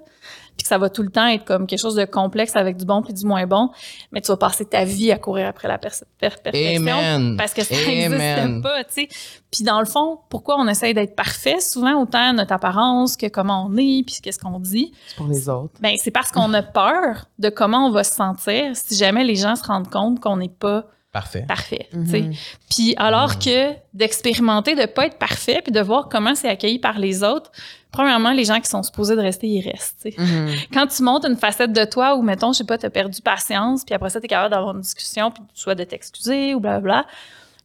puis 0.55 0.63
que 0.63 0.67
ça 0.69 0.77
va 0.77 0.89
tout 0.89 1.03
le 1.03 1.09
temps 1.09 1.25
être 1.27 1.43
comme 1.43 1.67
quelque 1.67 1.79
chose 1.81 1.95
de 1.95 2.05
complexe 2.05 2.55
avec 2.55 2.77
du 2.77 2.85
bon 2.85 3.01
puis 3.01 3.13
du 3.13 3.25
moins 3.25 3.45
bon, 3.45 3.71
mais 4.11 4.21
tu 4.21 4.27
vas 4.27 4.37
passer 4.37 4.63
ta 4.65 4.85
vie 4.85 5.11
à 5.11 5.17
courir 5.17 5.47
après 5.47 5.67
la 5.67 5.77
per- 5.79 5.89
perfection 6.19 6.95
Amen. 6.95 7.35
parce 7.37 7.53
que 7.53 7.63
ça 7.63 7.73
n'existe 7.75 8.61
pas, 8.61 8.83
tu 8.85 8.93
sais. 8.93 9.07
Puis 9.51 9.63
dans 9.63 9.79
le 9.79 9.85
fond, 9.85 10.19
pourquoi 10.29 10.55
on 10.59 10.67
essaye 10.67 10.93
d'être 10.93 11.15
parfait? 11.15 11.59
Souvent 11.59 11.99
autant 12.01 12.31
notre 12.33 12.53
apparence 12.53 13.17
que 13.17 13.25
comment 13.27 13.65
on 13.67 13.73
est 13.77 14.03
puis 14.05 14.17
qu'est-ce 14.21 14.39
qu'on 14.39 14.59
dit 14.59 14.93
C'est 15.07 15.17
pour 15.17 15.27
les 15.27 15.49
autres. 15.49 15.73
Ben 15.81 15.95
c'est 15.99 16.11
parce 16.11 16.31
qu'on 16.31 16.53
a 16.53 16.61
peur 16.63 17.25
de 17.39 17.49
comment 17.49 17.87
on 17.87 17.91
va 17.91 18.03
se 18.03 18.13
sentir 18.13 18.75
si 18.75 18.95
jamais 18.95 19.23
les 19.23 19.35
gens 19.35 19.55
se 19.55 19.63
rendent 19.65 19.89
compte 19.89 20.19
qu'on 20.19 20.37
n'est 20.37 20.47
pas 20.49 20.85
Parfait. 21.14 21.45
parfait, 21.47 21.88
tu 21.91 21.97
Mhm. 21.99 22.07
sais. 22.07 22.30
Puis 22.70 22.93
alors 22.97 23.39
que 23.39 23.72
d'expérimenter 23.93 24.76
de 24.76 24.86
pas 24.88 25.05
être 25.05 25.18
parfait 25.18 25.61
puis 25.64 25.72
de 25.72 25.80
voir 25.80 26.09
comment 26.09 26.36
c'est 26.36 26.49
accueilli 26.49 26.80
par 26.80 26.99
les 26.99 27.24
autres, 27.24 27.51
premièrement 27.91 28.32
les 28.32 28.43
gens 28.45 28.59
qui 28.59 28.68
sont 28.70 28.84
supposés 28.84 29.16
de 29.16 29.22
rester 29.22 29.47
ils 29.47 29.61
restent, 29.61 29.99
tu 30.03 30.11
sais 30.11 30.16
Mhm. 30.20 30.49
quand 30.74 30.88
tu 30.88 31.03
montes 31.03 31.26
une 31.26 31.38
facette 31.38 31.72
de 31.72 31.86
toi 31.86 32.16
où, 32.16 32.22
mettons, 32.24 32.51
je 32.51 32.57
sais 32.57 32.64
pas, 32.66 32.78
t'as 32.78 32.89
perdu 32.89 33.22
patience, 33.22 33.86
puis 33.86 33.93
après 33.95 34.09
ça, 34.09 34.20
t'es 34.20 34.28
capable 34.28 34.51
d'avoir 34.53 34.76
une 34.76 34.82
discussion, 34.82 35.30
puis 35.32 35.43
soit 35.53 35.76
de 35.76 35.84
t'excuser 35.84 36.55
ou 36.55 36.59
blablabla, 36.59 37.05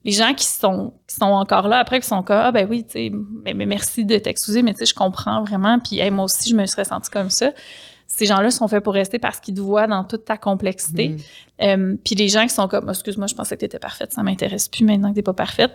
les 0.05 0.13
gens 0.13 0.33
qui 0.35 0.45
sont, 0.47 0.93
qui 1.09 1.17
sont 1.17 1.25
encore 1.25 1.67
là 1.69 1.79
après, 1.79 2.01
qui 2.01 2.07
sont 2.07 2.23
comme, 2.23 2.37
ah 2.37 2.53
ben 2.53 2.67
oui, 2.71 2.85
tu 2.85 2.93
sais, 2.93 3.13
mais, 3.45 3.55
mais 3.55 3.67
merci 3.67 4.05
de 4.05 4.17
t'excuser, 4.19 4.63
mais 4.63 4.73
tu 4.75 4.81
sais, 4.81 4.87
je 4.87 4.95
comprends 4.95 5.43
vraiment, 5.43 5.79
puis 5.81 5.99
hey, 5.99 6.11
moi 6.11 6.27
aussi, 6.27 6.51
je 6.51 6.55
me 6.55 6.67
serais 6.67 6.85
sentie 6.85 7.11
comme 7.11 7.31
ça. 7.31 7.51
Ces 8.11 8.25
gens-là 8.25 8.51
sont 8.51 8.67
faits 8.69 8.83
pour 8.83 8.95
rester 8.95 9.19
parce 9.19 9.39
qu'ils 9.39 9.55
te 9.55 9.61
voient 9.61 9.87
dans 9.87 10.03
toute 10.03 10.25
ta 10.25 10.39
complexité. 10.39 11.17
Euh, 11.61 11.95
puis 12.05 12.15
les 12.15 12.29
gens 12.29 12.43
qui 12.45 12.55
sont 12.55 12.67
comme, 12.67 12.89
excuse-moi, 12.89 13.27
je 13.27 13.35
pensais 13.35 13.55
que 13.55 13.61
t'étais 13.61 13.79
parfaite, 13.79 14.13
ça 14.13 14.23
m'intéresse 14.23 14.69
plus 14.69 14.85
maintenant 14.85 15.11
que 15.11 15.17
t'es 15.17 15.23
pas 15.23 15.35
parfaite. 15.35 15.73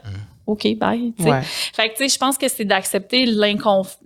OK, 0.47 0.67
bye. 0.77 1.13
tu 1.15 1.23
sais. 1.23 1.29
Ouais. 1.29 1.41
Fait 1.41 1.89
que, 1.89 1.95
tu 1.95 2.03
sais, 2.03 2.09
je 2.09 2.17
pense 2.17 2.37
que 2.37 2.49
c'est 2.49 2.65
d'accepter 2.65 3.25
l'inconfort, 3.27 3.99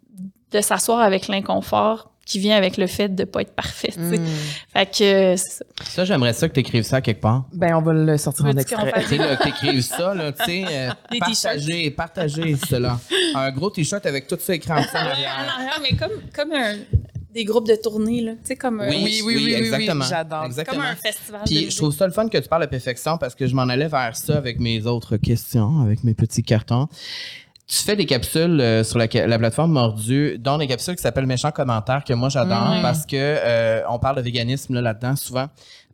de 0.51 0.61
s'asseoir 0.61 0.99
avec 0.99 1.27
l'inconfort 1.27 2.11
qui 2.25 2.39
vient 2.39 2.57
avec 2.57 2.75
le 2.75 2.87
fait 2.87 3.07
de 3.07 3.23
pas 3.23 3.41
être 3.41 3.55
parfait, 3.55 3.91
tu. 3.93 3.99
Mhm. 3.99 4.27
Fait 4.73 4.85
que, 4.85 5.33
euh, 5.33 5.35
ça. 5.37 6.03
J'aimerais 6.03 6.33
ça 6.33 6.49
que 6.49 6.53
tu 6.53 6.59
écrives 6.59 6.83
ça 6.83 6.99
quelque 6.99 7.21
part. 7.21 7.45
Ben, 7.53 7.73
on 7.75 7.81
va 7.81 7.93
le 7.93 8.17
sortir 8.17 8.45
en 8.45 8.57
extrait. 8.57 8.91
Tu 9.03 9.07
sais, 9.07 9.17
là, 9.17 9.37
que 9.37 9.43
t'écrives 9.43 9.81
ça, 9.81 10.13
là, 10.13 10.33
tu 10.33 10.43
sais, 10.43 10.65
euh, 10.69 10.89
Des 11.11 11.19
partager, 11.19 11.91
partager 11.91 12.57
cela. 12.69 12.99
Un 13.33 13.49
gros 13.51 13.69
t-shirt 13.69 14.05
avec 14.05 14.27
tout 14.27 14.37
ça 14.37 14.53
écrit 14.53 14.71
en 14.71 14.75
arrière, 14.75 15.79
mais 15.81 15.95
comme, 15.95 16.21
comme 16.35 16.51
un, 16.51 16.75
des 17.37 17.45
groupes 17.45 17.67
de 17.67 17.75
tournée, 17.75 18.21
là. 18.21 18.31
Tu 18.33 18.39
sais, 18.43 18.55
comme, 18.55 18.81
un- 18.81 18.89
Oui, 18.89 19.21
oui, 19.25 19.33
oui, 19.37 19.53
exactement. 19.53 20.03
j'adore. 20.03 20.43
Exactement. 20.43 20.81
comme 20.81 20.85
un 20.91 20.95
festival. 20.95 21.41
Puis 21.45 21.65
de 21.65 21.69
je 21.71 21.77
trouve 21.77 21.93
ça 21.93 22.05
le 22.05 22.11
fun 22.13 22.27
que 22.27 22.37
tu 22.37 22.49
parles 22.49 22.63
de 22.63 22.69
perfection 22.69 23.17
parce 23.17 23.33
que 23.35 23.47
je 23.47 23.55
m'en 23.55 23.63
allais 23.63 23.87
vers 23.87 24.15
ça 24.17 24.35
avec 24.37 24.59
mes 24.59 24.85
autres 24.85 25.17
questions, 25.17 25.81
avec 25.81 26.03
mes 26.03 26.13
petits 26.13 26.43
cartons. 26.43 26.87
Tu 27.69 27.75
fais 27.79 27.97
des 27.97 28.05
capsules 28.05 28.61
euh, 28.61 28.83
sur 28.85 28.97
la, 28.97 29.07
la 29.13 29.37
plateforme 29.37 29.73
Mordu, 29.73 30.37
dont 30.39 30.57
des 30.57 30.67
capsules 30.67 30.95
qui 30.95 31.01
s'appellent 31.01 31.25
Méchants 31.25 31.51
commentaires 31.51 32.03
que 32.05 32.13
moi 32.13 32.29
j'adore 32.29 32.75
Mhm. 32.75 32.81
parce 32.81 33.05
que 33.05 33.15
euh, 33.17 33.81
on 33.89 33.99
parle 33.99 34.15
de 34.15 34.21
véganisme 34.21 34.73
là, 34.75 34.81
là-dedans 34.81 35.15
souvent. 35.17 35.47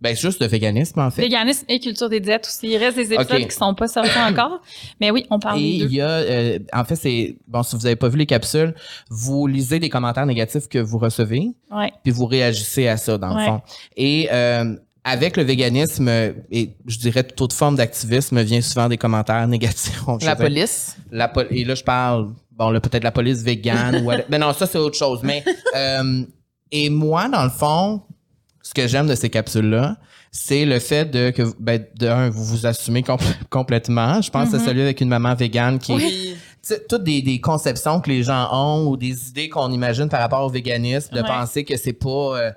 Ben 0.04 0.16
juste 0.16 0.42
de 0.42 0.46
véganisme 0.48 1.00
en 1.00 1.10
fait. 1.10 1.22
Véganisme 1.22 1.66
et 1.70 1.80
culture 1.80 2.10
des 2.10 2.20
diètes 2.20 2.46
aussi. 2.46 2.68
Il 2.68 2.78
reste 2.78 2.98
des 2.98 3.14
épisodes 3.14 3.42
Ok. 3.42 3.48
qui 3.48 3.56
sont 3.56 3.74
pas 3.74 3.88
sortis 3.88 4.12
encore. 4.30 4.62
Mais 5.00 5.10
oui, 5.12 5.26
on 5.30 5.40
parle 5.40 5.60
Et 5.60 5.62
des 5.62 5.78
deux. 5.80 5.86
il 5.86 5.94
y 5.96 6.02
a, 6.02 6.08
euh, 6.10 6.60
en 6.74 6.84
fait, 6.84 6.96
c'est 6.98 7.38
bon. 7.48 7.64
Si 7.64 7.76
vous 7.76 7.86
avez 7.86 7.96
pas 7.96 8.10
vu 8.10 8.18
les 8.18 8.26
capsules, 8.26 8.76
vous 9.10 9.48
lisez 9.48 9.80
les 9.80 9.90
commentaires 9.90 10.26
négatifs 10.26 10.68
que 10.68 10.78
vous 10.80 10.98
recevez, 10.98 11.48
Ouais. 11.72 11.92
puis 12.04 12.12
vous 12.12 12.26
réagissez 12.26 12.88
à 12.88 12.98
ça 12.98 13.18
dans 13.18 13.34
Ouais. 13.36 13.42
le 13.46 13.48
fond. 13.48 13.62
Et 13.96 14.28
euh, 14.32 14.76
avec 15.06 15.36
le 15.38 15.44
véganisme 15.44 16.08
et 16.52 16.76
je 16.86 16.98
dirais 17.00 17.24
toute 17.24 17.42
autre 17.42 17.56
forme 17.56 17.76
d'activisme 17.76 18.42
vient 18.42 18.62
souvent 18.62 18.88
des 18.90 18.98
commentaires 18.98 19.48
négatifs. 19.48 20.02
La 20.22 20.36
police? 20.36 20.98
la 21.12 21.28
pol- 21.28 21.48
et 21.50 21.64
là 21.66 21.76
je 21.76 21.84
parle 21.84 22.34
bon 22.52 22.70
là 22.70 22.80
peut-être 22.80 23.04
la 23.04 23.12
police 23.12 23.42
végane 23.42 24.06
ou 24.06 24.12
mais 24.30 24.38
non 24.40 24.54
ça 24.54 24.66
c'est 24.66 24.78
autre 24.78 24.98
chose 24.98 25.20
mais 25.24 25.44
euh, 25.76 26.24
et 26.72 26.90
moi 26.90 27.28
dans 27.28 27.44
le 27.44 27.50
fond 27.50 28.02
ce 28.64 28.74
que 28.74 28.88
j'aime 28.88 29.06
de 29.08 29.14
ces 29.16 29.30
capsules 29.30 29.70
là 29.70 29.98
c'est 30.32 30.66
le 30.66 30.80
fait 30.80 31.06
de 31.12 31.30
que 31.30 31.44
ben, 31.60 31.86
de 32.00 32.08
un 32.08 32.30
vous 32.32 32.44
vous 32.44 32.66
assumez 32.66 33.02
compl- 33.02 33.36
complètement 33.52 34.20
je 34.22 34.32
pense 34.32 34.50
que 34.50 34.58
c'est 34.58 34.66
celui 34.66 34.82
avec 34.82 35.00
une 35.02 35.10
maman 35.10 35.36
végane 35.36 35.78
qui 35.78 35.94
Oui. 35.94 36.36
Toutes 36.90 37.04
des, 37.04 37.22
des 37.22 37.42
conceptions 37.42 38.00
que 38.00 38.10
les 38.10 38.24
gens 38.24 38.48
ont 38.54 38.88
ou 38.88 38.96
des 38.96 39.28
idées 39.30 39.50
qu'on 39.50 39.70
imagine 39.72 40.08
par 40.08 40.22
rapport 40.22 40.46
au 40.46 40.50
véganisme, 40.50 41.14
de 41.14 41.20
Ouais. 41.20 41.28
penser 41.28 41.66
que 41.66 41.76
c'est 41.76 41.92
pas. 41.92 42.40
euh, 42.40 42.52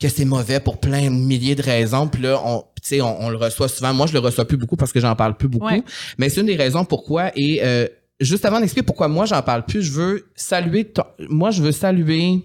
que 0.00 0.08
c'est 0.08 0.24
mauvais 0.24 0.60
pour 0.60 0.78
plein 0.80 1.04
de 1.04 1.08
milliers 1.10 1.54
de 1.54 1.62
raisons. 1.62 2.08
Puis 2.08 2.22
là, 2.22 2.40
on, 2.44 2.60
tu 2.60 2.88
sais, 2.88 3.00
on, 3.02 3.20
on 3.22 3.28
le 3.28 3.36
reçoit 3.36 3.68
souvent. 3.68 3.92
Moi, 3.94 4.06
je 4.06 4.14
le 4.14 4.18
reçois 4.20 4.46
plus 4.46 4.56
beaucoup 4.56 4.76
parce 4.76 4.92
que 4.92 5.00
j'en 5.00 5.14
parle 5.14 5.36
plus 5.36 5.48
beaucoup. 5.48 5.66
Ouais. 5.66 5.82
Mais 6.18 6.30
c'est 6.30 6.40
une 6.40 6.46
des 6.46 6.56
raisons 6.56 6.86
pourquoi. 6.86 7.32
Et 7.36 7.60
euh, 7.62 7.86
juste 8.20 8.46
avant 8.46 8.60
d'expliquer 8.60 8.84
pourquoi 8.86 9.08
moi 9.08 9.26
j'en 9.26 9.42
parle 9.42 9.64
plus, 9.66 9.82
je 9.82 9.92
veux 9.92 10.30
saluer. 10.34 10.84
ton- 10.84 11.04
moi, 11.28 11.50
je 11.50 11.62
veux 11.62 11.72
saluer 11.72 12.44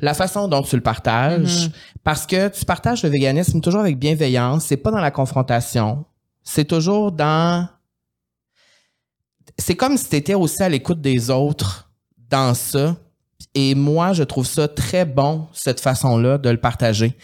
la 0.00 0.14
façon 0.14 0.48
dont 0.48 0.62
tu 0.62 0.76
le 0.76 0.82
partages, 0.82 1.70
parce 2.04 2.26
que 2.26 2.48
tu 2.48 2.64
partages 2.64 3.02
le 3.02 3.08
véganisme 3.08 3.60
toujours 3.60 3.80
avec 3.80 3.98
bienveillance. 3.98 4.66
C'est 4.66 4.76
pas 4.76 4.90
dans 4.90 5.00
la 5.00 5.10
confrontation. 5.10 6.04
C'est 6.42 6.66
toujours 6.66 7.12
dans. 7.12 7.68
C'est 9.58 9.74
comme 9.74 9.96
si 9.96 10.08
tu 10.08 10.16
étais 10.16 10.34
aussi 10.34 10.62
à 10.62 10.68
l'écoute 10.68 11.00
des 11.00 11.30
autres 11.30 11.90
dans 12.30 12.54
ça. 12.54 12.96
Et 13.54 13.74
moi, 13.74 14.12
je 14.12 14.22
trouve 14.22 14.46
ça 14.46 14.68
très 14.68 15.04
bon, 15.04 15.48
cette 15.52 15.80
façon-là 15.80 16.38
de 16.38 16.50
le 16.50 16.58
partager. 16.58 17.16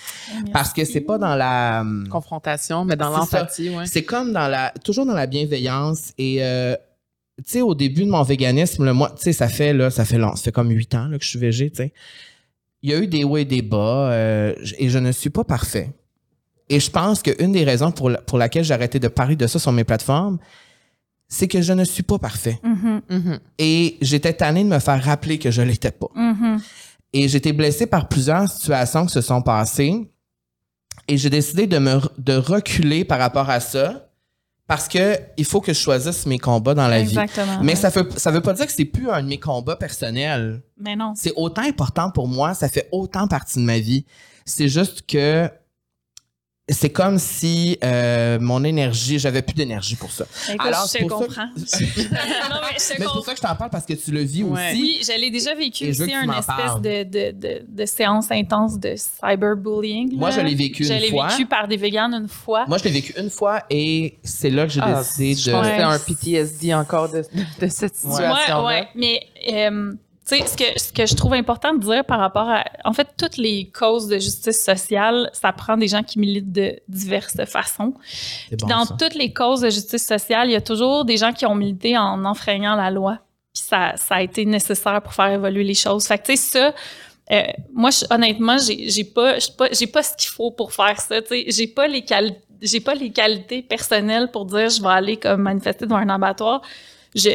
Parce 0.52 0.72
que 0.72 0.84
c'est 0.84 1.00
pas 1.00 1.18
dans 1.18 1.36
la. 1.36 1.84
Confrontation, 2.10 2.84
mais 2.84 2.96
dans 2.96 3.10
l'empathie, 3.10 3.70
ouais. 3.70 3.86
c'est 3.86 4.04
comme 4.04 4.32
dans 4.32 4.48
la 4.48 4.72
toujours 4.82 5.06
dans 5.06 5.14
la 5.14 5.26
bienveillance 5.26 6.12
et 6.18 6.42
euh, 6.42 6.74
tu 7.38 7.52
sais 7.52 7.62
au 7.62 7.74
début 7.74 8.04
de 8.04 8.10
mon 8.10 8.22
véganisme 8.22 8.84
là, 8.84 8.92
moi 8.92 9.12
tu 9.16 9.22
sais 9.22 9.32
ça 9.32 9.48
fait 9.48 9.72
là 9.72 9.90
ça 9.90 10.04
fait 10.04 10.18
long 10.18 10.36
ça 10.36 10.42
fait 10.44 10.52
comme 10.52 10.70
huit 10.70 10.94
ans 10.94 11.08
là, 11.08 11.18
que 11.18 11.24
je 11.24 11.30
suis 11.30 11.38
végé 11.38 11.70
tu 11.70 11.76
sais 11.78 11.92
il 12.84 12.90
y 12.90 12.94
a 12.94 12.98
eu 12.98 13.06
des 13.06 13.24
hauts 13.24 13.38
et 13.38 13.46
des 13.46 13.62
bas 13.62 14.10
euh, 14.12 14.54
et 14.78 14.90
je 14.90 14.98
ne 14.98 15.10
suis 15.10 15.30
pas 15.30 15.42
parfait 15.44 15.88
et 16.68 16.78
je 16.80 16.90
pense 16.90 17.22
qu'une 17.22 17.52
des 17.52 17.64
raisons 17.64 17.90
pour, 17.92 18.10
la- 18.10 18.20
pour 18.20 18.36
laquelle 18.36 18.62
j'ai 18.64 18.74
arrêté 18.74 18.98
de 18.98 19.08
parler 19.08 19.36
de 19.36 19.46
ça 19.46 19.58
sur 19.58 19.72
mes 19.72 19.84
plateformes 19.84 20.38
c'est 21.28 21.48
que 21.48 21.62
je 21.62 21.72
ne 21.72 21.84
suis 21.84 22.02
pas 22.02 22.18
parfait 22.18 22.58
Mhm, 22.62 23.00
Mhm. 23.10 23.38
et 23.58 23.96
j'étais 24.02 24.34
tanné 24.34 24.62
de 24.64 24.68
me 24.68 24.78
faire 24.78 25.02
rappeler 25.02 25.38
que 25.38 25.50
je 25.50 25.62
l'étais 25.62 25.92
pas 25.92 26.10
mhm. 26.14 26.60
et 27.14 27.24
été 27.24 27.52
blessé 27.54 27.86
par 27.86 28.06
plusieurs 28.08 28.48
situations 28.50 29.06
qui 29.06 29.12
se 29.14 29.20
sont 29.22 29.40
passées. 29.40 30.10
Et 31.08 31.16
j'ai 31.16 31.30
décidé 31.30 31.66
de 31.66 31.78
me 31.78 32.00
de 32.18 32.34
reculer 32.36 33.04
par 33.04 33.18
rapport 33.18 33.48
à 33.50 33.60
ça 33.60 34.08
parce 34.66 34.88
que 34.88 35.18
il 35.36 35.44
faut 35.44 35.60
que 35.60 35.72
je 35.72 35.78
choisisse 35.78 36.26
mes 36.26 36.38
combats 36.38 36.74
dans 36.74 36.88
la 36.88 37.02
vie. 37.02 37.08
Exactement. 37.18 37.60
Mais 37.62 37.72
ouais. 37.72 37.76
ça 37.76 37.90
veut 37.90 38.08
ça 38.16 38.30
veut 38.30 38.40
pas 38.40 38.54
dire 38.54 38.66
que 38.66 38.72
c'est 38.72 38.84
plus 38.84 39.10
un 39.10 39.22
de 39.22 39.28
mes 39.28 39.38
combats 39.38 39.76
personnels. 39.76 40.62
Mais 40.78 40.96
non. 40.96 41.12
C'est 41.14 41.32
autant 41.36 41.62
important 41.62 42.10
pour 42.10 42.28
moi, 42.28 42.54
ça 42.54 42.68
fait 42.68 42.88
autant 42.92 43.28
partie 43.28 43.58
de 43.58 43.64
ma 43.64 43.78
vie. 43.78 44.06
C'est 44.46 44.68
juste 44.68 45.06
que 45.06 45.50
c'est 46.68 46.88
comme 46.88 47.18
si 47.18 47.76
euh, 47.84 48.38
mon 48.40 48.64
énergie, 48.64 49.18
j'avais 49.18 49.42
plus 49.42 49.52
d'énergie 49.54 49.96
pour 49.96 50.10
ça. 50.10 50.24
Écoute, 50.48 50.66
Alors, 50.66 50.84
je 50.86 50.88
ça- 50.92 50.98
comprends. 51.00 51.26
non, 51.28 52.60
mais 52.62 52.74
je 52.76 52.78
c'est 52.78 52.94
pour 52.96 53.04
comprends. 53.12 53.22
ça 53.22 53.32
que 53.32 53.36
je 53.36 53.42
t'en 53.42 53.54
parle 53.54 53.70
parce 53.70 53.84
que 53.84 53.92
tu 53.92 54.10
le 54.10 54.20
vis 54.22 54.44
Ouais. 54.44 54.70
aussi. 54.72 54.80
Oui, 54.80 55.00
je 55.02 55.20
l'ai 55.20 55.30
déjà 55.30 55.54
vécu 55.54 55.92
je 55.92 56.02
aussi, 56.04 56.12
une 56.14 56.32
espèce 56.32 56.80
de, 56.80 57.02
de, 57.02 57.30
de, 57.32 57.62
de 57.68 57.84
séance 57.84 58.30
intense 58.30 58.78
de 58.78 58.94
cyberbullying. 58.96 60.16
Moi, 60.16 60.30
là. 60.30 60.36
je 60.36 60.40
l'ai 60.40 60.54
vécu 60.54 60.84
Je 60.84 60.92
une 60.94 61.00
l'ai 61.00 61.10
fois. 61.10 61.28
vécu 61.28 61.44
par 61.46 61.68
des 61.68 61.76
véganes 61.76 62.14
une 62.14 62.28
fois. 62.28 62.64
Moi, 62.66 62.78
je 62.78 62.84
l'ai 62.84 62.90
vécu 62.92 63.12
une 63.18 63.30
fois 63.30 63.62
et 63.68 64.18
c'est 64.24 64.50
là 64.50 64.64
que 64.66 64.72
j'ai 64.72 64.80
Ah, 64.82 65.00
décidé 65.02 65.34
je 65.34 65.50
de. 65.50 65.64
c'est 65.64 65.82
un 65.82 65.98
PTSD 65.98 66.72
encore 66.74 67.10
de, 67.10 67.18
de 67.60 67.68
cette 67.68 67.94
situation-là. 67.94 68.62
Ouais, 68.62 68.66
ouais. 68.66 68.88
Mais, 68.94 69.20
euh, 69.52 69.92
tu 70.26 70.36
sais, 70.38 70.46
ce 70.46 70.56
que, 70.56 70.78
ce 70.80 70.92
que 70.92 71.06
je 71.06 71.14
trouve 71.14 71.34
important 71.34 71.74
de 71.74 71.80
dire 71.80 72.04
par 72.04 72.18
rapport 72.18 72.48
à. 72.48 72.64
En 72.84 72.92
fait, 72.92 73.08
toutes 73.18 73.36
les 73.36 73.70
causes 73.70 74.08
de 74.08 74.18
justice 74.18 74.62
sociale, 74.64 75.28
ça 75.32 75.52
prend 75.52 75.76
des 75.76 75.88
gens 75.88 76.02
qui 76.02 76.18
militent 76.18 76.52
de 76.52 76.78
diverses 76.88 77.36
façons. 77.46 77.92
Puis 78.48 78.56
bon, 78.56 78.66
dans 78.68 78.84
ça. 78.86 78.96
toutes 78.98 79.14
les 79.14 79.32
causes 79.32 79.60
de 79.60 79.70
justice 79.70 80.06
sociale, 80.06 80.48
il 80.48 80.52
y 80.52 80.56
a 80.56 80.60
toujours 80.62 81.04
des 81.04 81.16
gens 81.18 81.32
qui 81.32 81.44
ont 81.46 81.54
milité 81.54 81.98
en 81.98 82.24
enfreignant 82.24 82.74
la 82.74 82.90
loi. 82.90 83.18
Puis 83.52 83.62
ça, 83.68 83.92
ça 83.96 84.16
a 84.16 84.22
été 84.22 84.44
nécessaire 84.46 85.00
pour 85.02 85.12
faire 85.12 85.30
évoluer 85.30 85.62
les 85.64 85.74
choses. 85.74 86.06
Fait 86.06 86.18
que, 86.18 86.24
tu 86.26 86.36
sais, 86.36 86.50
ça, 86.58 86.74
euh, 87.32 87.42
moi, 87.72 87.90
je- 87.90 88.04
honnêtement, 88.10 88.56
j'ai 88.58 89.04
pas, 89.04 89.38
j'ai 89.38 89.52
pas, 89.56 89.68
j'ai 89.72 89.86
pas 89.86 90.02
ce 90.02 90.16
qu'il 90.16 90.30
faut 90.30 90.50
pour 90.50 90.72
faire 90.72 90.98
ça. 91.00 91.20
Tu 91.22 91.28
sais, 91.28 91.44
j'ai 91.48 91.66
pas 91.66 91.86
les 91.86 92.02
qualités. 92.02 92.40
J'ai 92.62 92.80
pas 92.80 92.94
les 92.94 93.10
qualités 93.10 93.60
personnelles 93.62 94.30
pour 94.30 94.46
dire 94.46 94.70
je 94.70 94.80
vais 94.80 94.88
aller 94.88 95.16
comme 95.18 95.42
manifester 95.42 95.84
devant 95.84 95.96
un 95.98 96.08
abattoir. 96.08 96.62
Je 97.14 97.28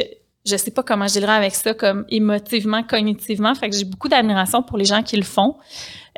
je 0.50 0.56
sais 0.56 0.70
pas 0.70 0.82
comment 0.82 1.06
je 1.06 1.14
dirais 1.14 1.32
avec 1.32 1.54
ça 1.54 1.72
comme 1.74 2.04
émotivement, 2.08 2.82
cognitivement. 2.82 3.54
Fait 3.54 3.70
que 3.70 3.76
j'ai 3.76 3.84
beaucoup 3.84 4.08
d'admiration 4.08 4.62
pour 4.62 4.76
les 4.78 4.84
gens 4.84 5.02
qui 5.02 5.16
le 5.16 5.22
font. 5.22 5.56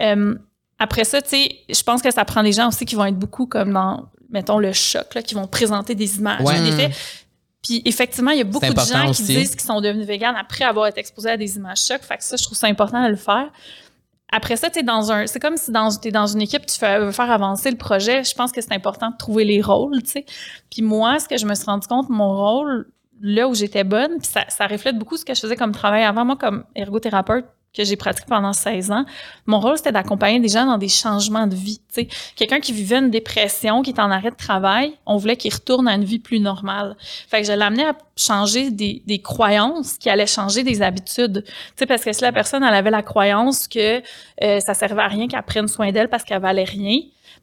Euh, 0.01 0.35
après 0.79 1.05
ça, 1.05 1.23
tu 1.23 1.29
sais, 1.31 1.57
je 1.69 1.83
pense 1.83 2.03
que 2.03 2.11
ça 2.11 2.25
prend 2.25 2.43
des 2.43 2.53
gens 2.53 2.69
aussi 2.69 2.85
qui 2.85 2.95
vont 2.95 3.05
être 3.05 3.19
beaucoup 3.19 3.47
comme 3.47 3.73
dans, 3.73 4.07
mettons, 4.31 4.59
le 4.59 4.73
choc, 4.73 5.15
là, 5.15 5.23
qui 5.23 5.35
vont 5.35 5.47
présenter 5.47 5.95
des 5.95 6.19
images, 6.19 6.41
Ouais. 6.41 6.61
des 6.61 6.73
faits. 6.73 6.93
Puis 7.63 7.81
effectivement, 7.85 8.33
il 8.33 8.39
y 8.39 8.41
a 8.41 8.45
beaucoup 8.45 8.75
de 8.75 8.81
gens 8.81 9.09
aussi. 9.11 9.23
qui 9.25 9.37
disent 9.37 9.51
qu'ils 9.53 9.61
sont 9.61 9.81
devenus 9.81 10.07
véganes 10.07 10.35
après 10.37 10.65
avoir 10.65 10.89
été 10.89 10.99
exposés 10.99 11.31
à 11.31 11.37
des 11.37 11.57
images 11.57 11.83
chocs. 11.87 12.03
Fait 12.03 12.17
que 12.17 12.25
ça, 12.25 12.35
je 12.37 12.43
trouve 12.43 12.59
ça 12.59 12.67
important 12.67 13.05
de 13.05 13.09
le 13.11 13.17
faire. 13.17 13.51
Après 14.33 14.57
ça, 14.57 14.71
t'es 14.71 14.83
dans 14.83 15.13
un, 15.13 15.27
c'est 15.27 15.39
comme 15.39 15.57
si 15.59 15.71
dans, 15.71 15.91
t'es 15.95 16.11
dans 16.11 16.27
une 16.27 16.41
équipe, 16.41 16.65
tu 16.67 16.77
fais, 16.79 16.99
veux 16.99 17.13
faire 17.13 17.31
avancer 17.31 17.71
le 17.71 17.77
projet. 17.77 18.25
Je 18.25 18.35
pense 18.35 18.51
que 18.51 18.61
c'est 18.63 18.73
important 18.73 19.11
de 19.11 19.17
trouver 19.17 19.45
les 19.45 19.61
rôles, 19.61 20.03
tu 20.03 20.11
sais. 20.11 20.25
Puis 20.71 20.81
moi, 20.83 21.21
ce 21.21 21.29
que 21.29 21.37
je 21.37 21.45
me 21.47 21.55
suis 21.55 21.67
rendu 21.67 21.87
compte, 21.87 22.09
mon 22.09 22.35
rôle, 22.35 22.91
là 23.23 23.49
où 23.49 23.55
j'étais 23.55 23.85
bonne, 23.85 24.19
puis 24.19 24.29
ça, 24.29 24.45
ça 24.49 24.67
reflète 24.67 24.99
beaucoup 24.99 25.17
ce 25.17 25.25
que 25.25 25.35
je 25.35 25.41
faisais 25.41 25.57
comme 25.57 25.73
travail 25.73 26.03
avant. 26.03 26.25
Moi, 26.25 26.37
comme 26.37 26.65
ergothérapeute, 26.75 27.47
que 27.75 27.85
j'ai 27.85 27.97
pratiqué 27.97 28.27
pendant 28.29 28.53
16 28.53 28.91
ans, 28.91 29.05
mon 29.47 29.59
rôle, 29.59 29.79
c'était 29.79 29.93
d'accompagner 29.93 30.41
des 30.41 30.49
gens 30.49 30.67
dans 30.67 30.77
des 30.77 30.89
changements 30.89 31.47
de 31.47 31.55
vie. 31.55 31.81
Quelqu'un 32.37 32.61
qui 32.61 32.73
vivait 32.73 32.99
une 32.99 33.11
dépression, 33.11 33.83
qui 33.83 33.91
est 33.91 34.01
en 34.01 34.11
arrêt 34.11 34.31
de 34.31 34.37
travail, 34.37 34.93
on 35.07 35.17
voulait 35.17 35.37
qu'il 35.37 35.53
retourne 35.53 35.89
à 35.89 35.95
une 35.95 36.05
vie 36.05 36.19
plus 36.19 36.39
normale. 36.39 36.97
Fait 37.01 37.41
que 37.41 37.47
je 37.47 37.53
l'amenais 37.53 37.87
à 37.87 37.97
changer 38.17 38.71
des, 38.71 39.03
des 39.07 39.21
croyances 39.21 39.97
qui 39.97 40.11
allaient 40.11 40.27
changer 40.27 40.65
des 40.65 40.83
habitudes. 40.83 41.45
Tu 41.47 41.53
sais, 41.77 41.87
parce 41.87 42.05
que 42.05 42.13
si 42.13 42.21
la 42.21 42.33
personne, 42.33 42.63
elle 42.63 42.75
avait 42.75 42.91
la 42.91 43.03
croyance 43.03 43.67
que 43.69 44.03
euh, 44.43 44.61
ça 44.61 44.75
servait 44.75 45.03
à 45.03 45.09
rien 45.09 45.27
qu'elle 45.27 45.43
prenne 45.43 45.69
soin 45.69 45.93
d'elle 45.93 46.09
parce 46.09 46.25
qu'elle 46.25 46.43
valait 46.43 46.65
rien, 46.65 46.99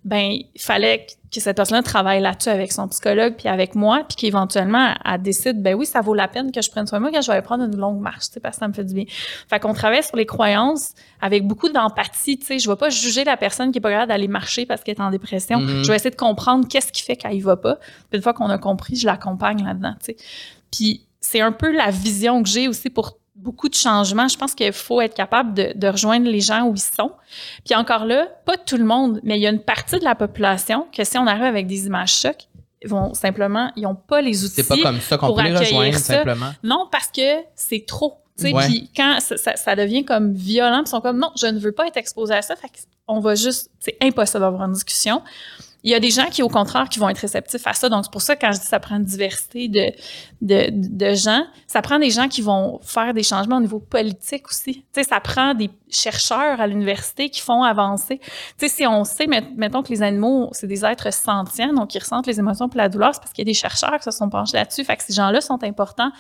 ben 0.06 0.32
il 0.32 0.62
fallait 0.62 1.06
que 1.32 1.40
cette 1.40 1.58
personne-là 1.58 1.84
travaille 1.84 2.22
là-dessus 2.22 2.50
avec 2.50 2.72
son 2.72 2.88
psychologue 2.88 3.36
puis 3.38 3.50
avec 3.50 3.76
moi 3.76 4.04
puis 4.08 4.16
qu'éventuellement 4.16 4.94
elle, 5.04 5.22
décide 5.22 5.62
ben 5.62 5.76
oui 5.76 5.86
ça 5.86 6.02
vaut 6.02 6.14
la 6.14 6.28
peine 6.28 6.52
que 6.52 6.62
je 6.62 6.72
prenne 6.72 6.88
soin 6.88 7.00
de 7.00 7.04
moi 7.04 7.12
quand 7.14 7.22
je 7.22 7.28
vais 7.28 7.34
aller 7.34 7.42
prendre 7.42 7.66
une 7.66 7.76
longue 7.76 8.00
marche 8.00 8.28
tu 8.28 8.34
sais 8.34 8.40
parce 8.40 8.56
que 8.56 8.60
ça 8.62 8.68
me 8.68 8.74
fait 8.74 8.86
du 8.86 8.94
bien. 8.94 9.04
Fait 9.50 9.60
qu'on 9.60 9.74
travaille 9.74 10.04
sur 10.04 10.16
les 10.16 10.26
croyances 10.26 10.94
avec 11.22 11.46
beaucoup 11.46 11.70
d'empathie 11.70 12.40
tu 12.40 12.46
sais. 12.46 12.60
Je 12.60 12.70
vais 12.70 12.78
pas 12.78 12.90
juger 12.90 13.24
la 13.24 13.38
personne 13.38 13.72
qui 13.72 13.80
est 13.80 13.82
pas 13.82 13.92
capable 13.92 14.10
d'aller 14.10 14.28
marcher 14.28 14.66
parce 14.66 14.84
qu'elle 14.84 14.96
est 14.96 15.02
en 15.02 15.12
dépression. 15.12 15.60
Mhm. 15.60 15.84
je 15.84 15.90
vais 15.90 15.96
essayer 15.96 16.12
de 16.12 16.16
comprendre 16.16 16.68
qu'est-ce 16.68 16.92
qui 16.92 17.04
fait 17.04 17.18
qu'elle 17.18 17.34
y 17.34 17.42
va 17.42 17.58
pas. 17.58 17.76
Puis 17.76 18.18
une 18.18 18.22
fois 18.22 18.34
qu'on 18.34 18.50
a 18.50 18.58
compris 18.58 18.96
je 18.96 19.06
l'accompagne 19.06 19.64
là-dedans 19.64 19.96
tu 20.00 20.14
sais. 20.14 20.16
Puis 20.72 21.06
c'est 21.20 21.42
un 21.42 21.52
peu 21.52 21.76
la 21.76 21.92
vision 21.92 22.42
que 22.42 22.50
j'ai 22.50 22.68
aussi 22.68 22.90
pour 22.90 23.18
beaucoup 23.42 23.70
de 23.70 23.74
changements. 23.76 24.28
Je 24.28 24.38
pense 24.38 24.54
qu'il 24.54 24.72
faut 24.74 25.02
être 25.02 25.14
capable 25.16 25.54
de, 25.54 25.72
de 25.76 25.88
rejoindre 25.88 26.30
les 26.30 26.42
gens 26.42 26.64
où 26.64 26.74
ils 26.76 26.80
sont. 26.80 27.12
Puis 27.66 27.74
encore 27.76 28.06
là, 28.06 28.28
pas 28.46 28.58
tout 28.58 28.78
le 28.78 28.84
monde, 28.86 29.20
mais 29.24 29.38
il 29.38 29.42
y 29.42 29.48
a 29.48 29.50
une 29.50 29.62
partie 29.64 29.98
de 29.98 30.04
la 30.04 30.16
population 30.16 30.88
que 30.96 31.04
si 31.04 31.18
on 31.18 31.26
arrive 31.28 31.44
avec 31.44 31.66
des 31.68 31.86
images 31.88 32.14
chocs, 32.14 32.48
ils 32.82 32.90
vont 32.90 33.14
simplement, 33.14 33.72
ils 33.76 33.84
n'ont 33.84 33.96
pas 33.96 34.22
les 34.22 34.44
outils. 34.46 34.56
C'est 34.64 34.68
pas 34.68 34.78
comme 34.82 35.00
ça 35.02 35.18
qu'on 35.18 35.28
peut 35.36 35.42
les 35.44 35.50
rejoindre, 35.66 35.98
ça. 35.98 36.14
simplement. 36.16 36.52
Non, 36.64 36.88
parce 36.92 37.08
que 37.08 37.42
c'est 37.56 37.86
trop. 37.86 38.18
Puis 38.68 38.90
quand 38.96 39.18
ça, 39.20 39.36
ça- 39.38 39.56
ça 39.58 39.76
devient 39.76 40.06
comme 40.06 40.32
violent, 40.34 40.84
ils 40.86 40.90
sont 40.90 41.02
comme 41.02 41.18
non, 41.20 41.30
je 41.38 41.48
ne 41.48 41.60
veux 41.60 41.74
pas 41.74 41.88
être 41.88 41.98
exposé 41.98 42.34
à 42.34 42.42
ça. 42.42 42.56
Fait 42.56 42.70
on 43.08 43.20
va 43.20 43.36
juste, 43.36 43.70
c'est 43.80 43.98
impossible 44.02 44.40
d'avoir 44.42 44.64
une 44.64 44.74
discussion. 44.74 45.22
Il 45.84 45.92
y 45.92 45.96
a 45.96 46.00
des 46.00 46.10
gens 46.12 46.26
qui, 46.26 46.44
au 46.44 46.50
contraire, 46.50 46.90
qui 46.90 47.00
vont 47.00 47.08
être 47.08 47.20
réceptifs 47.20 47.66
à 47.66 47.74
ça. 47.74 47.88
Donc, 47.88 48.04
c'est 48.04 48.12
pour 48.12 48.22
ça 48.22 48.36
que 48.36 48.42
quand 48.46 48.52
je 48.52 48.60
dis 48.60 48.66
ça 48.66 48.80
prend 48.80 48.98
une 48.98 49.06
diversité 49.06 49.70
de, 49.70 49.92
de, 50.42 50.70
de 50.72 51.14
gens, 51.16 51.44
ça 51.68 51.82
prend 51.82 52.00
des 52.00 52.10
gens 52.10 52.28
qui 52.28 52.42
vont 52.42 52.80
faire 52.84 53.14
des 53.14 53.24
changements 53.24 53.58
au 53.58 53.62
niveau 53.62 53.80
politique 53.80 54.48
aussi. 54.50 54.74
Tu 54.74 54.84
sais, 54.92 55.04
ça 55.04 55.22
prend 55.22 55.54
des 55.54 55.70
chercheurs 55.90 56.60
à 56.60 56.68
l'université 56.68 57.30
qui 57.30 57.40
font 57.40 57.64
avancer. 57.64 58.20
Tu 58.20 58.28
sais, 58.58 58.68
si 58.68 58.86
on 58.88 59.06
sait, 59.06 59.28
met- 59.28 59.48
mettons 59.56 59.82
que 59.82 59.90
les 59.90 60.02
animaux, 60.02 60.50
c'est 60.52 60.68
des 60.68 60.84
êtres 60.84 61.14
sentients, 61.14 61.74
donc 61.74 61.96
ils 61.96 62.00
ressentent 62.00 62.28
les 62.28 62.40
émotions 62.40 62.68
pour 62.68 62.78
la 62.78 62.90
douleur, 62.90 63.14
c'est 63.14 63.22
parce 63.22 63.32
qu'il 63.32 63.46
y 63.46 63.48
a 63.50 63.52
des 63.52 63.58
chercheurs 63.58 63.98
qui 63.98 64.04
se 64.04 64.12
sont 64.12 64.30
penchés 64.30 64.58
là-dessus. 64.58 64.84
Fait 64.84 64.98
que 64.98 65.04
ces 65.04 65.14
gens-là 65.14 65.40
sont 65.40 65.64
importants. 65.64 66.12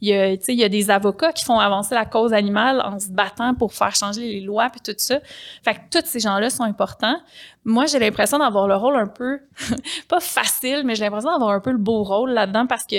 Il 0.00 0.08
y, 0.08 0.12
a, 0.12 0.36
tu 0.36 0.44
sais, 0.44 0.52
il 0.52 0.58
y 0.58 0.64
a 0.64 0.68
des 0.68 0.90
avocats 0.90 1.32
qui 1.32 1.44
font 1.44 1.58
avancer 1.58 1.94
la 1.94 2.04
cause 2.04 2.32
animale 2.32 2.80
en 2.84 2.98
se 2.98 3.08
battant 3.10 3.54
pour 3.54 3.72
faire 3.72 3.94
changer 3.94 4.20
les 4.22 4.40
lois 4.40 4.68
puis 4.70 4.80
tout 4.80 4.94
ça. 4.98 5.18
Fait 5.64 5.74
que 5.74 5.80
tous 5.90 6.06
ces 6.06 6.20
gens-là 6.20 6.50
sont 6.50 6.64
importants. 6.64 7.16
Moi, 7.64 7.86
j'ai 7.86 7.98
l'impression 7.98 8.38
d'avoir 8.38 8.68
le 8.68 8.76
rôle 8.76 8.96
un 8.96 9.06
peu, 9.06 9.40
pas 10.08 10.20
facile, 10.20 10.82
mais 10.84 10.94
j'ai 10.94 11.04
l'impression 11.04 11.30
d'avoir 11.32 11.50
un 11.50 11.60
peu 11.60 11.70
le 11.72 11.78
beau 11.78 12.02
rôle 12.02 12.30
là-dedans 12.30 12.66
parce 12.66 12.84
que 12.84 12.96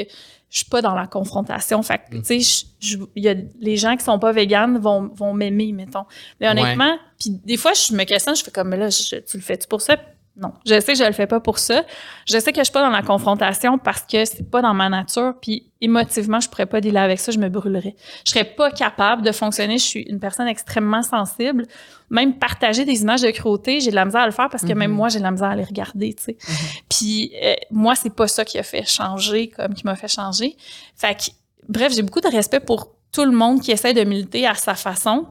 je 0.49 0.57
suis 0.59 0.65
pas 0.65 0.81
dans 0.81 0.95
la 0.95 1.07
confrontation. 1.07 1.81
Fait 1.83 1.99
que, 2.09 2.17
tu 2.17 2.41
sais, 2.41 2.65
y 3.15 3.27
a 3.29 3.35
les 3.59 3.75
gens 3.77 3.95
qui 3.97 4.03
sont 4.03 4.17
pas 4.19 4.31
véganes 4.31 4.77
vont, 4.77 5.09
vont 5.13 5.33
m'aimer, 5.33 5.71
mettons. 5.73 6.05
Mais 6.39 6.47
honnêtement, 6.61 6.97
puis 7.19 7.31
des 7.43 7.57
fois, 7.57 7.73
je 7.73 7.93
me 7.93 8.03
questionne, 8.05 8.35
je 8.35 8.43
fais 8.43 8.51
comme, 8.51 8.69
mais 8.69 8.77
là, 8.77 8.89
je- 8.89 9.17
tu 9.19 9.37
le 9.37 9.43
fais-tu 9.43 9.67
pour 9.67 9.81
ça? 9.81 9.97
Non, 10.39 10.53
je 10.67 10.79
sais 10.79 10.93
que 10.93 10.99
je 10.99 11.03
le 11.03 11.13
fais 11.13 11.25
pas 11.25 11.39
pour 11.39 11.57
ça. 11.57 11.83
Je 12.27 12.37
sais 12.37 12.51
que 12.51 12.59
je 12.59 12.65
suis 12.65 12.71
pas 12.71 12.81
dans 12.83 12.91
la 12.91 13.01
confrontation 13.01 13.79
parce 13.79 14.01
que 14.03 14.23
c'est 14.23 14.47
pas 14.49 14.61
dans 14.61 14.75
ma 14.75 14.87
nature. 14.87 15.33
Puis 15.41 15.71
émotivement, 15.81 16.39
je 16.39 16.47
pourrais 16.47 16.67
pas 16.67 16.79
dealer 16.79 17.01
avec 17.01 17.19
ça, 17.19 17.31
je 17.31 17.39
me 17.39 17.49
brûlerais. 17.49 17.95
Je 18.23 18.31
serais 18.31 18.43
pas 18.43 18.69
capable 18.69 19.23
de 19.23 19.31
fonctionner. 19.31 19.79
Je 19.79 19.83
suis 19.83 20.01
une 20.01 20.19
personne 20.19 20.47
extrêmement 20.47 21.01
sensible. 21.01 21.65
Même 22.11 22.37
partager 22.37 22.85
des 22.85 23.01
images 23.01 23.21
de 23.23 23.31
cruauté, 23.31 23.79
j'ai 23.79 23.89
de 23.89 23.95
la 23.95 24.05
misère 24.05 24.21
à 24.21 24.25
le 24.27 24.31
faire 24.31 24.49
parce 24.49 24.63
que 24.63 24.73
même 24.73 24.91
Mhm. 24.91 24.97
moi, 24.97 25.09
j'ai 25.09 25.17
de 25.17 25.23
la 25.23 25.31
misère 25.31 25.49
à 25.49 25.55
les 25.55 25.63
regarder. 25.63 26.13
Tu 26.13 26.23
sais. 26.23 26.37
Puis 26.87 27.31
euh, 27.43 27.55
moi, 27.71 27.95
c'est 27.95 28.13
pas 28.13 28.27
ça 28.27 28.45
qui 28.45 28.59
a 28.59 28.63
fait 28.63 28.87
changer, 28.87 29.49
comme 29.49 29.73
qui 29.73 29.85
m'a 29.85 29.95
fait 29.95 30.07
changer. 30.07 30.55
Fait 30.95 31.15
que, 31.15 31.31
bref, 31.67 31.93
j'ai 31.95 32.03
beaucoup 32.03 32.21
de 32.21 32.29
respect 32.29 32.59
pour 32.59 32.91
tout 33.11 33.25
le 33.25 33.31
monde 33.31 33.61
qui 33.61 33.71
essaie 33.71 33.93
de 33.95 34.03
militer 34.03 34.45
à 34.45 34.53
sa 34.53 34.75
façon. 34.75 35.25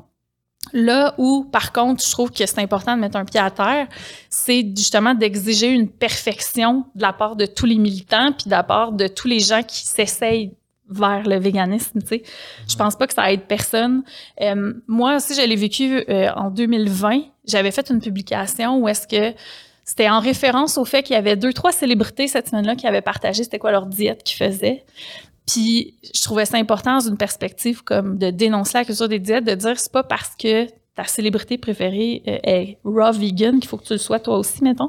Là 0.73 1.15
où, 1.19 1.45
par 1.45 1.73
contre, 1.73 2.05
je 2.05 2.11
trouve 2.11 2.31
que 2.31 2.45
c'est 2.45 2.59
important 2.59 2.97
de 2.97 3.01
mettre 3.01 3.17
un 3.17 3.25
pied 3.25 3.41
à 3.41 3.51
terre, 3.51 3.87
c'est 4.29 4.67
justement 4.77 5.15
d'exiger 5.15 5.69
une 5.69 5.89
perfection 5.89 6.85
de 6.95 7.03
la 7.03 7.13
part 7.13 7.37
de 7.37 7.47
tous 7.47 7.67
les 7.67 7.77
militants, 7.77 8.33
puis 8.33 8.47
de 8.47 8.51
la 8.51 8.63
part 8.63 8.93
de 8.93 9.07
tous 9.07 9.29
les 9.29 9.41
gens 9.41 9.63
qui 9.63 9.87
s'essayent 9.87 10.53
vers 10.89 11.25
le 11.25 11.39
véganisme, 11.39 12.01
tu 12.01 12.07
sais. 12.07 12.23
Je 12.69 12.77
pense 12.77 12.97
pas 12.97 13.07
que 13.07 13.15
ça 13.15 13.33
aide 13.33 13.43
personne. 13.43 14.03
Euh, 14.41 14.73
moi 14.87 15.17
aussi, 15.17 15.35
je 15.35 15.47
l'ai 15.47 15.57
vécu 15.57 16.05
euh, 16.09 16.29
en 16.37 16.51
2020. 16.51 17.23
J'avais 17.45 17.71
fait 17.71 17.91
une 17.91 18.01
publication 18.01 18.79
où 18.79 18.89
est-ce 18.89 19.07
que 19.07 19.37
c'était 19.85 20.09
en 20.09 20.21
référence 20.21 20.79
au 20.79 20.85
fait 20.85 21.03
qu'il 21.03 21.15
y 21.15 21.19
avait 21.19 21.37
deux, 21.37 21.53
trois 21.53 21.73
célébrités 21.73 22.29
cette 22.29 22.49
semaine-là 22.49 22.75
qui 22.75 22.87
avaient 22.87 23.03
partagé 23.03 23.45
c'était 23.45 23.59
quoi 23.59 23.71
leur 23.71 23.87
diète 23.87 24.23
qu'ils 24.25 24.37
faisaient. 24.37 24.85
Puis 25.47 25.95
je 26.15 26.23
trouvais 26.23 26.45
ça 26.45 26.57
important 26.57 26.95
dans 26.95 27.09
une 27.09 27.17
perspective 27.17 27.83
comme 27.85 28.19
de 28.19 28.31
dénoncer 28.31 28.79
la 28.79 28.85
culture 28.85 29.09
des 29.09 29.21
diètes, 29.21 29.45
de 29.45 29.55
dire 29.55 29.79
c'est 29.79 29.93
pas 29.93 30.03
parce 30.03 30.35
que 30.37 30.67
ta 30.97 31.05
célébrité 31.05 31.59
préférée 31.59 32.23
euh, 32.27 32.39
est 32.43 32.79
raw 32.83 33.13
vegan 33.13 33.61
qu'il 33.61 33.69
faut 33.69 33.77
que 33.77 33.85
tu 33.85 33.93
le 33.93 33.99
sois 33.99 34.19
toi 34.19 34.39
aussi 34.39 34.65
mettons. 34.65 34.89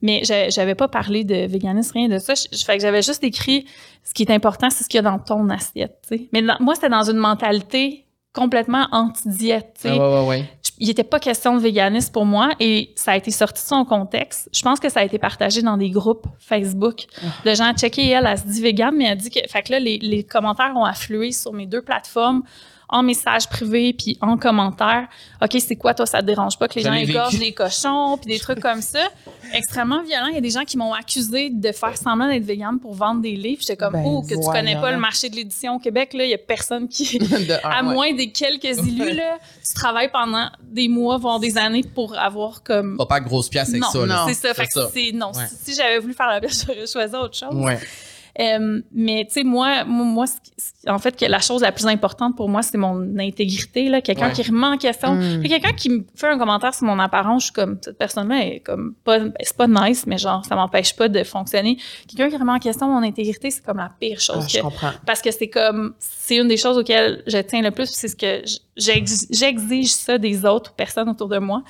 Mais 0.00 0.22
j'avais 0.24 0.74
pas 0.74 0.88
parlé 0.88 1.24
de 1.24 1.46
véganisme 1.46 1.92
rien 1.94 2.08
de 2.08 2.18
ça. 2.18 2.34
Fait 2.34 2.76
que 2.76 2.82
j'avais 2.82 3.02
juste 3.02 3.22
écrit 3.22 3.66
ce 4.02 4.14
qui 4.14 4.22
est 4.22 4.30
important 4.30 4.70
c'est 4.70 4.82
ce 4.82 4.88
qu'il 4.88 4.98
y 4.98 5.06
a 5.06 5.10
dans 5.10 5.18
ton 5.18 5.48
assiette. 5.50 6.10
Mais 6.32 6.42
moi 6.60 6.74
c'était 6.74 6.88
dans 6.88 7.08
une 7.08 7.18
mentalité 7.18 8.06
complètement 8.32 8.86
anti-diète. 8.92 9.80
Ah 9.84 9.88
ouais, 9.90 9.98
ouais, 9.98 10.26
ouais 10.26 10.50
il 10.82 10.88
n'était 10.88 11.04
pas 11.04 11.20
question 11.20 11.54
de 11.54 11.60
véganisme 11.60 12.12
pour 12.12 12.26
moi 12.26 12.50
et 12.58 12.90
ça 12.96 13.12
a 13.12 13.16
été 13.16 13.30
sorti 13.30 13.62
de 13.62 13.68
son 13.68 13.84
contexte. 13.84 14.48
Je 14.52 14.62
pense 14.62 14.80
que 14.80 14.88
ça 14.88 14.98
a 14.98 15.04
été 15.04 15.16
partagé 15.16 15.62
dans 15.62 15.76
des 15.76 15.90
groupes 15.90 16.26
Facebook 16.40 17.04
de 17.44 17.54
gens 17.54 17.66
à 17.66 17.72
checker. 17.72 18.08
Elle, 18.08 18.26
elle 18.26 18.36
se 18.36 18.46
dit 18.48 18.60
végane, 18.60 18.96
mais 18.96 19.04
elle 19.04 19.16
dit 19.16 19.30
que, 19.30 19.38
fait 19.48 19.62
que 19.62 19.70
là, 19.70 19.78
les, 19.78 19.98
les 19.98 20.24
commentaires 20.24 20.72
ont 20.74 20.84
afflué 20.84 21.30
sur 21.30 21.52
mes 21.52 21.66
deux 21.66 21.82
plateformes 21.82 22.42
en 22.92 23.02
message 23.02 23.48
privé 23.48 23.94
puis 23.94 24.18
en 24.20 24.36
commentaire. 24.36 25.08
OK, 25.40 25.56
c'est 25.58 25.76
quoi 25.76 25.94
toi 25.94 26.06
ça 26.06 26.20
te 26.20 26.26
dérange 26.26 26.58
pas 26.58 26.68
que 26.68 26.74
les 26.74 26.82
gens 26.82 26.92
égorgent 26.92 27.38
les 27.38 27.52
cochons 27.52 28.18
puis 28.18 28.32
des 28.32 28.38
trucs 28.38 28.60
comme 28.60 28.82
ça? 28.82 29.00
Extrêmement 29.54 30.02
violent, 30.02 30.26
il 30.28 30.34
y 30.34 30.38
a 30.38 30.42
des 30.42 30.50
gens 30.50 30.64
qui 30.64 30.76
m'ont 30.76 30.92
accusé 30.92 31.50
de 31.50 31.72
faire 31.72 31.96
semblant 31.96 32.28
d'être 32.28 32.44
végane 32.44 32.78
pour 32.78 32.94
vendre 32.94 33.22
des 33.22 33.34
livres. 33.34 33.62
J'étais 33.62 33.76
comme 33.76 33.94
ben, 33.94 34.04
oh 34.04 34.22
que 34.22 34.34
tu 34.34 34.50
connais 34.50 34.76
pas 34.76 34.92
le 34.92 34.98
marché 34.98 35.30
de 35.30 35.36
l'édition 35.36 35.76
au 35.76 35.78
Québec 35.78 36.12
là, 36.12 36.24
il 36.24 36.30
y 36.30 36.34
a 36.34 36.38
personne 36.38 36.86
qui 36.86 37.18
à 37.64 37.82
moins 37.82 38.12
des 38.12 38.30
quelques 38.30 38.64
élus 38.78 39.14
là, 39.14 39.38
tu 39.66 39.74
travailles 39.74 40.10
pendant 40.12 40.50
des 40.62 40.88
mois 40.88 41.16
voire 41.16 41.40
des 41.40 41.56
années 41.56 41.82
pour 41.82 42.16
avoir 42.16 42.62
comme 42.62 42.98
pas 42.98 43.06
pas 43.06 43.20
grosse 43.20 43.48
pièce 43.48 43.70
avec 43.70 43.84
ça 43.84 44.06
Non, 44.06 44.26
c'est 44.28 44.34
ça, 44.34 44.52
fait 44.52 44.68
c'est 44.70 45.12
non, 45.12 45.32
si, 45.32 45.74
j'avais 45.74 45.98
voulu 45.98 46.12
faire 46.12 46.28
la 46.28 46.40
pièce, 46.40 46.66
j'aurais 46.66 46.86
choisi 46.86 47.14
autre 47.14 47.36
chose. 47.36 47.54
Ouais. 47.54 47.78
Euh, 48.40 48.80
mais 48.92 49.24
tu 49.26 49.34
sais, 49.34 49.44
moi, 49.44 49.84
moi, 49.84 50.24
en 50.86 50.98
fait, 50.98 51.20
la 51.20 51.40
chose 51.40 51.62
la 51.62 51.72
plus 51.72 51.86
importante 51.86 52.36
pour 52.36 52.48
moi, 52.48 52.62
c'est 52.62 52.78
mon 52.78 53.18
intégrité. 53.18 53.88
Là, 53.88 54.00
quelqu'un 54.00 54.30
qui 54.30 54.42
remet 54.42 54.66
en 54.66 54.78
question, 54.78 55.14
mm. 55.14 55.42
quelqu'un 55.42 55.72
qui 55.72 55.90
me 55.90 56.04
fait 56.14 56.28
un 56.28 56.38
commentaire 56.38 56.74
sur 56.74 56.86
mon 56.86 56.98
apparence, 56.98 57.42
je 57.42 57.46
suis 57.46 57.52
comme 57.52 57.78
cette 57.82 57.98
personne-là 57.98 58.46
est 58.46 58.60
comme 58.60 58.94
pas, 59.04 59.18
c'est 59.40 59.56
pas 59.56 59.68
nice, 59.68 60.06
mais 60.06 60.18
genre 60.18 60.44
ça 60.44 60.56
m'empêche 60.56 60.96
pas 60.96 61.08
de 61.08 61.22
fonctionner. 61.24 61.76
Quelqu'un 62.08 62.30
qui 62.30 62.36
remet 62.36 62.52
en 62.52 62.58
question 62.58 62.88
mon 62.88 63.02
intégrité, 63.02 63.50
c'est 63.50 63.64
comme 63.64 63.78
la 63.78 63.90
pire 64.00 64.20
chose. 64.20 64.44
Ah, 64.44 64.48
je 64.48 64.60
comprends. 64.60 64.92
Parce 65.06 65.20
que 65.20 65.30
c'est 65.30 65.48
comme, 65.48 65.94
c'est 65.98 66.36
une 66.36 66.48
des 66.48 66.56
choses 66.56 66.78
auxquelles 66.78 67.22
je 67.26 67.38
tiens 67.38 67.60
le 67.60 67.70
plus, 67.70 67.90
c'est 67.90 68.08
ce 68.08 68.16
que 68.16 68.42
j'exige 68.76 69.92
ça 69.92 70.16
des 70.16 70.44
autres 70.46 70.72
personnes 70.72 71.08
autour 71.08 71.28
de 71.28 71.38
moi. 71.38 71.62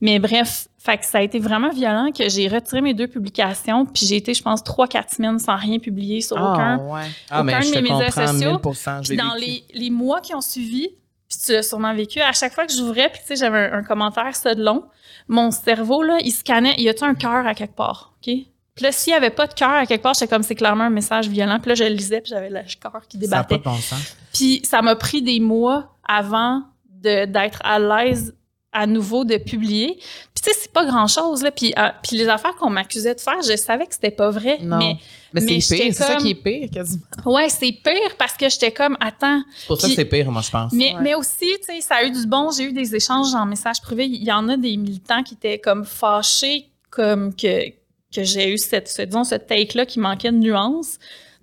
Mais 0.00 0.18
bref, 0.18 0.68
fait 0.88 0.96
que 0.96 1.04
ça 1.04 1.18
a 1.18 1.20
été 1.20 1.38
vraiment 1.38 1.68
violent 1.68 2.10
que 2.16 2.30
j'ai 2.30 2.48
retiré 2.48 2.80
mes 2.80 2.94
deux 2.94 3.08
publications, 3.08 3.84
puis 3.84 4.06
j'ai 4.06 4.16
été, 4.16 4.32
je 4.32 4.42
pense, 4.42 4.64
trois, 4.64 4.88
quatre 4.88 5.14
semaines 5.14 5.38
sans 5.38 5.56
rien 5.56 5.78
publier 5.78 6.22
sur 6.22 6.38
ah, 6.38 6.52
aucun, 6.52 6.78
ouais. 6.78 7.02
ah, 7.28 7.42
mais 7.42 7.60
de 7.60 7.74
mes 7.74 7.82
médias 7.82 8.10
sociaux. 8.10 8.58
Puis 9.02 9.16
dans 9.16 9.34
les, 9.34 9.64
les, 9.74 9.90
mois 9.90 10.22
qui 10.22 10.34
ont 10.34 10.40
suivi, 10.40 10.88
puis 11.28 11.38
tu 11.44 11.52
l'as 11.52 11.62
sûrement 11.62 11.94
vécu, 11.94 12.22
à 12.22 12.32
chaque 12.32 12.54
fois 12.54 12.64
que 12.64 12.72
j'ouvrais, 12.72 13.10
puis 13.10 13.20
tu 13.20 13.26
sais, 13.26 13.36
j'avais 13.36 13.70
un, 13.70 13.82
commentaire, 13.82 14.34
ça 14.34 14.54
de 14.54 14.64
long, 14.64 14.84
mon 15.28 15.50
cerveau, 15.50 16.02
là, 16.02 16.16
il 16.24 16.32
scannait, 16.32 16.74
y 16.78 16.88
a-tu 16.88 17.04
un 17.04 17.14
cœur 17.14 17.46
à 17.46 17.54
quelque 17.54 17.76
part, 17.76 18.14
OK? 18.16 18.34
Puis 18.74 18.84
là, 18.84 18.90
s'il 18.90 19.12
n'y 19.12 19.16
avait 19.18 19.28
pas 19.28 19.46
de 19.46 19.52
cœur 19.52 19.72
à 19.72 19.84
quelque 19.84 20.02
part, 20.02 20.14
j'étais 20.14 20.28
comme, 20.28 20.42
c'est 20.42 20.54
clairement 20.54 20.84
un 20.84 20.90
message 20.90 21.28
violent. 21.28 21.58
Puis 21.58 21.70
là, 21.70 21.74
je 21.74 21.84
le 21.84 21.90
lisais, 21.90 22.20
puis 22.20 22.30
j'avais 22.30 22.48
le 22.48 22.60
cœur 22.80 23.02
qui 23.08 23.18
débattait. 23.18 23.36
Ça 23.36 23.44
pas 23.44 23.56
de 23.58 23.62
bon 23.62 23.76
sens. 23.76 24.16
Puis 24.32 24.60
ça 24.64 24.82
m'a 24.82 24.94
pris 24.94 25.20
des 25.20 25.40
mois 25.40 25.96
avant 26.06 26.62
d'être 26.88 27.60
à 27.64 27.78
l'aise 27.80 28.34
à 28.72 28.86
nouveau 28.86 29.24
de 29.24 29.36
publier. 29.38 29.96
Puis 29.96 30.42
tu 30.44 30.50
sais, 30.50 30.58
c'est 30.60 30.72
pas 30.72 30.84
grand-chose, 30.84 31.42
là. 31.42 31.50
Puis, 31.50 31.72
euh, 31.78 31.88
puis 32.02 32.16
les 32.16 32.28
affaires 32.28 32.54
qu'on 32.56 32.70
m'accusait 32.70 33.14
de 33.14 33.20
faire, 33.20 33.40
je 33.42 33.56
savais 33.56 33.86
que 33.86 33.94
c'était 33.94 34.10
pas 34.10 34.30
vrai. 34.30 34.58
Non. 34.60 34.78
Mais, 34.78 34.98
mais 35.32 35.60
c'est 35.60 35.76
pire, 35.76 35.94
c'est 35.94 36.04
ça 36.04 36.16
qui 36.16 36.30
est 36.30 36.34
pire, 36.34 36.68
quasiment. 36.70 37.02
Ouais, 37.24 37.48
c'est 37.48 37.72
pire 37.72 38.16
parce 38.18 38.34
que 38.34 38.48
j'étais 38.48 38.72
comme, 38.72 38.96
attends. 39.00 39.42
C'est 39.56 39.66
pour 39.66 39.80
ça 39.80 39.88
que 39.88 39.94
c'est 39.94 40.04
pire, 40.04 40.30
moi, 40.30 40.42
je 40.42 40.50
pense. 40.50 40.72
Mais, 40.72 40.94
mais 41.00 41.14
aussi, 41.14 41.46
tu 41.60 41.74
sais, 41.74 41.80
ça 41.80 41.96
a 41.96 42.04
eu 42.04 42.10
du 42.10 42.26
bon. 42.26 42.50
J'ai 42.50 42.64
eu 42.64 42.72
des 42.72 42.94
échanges 42.94 43.34
en 43.34 43.46
message 43.46 43.80
privé. 43.80 44.04
Il 44.04 44.22
y 44.22 44.32
en 44.32 44.48
a 44.48 44.56
des 44.56 44.76
militants 44.76 45.22
qui 45.22 45.34
étaient 45.34 45.58
comme 45.58 45.84
fâchés, 45.84 46.66
comme 46.90 47.34
que, 47.34 47.70
que 48.14 48.22
j'ai 48.22 48.52
eu 48.52 48.58
cette, 48.58 49.00
disons, 49.00 49.24
ce 49.24 49.34
take-là 49.34 49.86
qui 49.86 49.98
manquait 49.98 50.30
de 50.30 50.36
nuance 50.36 50.98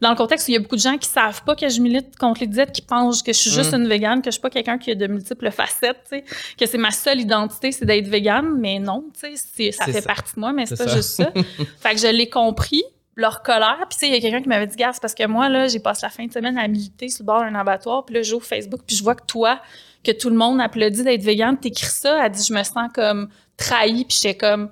dans 0.06 0.12
le 0.12 0.16
contexte 0.18 0.48
où 0.48 0.52
il 0.52 0.54
y 0.54 0.58
a 0.58 0.60
beaucoup 0.60 0.76
de 0.76 0.82
gens 0.82 1.00
qui 1.00 1.10
savent 1.10 1.44
pas 1.44 1.56
que 1.56 1.68
je 1.68 1.82
milite 1.82 2.16
contre 2.18 2.42
les 2.42 2.48
diètes, 2.48 2.72
qui 2.72 2.84
pensent 2.84 3.24
que 3.24 3.34
je 3.34 3.40
suis 3.40 3.50
juste 3.50 3.72
mm. 3.72 3.82
une 3.82 3.88
végane, 3.88 4.22
que 4.22 4.28
je 4.28 4.34
suis 4.34 4.42
pas 4.42 4.52
quelqu'un 4.52 4.78
qui 4.78 4.92
a 4.92 4.96
de 4.96 5.08
multiples 5.08 5.50
facettes, 5.50 6.14
que 6.60 6.66
c'est 6.68 6.78
ma 6.78 6.92
seule 6.92 7.22
identité, 7.22 7.72
c'est 7.72 7.86
d'être 7.86 8.08
végane, 8.08 8.56
mais 8.60 8.78
non, 8.78 9.04
ça 9.16 9.28
fait 9.28 10.06
partie 10.06 10.36
de 10.36 10.40
moi, 10.40 10.54
mais 10.54 10.68
c'est 10.68 10.78
pas 10.78 10.88
juste 10.88 11.10
ça. 11.10 11.32
fait 11.80 11.96
que 11.96 12.00
je 12.00 12.08
l'ai 12.08 12.30
compris, 12.30 12.84
leur 13.16 13.42
colère. 13.42 13.84
Puis, 13.90 13.98
tu 13.98 14.06
sais, 14.06 14.08
il 14.08 14.14
y 14.14 14.18
a 14.18 14.22
quelqu'un 14.22 14.44
qui 14.44 14.50
m'avait 14.50 14.68
dit, 14.68 14.76
gars, 14.76 14.92
parce 15.02 15.16
que 15.16 15.26
moi, 15.26 15.50
là, 15.50 15.68
j'ai 15.68 15.80
passé 15.80 16.02
la 16.06 16.12
fin 16.12 16.28
de 16.28 16.32
semaine 16.32 16.58
à 16.58 16.68
militer 16.68 17.10
sur 17.10 17.24
le 17.24 17.26
bord 17.26 17.40
d'un 17.40 17.56
abattoir. 17.56 18.06
Puis 18.06 18.14
là, 18.14 18.22
j'ouvre 18.22 18.46
Facebook, 18.46 18.82
puis 18.86 18.96
je 18.96 19.04
vois 19.04 19.16
que 19.16 19.26
toi, 19.26 19.60
que 20.04 20.12
tout 20.12 20.30
le 20.30 20.36
monde 20.36 20.62
applaudit 20.62 21.04
d'être 21.04 21.24
végane, 21.24 21.58
t'écris 21.58 21.88
ça. 21.88 22.24
Elle 22.24 22.32
dit, 22.32 22.46
je 22.48 22.54
me 22.54 22.62
sens 22.62 22.92
comme 22.94 23.30
trahie. 23.58 24.06
Puis 24.06 24.20
j'étais 24.22 24.38
comme, 24.38 24.70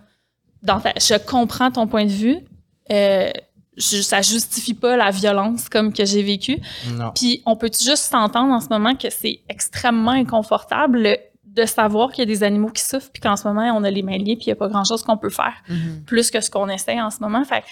dans 0.62 0.80
je 0.80 1.18
comprends 1.26 1.72
ton 1.72 1.88
point 1.88 2.06
de 2.06 2.12
vue. 2.12 2.38
Euh, 2.92 3.32
je, 3.78 4.02
ça 4.02 4.22
justifie 4.22 4.74
pas 4.74 4.96
la 4.96 5.12
violence 5.12 5.70
comme 5.70 5.94
que 5.94 6.06
j'ai 6.06 6.24
vécu. 6.24 6.60
Puis 7.16 7.42
on 7.46 7.56
peut 7.56 7.72
juste 7.72 8.04
s'entendre 8.04 8.54
en 8.54 8.62
ce 8.62 8.68
moment 8.70 8.96
que 8.96 9.10
c'est 9.10 9.40
extrêmement 9.50 10.12
inconfortable 10.12 11.18
de 11.46 11.66
savoir 11.66 12.12
qu'il 12.12 12.20
y 12.20 12.24
a 12.24 12.34
des 12.34 12.44
animaux 12.44 12.70
qui 12.70 12.82
souffrent 12.82 13.12
puis 13.12 13.22
qu'en 13.22 13.36
ce 13.36 13.48
moment 13.48 13.62
on 13.76 13.84
a 13.84 13.92
les 13.92 14.02
mains 14.02 14.18
liées 14.18 14.36
puis 14.36 14.46
il 14.46 14.50
y 14.50 14.52
a 14.52 14.56
pas 14.56 14.70
grand 14.70 14.84
chose 14.84 15.04
qu'on 15.04 15.18
peut 15.18 15.30
faire 15.30 15.54
mm-hmm. 15.70 16.04
plus 16.06 16.32
que 16.32 16.42
ce 16.42 16.50
qu'on 16.50 16.68
essaie 16.68 17.00
en 17.00 17.12
ce 17.12 17.20
moment. 17.20 17.44
Fait 17.44 17.64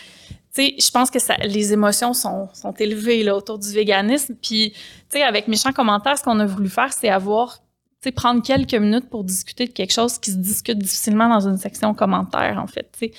tu 0.53 0.63
sais, 0.63 0.75
je 0.77 0.91
pense 0.91 1.09
que 1.09 1.19
ça, 1.19 1.35
les 1.37 1.71
émotions 1.71 2.13
sont, 2.13 2.49
sont 2.53 2.73
élevées 2.73 3.23
là, 3.23 3.37
autour 3.37 3.57
du 3.57 3.71
véganisme. 3.71 4.35
Puis, 4.35 4.71
tu 4.71 4.79
sais, 5.07 5.23
avec 5.23 5.47
méchants 5.47 5.71
commentaires, 5.71 6.17
ce 6.17 6.23
qu'on 6.23 6.39
a 6.41 6.45
voulu 6.45 6.67
faire, 6.67 6.91
c'est 6.91 7.07
avoir 7.07 7.59
sais, 8.01 8.11
prendre 8.11 8.41
quelques 8.41 8.73
minutes 8.73 9.09
pour 9.09 9.23
discuter 9.23 9.67
de 9.67 9.71
quelque 9.71 9.93
chose 9.93 10.17
qui 10.17 10.31
se 10.31 10.37
discute 10.37 10.77
difficilement 10.79 11.29
dans 11.29 11.47
une 11.47 11.57
section 11.57 11.93
commentaire, 11.93 12.59
en 12.61 12.67
fait. 12.67 12.89
Tu 12.97 13.11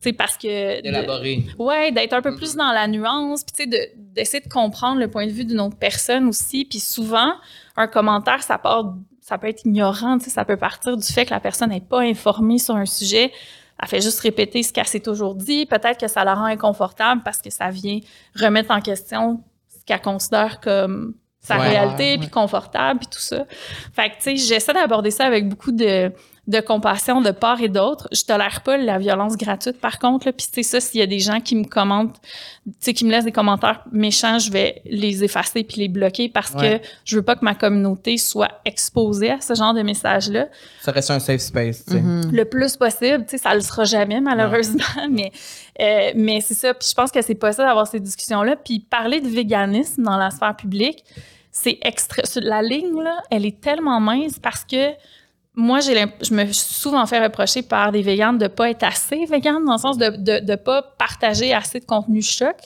sais, 0.00 0.12
parce 0.12 0.36
que. 0.36 0.80
D'élaborer. 0.80 1.44
Ouais, 1.58 1.90
d'être 1.90 2.12
un 2.12 2.22
peu 2.22 2.34
plus 2.36 2.54
dans 2.54 2.72
la 2.72 2.86
nuance, 2.86 3.42
puis 3.44 3.66
tu 3.66 3.70
sais, 3.70 3.94
d'essayer 3.96 4.42
de, 4.42 4.48
comprendre 4.48 5.00
le 5.00 5.08
point 5.08 5.26
de 5.26 5.32
vue 5.32 5.44
d'une 5.44 5.60
autre 5.60 5.76
personne 5.76 6.28
aussi. 6.28 6.64
Puis 6.64 6.78
souvent, 6.78 7.32
un 7.76 7.88
commentaire, 7.88 8.42
ça 8.42 8.58
part, 8.58 8.94
ça 9.20 9.38
peut 9.38 9.48
être 9.48 9.64
ignorant, 9.64 10.18
tu 10.18 10.24
sais, 10.24 10.30
ça 10.30 10.44
peut 10.44 10.56
partir 10.56 10.96
du 10.96 11.06
fait 11.06 11.26
que 11.26 11.30
la 11.30 11.40
personne 11.40 11.70
n'est 11.70 11.80
pas 11.80 12.00
informée 12.00 12.58
sur 12.58 12.76
un 12.76 12.86
sujet. 12.86 13.32
Elle 13.80 13.88
fait 13.88 14.00
juste 14.00 14.20
répéter 14.20 14.62
ce 14.62 14.72
qu'elle 14.72 14.86
s'est 14.86 15.00
toujours 15.00 15.34
dit. 15.34 15.66
Peut-être 15.66 16.00
que 16.00 16.08
ça 16.08 16.24
la 16.24 16.34
rend 16.34 16.46
inconfortable 16.46 17.22
parce 17.24 17.38
que 17.38 17.50
ça 17.50 17.70
vient 17.70 18.00
remettre 18.34 18.72
en 18.72 18.80
question 18.80 19.40
ce 19.68 19.84
qu'elle 19.84 20.00
considère 20.00 20.60
comme 20.60 21.14
sa 21.48 21.56
réalité, 21.56 22.18
puis 22.18 22.28
confortable, 22.28 23.00
puis 23.00 23.08
tout 23.08 23.20
ça. 23.20 23.44
Fait 23.94 24.10
que, 24.10 24.16
tu 24.16 24.22
sais, 24.22 24.36
j'essaie 24.36 24.72
d'aborder 24.72 25.10
ça 25.10 25.24
avec 25.24 25.48
beaucoup 25.48 25.72
de, 25.72 26.12
de 26.48 26.60
compassion 26.60 27.20
de 27.20 27.30
part 27.30 27.60
et 27.60 27.68
d'autre. 27.68 28.08
Je 28.10 28.22
tolère 28.22 28.62
pas 28.62 28.78
la 28.78 28.98
violence 28.98 29.36
gratuite, 29.36 29.78
par 29.80 29.98
contre. 29.98 30.26
Là. 30.26 30.32
Puis, 30.32 30.46
tu 30.46 30.54
sais, 30.54 30.62
ça, 30.62 30.80
s'il 30.80 30.98
y 30.98 31.02
a 31.02 31.06
des 31.06 31.18
gens 31.18 31.40
qui 31.40 31.54
me 31.54 31.64
commentent, 31.64 32.16
tu 32.64 32.72
sais, 32.80 32.94
qui 32.94 33.04
me 33.04 33.10
laissent 33.10 33.26
des 33.26 33.32
commentaires 33.32 33.84
méchants, 33.92 34.38
je 34.38 34.50
vais 34.50 34.80
les 34.86 35.22
effacer 35.22 35.62
puis 35.62 35.82
les 35.82 35.88
bloquer 35.88 36.30
parce 36.30 36.52
que 36.52 36.80
je 37.04 37.16
veux 37.16 37.22
pas 37.22 37.36
que 37.36 37.44
ma 37.44 37.54
communauté 37.54 38.16
soit 38.16 38.48
exposée 38.64 39.30
à 39.30 39.42
ce 39.42 39.54
genre 39.54 39.74
de 39.74 39.82
messages-là. 39.82 40.48
Ça 40.80 40.90
reste 40.90 41.10
un 41.10 41.20
safe 41.20 41.42
space, 41.42 41.84
tu 41.84 41.92
sais. 41.92 42.00
Mm-hmm. 42.00 42.30
Le 42.34 42.44
plus 42.46 42.76
possible, 42.78 43.24
tu 43.24 43.36
sais, 43.36 43.38
ça 43.38 43.54
le 43.54 43.60
sera 43.60 43.84
jamais, 43.84 44.22
malheureusement, 44.22 44.84
mais, 45.10 45.30
euh, 45.80 46.12
mais 46.16 46.40
c'est 46.40 46.54
ça. 46.54 46.72
Puis 46.72 46.88
je 46.88 46.94
pense 46.94 47.10
que 47.10 47.20
c'est 47.20 47.34
possible 47.34 47.66
d'avoir 47.66 47.86
ces 47.86 48.00
discussions-là. 48.00 48.56
Puis 48.56 48.80
parler 48.80 49.20
de 49.20 49.28
véganisme 49.28 50.02
dans 50.02 50.16
la 50.16 50.30
sphère 50.30 50.56
publique, 50.56 51.04
c'est 51.50 51.78
extra. 51.82 52.22
La 52.36 52.62
ligne, 52.62 53.02
là, 53.02 53.18
elle 53.30 53.46
est 53.46 53.60
tellement 53.60 54.00
mince 54.00 54.38
parce 54.38 54.64
que 54.64 54.92
moi, 55.54 55.80
j'ai 55.80 55.94
je 56.22 56.34
me 56.34 56.44
suis 56.44 56.54
souvent 56.54 57.04
fait 57.06 57.20
reprocher 57.20 57.62
par 57.62 57.90
des 57.90 58.02
véganes 58.02 58.38
de 58.38 58.46
pas 58.46 58.70
être 58.70 58.84
assez 58.84 59.24
végane, 59.26 59.64
dans 59.64 59.72
le 59.72 59.78
sens 59.78 59.98
de 59.98 60.06
ne 60.06 60.40
de, 60.40 60.54
pas 60.54 60.82
partager 60.82 61.52
assez 61.52 61.80
de 61.80 61.84
contenu 61.84 62.22
choc 62.22 62.56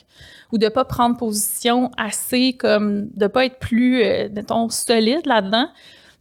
ou 0.53 0.59
de 0.59 0.68
pas 0.68 0.85
prendre 0.85 1.16
position 1.16 1.91
assez 1.97 2.53
comme 2.53 3.09
de 3.14 3.26
pas 3.28 3.47
être 3.47 3.59
plus, 3.59 4.03
euh, 4.03 4.28
mettons, 4.30 4.68
solide 4.68 5.24
là-dedans. 5.24 5.68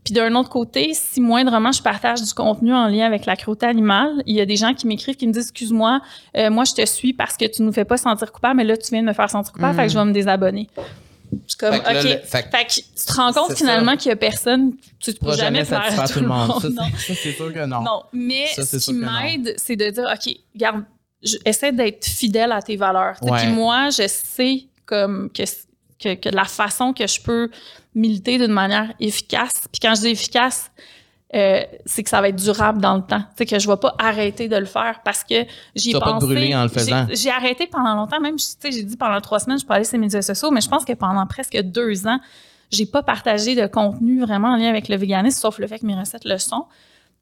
Puis 0.06 0.14
d'un 0.14 0.34
autre 0.36 0.50
côté, 0.50 0.94
si 0.94 1.20
moindrement 1.20 1.74
je 1.74 1.84
partage 1.84 2.22
du 2.24 2.34
contenu 2.34 2.74
en 2.74 2.88
lien 2.88 3.06
avec 3.06 3.26
la 3.26 3.36
cruauté 3.36 3.66
animale, 3.66 4.24
il 4.26 4.36
y 4.36 4.42
a 4.42 4.46
des 4.46 4.56
gens 4.56 4.74
qui 4.74 4.88
m'écrivent 4.88 5.18
qui 5.18 5.28
me 5.28 5.34
disent 5.34 5.50
excuse-moi, 5.50 6.00
euh, 6.38 6.50
moi 6.50 6.64
je 6.64 6.74
te 6.74 6.86
suis 6.86 7.12
parce 7.12 7.36
que 7.36 7.46
tu 7.46 7.62
nous 7.64 7.74
fais 7.74 7.86
pas 7.86 7.98
sentir 7.98 8.32
coupable, 8.32 8.56
mais 8.56 8.64
là 8.64 8.78
tu 8.78 8.90
viens 8.92 9.02
de 9.02 9.08
me 9.08 9.14
faire 9.14 9.30
sentir 9.30 9.52
coupable, 9.52 9.76
fait 9.76 9.88
que 9.88 9.92
je 9.92 9.98
vais 9.98 10.06
me 10.06 10.14
désabonner. 10.14 10.70
Comme, 11.58 11.74
Fait 11.74 11.80
que 11.80 11.86
là, 11.86 12.00
OK. 12.00 12.04
le- 12.06 12.18
fait 12.28 12.44
que- 12.44 12.58
Fait 12.58 12.66
que 12.66 12.72
tu 12.74 13.06
te 13.06 13.14
rends 13.14 13.32
compte 13.34 13.56
finalement 13.56 13.96
qu'il 13.96 14.10
y 14.10 14.12
a 14.12 14.16
personne, 14.16 14.74
tu 15.00 15.14
peux 15.14 15.20
pourras 15.20 15.38
jamais 15.38 15.64
satisfaire 15.64 16.12
tout 16.12 16.20
le 16.20 16.28
monde. 16.28 16.62
Ça, 16.62 16.70
non. 16.70 16.84
c'est- 16.98 17.14
ça, 17.14 17.20
c'est 17.24 17.32
sûr 17.32 17.54
que 17.54 17.66
non. 17.66 17.82
Non, 17.84 18.04
mais 18.14 18.48
Ça, 18.48 18.66
ce 18.66 18.78
qui 18.78 18.94
m'aide, 18.94 19.54
c'est 19.58 19.76
de 19.76 19.90
dire, 19.90 20.10
OK, 20.14 20.34
garde, 20.56 20.84
essaie 21.46 21.72
d'être 21.72 22.06
fidèle 22.06 22.52
à 22.52 22.62
tes 22.62 22.76
valeurs. 22.76 23.16
Ouais. 23.22 23.38
Puis 23.44 23.48
moi, 23.52 23.90
je 23.92 24.08
sais 24.08 24.66
comme 24.86 25.30
que, 25.32 25.44
que, 26.00 26.16
que 26.16 26.30
la 26.36 26.46
façon 26.46 26.94
que 26.94 27.06
je 27.08 27.22
peux 27.22 27.50
militer 27.96 28.38
d'une 28.38 28.52
manière 28.52 28.92
efficace. 29.00 29.52
Puis 29.72 29.80
quand 29.82 29.96
je 29.96 30.02
dis 30.02 30.08
efficace, 30.10 30.70
euh, 31.34 31.62
c'est 31.86 32.04
que 32.04 32.10
ça 32.10 32.20
va 32.22 32.30
être 32.30 32.36
durable 32.36 32.82
dans 32.82 32.96
le 32.96 33.02
temps. 33.04 33.20
Tu 33.22 33.26
sais, 33.38 33.46
que 33.46 33.58
je 33.60 33.68
vais 33.70 33.78
pas 33.78 33.96
arrêter 34.00 34.48
de 34.50 34.56
le 34.58 34.66
faire 34.66 35.00
parce 35.06 35.24
que 35.24 35.46
j'y 35.76 35.90
ai 35.90 35.94
Tu 35.94 36.00
vas 36.00 36.00
pas 36.02 36.06
te 36.08 36.12
pensé. 36.16 36.26
brûler 36.26 36.56
en 36.56 36.64
le 36.64 36.68
J'ai- 36.70 36.74
faisant. 36.80 37.08
J'ai 37.10 37.30
arrêté 37.32 37.68
pendant 37.68 37.96
longtemps. 37.96 38.20
Même, 38.20 38.36
tu 38.36 38.44
sais, 38.60 38.72
j'ai 38.72 38.84
dit 38.84 38.98
pendant 38.98 39.20
trois 39.22 39.40
semaines, 39.40 39.60
je 39.60 39.66
peux 39.66 39.74
aller 39.74 39.86
sur 39.86 39.94
les 39.94 40.00
médias 40.02 40.22
sociaux, 40.22 40.52
mais 40.52 40.62
je 40.62 40.68
pense 40.70 40.84
que 40.86 40.94
pendant 40.94 41.26
presque 41.28 41.58
deux 41.62 42.06
ans, 42.08 42.20
j'ai 42.70 42.86
pas 42.86 43.04
partagé 43.04 43.56
de 43.56 43.66
contenu 43.68 44.22
vraiment 44.22 44.50
en 44.50 44.56
lien 44.58 44.70
avec 44.70 44.88
le 44.90 44.96
véganisme, 44.98 45.40
sauf 45.40 45.58
le 45.60 45.68
fait 45.68 45.80
que 45.80 45.86
mes 45.86 45.96
recettes 45.98 46.26
le 46.26 46.38
sont. 46.38 46.66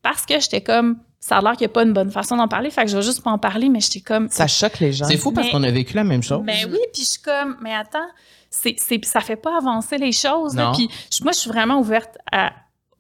Parce 0.02 0.26
que 0.26 0.40
j'étais 0.40 0.62
comme, 0.62 0.98
ça 1.20 1.38
a 1.38 1.42
l'air 1.42 1.52
qu'il 1.52 1.68
n'y 1.68 1.72
a 1.72 1.74
pas 1.74 1.84
une 1.84 1.92
bonne 1.94 2.12
façon 2.12 2.38
d'en 2.38 2.48
parler, 2.48 2.70
fait 2.72 2.86
que 2.86 2.88
je 2.92 2.96
vais 2.98 3.04
juste 3.04 3.22
pas 3.24 3.32
en 3.32 3.38
parler, 3.38 3.68
mais 3.70 3.80
j'étais 3.82 4.00
comme, 4.02 4.30
Ça 4.30 4.48
choque 4.48 4.80
les 4.80 4.94
gens. 4.94 5.06
C'est 5.06 5.18
fou 5.18 5.32
parce 5.32 5.50
qu'on 5.50 5.64
a 5.64 5.72
vécu 5.72 5.94
la 5.96 6.04
même 6.04 6.24
chose. 6.24 6.42
mais 6.44 6.66
oui, 6.66 6.80
puis 6.94 7.04
je 7.04 7.08
suis 7.10 7.22
comme, 7.22 7.58
mais 7.62 7.74
attends, 7.76 8.08
c'est, 8.50 8.76
c'est, 8.80 9.04
ça 9.06 9.20
fait 9.20 9.36
pas 9.36 9.58
avancer 9.58 9.98
les 9.98 10.12
choses. 10.14 10.56
là. 10.56 10.72
Puis 10.74 10.90
moi, 11.22 11.32
je 11.34 11.40
suis 11.40 11.50
vraiment 11.50 11.80
ouverte 11.80 12.18
à, 12.32 12.52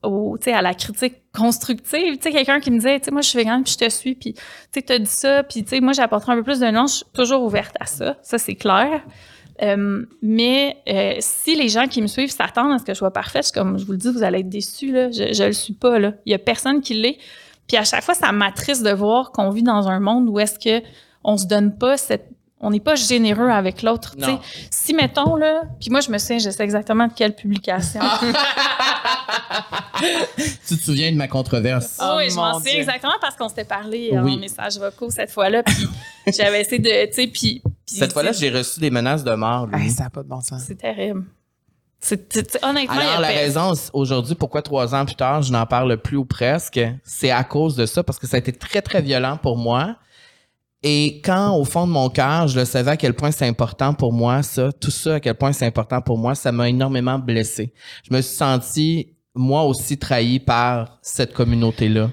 au, 0.04 0.38
à 0.48 0.62
la 0.62 0.74
critique 0.74 1.16
constructive. 1.34 2.18
Tu 2.18 2.24
sais, 2.24 2.32
quelqu'un 2.32 2.60
qui 2.60 2.72
me 2.72 2.78
disait, 2.78 3.00
tu 3.00 3.06
sais, 3.06 3.12
moi, 3.12 3.22
je 3.22 3.30
suis 3.30 3.38
végane, 3.38 3.64
puis 3.64 3.74
je 3.74 3.86
te 3.86 3.90
suis, 3.90 4.16
puis 4.16 4.34
tu 4.34 4.42
sais, 4.72 4.82
t'as 4.82 5.00
dit 5.00 5.06
ça, 5.06 5.44
puis 5.44 5.64
tu 5.64 5.70
sais, 5.70 5.82
moi, 5.82 5.94
j'apporterai 5.94 6.34
un 6.34 6.36
peu 6.38 6.44
plus 6.44 6.60
de 6.60 6.68
nuances. 6.68 6.92
Je 6.92 6.98
suis 6.98 7.06
toujours 7.14 7.44
ouverte 7.44 7.76
à 7.80 7.86
ça. 7.86 8.18
Ça, 8.22 8.38
c'est 8.38 8.56
clair. 8.56 9.02
Euh, 9.62 10.06
mais 10.22 10.78
euh, 10.88 11.16
si 11.20 11.56
les 11.56 11.68
gens 11.68 11.88
qui 11.88 12.02
me 12.02 12.08
suivent 12.08 12.32
s'attendent 12.32 12.72
à 12.72 12.78
ce 12.78 12.86
que 12.86 12.94
je 12.94 12.98
sois 12.98 13.12
parfaite, 13.12 13.48
je 13.48 13.52
comme 13.52 13.78
je 13.78 13.86
vous 13.86 13.92
le 13.92 13.98
dis, 13.98 14.10
vous 14.10 14.24
allez 14.24 14.40
être 14.40 14.50
déçus. 14.50 14.92
Là. 14.92 15.12
Je, 15.12 15.34
je 15.34 15.44
le 15.44 15.54
suis 15.54 15.74
pas. 15.74 16.00
Là. 16.00 16.14
Il 16.26 16.32
y 16.32 16.36
a 16.36 16.40
personne 16.40 16.82
qui 16.82 16.94
l'est. 16.94 17.18
Puis 17.68 17.78
à 17.78 17.84
chaque 17.84 18.04
fois, 18.04 18.16
ça 18.16 18.32
m'attriste 18.32 18.84
de 18.84 18.92
voir 18.92 19.32
qu'on 19.32 19.50
vit 19.50 19.64
dans 19.64 19.90
un 19.90 20.00
monde 20.00 20.30
où 20.30 20.40
est-ce 20.40 20.58
que 20.58 20.86
on 21.24 21.38
se 21.38 21.46
donne 21.46 21.78
pas 21.78 21.98
cette 21.98 22.30
on 22.62 22.72
n'est 22.72 22.80
pas 22.80 22.96
généreux 22.96 23.50
avec 23.50 23.84
l'autre. 23.84 24.16
Si 24.70 24.94
mettons 24.94 25.36
là, 25.36 25.64
puis 25.80 25.90
moi 25.90 26.02
je 26.02 26.12
me 26.12 26.18
souviens, 26.18 26.40
je 26.40 26.50
sais 26.50 26.64
exactement 26.64 27.08
de 27.08 27.14
quelle 27.14 27.34
publication. 27.34 28.02
Tu 30.68 30.78
te 30.78 30.84
souviens 30.84 31.12
de 31.12 31.18
ma 31.18 31.28
controverse? 31.28 31.98
Ah 32.00 32.16
oui, 32.18 32.24
Oh, 32.28 32.30
je 32.32 32.36
m'en 32.36 32.54
souviens 32.56 32.74
Dieu. 32.74 32.82
exactement 32.82 33.14
parce 33.22 33.36
qu'on 33.36 33.50
s'était 33.50 33.64
parlé 33.66 34.10
Oui. 34.14 34.36
en 34.36 34.38
message 34.40 34.78
vocaux 34.78 35.10
cette 35.10 35.32
fois-là. 35.32 35.64
Puis 35.64 35.88
j'avais 36.38 36.62
essayé 36.62 36.80
de, 36.80 37.08
tu 37.08 37.14
sais, 37.14 37.28
puis, 37.28 37.62
Cette 37.86 38.14
fois-là, 38.14 38.32
j'ai 38.32 38.50
reçu 38.50 38.80
des 38.80 38.90
menaces 38.92 39.24
de 39.24 39.34
mort. 39.34 39.68
lui. 39.68 39.82
Hey, 39.84 39.92
ça 39.92 40.04
n'a 40.06 40.10
pas 40.10 40.24
de 40.24 40.28
bon 40.30 40.42
sens. 40.42 40.64
c'est 40.66 40.76
terrible. 40.78 41.26
C'est, 42.02 42.32
c'est- 42.32 42.52
c'est- 42.52 42.64
honnêtement, 42.64 42.96
il 42.96 43.04
y 43.04 43.08
a 43.08 43.10
Alors, 43.10 43.22
la 43.22 43.28
raison 43.28 43.74
aujourd'hui 43.94 44.36
pourquoi 44.36 44.62
trois 44.62 44.96
ans 44.96 45.06
plus 45.06 45.16
tard, 45.16 45.42
je 45.42 45.52
n'en 45.52 45.66
parle 45.66 45.98
plus 45.98 46.16
ou 46.16 46.24
presque, 46.24 46.80
c'est 47.04 47.32
à 47.32 47.44
cause 47.44 47.76
de 47.76 47.86
ça, 47.86 48.04
parce 48.04 48.18
que 48.20 48.26
ça 48.28 48.38
a 48.38 48.40
été 48.40 48.54
très, 48.54 48.82
très 48.82 49.02
violent 49.02 49.36
pour 49.38 49.58
moi. 49.58 49.98
Et 50.82 51.20
quand, 51.26 51.58
au 51.58 51.66
fond 51.66 51.86
de 51.86 51.92
mon 51.92 52.10
cœur, 52.10 52.48
je 52.48 52.58
le 52.58 52.64
savais 52.64 52.92
à 52.92 52.96
quel 52.98 53.14
point 53.14 53.32
c'est 53.32 53.46
important 53.46 53.94
pour 53.94 54.14
moi, 54.14 54.44
ça, 54.44 54.72
tout 54.72 54.92
ça, 54.92 55.16
à 55.16 55.20
quel 55.20 55.36
point 55.36 55.52
c'est 55.52 55.66
important 55.66 56.00
pour 56.02 56.18
moi, 56.18 56.36
ça 56.36 56.54
m'a 56.54 56.70
énormément 56.70 57.20
blessé. 57.20 57.74
Je 58.10 58.16
me 58.16 58.22
suis 58.22 58.34
senti, 58.38 59.18
moi 59.40 59.64
aussi, 59.64 59.98
trahi 59.98 60.40
par 60.40 61.00
cette 61.02 61.34
communauté-là. 61.34 62.12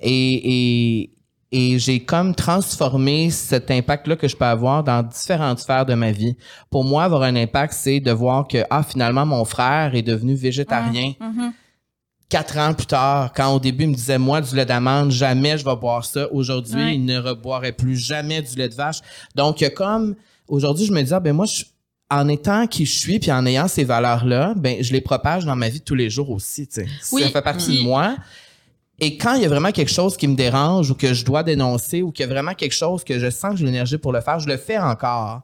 Et, 0.00 1.02
et, 1.02 1.10
et 1.50 1.78
j'ai 1.78 2.04
comme 2.04 2.34
transformé 2.34 3.30
cet 3.30 3.70
impact-là 3.70 4.16
que 4.16 4.28
je 4.28 4.36
peux 4.36 4.44
avoir 4.44 4.84
dans 4.84 5.02
différentes 5.02 5.58
sphères 5.58 5.86
de 5.86 5.94
ma 5.94 6.12
vie. 6.12 6.36
Pour 6.70 6.84
moi, 6.84 7.04
avoir 7.04 7.22
un 7.22 7.34
impact, 7.34 7.72
c'est 7.72 8.00
de 8.00 8.12
voir 8.12 8.46
que, 8.46 8.58
ah, 8.70 8.82
finalement, 8.82 9.26
mon 9.26 9.44
frère 9.44 9.94
est 9.94 10.02
devenu 10.02 10.34
végétarien. 10.34 11.14
Mhm. 11.20 11.52
Quatre 12.28 12.58
ans 12.58 12.74
plus 12.74 12.86
tard, 12.86 13.32
quand 13.34 13.54
au 13.54 13.58
début 13.58 13.84
il 13.84 13.90
me 13.90 13.94
disait, 13.94 14.18
moi, 14.18 14.40
du 14.40 14.54
lait 14.54 14.66
d'amande, 14.66 15.10
jamais 15.10 15.56
je 15.56 15.64
vais 15.64 15.76
boire 15.76 16.04
ça. 16.04 16.30
Aujourd'hui, 16.30 16.94
il 16.94 17.04
ne 17.04 17.18
reboirait 17.18 17.72
plus 17.72 17.96
jamais 17.96 18.42
du 18.42 18.54
lait 18.54 18.68
de 18.68 18.74
vache. 18.74 19.00
Donc, 19.34 19.64
comme, 19.74 20.14
aujourd'hui, 20.46 20.84
je 20.84 20.92
me 20.92 21.02
dis, 21.02 21.12
ah, 21.14 21.20
ben 21.20 21.34
moi, 21.34 21.46
je, 21.46 21.64
en 22.10 22.28
étant 22.28 22.66
qui 22.66 22.86
je 22.86 22.98
suis, 22.98 23.18
puis 23.18 23.30
en 23.30 23.44
ayant 23.44 23.68
ces 23.68 23.84
valeurs-là, 23.84 24.54
ben 24.56 24.82
je 24.82 24.92
les 24.92 25.00
propage 25.02 25.44
dans 25.44 25.56
ma 25.56 25.68
vie 25.68 25.80
de 25.80 25.84
tous 25.84 25.94
les 25.94 26.08
jours 26.10 26.30
aussi, 26.30 26.66
tu 26.66 26.80
sais. 26.82 26.86
Oui. 27.12 27.22
Ça 27.22 27.28
fait 27.28 27.42
partie 27.42 27.78
de 27.78 27.82
moi. 27.82 28.16
Et 29.00 29.16
quand 29.16 29.34
il 29.34 29.42
y 29.42 29.44
a 29.44 29.48
vraiment 29.48 29.70
quelque 29.70 29.92
chose 29.92 30.16
qui 30.16 30.26
me 30.26 30.34
dérange 30.34 30.90
ou 30.90 30.94
que 30.94 31.14
je 31.14 31.24
dois 31.24 31.42
dénoncer 31.42 32.02
ou 32.02 32.10
qu'il 32.10 32.26
y 32.26 32.28
a 32.28 32.32
vraiment 32.32 32.54
quelque 32.54 32.72
chose 32.74 33.04
que 33.04 33.18
je 33.18 33.30
sens 33.30 33.52
que 33.52 33.58
j'ai 33.58 33.64
l'énergie 33.66 33.98
pour 33.98 34.12
le 34.12 34.20
faire, 34.20 34.40
je 34.40 34.48
le 34.48 34.56
fais 34.56 34.78
encore. 34.78 35.42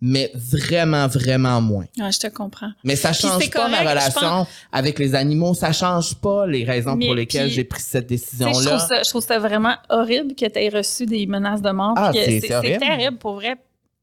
Mais 0.00 0.30
vraiment, 0.34 1.06
vraiment 1.08 1.60
moins. 1.60 1.84
Ouais, 1.98 2.12
je 2.12 2.18
te 2.18 2.26
comprends. 2.28 2.70
Mais 2.82 2.94
ça 2.96 3.12
change 3.12 3.50
pas 3.50 3.68
ma 3.68 3.78
correct, 3.78 3.84
je 3.84 3.88
relation 3.88 4.20
pense- 4.20 4.48
avec 4.72 4.98
les 4.98 5.14
animaux. 5.14 5.54
Ça 5.54 5.72
change 5.72 6.14
pas 6.16 6.46
les 6.46 6.64
raisons 6.64 6.96
Mais 6.96 7.06
pour 7.06 7.14
lesquelles 7.14 7.48
j'ai 7.48 7.64
pris 7.64 7.80
cette 7.80 8.04
je, 8.04 8.08
décision-là. 8.08 8.86
je 9.02 9.08
trouve 9.08 9.24
ça 9.24 9.38
vraiment 9.38 9.74
horrible 9.88 10.34
que 10.34 10.46
tu 10.46 10.58
aies 10.58 10.68
reçu 10.68 11.06
des 11.06 11.26
menaces 11.26 11.62
de 11.62 11.70
mort. 11.70 11.94
Ah, 11.96 12.10
c'est 12.12 12.40
terrible 12.40 13.18
pour 13.18 13.34
vrai. 13.34 13.56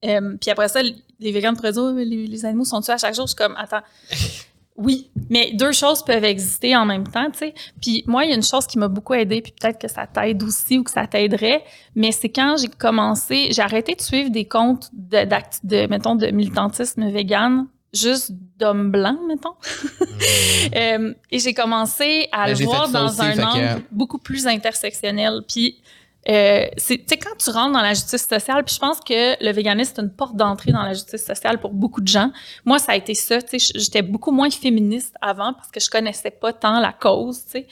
Euh, 0.06 0.36
puis 0.40 0.50
après 0.52 0.68
ça, 0.68 0.82
les 0.82 1.32
végans 1.32 1.54
pourraient 1.54 1.72
dire 1.74 1.92
les, 1.94 2.28
les 2.28 2.46
animaux 2.46 2.66
sont 2.66 2.82
tués 2.82 2.94
à 2.94 2.98
chaque 2.98 3.14
jour? 3.16 3.26
Je 3.28 3.32
suis 3.32 3.36
comme 3.36 3.56
attends. 3.58 3.82
Oui, 4.78 5.12
mais 5.30 5.52
deux 5.54 5.74
choses 5.74 6.02
peuvent 6.04 6.24
exister 6.24 6.76
en 6.76 6.86
même 6.86 7.06
temps, 7.06 7.30
tu 7.30 7.40
sais. 7.40 7.54
Puis 7.82 8.04
moi, 8.08 8.24
il 8.24 8.30
y 8.30 8.34
a 8.34 8.36
une 8.36 8.42
chose 8.42 8.66
qui 8.66 8.80
m'a 8.80 8.88
beaucoup 8.88 9.14
aidée, 9.14 9.42
puis 9.42 9.52
peut-être 9.52 9.78
que 9.80 9.90
ça 9.90 10.08
t'aide 10.08 10.42
aussi 10.42 10.80
ou 10.80 10.84
que 10.84 10.90
ça 10.90 11.06
t'aiderait, 11.06 11.64
mais 11.94 12.12
c'est 12.14 12.30
quand 12.30 12.56
j'ai 12.60 12.70
commencé, 12.70 13.50
j'ai 13.52 13.62
arrêté 13.62 13.94
de 13.96 14.02
suivre 14.02 14.32
des 14.32 14.46
comptes 14.46 14.90
de, 14.94 15.26
de 15.66 15.88
mettons, 15.88 16.16
de 16.16 16.28
militantisme 16.28 17.12
vegan, 17.12 17.68
juste 17.94 18.32
d'hommes 18.58 18.90
blancs, 18.92 19.20
mettons. 19.28 19.54
Euh, 20.76 21.14
et 21.32 21.40
j'ai 21.40 21.54
commencé 21.54 22.30
à 22.32 22.46
Ben, 22.46 22.58
le 22.58 22.66
voir 22.66 22.88
dans 22.90 23.08
aussi, 23.08 23.22
un 23.22 23.34
que- 23.36 23.42
angle 23.42 23.84
beaucoup 23.92 24.20
plus 24.20 24.48
intersectionnel. 24.48 25.42
Puis, 25.48 25.82
euh, 26.30 26.66
c'est, 26.78 26.98
tu 26.98 27.04
sais, 27.08 27.18
quand 27.18 27.36
tu 27.38 27.50
rentres 27.50 27.74
dans 27.74 27.82
la 27.82 27.94
justice 27.94 28.28
sociale, 28.28 28.64
puis 28.64 28.76
je 28.76 28.80
pense 28.80 29.00
que 29.00 29.44
le 29.44 29.52
véganisme, 29.52 29.94
c'est 29.96 30.02
une 30.02 30.12
porte 30.14 30.36
d'entrée 30.36 30.72
dans 30.72 30.84
la 30.84 30.94
justice 30.94 31.26
sociale 31.26 31.60
pour 31.60 31.72
beaucoup 31.74 32.02
de 32.02 32.08
gens. 32.08 32.32
Moi, 32.64 32.78
ça 32.80 32.92
a 32.92 32.96
été 32.96 33.14
ça, 33.16 33.42
tu 33.42 33.60
sais, 33.60 33.74
j'étais 33.76 34.02
beaucoup 34.04 34.32
moins 34.32 34.50
féministe 34.52 35.16
avant 35.22 35.54
parce 35.54 35.72
que 35.72 35.80
je 35.80 35.90
connaissais 35.90 36.32
pas 36.32 36.54
tant 36.54 36.80
la 36.80 36.94
cause, 36.94 37.44
tu 37.46 37.52
sais. 37.52 37.68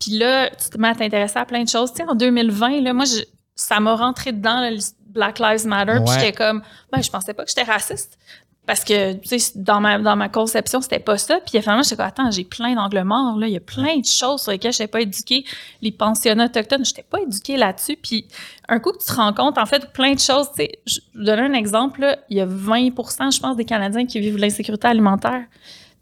Puis 0.00 0.18
là, 0.18 0.50
tu 0.50 0.68
te 0.70 0.76
mets 0.78 0.88
à 0.88 0.94
t'intéresser 0.94 1.38
à 1.38 1.44
plein 1.46 1.62
de 1.62 1.68
choses. 1.68 1.92
Tu 1.92 1.98
sais, 2.02 2.08
en 2.08 2.14
2020, 2.14 2.80
là, 2.80 2.92
moi, 2.92 3.04
je- 3.04 3.22
ça 3.54 3.78
m'a 3.78 3.94
rentré 3.94 4.32
dedans, 4.32 4.68
le 4.68 4.76
Black 5.06 5.38
Lives 5.38 5.64
Matter. 5.66 5.92
Puis 6.04 6.14
j'étais 6.18 6.32
comme, 6.32 6.62
ben, 6.92 7.00
je 7.00 7.08
pensais 7.08 7.32
pas 7.32 7.44
que 7.44 7.48
j'étais 7.50 7.62
raciste. 7.62 8.18
Parce 8.66 8.82
que, 8.82 9.12
tu 9.12 9.38
sais, 9.38 9.52
dans 9.56 9.78
ma, 9.80 9.98
dans 9.98 10.16
ma 10.16 10.30
conception, 10.30 10.80
c'était 10.80 10.98
pas 10.98 11.18
ça. 11.18 11.38
Puis 11.44 11.60
finalement, 11.60 11.82
j'étais 11.82 11.96
comme, 11.96 12.06
attends, 12.06 12.30
j'ai 12.30 12.44
plein 12.44 12.74
d'angles 12.74 13.02
morts, 13.02 13.36
là. 13.38 13.46
Il 13.46 13.52
y 13.52 13.56
a 13.58 13.60
plein 13.60 13.98
de 13.98 14.06
choses 14.06 14.40
sur 14.42 14.52
lesquelles 14.52 14.72
je 14.72 14.82
n'étais 14.82 14.90
pas 14.90 15.02
éduquée. 15.02 15.44
Les 15.82 15.92
pensionnats 15.92 16.46
autochtones, 16.46 16.82
je 16.84 16.90
n'étais 16.92 17.02
pas 17.02 17.20
éduquée 17.20 17.58
là-dessus. 17.58 17.96
Puis 18.02 18.26
un 18.68 18.78
coup 18.78 18.92
que 18.92 18.98
tu 18.98 19.06
te 19.06 19.12
rends 19.12 19.34
compte, 19.34 19.58
en 19.58 19.66
fait, 19.66 19.92
plein 19.92 20.14
de 20.14 20.18
choses, 20.18 20.48
tu 20.56 20.62
sais, 20.64 20.78
je 20.86 21.00
vais 21.14 21.24
donner 21.26 21.42
un 21.42 21.52
exemple, 21.52 22.00
là. 22.00 22.16
Il 22.30 22.38
y 22.38 22.40
a 22.40 22.46
20% 22.46 23.34
je 23.34 23.40
pense, 23.40 23.54
des 23.56 23.66
Canadiens 23.66 24.06
qui 24.06 24.18
vivent 24.18 24.38
l'insécurité 24.38 24.88
alimentaire. 24.88 25.44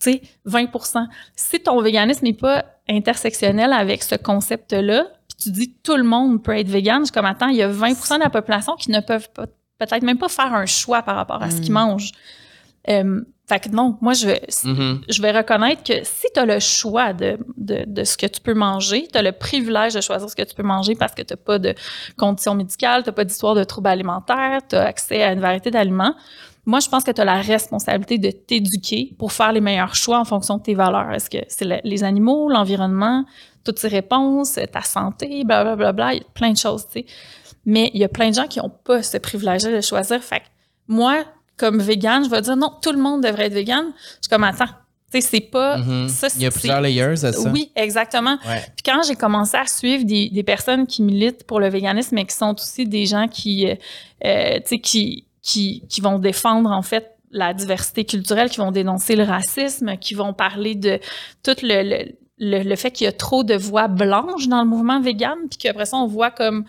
Tu 0.00 0.12
sais, 0.12 0.22
20% 0.46 1.06
Si 1.34 1.58
ton 1.60 1.80
véganisme 1.82 2.24
n'est 2.24 2.32
pas 2.32 2.64
intersectionnel 2.88 3.72
avec 3.72 4.04
ce 4.04 4.14
concept-là, 4.14 5.06
puis 5.28 5.36
tu 5.44 5.50
dis 5.50 5.74
tout 5.82 5.96
le 5.96 6.04
monde 6.04 6.42
peut 6.42 6.56
être 6.56 6.68
vegan, 6.68 7.00
je 7.00 7.04
suis 7.06 7.12
comme, 7.12 7.26
attends, 7.26 7.48
il 7.48 7.56
y 7.56 7.62
a 7.62 7.68
20% 7.68 8.18
de 8.18 8.22
la 8.22 8.30
population 8.30 8.76
qui 8.76 8.90
ne 8.92 9.00
peuvent 9.00 9.30
pas- 9.30 9.46
peut-être 9.78 10.02
même 10.02 10.18
pas 10.18 10.28
faire 10.28 10.54
un 10.54 10.66
choix 10.66 11.02
par 11.02 11.16
rapport 11.16 11.42
à 11.42 11.50
ce 11.50 11.60
qu'ils 11.60 11.72
mangent. 11.72 12.12
Euh, 12.88 13.20
fait 13.48 13.60
que 13.60 13.68
non, 13.68 13.98
moi, 14.00 14.12
je 14.12 14.26
vais, 14.26 14.42
Mhm. 14.64 15.02
je 15.08 15.20
vais 15.22 15.30
reconnaître 15.32 15.82
que 15.82 16.04
si 16.04 16.26
tu 16.34 16.40
as 16.40 16.46
le 16.46 16.58
choix 16.58 17.12
de, 17.12 17.38
de, 17.56 17.84
de 17.86 18.04
ce 18.04 18.16
que 18.16 18.26
tu 18.26 18.40
peux 18.40 18.54
manger, 18.54 19.06
tu 19.12 19.18
as 19.18 19.22
le 19.22 19.32
privilège 19.32 19.94
de 19.94 20.00
choisir 20.00 20.28
ce 20.28 20.34
que 20.36 20.42
tu 20.42 20.54
peux 20.54 20.62
manger 20.62 20.94
parce 20.94 21.14
que 21.14 21.22
tu 21.22 21.32
n'as 21.32 21.36
pas 21.36 21.58
de 21.58 21.74
conditions 22.16 22.54
médicales, 22.54 23.02
tu 23.02 23.08
n'as 23.10 23.12
pas 23.14 23.24
d'histoire 23.24 23.54
de 23.54 23.64
troubles 23.64 23.88
alimentaires, 23.88 24.60
tu 24.68 24.76
as 24.76 24.84
accès 24.86 25.22
à 25.22 25.32
une 25.32 25.40
variété 25.40 25.70
d'aliments. 25.70 26.14
Moi, 26.64 26.78
je 26.80 26.88
pense 26.88 27.02
que 27.04 27.10
tu 27.10 27.20
as 27.20 27.24
la 27.24 27.40
responsabilité 27.40 28.18
de 28.18 28.30
t'éduquer 28.30 29.14
pour 29.18 29.32
faire 29.32 29.52
les 29.52 29.60
meilleurs 29.60 29.94
choix 29.96 30.18
en 30.20 30.24
fonction 30.24 30.58
de 30.58 30.62
tes 30.62 30.74
valeurs. 30.74 31.10
Est-ce 31.12 31.28
que 31.28 31.38
c'est 31.48 31.64
le- 31.64 31.80
les 31.82 32.04
animaux, 32.04 32.48
l'environnement, 32.48 33.24
toutes 33.64 33.80
ces 33.80 33.88
réponses, 33.88 34.58
ta 34.72 34.82
santé, 34.82 35.42
blablabla, 35.44 35.76
bla, 35.76 35.92
bla, 35.92 36.14
il 36.14 36.18
y 36.18 36.20
a 36.20 36.24
plein 36.34 36.52
de 36.52 36.56
choses, 36.56 36.86
tu 36.86 37.00
sais. 37.00 37.06
Mais 37.66 37.90
il 37.94 38.00
y 38.00 38.04
a 38.04 38.08
plein 38.08 38.30
de 38.30 38.34
gens 38.34 38.46
qui 38.46 38.60
n'ont 38.60 38.70
pas 38.70 39.02
ce 39.02 39.18
privilège 39.18 39.62
de 39.64 39.80
choisir. 39.80 40.22
Fait 40.22 40.40
que 40.40 40.44
moi, 40.88 41.24
comme 41.56 41.80
végane, 41.80 42.24
je 42.24 42.30
vais 42.30 42.40
dire 42.40 42.56
non, 42.56 42.72
tout 42.82 42.92
le 42.92 42.98
monde 42.98 43.22
devrait 43.22 43.46
être 43.46 43.54
végane. 43.54 43.92
Je 43.96 44.22
suis 44.22 44.30
comme, 44.30 44.44
attends, 44.44 44.66
tu 45.12 45.20
sais, 45.20 45.20
c'est 45.20 45.40
pas. 45.40 45.78
Mhm. 45.78 46.08
ça, 46.08 46.28
Il 46.36 46.42
y 46.42 46.46
a 46.46 46.50
plusieurs 46.50 46.80
layers 46.80 47.24
à 47.24 47.32
ça. 47.32 47.50
Oui, 47.50 47.70
exactement. 47.76 48.38
Ouais. 48.46 48.62
Puis 48.76 48.82
quand 48.84 49.02
j'ai 49.06 49.14
commencé 49.14 49.56
à 49.56 49.66
suivre 49.66 50.04
des, 50.04 50.30
des 50.30 50.42
personnes 50.42 50.86
qui 50.86 51.02
militent 51.02 51.44
pour 51.44 51.60
le 51.60 51.68
véganisme, 51.68 52.14
mais 52.14 52.24
qui 52.24 52.34
sont 52.34 52.54
aussi 52.54 52.86
des 52.86 53.06
gens 53.06 53.28
qui, 53.28 53.68
euh, 53.68 53.74
euh, 54.24 54.56
tu 54.56 54.62
sais, 54.66 54.78
qui, 54.78 55.26
qui, 55.42 55.84
qui 55.88 56.00
vont 56.00 56.18
défendre 56.18 56.70
en 56.70 56.82
fait 56.82 57.10
la 57.30 57.54
diversité 57.54 58.04
culturelle, 58.04 58.50
qui 58.50 58.58
vont 58.58 58.72
dénoncer 58.72 59.16
le 59.16 59.24
racisme, 59.24 59.96
qui 59.98 60.14
vont 60.14 60.32
parler 60.34 60.74
de 60.74 60.98
tout 61.42 61.56
le, 61.62 61.82
le, 61.82 62.12
le, 62.38 62.62
le 62.62 62.76
fait 62.76 62.90
qu'il 62.90 63.04
y 63.04 63.08
a 63.08 63.12
trop 63.12 63.44
de 63.44 63.54
voix 63.54 63.88
blanches 63.88 64.48
dans 64.48 64.62
le 64.62 64.68
mouvement 64.68 65.00
vegan, 65.00 65.36
puis 65.50 65.58
qu'après 65.58 65.86
ça, 65.86 65.96
on 65.96 66.06
voit 66.06 66.30
comme 66.30 66.64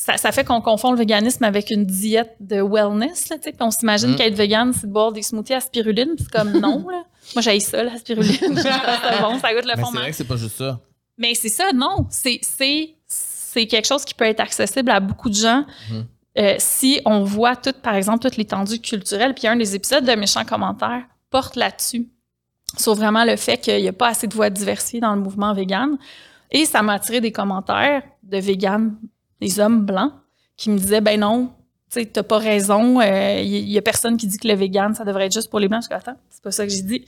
ça, 0.00 0.16
ça 0.16 0.32
fait 0.32 0.44
qu'on 0.44 0.62
confond 0.62 0.92
le 0.92 0.96
véganisme 0.96 1.44
avec 1.44 1.70
une 1.70 1.84
diète 1.84 2.34
de 2.40 2.62
wellness. 2.62 3.28
Là, 3.28 3.36
tu 3.36 3.44
sais. 3.44 3.52
Puis 3.52 3.60
on 3.60 3.70
s'imagine 3.70 4.12
Mm. 4.12 4.16
qu'être 4.16 4.34
végane, 4.34 4.72
c'est 4.72 4.86
de 4.86 4.92
boire 4.92 5.12
des 5.12 5.20
smoothies 5.20 5.52
à 5.52 5.60
spiruline. 5.60 6.14
C'est 6.16 6.30
comme 6.30 6.58
non. 6.58 6.86
Là. 6.88 7.02
Moi, 7.34 7.42
j'ai 7.42 7.60
ça, 7.60 7.84
la 7.84 7.98
spiruline. 7.98 8.32
C'est 8.40 9.20
bon, 9.20 9.38
ça 9.38 9.52
goûte 9.52 9.66
le 9.66 9.76
Mais 9.76 9.84
c'est 9.84 9.98
vrai 9.98 10.10
que 10.10 10.16
c'est 10.16 10.24
pas 10.24 10.36
juste 10.36 10.56
ça. 10.56 10.80
Mais 11.18 11.34
c'est 11.34 11.50
ça, 11.50 11.64
non. 11.74 12.06
C'est, 12.08 13.66
quelque 13.66 13.86
chose 13.86 14.06
qui 14.06 14.14
peut 14.14 14.24
être 14.24 14.40
accessible 14.40 14.90
à 14.90 15.00
beaucoup 15.00 15.28
de 15.28 15.34
gens. 15.34 15.66
Mhm. 15.90 16.06
Euh, 16.38 16.54
si 16.58 17.02
on 17.04 17.22
voit 17.22 17.56
tout, 17.56 17.74
par 17.82 17.94
exemple, 17.94 18.20
toute 18.20 18.38
l'étendue 18.38 18.80
culturelle, 18.80 19.34
puis 19.34 19.48
un 19.48 19.56
des 19.56 19.74
épisodes 19.74 20.04
de 20.04 20.12
Méchants 20.12 20.46
commentaires 20.46 21.02
porte 21.28 21.56
là-dessus, 21.56 22.08
sur 22.78 22.94
vraiment 22.94 23.24
le 23.26 23.36
fait 23.36 23.58
qu'il 23.58 23.82
n'y 23.82 23.88
a 23.88 23.92
pas 23.92 24.08
assez 24.08 24.26
de 24.26 24.34
voix 24.34 24.48
diversifiées 24.48 25.00
dans 25.00 25.14
le 25.14 25.20
mouvement 25.20 25.52
vegan. 25.52 25.98
Et 26.50 26.64
ça 26.64 26.80
m'a 26.82 26.94
attiré 26.94 27.20
des 27.20 27.32
commentaires 27.32 28.02
de 28.22 28.38
véganes, 28.38 28.96
des 29.40 29.60
hommes 29.60 29.84
blancs, 29.86 30.12
qui 30.56 30.70
me 30.70 30.78
disaient, 30.78 31.00
ben 31.00 31.20
non, 31.20 31.46
tu 31.90 32.00
sais, 32.00 32.06
t'as 32.06 32.22
pas 32.22 32.38
raison, 32.38 33.00
il 33.00 33.70
y, 33.70 33.78
a 33.78 33.82
personne 33.82 34.16
qui 34.16 34.26
dit 34.26 34.38
que 34.38 34.46
le 34.46 34.54
vegan, 34.54 34.94
ça 34.94 35.04
devrait 35.04 35.26
être 35.26 35.32
juste 35.32 35.50
pour 35.50 35.58
les 35.60 35.68
blancs. 35.68 35.82
Je 35.82 35.88
dis, 35.88 35.94
attends, 35.94 36.16
c'est 36.28 36.42
pas 36.42 36.50
ça 36.52 36.64
que 36.66 36.72
j'ai 36.72 36.82
dit. 36.82 37.04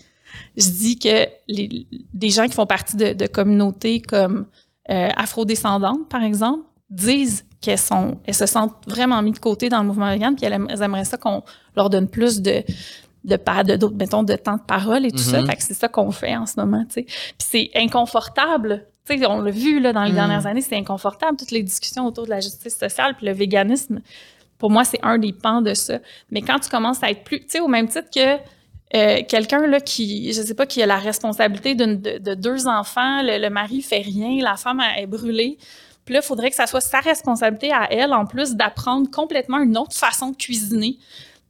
Je 0.56 0.68
dis 0.70 0.98
que 0.98 1.26
les, 1.46 1.86
des 2.14 2.30
gens 2.30 2.46
qui 2.46 2.54
font 2.54 2.66
partie 2.66 2.96
de, 2.96 3.12
de 3.12 3.26
communautés 3.26 4.00
comme 4.00 4.46
euh, 4.90 5.08
afrodescendantes, 5.16 6.08
par 6.08 6.22
exemple, 6.24 6.64
disent 6.90 7.44
qu'elles 7.60 7.78
sont, 7.78 8.18
elles 8.24 8.34
se 8.34 8.46
sentent 8.46 8.74
vraiment 8.88 9.20
mises 9.22 9.34
de 9.34 9.38
côté 9.38 9.68
dans 9.68 9.80
le 9.82 9.86
mouvement 9.86 10.10
vegan, 10.10 10.34
puis 10.34 10.46
elles, 10.46 10.54
aim- 10.54 10.66
elles 10.68 10.82
aimeraient 10.82 11.04
ça 11.04 11.16
qu'on 11.16 11.42
leur 11.76 11.90
donne 11.90 12.08
plus 12.08 12.40
de 12.40 12.62
de 13.24 13.36
pas 13.36 13.62
de 13.62 13.76
d'autres 13.76 13.94
mettons 13.94 14.24
de 14.24 14.34
temps 14.34 14.56
de 14.56 14.62
parole 14.66 15.06
et 15.06 15.12
tout 15.12 15.18
ça 15.18 15.40
Mhm. 15.42 15.46
fait 15.46 15.54
que 15.56 15.62
c'est 15.62 15.74
ça 15.74 15.86
qu'on 15.86 16.10
fait 16.10 16.36
en 16.36 16.44
ce 16.44 16.58
moment 16.58 16.84
tu 16.86 16.94
sais 16.94 17.02
puis 17.04 17.34
c'est 17.38 17.70
inconfortable 17.76 18.84
tu 19.08 19.18
sais 19.18 19.26
on 19.26 19.40
l'a 19.40 19.50
vu 19.50 19.80
là 19.80 19.92
dans 19.92 20.02
les 20.04 20.10
Mhm. 20.10 20.14
dernières 20.16 20.46
années 20.46 20.60
c'est 20.60 20.76
inconfortable 20.76 21.36
toutes 21.36 21.50
les 21.50 21.62
discussions 21.62 22.06
autour 22.06 22.24
de 22.24 22.30
la 22.30 22.40
justice 22.40 22.76
sociale 22.76 23.14
puis 23.16 23.26
le 23.26 23.32
véganisme 23.32 24.00
pour 24.58 24.70
moi 24.70 24.84
c'est 24.84 25.00
un 25.02 25.18
des 25.18 25.32
pans 25.32 25.60
de 25.62 25.74
ça 25.74 25.98
mais 26.30 26.42
quand 26.42 26.58
tu 26.60 26.68
commences 26.70 27.02
à 27.02 27.10
être 27.10 27.24
plus 27.24 27.40
tu 27.40 27.46
sais 27.48 27.60
au 27.60 27.68
même 27.68 27.88
titre 27.88 28.08
que 28.14 28.38
euh, 28.94 29.22
quelqu'un 29.26 29.66
là 29.66 29.80
qui 29.80 30.32
je 30.32 30.42
sais 30.42 30.54
pas 30.54 30.66
qui 30.66 30.82
a 30.82 30.86
la 30.86 30.98
responsabilité 30.98 31.74
de, 31.74 32.18
de 32.18 32.34
deux 32.34 32.66
enfants 32.66 33.22
le, 33.22 33.38
le 33.40 33.50
mari 33.50 33.82
fait 33.82 34.02
rien 34.02 34.42
la 34.42 34.56
femme 34.56 34.80
elle 34.96 35.04
est 35.04 35.06
brûlée 35.06 35.58
puis 36.04 36.14
là 36.14 36.20
il 36.22 36.26
faudrait 36.26 36.50
que 36.50 36.56
ça 36.56 36.66
soit 36.66 36.80
sa 36.80 37.00
responsabilité 37.00 37.72
à 37.72 37.88
elle 37.90 38.12
en 38.12 38.26
plus 38.26 38.54
d'apprendre 38.54 39.10
complètement 39.10 39.58
une 39.58 39.76
autre 39.78 39.96
façon 39.96 40.30
de 40.30 40.36
cuisiner 40.36 40.98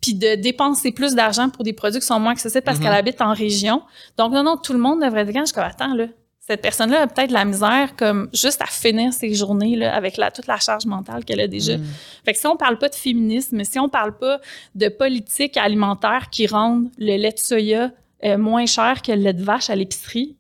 puis 0.01 0.15
de 0.15 0.35
dépenser 0.35 0.91
plus 0.93 1.15
d'argent 1.15 1.49
pour 1.49 1.63
des 1.65 1.73
produits 1.73 2.01
qui 2.01 2.07
sont 2.07 2.19
moins 2.19 2.33
accessibles 2.33 2.65
parce 2.65 2.79
Mhm. 2.79 2.85
qu'elle 2.85 2.95
habite 2.95 3.21
en 3.23 3.33
région. 3.33 3.83
Donc, 4.19 4.33
non, 4.33 4.43
non, 4.43 4.57
tout 4.57 4.73
le 4.73 4.81
monde 4.81 5.01
devrait 5.01 5.21
être 5.21 5.29
vegan. 5.29 5.43
Je 5.45 5.53
suis 5.53 5.55
comme, 5.55 5.63
attends, 5.63 5.95
là, 5.95 6.07
cette 6.45 6.61
personne-là 6.61 7.03
a 7.03 7.07
peut-être 7.07 7.29
de 7.29 7.35
la 7.35 7.45
misère 7.45 7.95
comme 7.97 8.29
juste 8.33 8.61
à 8.63 8.67
finir 8.67 9.13
ses 9.13 9.33
journées 9.33 9.77
là, 9.77 9.95
avec 9.95 10.17
la, 10.17 10.33
toute 10.33 10.49
la 10.49 10.59
charge 10.59 10.87
mentale 10.87 11.25
qu'elle 11.25 11.41
a 11.41 11.47
déjà. 11.47 11.79
Mm. 11.79 11.85
Fait 12.25 12.33
que 12.33 12.39
si 12.39 12.47
on 12.49 12.57
parle 12.57 12.79
pas 12.79 12.89
de 12.89 12.97
féminisme, 12.97 13.63
si 13.63 13.79
on 13.79 13.89
parle 13.89 14.19
pas 14.19 14.41
de 14.75 14.89
politique 14.89 15.57
alimentaire 15.57 16.31
qui 16.31 16.49
rendent 16.49 16.91
le 16.99 17.17
lait 17.17 17.31
de 17.31 17.39
soya 17.39 17.93
euh, 18.25 18.39
moins 18.39 18.67
cher 18.67 19.03
que 19.03 19.13
le 19.13 19.19
lait 19.19 19.33
de 19.33 19.43
vache 19.43 19.71
à 19.71 19.77
l'épicerie, 19.77 20.37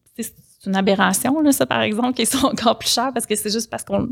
c'est 0.63 0.71
une 0.71 0.77
aberration, 0.77 1.41
là, 1.41 1.51
ça, 1.51 1.67
par 1.67 1.83
exemple, 1.83 2.13
qui 2.13 2.25
sont 2.25 2.47
encore 2.47 2.79
plus 2.79 2.89
chers 2.89 3.13
parce 3.13 3.27
que 3.27 3.35
c'est 3.35 3.51
juste 3.51 3.69
parce 3.69 3.83
qu'on 3.83 4.11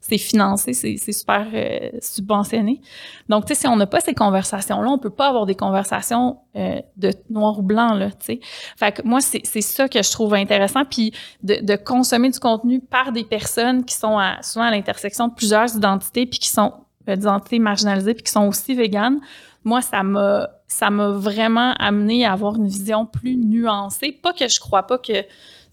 c'est 0.00 0.18
financé, 0.18 0.72
c'est 0.72 1.12
super 1.12 1.46
euh, 1.54 1.90
subventionné. 2.00 2.80
Donc, 3.28 3.44
tu 3.46 3.54
sais, 3.54 3.60
si 3.60 3.68
on 3.68 3.76
n'a 3.76 3.86
pas 3.86 4.00
ces 4.00 4.14
conversations-là, 4.14 4.90
on 4.90 4.98
peut 4.98 5.10
pas 5.10 5.28
avoir 5.28 5.46
des 5.46 5.54
conversations 5.54 6.38
euh, 6.56 6.80
de 6.96 7.12
noir 7.30 7.60
ou 7.60 7.62
blanc, 7.62 7.94
là, 7.94 8.10
tu 8.10 8.16
sais. 8.20 8.40
Fait 8.76 8.90
que 8.90 9.02
moi, 9.04 9.20
c'est 9.20 9.60
ça 9.60 9.88
que 9.88 10.02
je 10.02 10.10
trouve 10.10 10.34
intéressant. 10.34 10.84
Puis 10.84 11.12
de, 11.44 11.58
de 11.62 11.76
consommer 11.76 12.30
du 12.30 12.40
contenu 12.40 12.80
par 12.80 13.12
des 13.12 13.22
personnes 13.22 13.84
qui 13.84 13.94
sont 13.94 14.18
à, 14.18 14.42
souvent 14.42 14.64
à 14.64 14.70
l'intersection 14.72 15.28
de 15.28 15.34
plusieurs 15.34 15.76
identités, 15.76 16.26
puis 16.26 16.40
qui 16.40 16.48
sont 16.48 16.72
euh, 17.08 17.38
des 17.48 17.58
marginalisées, 17.60 18.14
puis 18.14 18.24
qui 18.24 18.32
sont 18.32 18.48
aussi 18.48 18.74
véganes. 18.74 19.20
Moi, 19.62 19.80
ça 19.80 20.02
m'a 20.02 20.50
ça 20.66 20.90
m'a 20.90 21.10
vraiment 21.10 21.74
amené 21.78 22.24
à 22.24 22.32
avoir 22.32 22.56
une 22.56 22.66
vision 22.66 23.06
plus 23.06 23.36
nuancée. 23.36 24.10
Pas 24.10 24.32
que 24.32 24.48
je 24.48 24.58
crois 24.58 24.84
pas 24.84 24.98
que 24.98 25.12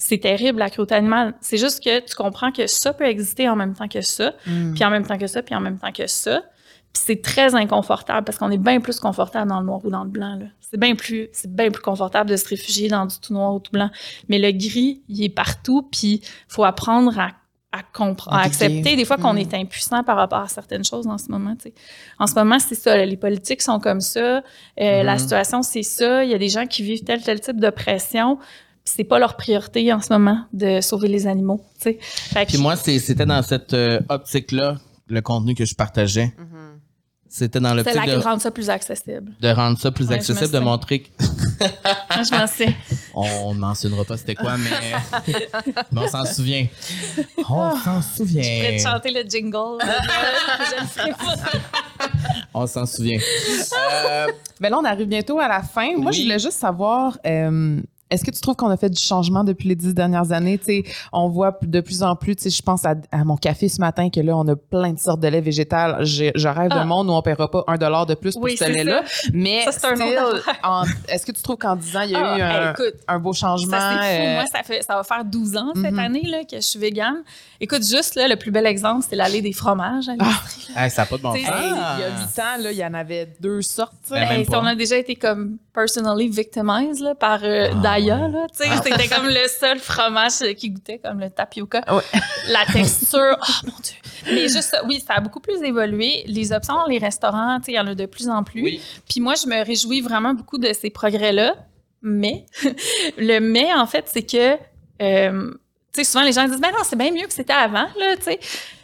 c'est 0.01 0.17
terrible 0.17 0.57
la 0.59 0.69
cruauté 0.71 0.95
animale. 0.95 1.35
C'est 1.41 1.57
juste 1.57 1.83
que 1.83 1.99
tu 1.99 2.15
comprends 2.15 2.51
que 2.51 2.65
ça 2.65 2.93
peut 2.93 3.05
exister 3.05 3.47
en 3.49 3.55
même 3.55 3.73
temps 3.75 3.87
que 3.87 4.01
ça 4.01 4.33
Mm. 4.47 4.73
puis 4.73 4.83
en 4.85 4.89
même 4.89 5.05
temps 5.05 5.17
que 5.19 5.27
ça, 5.27 5.43
puis 5.43 5.53
en 5.53 5.59
même 5.59 5.77
temps 5.77 5.91
que 5.91 6.07
ça. 6.07 6.41
Puis 6.91 7.03
c'est 7.05 7.21
très 7.21 7.53
inconfortable 7.53 8.25
parce 8.25 8.37
qu'on 8.39 8.49
est 8.49 8.57
bien 8.57 8.79
plus 8.79 8.99
confortable 8.99 9.47
dans 9.49 9.59
le 9.59 9.65
noir 9.67 9.79
ou 9.85 9.91
dans 9.91 10.03
le 10.03 10.09
blanc. 10.09 10.35
là. 10.37 10.45
C'est 10.61 10.79
bien 10.79 10.95
plus, 10.95 11.27
c'est 11.33 11.53
bien 11.53 11.69
plus 11.69 11.81
confortable 11.83 12.29
de 12.31 12.35
se 12.37 12.47
réfugier 12.47 12.87
dans 12.87 13.05
du 13.05 13.19
tout 13.19 13.33
noir 13.33 13.53
ou 13.53 13.59
tout 13.59 13.71
blanc. 13.71 13.89
Mais 14.27 14.39
le 14.39 14.51
gris, 14.51 15.03
il 15.09 15.23
est 15.23 15.29
partout, 15.29 15.83
puis 15.91 16.21
faut 16.47 16.63
apprendre 16.63 17.19
à, 17.19 17.29
accepter 18.31 18.95
des 18.95 19.05
fois 19.05 19.17
qu'on 19.17 19.33
Mm. 19.33 19.37
est 19.39 19.53
impuissant 19.53 20.03
par 20.03 20.17
rapport 20.17 20.39
à 20.39 20.47
certaines 20.47 20.83
choses 20.83 21.05
en 21.05 21.17
ce 21.19 21.29
moment. 21.29 21.55
En 22.17 22.25
ce 22.25 22.33
moment, 22.33 22.57
c'est 22.57 22.73
ça. 22.75 23.05
les 23.05 23.17
politiques 23.17 23.61
sont 23.61 23.79
comme 23.79 24.01
ça. 24.01 24.19
euh, 24.19 24.41
La 25.03 25.13
Mhm. 25.13 25.19
situation, 25.19 25.61
c'est 25.61 25.83
ça. 25.83 26.23
Il 26.23 26.31
y 26.31 26.33
a 26.33 26.37
des 26.39 26.49
gens 26.49 26.65
qui 26.65 26.81
vivent 26.81 27.03
tel 27.03 27.21
tel 27.21 27.39
type 27.39 27.59
d'oppression. 27.59 28.39
C'est 28.95 29.03
pas 29.03 29.19
leur 29.19 29.35
priorité 29.37 29.93
en 29.93 30.01
ce 30.01 30.11
moment 30.11 30.45
de 30.53 30.81
sauver 30.81 31.07
les 31.09 31.27
animaux. 31.27 31.61
Fait 31.79 31.95
que- 31.95 32.45
Puis 32.47 32.57
moi, 32.57 32.75
c'était 32.75 33.25
dans 33.25 33.41
cette 33.43 33.73
euh, 33.73 33.99
optique-là, 34.09 34.77
le 35.07 35.21
contenu 35.21 35.53
que 35.55 35.63
je 35.65 35.75
partageais. 35.75 36.33
Mhm. 36.37 36.79
C'était 37.31 37.59
dans 37.59 37.75
l'optique 37.75 37.93
de, 37.93 38.01
qui 38.01 38.15
rend 38.15 38.39
ça 38.39 38.49
plus 38.49 38.71
accessible. 38.71 39.31
de 39.39 39.49
rendre 39.49 39.77
ça 39.79 39.91
plus 39.91 40.07
Ouais, 40.07 40.15
accessible, 40.15 40.49
de 40.51 40.57
montrer 40.59 41.01
que 41.01 41.09
Moi, 41.19 42.23
je 42.23 42.35
m'en 42.35 42.47
sais. 42.47 42.75
On 43.13 43.53
ne 43.53 43.59
mentionnera 43.59 44.03
pas 44.03 44.17
c'était 44.17 44.33
quoi, 44.33 44.57
mais, 44.57 44.69
mais 45.91 46.01
on 46.01 46.07
s'en 46.07 46.25
souvient. 46.25 46.65
On 47.37 47.43
s'en 47.43 47.75
Je 47.77 47.83
pourrais 47.83 48.01
te 48.01 48.15
souvient. 48.17 48.77
chanter 48.79 49.11
le 49.11 49.29
jingle. 49.29 49.77
je 49.79 51.11
pas. 51.11 51.35
On 52.55 52.65
s'en 52.65 52.85
souvient. 52.87 53.19
Euh, 54.11 54.27
Mais 54.59 54.69
là, 54.71 54.79
on 54.79 54.83
arrive 54.85 55.07
bientôt 55.07 55.39
à 55.39 55.47
la 55.47 55.61
fin. 55.61 55.95
Moi, 55.97 56.11
Oui. 56.11 56.17
je 56.17 56.23
voulais 56.23 56.39
juste 56.39 56.57
savoir, 56.57 57.17
euh, 57.25 57.79
est-ce 58.09 58.23
que 58.25 58.31
tu 58.31 58.41
trouves 58.41 58.55
qu'on 58.55 58.69
a 58.69 58.77
fait 58.77 58.89
du 58.89 59.01
changement 59.03 59.43
depuis 59.43 59.67
les 59.69 59.75
dix 59.75 59.93
dernières 59.93 60.31
années? 60.31 60.57
Tu 60.57 60.65
sais, 60.65 60.83
on 61.13 61.29
voit 61.29 61.57
de 61.61 61.81
plus 61.81 62.03
en 62.03 62.15
plus, 62.15 62.35
tu 62.35 62.43
sais, 62.43 62.49
je 62.49 62.61
pense 62.61 62.85
à, 62.85 62.95
à 63.11 63.23
mon 63.23 63.37
café 63.37 63.69
ce 63.69 63.79
matin, 63.79 64.09
que 64.09 64.19
là, 64.19 64.35
on 64.37 64.47
a 64.47 64.55
plein 64.55 64.93
de 64.93 64.99
sortes 64.99 65.19
de 65.19 65.27
lait 65.27 65.41
végétal. 65.41 66.03
Je, 66.05 66.31
je 66.35 66.47
rêve 66.47 66.69
Ah. 66.71 66.79
d'un 66.79 66.85
monde 66.85 67.09
où 67.09 67.13
on 67.13 67.21
paiera 67.21 67.49
pas 67.51 67.63
un 67.67 67.77
dollar 67.77 68.05
de 68.05 68.15
plus 68.15 68.33
pour 68.33 68.43
Oui, 68.43 68.57
ce 68.57 68.65
lait-là. 68.65 69.03
Mais 69.33 69.65
est-ce 71.07 71.25
que 71.25 71.31
tu 71.31 71.41
trouves 71.41 71.57
qu'en 71.57 71.75
10 71.75 71.97
ans, 71.97 72.01
il 72.01 72.11
y 72.11 72.15
a 72.15 72.19
Ah, 72.23 72.37
eu 72.37 72.41
un, 72.41 72.71
écoute, 72.71 72.95
un 73.07 73.19
beau 73.19 73.33
changement? 73.33 73.79
ça, 73.79 73.99
c'est 74.01 74.17
fou. 74.17 74.23
euh, 74.27 74.33
Moi, 74.35 74.45
ça, 74.51 74.63
fait, 74.63 74.81
ça 74.83 74.95
va 74.95 75.03
faire 75.03 75.23
12 75.25 75.55
ans 75.57 75.71
cette 75.75 75.91
Mhm. 75.93 75.99
année 75.99 76.23
là, 76.27 76.39
que 76.49 76.55
je 76.57 76.61
suis 76.61 76.79
végane. 76.79 77.17
Écoute, 77.61 77.85
juste 77.85 78.15
là, 78.15 78.27
le 78.27 78.35
plus 78.35 78.51
bel 78.51 78.65
exemple, 78.65 79.05
c'est 79.09 79.15
l'allée 79.15 79.41
des 79.41 79.53
fromages. 79.53 80.07
à 80.75 80.85
hey, 80.85 80.89
ça 80.91 81.01
n'a 81.01 81.05
pas 81.05 81.17
de 81.17 81.21
bon 81.21 81.31
sens. 81.31 81.37
hey, 81.37 81.45
il 81.45 82.01
y 82.01 82.03
a 82.03 82.09
8 82.21 82.39
ans, 82.39 82.63
là, 82.63 82.71
il 82.71 82.77
y 82.77 82.85
en 82.85 82.93
avait 82.93 83.27
deux 83.39 83.61
sortes. 83.61 83.93
Ben, 84.09 84.43
on 84.51 84.65
a 84.65 84.75
déjà 84.75 84.97
été 84.97 85.15
comme 85.15 85.57
personally 85.73 86.27
victimized 86.27 87.01
là, 87.03 87.15
par 87.15 87.39
euh, 87.43 87.69
Ah. 88.09 88.27
Là, 88.27 88.47
tu 88.47 88.63
sais, 88.63 88.69
C'était 88.83 89.07
comme 89.07 89.27
le 89.27 89.47
seul 89.47 89.79
fromage 89.79 90.39
qui 90.57 90.69
goûtait 90.69 90.99
comme 90.99 91.19
le 91.19 91.29
tapioca. 91.29 91.83
Ouais. 91.93 92.03
La 92.49 92.65
texture, 92.71 93.37
oh 93.39 93.65
mon 93.65 93.73
Dieu. 93.81 93.95
Mais 94.33 94.47
juste, 94.47 94.75
oui, 94.85 95.03
ça 95.05 95.15
a 95.15 95.19
beaucoup 95.21 95.39
plus 95.39 95.61
évolué. 95.63 96.23
Les 96.27 96.51
options 96.51 96.75
dans 96.75 96.85
les 96.85 96.97
restaurants, 96.97 97.59
tu 97.59 97.65
sais, 97.65 97.71
il 97.73 97.75
y 97.75 97.79
en 97.79 97.87
a 97.87 97.95
de 97.95 98.05
plus 98.05 98.29
en 98.29 98.43
plus. 98.43 98.61
Oui. 98.61 98.81
Puis 99.09 99.19
moi, 99.19 99.35
je 99.35 99.47
me 99.47 99.63
réjouis 99.63 100.01
vraiment 100.01 100.33
beaucoup 100.33 100.57
de 100.57 100.71
ces 100.73 100.89
progrès-là. 100.89 101.55
Mais 102.01 102.45
le 103.17 103.39
mais, 103.39 103.73
en 103.73 103.85
fait, 103.85 104.05
c'est 104.07 104.25
que, 104.25 104.57
euh, 105.01 105.51
tu 105.93 105.97
sais, 105.97 106.03
souvent 106.03 106.23
les 106.23 106.31
gens 106.31 106.45
disent, 106.45 106.61
ben 106.61 106.71
non, 106.71 106.83
c'est 106.83 106.97
bien 106.97 107.11
mieux 107.11 107.27
que 107.27 107.33
c'était 107.33 107.53
avant, 107.53 107.87
là, 107.97 108.15
tu 108.17 108.23
sais. 108.23 108.39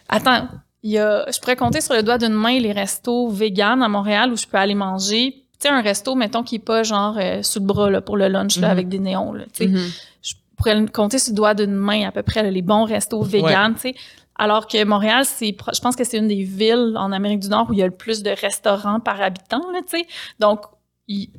Attends, 0.09 0.47
il 0.83 0.91
y 0.91 0.99
a, 0.99 1.25
je 1.31 1.39
pourrais 1.39 1.55
compter 1.55 1.81
sur 1.81 1.95
le 1.95 2.03
doigt 2.03 2.17
d'une 2.17 2.33
main 2.33 2.59
les 2.59 2.71
restos 2.71 3.29
véganes 3.29 3.81
à 3.81 3.87
Montréal 3.87 4.31
où 4.31 4.37
je 4.37 4.45
peux 4.45 4.57
aller 4.57 4.75
manger. 4.75 5.44
Tu 5.59 5.67
sais, 5.67 5.69
un 5.69 5.81
resto, 5.81 6.15
mettons, 6.15 6.43
qui 6.43 6.55
est 6.55 6.59
pas 6.59 6.83
genre 6.83 7.15
euh, 7.17 7.41
sous 7.41 7.59
le 7.59 7.65
bras 7.65 7.89
là, 7.89 8.01
pour 8.01 8.17
le 8.17 8.27
lunch 8.27 8.57
là, 8.57 8.67
Mhm. 8.67 8.71
avec 8.71 8.89
des 8.89 8.99
néons, 8.99 9.33
là, 9.33 9.43
tu 9.45 9.63
sais 9.63 9.67
Mhm. 9.67 9.89
je 10.21 10.33
pourrais 10.57 10.75
le 10.79 10.87
compter 10.87 11.19
sur 11.19 11.31
le 11.31 11.35
doigt 11.37 11.53
d'une 11.53 11.73
main 11.73 12.07
à 12.07 12.11
peu 12.11 12.23
près 12.23 12.43
là, 12.43 12.49
les 12.51 12.61
bons 12.61 12.83
restos 12.85 13.21
véganes, 13.23 13.75
tu 13.75 13.81
sais. 13.81 13.95
Alors 14.37 14.67
que 14.67 14.83
Montréal, 14.83 15.23
c'est, 15.25 15.55
je 15.73 15.79
pense 15.79 15.95
que 15.95 16.03
c'est 16.03 16.17
une 16.17 16.27
des 16.27 16.43
villes 16.43 16.93
en 16.97 17.11
Amérique 17.13 17.39
du 17.39 17.47
Nord 17.49 17.67
où 17.69 17.73
il 17.73 17.79
y 17.79 17.83
a 17.83 17.85
le 17.85 17.91
plus 17.91 18.21
de 18.21 18.31
restaurants 18.31 18.99
par 18.99 19.21
habitant, 19.21 19.61
là, 19.71 19.79
tu 19.89 19.97
sais. 19.97 20.07
Donc, 20.39 20.61
il- 21.07 21.29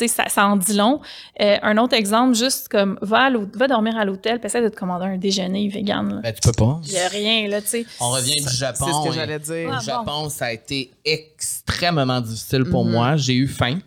sais, 0.00 0.08
ça, 0.08 0.28
ça 0.28 0.46
en 0.46 0.56
dit 0.56 0.74
long. 0.74 1.00
Euh, 1.40 1.56
un 1.62 1.76
autre 1.78 1.94
exemple, 1.94 2.34
juste 2.34 2.68
comme, 2.68 2.98
va, 3.02 3.26
à 3.26 3.30
va 3.30 3.68
dormir 3.68 3.96
à 3.96 4.04
l'hôtel, 4.04 4.38
puis 4.38 4.46
essaie 4.46 4.62
de 4.62 4.68
te 4.68 4.76
commander 4.76 5.06
un 5.06 5.16
déjeuner 5.18 5.68
vegan, 5.68 6.14
là. 6.16 6.20
Ben, 6.22 6.32
tu 6.34 6.40
peux 6.40 6.52
pas. 6.52 6.80
Il 6.84 6.92
y 6.92 6.98
a 6.98 7.08
rien, 7.08 7.48
là, 7.48 7.60
tu 7.60 7.68
sais. 7.68 7.86
On 8.00 8.10
revient 8.10 8.40
du 8.42 8.54
Japon. 8.54 8.86
C'est 8.86 8.92
ce 8.92 9.08
que 9.08 9.14
j'allais 9.14 9.38
dire. 9.38 9.68
Ah, 9.72 9.76
Au 9.76 9.78
bon. 9.78 9.80
Japon, 9.84 10.28
ça 10.28 10.46
a 10.46 10.52
été 10.52 10.90
extrêmement 11.04 12.20
difficile 12.20 12.64
pour 12.64 12.84
Mhm. 12.84 12.90
moi. 12.92 13.16
J'ai 13.16 13.34
eu 13.34 13.48
faim. 13.48 13.78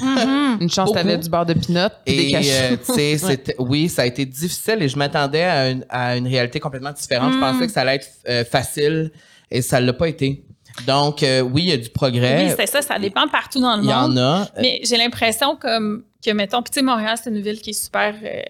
Mhm. 0.00 0.58
Une 0.62 0.70
chance, 0.70 0.92
t'avais 0.92 1.18
du 1.18 1.28
beurre 1.28 1.44
de 1.44 1.52
pinot 1.54 1.88
et 2.06 2.16
des 2.40 2.50
euh, 2.50 3.52
oui, 3.58 3.88
ça 3.90 4.02
a 4.02 4.06
été 4.06 4.24
difficile 4.24 4.78
et 4.80 4.88
je 4.88 4.96
m'attendais 4.96 5.42
à 5.44 5.70
une, 5.70 5.84
à 5.90 6.16
une 6.16 6.26
réalité 6.26 6.58
complètement 6.58 6.92
différente. 6.92 7.32
Je 7.32 7.36
Mm. 7.38 7.40
pensais 7.40 7.66
que 7.66 7.72
ça 7.72 7.82
allait 7.82 7.96
être 7.96 8.08
euh, 8.28 8.44
facile 8.46 9.12
et 9.50 9.60
ça 9.60 9.80
l'a 9.80 9.92
pas 9.92 10.08
été. 10.08 10.42
Donc, 10.86 11.22
euh, 11.22 11.40
oui, 11.40 11.62
il 11.62 11.68
y 11.68 11.72
a 11.72 11.76
du 11.76 11.90
progrès. 11.90 12.46
Oui, 12.46 12.52
c'est 12.56 12.66
ça, 12.66 12.82
ça 12.82 12.98
dépend 12.98 13.28
partout 13.28 13.60
dans 13.60 13.76
le 13.76 13.82
il 13.84 13.88
y 13.90 13.92
monde. 13.92 14.18
en 14.18 14.40
a. 14.42 14.48
Mais 14.60 14.80
j'ai 14.84 14.96
l'impression 14.96 15.56
comme 15.56 16.04
que, 16.24 16.30
mettons, 16.32 16.62
puis 16.62 16.70
tu 16.72 16.80
sais, 16.80 16.84
Montréal, 16.84 17.16
c'est 17.22 17.30
une 17.30 17.40
ville 17.40 17.60
qui 17.60 17.70
est 17.70 17.84
super 17.84 18.14
euh, 18.22 18.42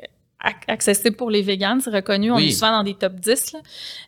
ac- 0.43 0.65
accessible 0.69 1.17
pour 1.17 1.31
les 1.31 1.43
véganes, 1.43 1.81
c'est 1.81 1.91
reconnu, 1.91 2.31
on 2.33 2.37
Oui. 2.37 2.49
est 2.49 2.53
souvent 2.53 2.73
dans 2.73 2.83
des 2.85 2.95
top 2.95 3.15
10. 3.17 3.53
Là. 3.53 3.59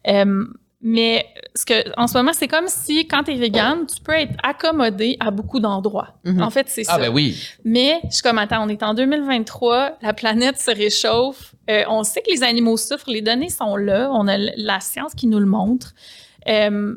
Euh, 0.08 0.44
Mais 0.82 1.26
ce 1.54 1.64
que, 1.66 1.74
en 1.98 2.06
ce 2.06 2.16
moment, 2.16 2.32
c'est 2.32 2.48
comme 2.48 2.68
si 2.68 3.08
quand 3.08 3.24
tu 3.24 3.32
es 3.32 3.36
végane, 3.36 3.86
tu 3.86 4.00
peux 4.02 4.12
être 4.12 4.34
accommodé 4.42 5.16
à 5.20 5.30
beaucoup 5.30 5.58
d'endroits. 5.58 6.14
Mhm. 6.24 6.42
En 6.42 6.50
fait, 6.50 6.68
c'est 6.68 6.84
ça. 6.84 6.92
Ah, 6.94 6.98
ben 6.98 7.12
oui. 7.12 7.36
Mais 7.64 7.98
je 8.08 8.14
suis 8.16 8.22
comme, 8.22 8.38
attends, 8.38 8.64
on 8.64 8.68
est 8.68 8.82
en 8.82 8.94
2023, 8.94 9.98
la 10.02 10.12
planète 10.12 10.58
se 10.60 10.70
réchauffe, 10.70 11.54
euh, 11.70 11.82
on 11.88 12.04
sait 12.04 12.20
que 12.22 12.30
les 12.30 12.42
animaux 12.42 12.76
souffrent, 12.76 13.10
les 13.10 13.22
données 13.22 13.48
sont 13.50 13.74
là, 13.76 14.10
on 14.12 14.28
a 14.28 14.36
la 14.38 14.80
science 14.80 15.14
qui 15.14 15.26
nous 15.26 15.38
le 15.40 15.46
montre. 15.46 15.92
Euh, 16.48 16.94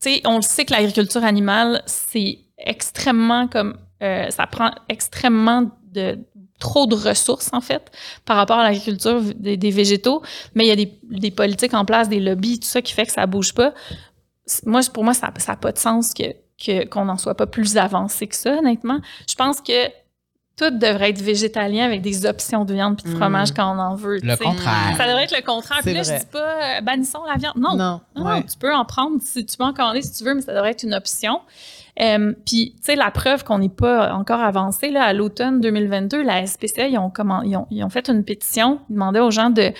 sais, 0.00 0.20
on 0.24 0.36
le 0.36 0.42
sait 0.42 0.64
que 0.64 0.72
l'agriculture 0.72 1.24
animale, 1.24 1.82
c'est 1.86 2.38
extrêmement 2.58 3.48
comme, 3.48 3.76
euh, 4.02 4.30
ça 4.30 4.46
prend 4.46 4.72
extrêmement 4.88 5.70
de 5.92 6.18
trop 6.58 6.86
de 6.86 6.94
ressources, 6.94 7.50
en 7.52 7.60
fait, 7.60 7.90
par 8.24 8.36
rapport 8.36 8.58
à 8.58 8.64
l'agriculture 8.64 9.20
des, 9.36 9.70
végétaux. 9.70 10.22
Mais 10.54 10.64
il 10.64 10.68
y 10.68 10.72
a 10.72 11.20
des, 11.20 11.30
politiques 11.30 11.74
en 11.74 11.84
place, 11.84 12.08
des 12.08 12.20
lobbies, 12.20 12.58
tout 12.58 12.66
ça 12.66 12.82
qui 12.82 12.92
fait 12.92 13.06
que 13.06 13.12
ça 13.12 13.26
bouge 13.26 13.54
pas. 13.54 13.74
Moi, 14.66 14.80
pour 14.92 15.04
moi, 15.04 15.14
ça 15.14 15.32
n'a 15.46 15.56
pas 15.56 15.72
de 15.72 15.78
sens 15.78 16.14
que 16.14 16.34
que- 16.58 16.86
qu'on 16.86 17.04
n'en 17.04 17.16
soit 17.16 17.36
pas 17.36 17.46
plus 17.46 17.76
avancé 17.76 18.26
que 18.26 18.36
ça, 18.36 18.58
honnêtement. 18.58 19.00
Je 19.28 19.34
pense 19.34 19.60
que 19.60 19.88
tout 20.58 20.70
devrait 20.70 21.10
être 21.10 21.20
végétalien 21.22 21.84
avec 21.84 22.02
des 22.02 22.26
options 22.26 22.64
de 22.64 22.74
viande 22.74 22.96
puis 23.00 23.10
de 23.10 23.14
Mm. 23.14 23.20
fromage 23.20 23.52
quand 23.52 23.74
on 23.74 23.78
en 23.78 23.94
veut. 23.94 24.18
Le 24.22 24.36
tu 24.36 24.42
contraire. 24.44 24.94
Ça 24.96 25.06
devrait 25.06 25.24
être 25.24 25.36
le 25.36 25.44
contraire. 25.44 25.78
Puis 25.82 25.94
là, 25.94 26.02
je 26.02 26.08
vrai. 26.10 26.18
dis 26.18 26.26
pas 26.26 26.38
euh, 26.78 26.80
bannissons 26.82 27.22
la 27.24 27.36
viande. 27.36 27.54
Non, 27.56 27.76
Non. 27.76 28.00
non, 28.16 28.24
ouais. 28.26 28.36
non, 28.36 28.42
tu 28.42 28.58
peux 28.58 28.74
en 28.74 28.84
prendre, 28.84 29.18
si, 29.22 29.46
tu 29.46 29.56
peux 29.56 29.64
en 29.64 29.72
commander 29.72 30.02
si 30.02 30.12
tu 30.18 30.24
veux, 30.24 30.34
mais 30.34 30.40
ça 30.42 30.52
devrait 30.52 30.72
être 30.72 30.82
une 30.82 30.94
option. 30.94 31.40
Euh, 32.00 32.32
Puis, 32.46 32.74
tu 32.76 32.82
sais, 32.84 32.94
la 32.96 33.10
preuve 33.10 33.42
qu'on 33.42 33.58
n'est 33.58 33.68
pas 33.68 34.12
encore 34.14 34.38
avancé, 34.40 34.90
là, 34.90 35.02
à 35.02 35.12
l'automne 35.12 35.60
2022, 35.60 36.22
la 36.22 36.46
SPCA, 36.46 36.86
ils 36.86 36.96
ont, 36.96 37.10
comment, 37.10 37.42
ils, 37.42 37.56
ont, 37.56 37.66
ils 37.72 37.82
ont 37.82 37.88
fait 37.88 38.08
une 38.08 38.22
pétition, 38.24 38.78
ils 38.88 38.92
demandaient 38.94 39.18
aux 39.20 39.32
gens 39.32 39.50
de, 39.50 39.72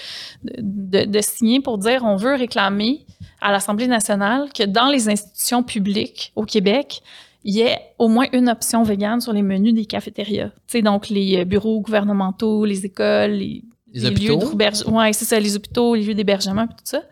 de, 0.43 0.53
de- 0.59 1.05
de 1.05 1.21
signer 1.21 1.61
pour 1.61 1.79
dire 1.79 2.03
on 2.05 2.17
veut 2.17 2.35
réclamer 2.35 3.07
à 3.41 3.53
l'Assemblée 3.53 3.87
nationale 3.87 4.49
que 4.53 4.65
dans 4.65 4.89
les 4.89 5.09
institutions 5.09 5.63
publiques 5.63 6.33
au 6.35 6.43
Québec, 6.45 7.03
il 7.44 7.55
y 7.55 7.60
ait 7.60 7.78
au 7.98 8.09
moins 8.09 8.27
une 8.32 8.48
option 8.48 8.82
végane 8.82 9.20
sur 9.20 9.32
les 9.32 9.43
menus 9.43 9.74
des 9.74 9.85
cafétérias. 9.85 10.48
Tu 10.48 10.55
sais, 10.66 10.82
donc 10.82 11.09
les 11.09 11.40
euh, 11.40 11.44
bureaux 11.44 11.81
gouvernementaux, 11.81 12.65
les 12.65 12.85
écoles, 12.85 13.32
les, 13.32 13.65
Les 13.93 14.10
les 14.10 14.10
lieux 14.10 14.36
d'hébergement. 14.36 14.98
Ouais, 14.98 15.12
c'est 15.12 15.24
ça, 15.24 15.39
les 15.39 15.56
hôpitaux, 15.56 15.94
les 15.94 16.05
lieux 16.05 16.15
d'hébergement, 16.15 16.66
puis 16.66 16.77
tout 16.77 16.85
ça. 16.85 17.02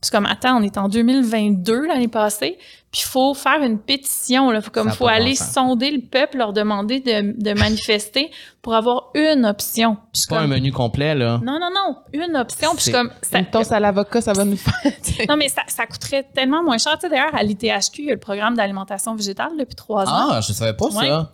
Puis 0.00 0.10
comme, 0.10 0.26
attends, 0.26 0.58
on 0.58 0.62
est 0.62 0.78
en 0.78 0.88
2022 0.88 1.86
l'année 1.86 2.08
passée, 2.08 2.58
puis 2.96 3.04
il 3.04 3.10
faut 3.10 3.34
faire 3.34 3.60
une 3.62 3.78
pétition, 3.78 4.50
là. 4.50 4.62
Faut, 4.62 4.70
comme, 4.70 4.90
faut 4.90 5.04
bon 5.04 5.10
aller 5.10 5.34
sonder 5.34 5.90
le 5.90 6.00
peuple, 6.00 6.38
leur 6.38 6.54
demander 6.54 7.00
de, 7.00 7.34
de 7.38 7.52
manifester 7.58 8.30
pour 8.62 8.74
avoir 8.74 9.10
une 9.14 9.44
option. 9.44 9.98
Suis 10.14 10.26
Pas 10.28 10.40
un 10.40 10.46
menu 10.46 10.72
complet, 10.72 11.14
là. 11.14 11.38
non, 11.44 11.58
non, 11.60 11.68
non, 11.74 11.96
une 12.14 12.34
option. 12.38 12.70
Puis 12.70 12.78
je 12.78 12.82
suis 12.84 12.92
C'est- 12.92 12.96
comme, 12.96 13.10
ça- 13.20 13.38
Une 13.40 13.74
à 13.74 13.80
l'avocat, 13.80 14.22
ça 14.22 14.32
va 14.32 14.46
nous 14.46 14.56
faire. 14.56 14.92
non, 15.28 15.36
mais 15.36 15.48
ça, 15.50 15.60
ça 15.68 15.84
coûterait 15.86 16.26
tellement 16.34 16.62
moins 16.62 16.78
cher. 16.78 16.94
Tu 16.94 17.00
sais, 17.02 17.10
d'ailleurs, 17.10 17.34
à 17.34 17.42
l'ITHQ, 17.42 17.98
il 17.98 18.04
y 18.06 18.10
a 18.10 18.14
le 18.14 18.18
programme 18.20 18.54
d'alimentation 18.56 19.14
végétale 19.14 19.50
depuis 19.58 19.74
trois 19.76 20.04
ans. 20.06 20.28
Ah, 20.30 20.40
je 20.40 20.54
savais 20.54 20.72
pas 20.74 20.86
Ouais. 20.86 21.06
ça. 21.06 21.32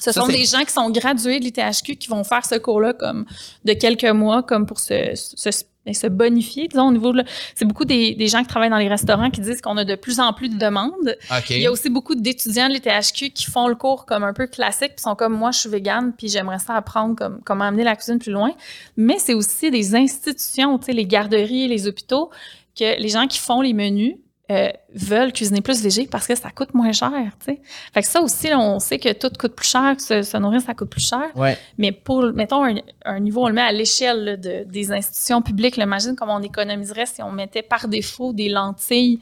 Ce 0.00 0.12
Ça, 0.12 0.20
sont 0.22 0.28
des 0.28 0.44
gens 0.46 0.64
qui 0.64 0.72
sont 0.72 0.90
gradués 0.90 1.38
de 1.38 1.44
l'ITHQ 1.44 1.96
qui 1.96 2.08
vont 2.08 2.24
faire 2.24 2.44
ce 2.44 2.56
cours-là 2.56 2.94
comme 2.94 3.26
de 3.64 3.74
quelques 3.74 4.04
mois, 4.04 4.42
comme 4.42 4.64
pour 4.64 4.80
se, 4.80 5.12
se, 5.14 5.50
se 5.50 6.06
bonifier, 6.06 6.68
disons, 6.68 6.88
au 6.88 6.92
niveau 6.92 7.12
de... 7.12 7.22
C'est 7.54 7.66
beaucoup 7.66 7.84
des, 7.84 8.14
des 8.14 8.26
gens 8.26 8.40
qui 8.40 8.48
travaillent 8.48 8.70
dans 8.70 8.78
les 8.78 8.88
restaurants 8.88 9.30
qui 9.30 9.42
disent 9.42 9.60
qu'on 9.60 9.76
a 9.76 9.84
de 9.84 9.94
plus 9.96 10.18
en 10.18 10.32
plus 10.32 10.48
de 10.48 10.56
demandes. 10.58 11.16
Il 11.50 11.58
y 11.58 11.66
a 11.66 11.70
aussi 11.70 11.90
beaucoup 11.90 12.14
d'étudiants 12.14 12.68
de 12.68 12.74
l'ITHQ 12.74 13.30
qui 13.30 13.44
font 13.44 13.68
le 13.68 13.74
cours 13.74 14.06
comme 14.06 14.24
un 14.24 14.32
peu 14.32 14.46
classique, 14.46 14.92
puis 14.96 15.02
sont 15.02 15.14
comme 15.14 15.34
moi, 15.34 15.50
je 15.50 15.60
suis 15.60 15.68
végane, 15.68 16.14
puis 16.16 16.28
j'aimerais 16.28 16.58
ça 16.58 16.74
apprendre 16.74 17.14
comme 17.14 17.40
comment 17.44 17.64
amener 17.64 17.84
la 17.84 17.94
cuisine 17.94 18.18
plus 18.18 18.32
loin. 18.32 18.52
Mais 18.96 19.18
c'est 19.18 19.34
aussi 19.34 19.70
des 19.70 19.94
institutions, 19.94 20.78
tu 20.78 20.86
sais, 20.86 20.92
les 20.92 21.06
garderies, 21.06 21.68
les 21.68 21.86
hôpitaux, 21.86 22.30
que 22.78 22.98
les 22.98 23.08
gens 23.08 23.26
qui 23.26 23.38
font 23.38 23.60
les 23.60 23.74
menus 23.74 24.16
euh, 24.50 24.68
veulent 24.94 25.32
cuisiner 25.32 25.60
plus 25.60 25.80
végé 25.82 26.08
parce 26.10 26.26
que 26.26 26.34
ça 26.34 26.50
coûte 26.50 26.74
moins 26.74 26.90
cher. 26.92 27.12
Fait 27.44 27.60
que 28.02 28.06
ça 28.06 28.20
aussi, 28.20 28.48
là, 28.48 28.58
on 28.58 28.80
sait 28.80 28.98
que 28.98 29.12
tout 29.12 29.30
coûte 29.38 29.54
plus 29.54 29.68
cher, 29.68 29.94
que 29.96 30.02
se, 30.02 30.22
se 30.22 30.36
nourrir, 30.36 30.60
ça 30.60 30.74
coûte 30.74 30.90
plus 30.90 31.06
cher. 31.06 31.28
Ouais. 31.36 31.56
Mais 31.78 31.92
pour, 31.92 32.24
mettons, 32.34 32.64
un, 32.64 32.74
un 33.04 33.20
niveau, 33.20 33.44
on 33.44 33.48
le 33.48 33.54
met 33.54 33.62
à 33.62 33.70
l'échelle 33.72 34.40
de, 34.40 34.64
des 34.64 34.90
institutions 34.92 35.40
publiques. 35.40 35.76
là. 35.76 35.84
Imagine 35.84 36.16
comment 36.16 36.34
on 36.36 36.42
économiserait 36.42 37.06
si 37.06 37.22
on 37.22 37.30
mettait 37.30 37.62
par 37.62 37.86
défaut 37.86 38.32
des 38.32 38.48
lentilles 38.48 39.20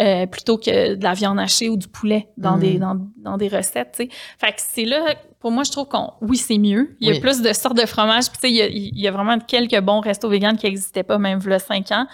euh, 0.00 0.26
plutôt 0.26 0.58
que 0.58 0.94
de 0.94 1.02
la 1.02 1.14
viande 1.14 1.40
hachée 1.40 1.68
ou 1.68 1.76
du 1.76 1.88
poulet 1.88 2.28
dans, 2.36 2.56
Mm. 2.56 2.60
des, 2.60 2.78
dans, 2.78 2.96
dans 3.16 3.36
des 3.36 3.48
recettes. 3.48 3.96
Fait 3.96 4.06
que 4.52 4.54
c'est 4.58 4.84
là, 4.84 5.14
pour 5.40 5.50
moi, 5.50 5.64
je 5.64 5.72
trouve 5.72 5.88
qu'on, 5.88 6.12
oui, 6.20 6.36
c'est 6.36 6.58
mieux. 6.58 6.94
Il 7.00 7.08
y 7.08 7.10
a 7.10 7.14
Oui. 7.14 7.20
plus 7.20 7.40
de 7.42 7.52
sortes 7.52 7.76
de 7.76 7.86
fromages. 7.86 8.26
Puis, 8.30 8.50
il 8.50 8.56
y 8.56 8.62
a, 8.62 8.66
il 8.68 8.98
y 9.00 9.08
a 9.08 9.10
vraiment 9.10 9.38
quelques 9.40 9.80
bons 9.80 10.00
restos 10.00 10.28
véganes 10.28 10.56
qui 10.56 10.66
n'existaient 10.66 11.02
pas 11.02 11.18
même 11.18 11.40
il 11.44 11.50
y 11.50 11.54
a 11.54 11.58
cinq 11.58 11.90
ans. 11.90 12.06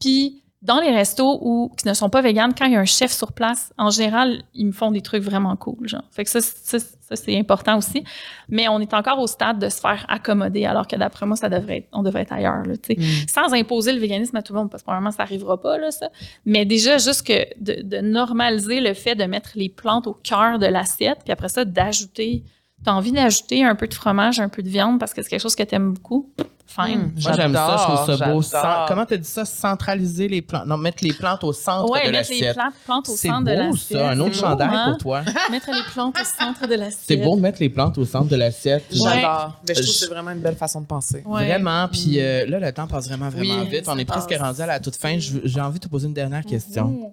Puis, 0.00 0.42
dans 0.66 0.80
les 0.80 0.90
restos 0.90 1.38
où, 1.42 1.72
qui 1.78 1.86
ne 1.86 1.94
sont 1.94 2.10
pas 2.10 2.20
véganes, 2.20 2.52
quand 2.52 2.66
il 2.66 2.72
y 2.72 2.76
a 2.76 2.80
un 2.80 2.84
chef 2.84 3.12
sur 3.12 3.32
place, 3.32 3.72
en 3.78 3.90
général, 3.90 4.42
ils 4.52 4.66
me 4.66 4.72
font 4.72 4.90
des 4.90 5.00
trucs 5.00 5.22
vraiment 5.22 5.54
cool, 5.54 5.88
genre. 5.88 6.02
Fait 6.10 6.24
que 6.24 6.30
ça, 6.30 6.40
ça, 6.40 6.78
ça, 6.80 7.14
c'est 7.14 7.38
important 7.38 7.78
aussi. 7.78 8.02
Mais 8.48 8.66
on 8.68 8.80
est 8.80 8.92
encore 8.92 9.20
au 9.20 9.28
stade 9.28 9.60
de 9.60 9.68
se 9.68 9.80
faire 9.80 10.04
accommoder, 10.08 10.66
alors 10.66 10.88
que 10.88 10.96
d'après 10.96 11.24
moi, 11.24 11.36
ça 11.36 11.48
devrait 11.48 11.78
être, 11.78 11.88
on 11.92 12.02
devrait 12.02 12.22
être 12.22 12.32
ailleurs, 12.32 12.64
là. 12.64 12.74
Mm. 12.74 13.02
Sans 13.28 13.54
imposer 13.54 13.92
le 13.92 14.00
véganisme 14.00 14.34
à 14.36 14.42
tout 14.42 14.54
le 14.54 14.58
monde, 14.58 14.70
parce 14.70 14.82
que 14.82 14.86
probablement, 14.86 15.12
ça 15.12 15.22
arrivera 15.22 15.60
pas, 15.60 15.78
là, 15.78 15.92
ça. 15.92 16.08
Mais 16.44 16.64
déjà, 16.64 16.98
juste 16.98 17.24
que 17.24 17.46
de, 17.60 17.82
de 17.82 17.98
normaliser 17.98 18.80
le 18.80 18.92
fait 18.92 19.14
de 19.14 19.24
mettre 19.24 19.50
les 19.54 19.68
plantes 19.68 20.08
au 20.08 20.14
cœur 20.14 20.58
de 20.58 20.66
l'assiette, 20.66 21.18
puis 21.24 21.32
après 21.32 21.48
ça, 21.48 21.64
d'ajouter, 21.64 22.42
t'as 22.86 22.92
envie 22.92 23.10
d'ajouter 23.10 23.64
un 23.64 23.74
peu 23.74 23.88
de 23.88 23.94
fromage, 23.94 24.38
un 24.38 24.48
peu 24.48 24.62
de 24.62 24.68
viande, 24.68 25.00
parce 25.00 25.12
que 25.12 25.20
c'est 25.20 25.28
quelque 25.28 25.42
chose 25.42 25.56
que 25.56 25.64
t'aimes 25.64 25.92
beaucoup? 25.92 26.30
Fine. 26.68 26.98
Mm. 27.16 27.20
Moi, 27.22 27.32
j'aime 27.36 27.52
ça, 27.54 27.76
je 27.78 28.14
trouve 28.24 28.42
ça 28.44 28.84
beau. 28.84 28.86
Comment 28.88 29.04
t'as 29.06 29.16
dit 29.16 29.28
ça? 29.28 29.44
Centraliser 29.44 30.28
les 30.28 30.42
plantes. 30.42 30.66
Non, 30.66 30.76
mettre 30.76 31.02
les 31.04 31.12
plantes 31.12 31.42
au 31.44 31.52
centre 31.52 31.90
Ouais, 31.90 32.06
de 32.06 32.12
mettre 32.12 32.30
les 32.30 32.36
l'assiette. 32.40 32.56
plantes, 32.56 32.74
plantes 32.84 33.08
au 33.08 33.16
C'est 33.16 33.28
centre 33.28 33.44
de 33.44 33.54
beau, 33.56 33.72
l'assiette. 33.72 33.98
ça. 33.98 34.08
Un 34.10 34.20
autre 34.20 34.34
C'est 34.34 34.40
chandail 34.40 34.68
hein? 34.72 34.84
pour 34.90 34.98
toi. 34.98 35.22
Mettre 35.50 35.70
les 35.72 35.82
plantes 35.92 36.16
au 36.20 36.24
centre 36.24 36.66
de 36.68 36.74
l'assiette. 36.74 37.04
C'est 37.08 37.16
beau 37.16 37.34
de 37.36 37.40
mettre 37.40 37.58
les 37.60 37.68
plantes 37.68 37.98
au 37.98 38.04
centre 38.04 38.28
de 38.28 38.36
l'assiette. 38.36 38.84
Ouais. 38.92 38.98
J'adore. 38.98 39.60
Mais 39.68 39.74
je 39.74 39.80
trouve 39.82 39.92
que 39.92 39.98
c'est 39.98 40.06
vraiment 40.10 40.30
une 40.32 40.40
belle 40.40 40.56
façon 40.56 40.80
de 40.80 40.86
penser. 40.86 41.22
Ouais. 41.24 41.46
Vraiment. 41.46 41.88
Puis 41.88 42.20
euh, 42.20 42.46
là, 42.46 42.58
le 42.60 42.72
temps 42.72 42.86
passe 42.86 43.08
vraiment, 43.08 43.28
vraiment 43.30 43.62
Oui, 43.62 43.68
vite. 43.70 43.84
On 43.88 43.98
est 43.98 44.04
presque 44.04 44.34
rendu 44.38 44.60
à 44.60 44.66
la 44.66 44.78
toute 44.80 44.96
fin. 44.96 45.18
J'ai 45.18 45.60
envie 45.60 45.78
de 45.80 45.84
te 45.84 45.88
poser 45.88 46.06
une 46.08 46.14
dernière 46.14 46.44
question. 46.44 46.88
Mhm. 46.88 47.10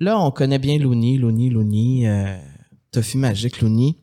Là, 0.00 0.18
on 0.18 0.30
connaît 0.32 0.58
bien 0.58 0.78
Looney, 0.78 1.16
Looney, 1.18 1.48
Looney, 1.50 2.08
euh, 2.08 2.36
Toffee 2.92 3.16
Magique, 3.16 3.62
Looney. 3.62 3.96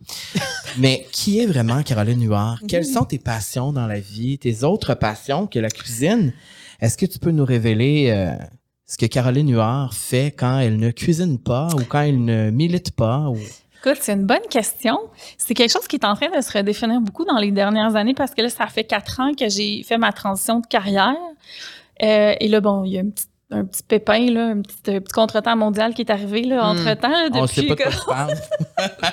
Mais 0.79 1.07
qui 1.11 1.39
est 1.39 1.45
vraiment 1.45 1.83
Caroline 1.83 2.23
Huard? 2.23 2.59
Quelles 2.67 2.85
sont 2.85 3.05
tes 3.05 3.19
passions 3.19 3.71
dans 3.71 3.85
la 3.85 3.99
vie, 3.99 4.39
tes 4.39 4.63
autres 4.63 4.95
passions 4.95 5.45
que 5.45 5.59
la 5.59 5.69
cuisine? 5.69 6.33
Est-ce 6.81 6.97
que 6.97 7.05
tu 7.05 7.19
peux 7.19 7.29
nous 7.29 7.45
révéler 7.45 8.09
euh, 8.09 8.31
ce 8.87 8.97
que 8.97 9.05
Caroline 9.05 9.51
Huard 9.51 9.93
fait 9.93 10.33
quand 10.35 10.57
elle 10.57 10.77
ne 10.77 10.89
cuisine 10.89 11.37
pas 11.37 11.67
ou 11.75 11.83
quand 11.87 12.01
elle 12.01 12.23
ne 12.23 12.49
milite 12.49 12.91
pas? 12.91 13.29
Ou... 13.29 13.37
Écoute, 13.79 13.99
c'est 14.01 14.13
une 14.13 14.25
bonne 14.25 14.47
question. 14.49 14.97
C'est 15.37 15.53
quelque 15.53 15.71
chose 15.71 15.87
qui 15.87 15.97
est 15.97 16.05
en 16.05 16.15
train 16.15 16.35
de 16.35 16.41
se 16.41 16.51
redéfinir 16.51 16.99
beaucoup 16.99 17.25
dans 17.25 17.37
les 17.37 17.51
dernières 17.51 17.95
années 17.95 18.15
parce 18.15 18.33
que 18.33 18.41
là, 18.41 18.49
ça 18.49 18.65
fait 18.65 18.85
quatre 18.85 19.19
ans 19.19 19.33
que 19.35 19.47
j'ai 19.49 19.83
fait 19.83 19.99
ma 19.99 20.11
transition 20.11 20.61
de 20.61 20.67
carrière. 20.67 21.15
Euh, 22.01 22.33
et 22.39 22.47
là, 22.47 22.59
bon, 22.59 22.83
il 22.85 22.93
y 22.93 22.97
a 22.97 23.01
un 23.01 23.09
petit, 23.09 23.27
un 23.51 23.65
petit 23.65 23.81
pépin, 23.83 24.29
là, 24.31 24.47
un 24.47 24.61
petit, 24.61 24.77
un 24.95 24.99
petit 25.01 25.11
contretemps 25.11 25.55
mondial 25.55 25.93
qui 25.93 26.01
est 26.03 26.11
arrivé 26.11 26.43
là, 26.43 26.63
Hmm. 26.73 26.77
entre-temps. 26.77 27.11
On 27.33 27.47
sait 27.47 27.61
depuis 27.63 27.75
pas 27.75 27.75
de 27.75 27.89
que- 27.89 28.03
quoi 28.05 28.27
tu 28.27 28.35
parles. 28.35 28.37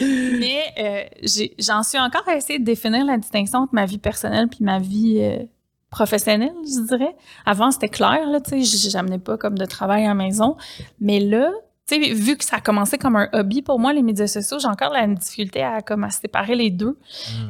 Mais 0.40 0.62
euh, 0.78 1.02
j'ai- 1.22 1.54
j'en 1.58 1.82
suis 1.82 1.98
encore 1.98 2.26
à 2.28 2.36
essayer 2.36 2.58
de 2.58 2.64
définir 2.64 3.04
la 3.04 3.16
distinction 3.18 3.60
entre 3.60 3.74
ma 3.74 3.86
vie 3.86 3.98
personnelle 3.98 4.48
puis 4.48 4.58
ma 4.64 4.78
vie 4.78 5.18
euh, 5.20 5.44
professionnelle, 5.90 6.52
je 6.64 6.86
dirais. 6.86 7.14
Avant, 7.46 7.70
c'était 7.70 7.88
clair, 7.88 8.26
là, 8.30 8.40
tu 8.40 8.64
sais, 8.64 8.90
j'amenais 8.90 9.18
pas 9.18 9.36
comme 9.36 9.56
de 9.58 9.64
travail 9.66 10.04
à 10.04 10.08
la 10.08 10.14
maison. 10.14 10.56
Mais 11.00 11.20
là, 11.20 11.50
tu 11.86 12.02
sais, 12.02 12.12
vu 12.14 12.36
que 12.36 12.44
ça 12.44 12.56
a 12.56 12.60
commencé 12.60 12.96
comme 12.96 13.16
un 13.16 13.28
hobby 13.34 13.60
pour 13.60 13.78
moi, 13.78 13.92
les 13.92 14.02
médias 14.02 14.26
sociaux, 14.26 14.58
j'ai 14.58 14.68
encore 14.68 14.92
la 14.92 15.06
difficulté 15.06 15.62
à, 15.62 15.82
comme, 15.82 16.02
à 16.04 16.10
séparer 16.10 16.54
les 16.54 16.70
deux. 16.70 16.96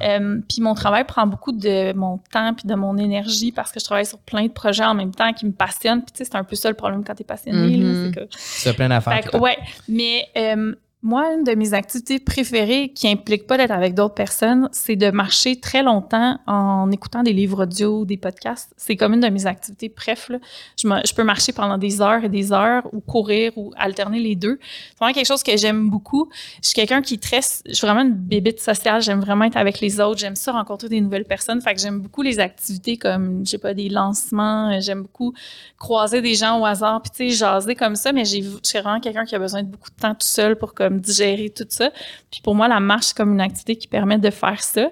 Euh, 0.02 0.40
puis 0.48 0.60
mon 0.60 0.74
travail 0.74 1.04
prend 1.04 1.26
beaucoup 1.26 1.52
de 1.52 1.92
mon 1.92 2.18
temps 2.32 2.52
puis 2.54 2.66
de 2.66 2.74
mon 2.74 2.96
énergie 2.96 3.52
parce 3.52 3.70
que 3.70 3.78
je 3.78 3.84
travaille 3.84 4.06
sur 4.06 4.18
plein 4.18 4.46
de 4.46 4.52
projets 4.52 4.84
en 4.84 4.94
même 4.94 5.14
temps 5.14 5.32
qui 5.32 5.46
me 5.46 5.52
passionnent. 5.52 6.02
Puis 6.02 6.12
tu 6.12 6.18
sais, 6.18 6.24
c'est 6.24 6.36
un 6.36 6.42
peu 6.44 6.56
ça 6.56 6.68
le 6.68 6.74
problème 6.74 7.04
quand 7.04 7.14
t'es 7.14 7.22
passionné. 7.24 7.76
là, 7.76 7.84
Mhm. 7.86 8.12
c'est 8.36 8.70
que 8.72 8.76
plein 8.76 8.88
d'affaires. 8.88 9.40
ouais, 9.40 9.56
mais 9.88 10.26
euh, 10.36 10.74
moi, 11.04 11.34
une 11.34 11.44
de 11.44 11.54
mes 11.54 11.74
activités 11.74 12.18
préférées 12.18 12.90
qui 12.94 13.08
implique 13.08 13.46
pas 13.46 13.58
d'être 13.58 13.72
avec 13.72 13.94
d'autres 13.94 14.14
personnes, 14.14 14.70
c'est 14.72 14.96
de 14.96 15.10
marcher 15.10 15.60
très 15.60 15.82
longtemps 15.82 16.38
en 16.46 16.90
écoutant 16.90 17.22
des 17.22 17.34
livres 17.34 17.64
audio, 17.64 18.06
des 18.06 18.16
podcasts. 18.16 18.72
C'est 18.78 18.96
comme 18.96 19.12
une 19.12 19.20
de 19.20 19.28
mes 19.28 19.44
activités. 19.44 19.92
Bref, 19.94 20.30
là, 20.30 20.38
je, 20.78 21.14
peux 21.14 21.22
marcher 21.22 21.52
pendant 21.52 21.76
des 21.76 22.00
heures 22.00 22.24
et 22.24 22.30
des 22.30 22.52
heures 22.52 22.88
ou 22.94 23.00
courir 23.00 23.52
ou 23.56 23.70
alterner 23.76 24.18
les 24.18 24.34
deux. 24.34 24.58
C'est 24.62 24.98
vraiment 24.98 25.12
quelque 25.12 25.26
chose 25.26 25.42
que 25.42 25.54
j'aime 25.58 25.90
beaucoup. 25.90 26.30
Je 26.62 26.68
suis 26.68 26.74
quelqu'un 26.74 27.02
qui 27.02 27.18
très, 27.18 27.40
je 27.66 27.74
suis 27.74 27.86
vraiment 27.86 28.00
une 28.00 28.14
bébite 28.14 28.60
sociale. 28.60 29.02
J'aime 29.02 29.20
vraiment 29.20 29.44
être 29.44 29.58
avec 29.58 29.80
les 29.80 30.00
autres. 30.00 30.20
J'aime 30.20 30.36
ça 30.36 30.52
rencontrer 30.52 30.88
des 30.88 31.02
nouvelles 31.02 31.26
personnes. 31.26 31.60
Fait 31.60 31.74
que 31.74 31.82
j'aime 31.82 32.00
beaucoup 32.00 32.22
les 32.22 32.40
activités 32.40 32.96
comme, 32.96 33.44
je 33.44 33.50
sais 33.50 33.58
pas, 33.58 33.74
des 33.74 33.90
lancements. 33.90 34.80
J'aime 34.80 35.02
beaucoup 35.02 35.34
croiser 35.78 36.22
des 36.22 36.34
gens 36.34 36.58
au 36.60 36.64
hasard, 36.64 37.02
puis 37.02 37.10
tu 37.10 37.30
sais, 37.30 37.36
jaser 37.36 37.74
comme 37.74 37.94
ça, 37.94 38.10
mais 38.12 38.24
je 38.24 38.40
suis 38.62 38.78
vraiment 38.78 39.00
quelqu'un 39.00 39.26
qui 39.26 39.34
a 39.34 39.38
besoin 39.38 39.62
de 39.62 39.68
beaucoup 39.68 39.90
de 39.90 40.00
temps 40.00 40.14
tout 40.14 40.26
seul 40.26 40.56
pour 40.56 40.72
comme 40.72 40.93
digérer 41.00 41.50
tout 41.50 41.66
ça. 41.68 41.90
Puis 42.30 42.40
pour 42.42 42.54
moi, 42.54 42.68
la 42.68 42.80
marche, 42.80 43.06
c'est 43.06 43.16
comme 43.16 43.32
une 43.32 43.40
activité 43.40 43.76
qui 43.76 43.88
permet 43.88 44.18
de 44.18 44.30
faire 44.30 44.62
ça. 44.62 44.90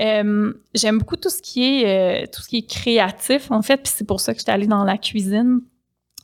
Euh, 0.00 0.52
j'aime 0.74 0.98
beaucoup 0.98 1.16
tout 1.16 1.30
ce 1.30 1.42
qui 1.42 1.64
est 1.64 2.24
euh, 2.24 2.26
tout 2.32 2.42
ce 2.42 2.48
qui 2.48 2.58
est 2.58 2.68
créatif, 2.68 3.50
en 3.50 3.62
fait, 3.62 3.78
puis 3.78 3.92
c'est 3.94 4.06
pour 4.06 4.20
ça 4.20 4.32
que 4.32 4.40
j'étais 4.40 4.52
allée 4.52 4.66
dans 4.66 4.84
la 4.84 4.98
cuisine. 4.98 5.60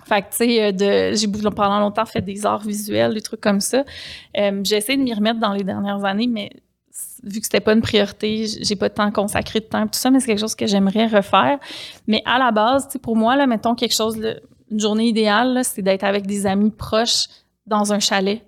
Fait 0.05 0.21
que, 0.23 0.31
tu 0.31 0.37
sais, 0.37 0.63
euh, 0.83 1.15
j'ai 1.15 1.29
pendant 1.29 1.81
longtemps 1.81 2.05
fait 2.05 2.21
des 2.21 2.45
arts 2.45 2.65
visuels, 2.65 3.15
des 3.15 3.23
trucs 3.23 3.41
comme 3.41 3.61
ça. 3.61 3.85
J'ai 4.35 4.77
essayé 4.77 4.99
de 4.99 5.03
m'y 5.03 5.15
remettre 5.15 5.41
dans 5.41 5.53
les 5.53 5.65
dernières 5.65 6.05
années, 6.05 6.27
mais 6.27 6.51
vu 7.23 7.41
que 7.41 7.47
c'était 7.47 7.61
pas 7.61 7.73
une 7.73 7.81
priorité, 7.81 8.47
j'ai 8.61 8.77
pas 8.77 8.89
de 8.89 8.95
temps 8.95 9.11
consacré 9.11 9.61
de 9.61 9.65
temps, 9.65 9.85
tout 9.85 9.99
ça, 9.99 10.11
mais 10.11 10.21
c'est 10.21 10.27
quelque 10.27 10.41
chose 10.41 10.55
que 10.55 10.67
j'aimerais 10.67 11.07
refaire. 11.07 11.59
Mais 12.07 12.23
à 12.25 12.39
la 12.39 12.51
base, 12.51 12.87
tu 12.87 12.93
sais, 12.93 12.99
pour 12.99 13.17
moi, 13.17 13.37
là, 13.37 13.47
mettons 13.47 13.75
quelque 13.75 13.95
chose, 13.95 14.19
une 14.71 14.81
journée 14.81 15.09
idéale, 15.09 15.61
c'est 15.65 15.83
d'être 15.83 16.05
avec 16.05 16.27
des 16.27 16.47
amis 16.47 16.71
proches 16.71 17.27
dans 17.67 17.93
un 17.93 17.99
chalet, 17.99 18.43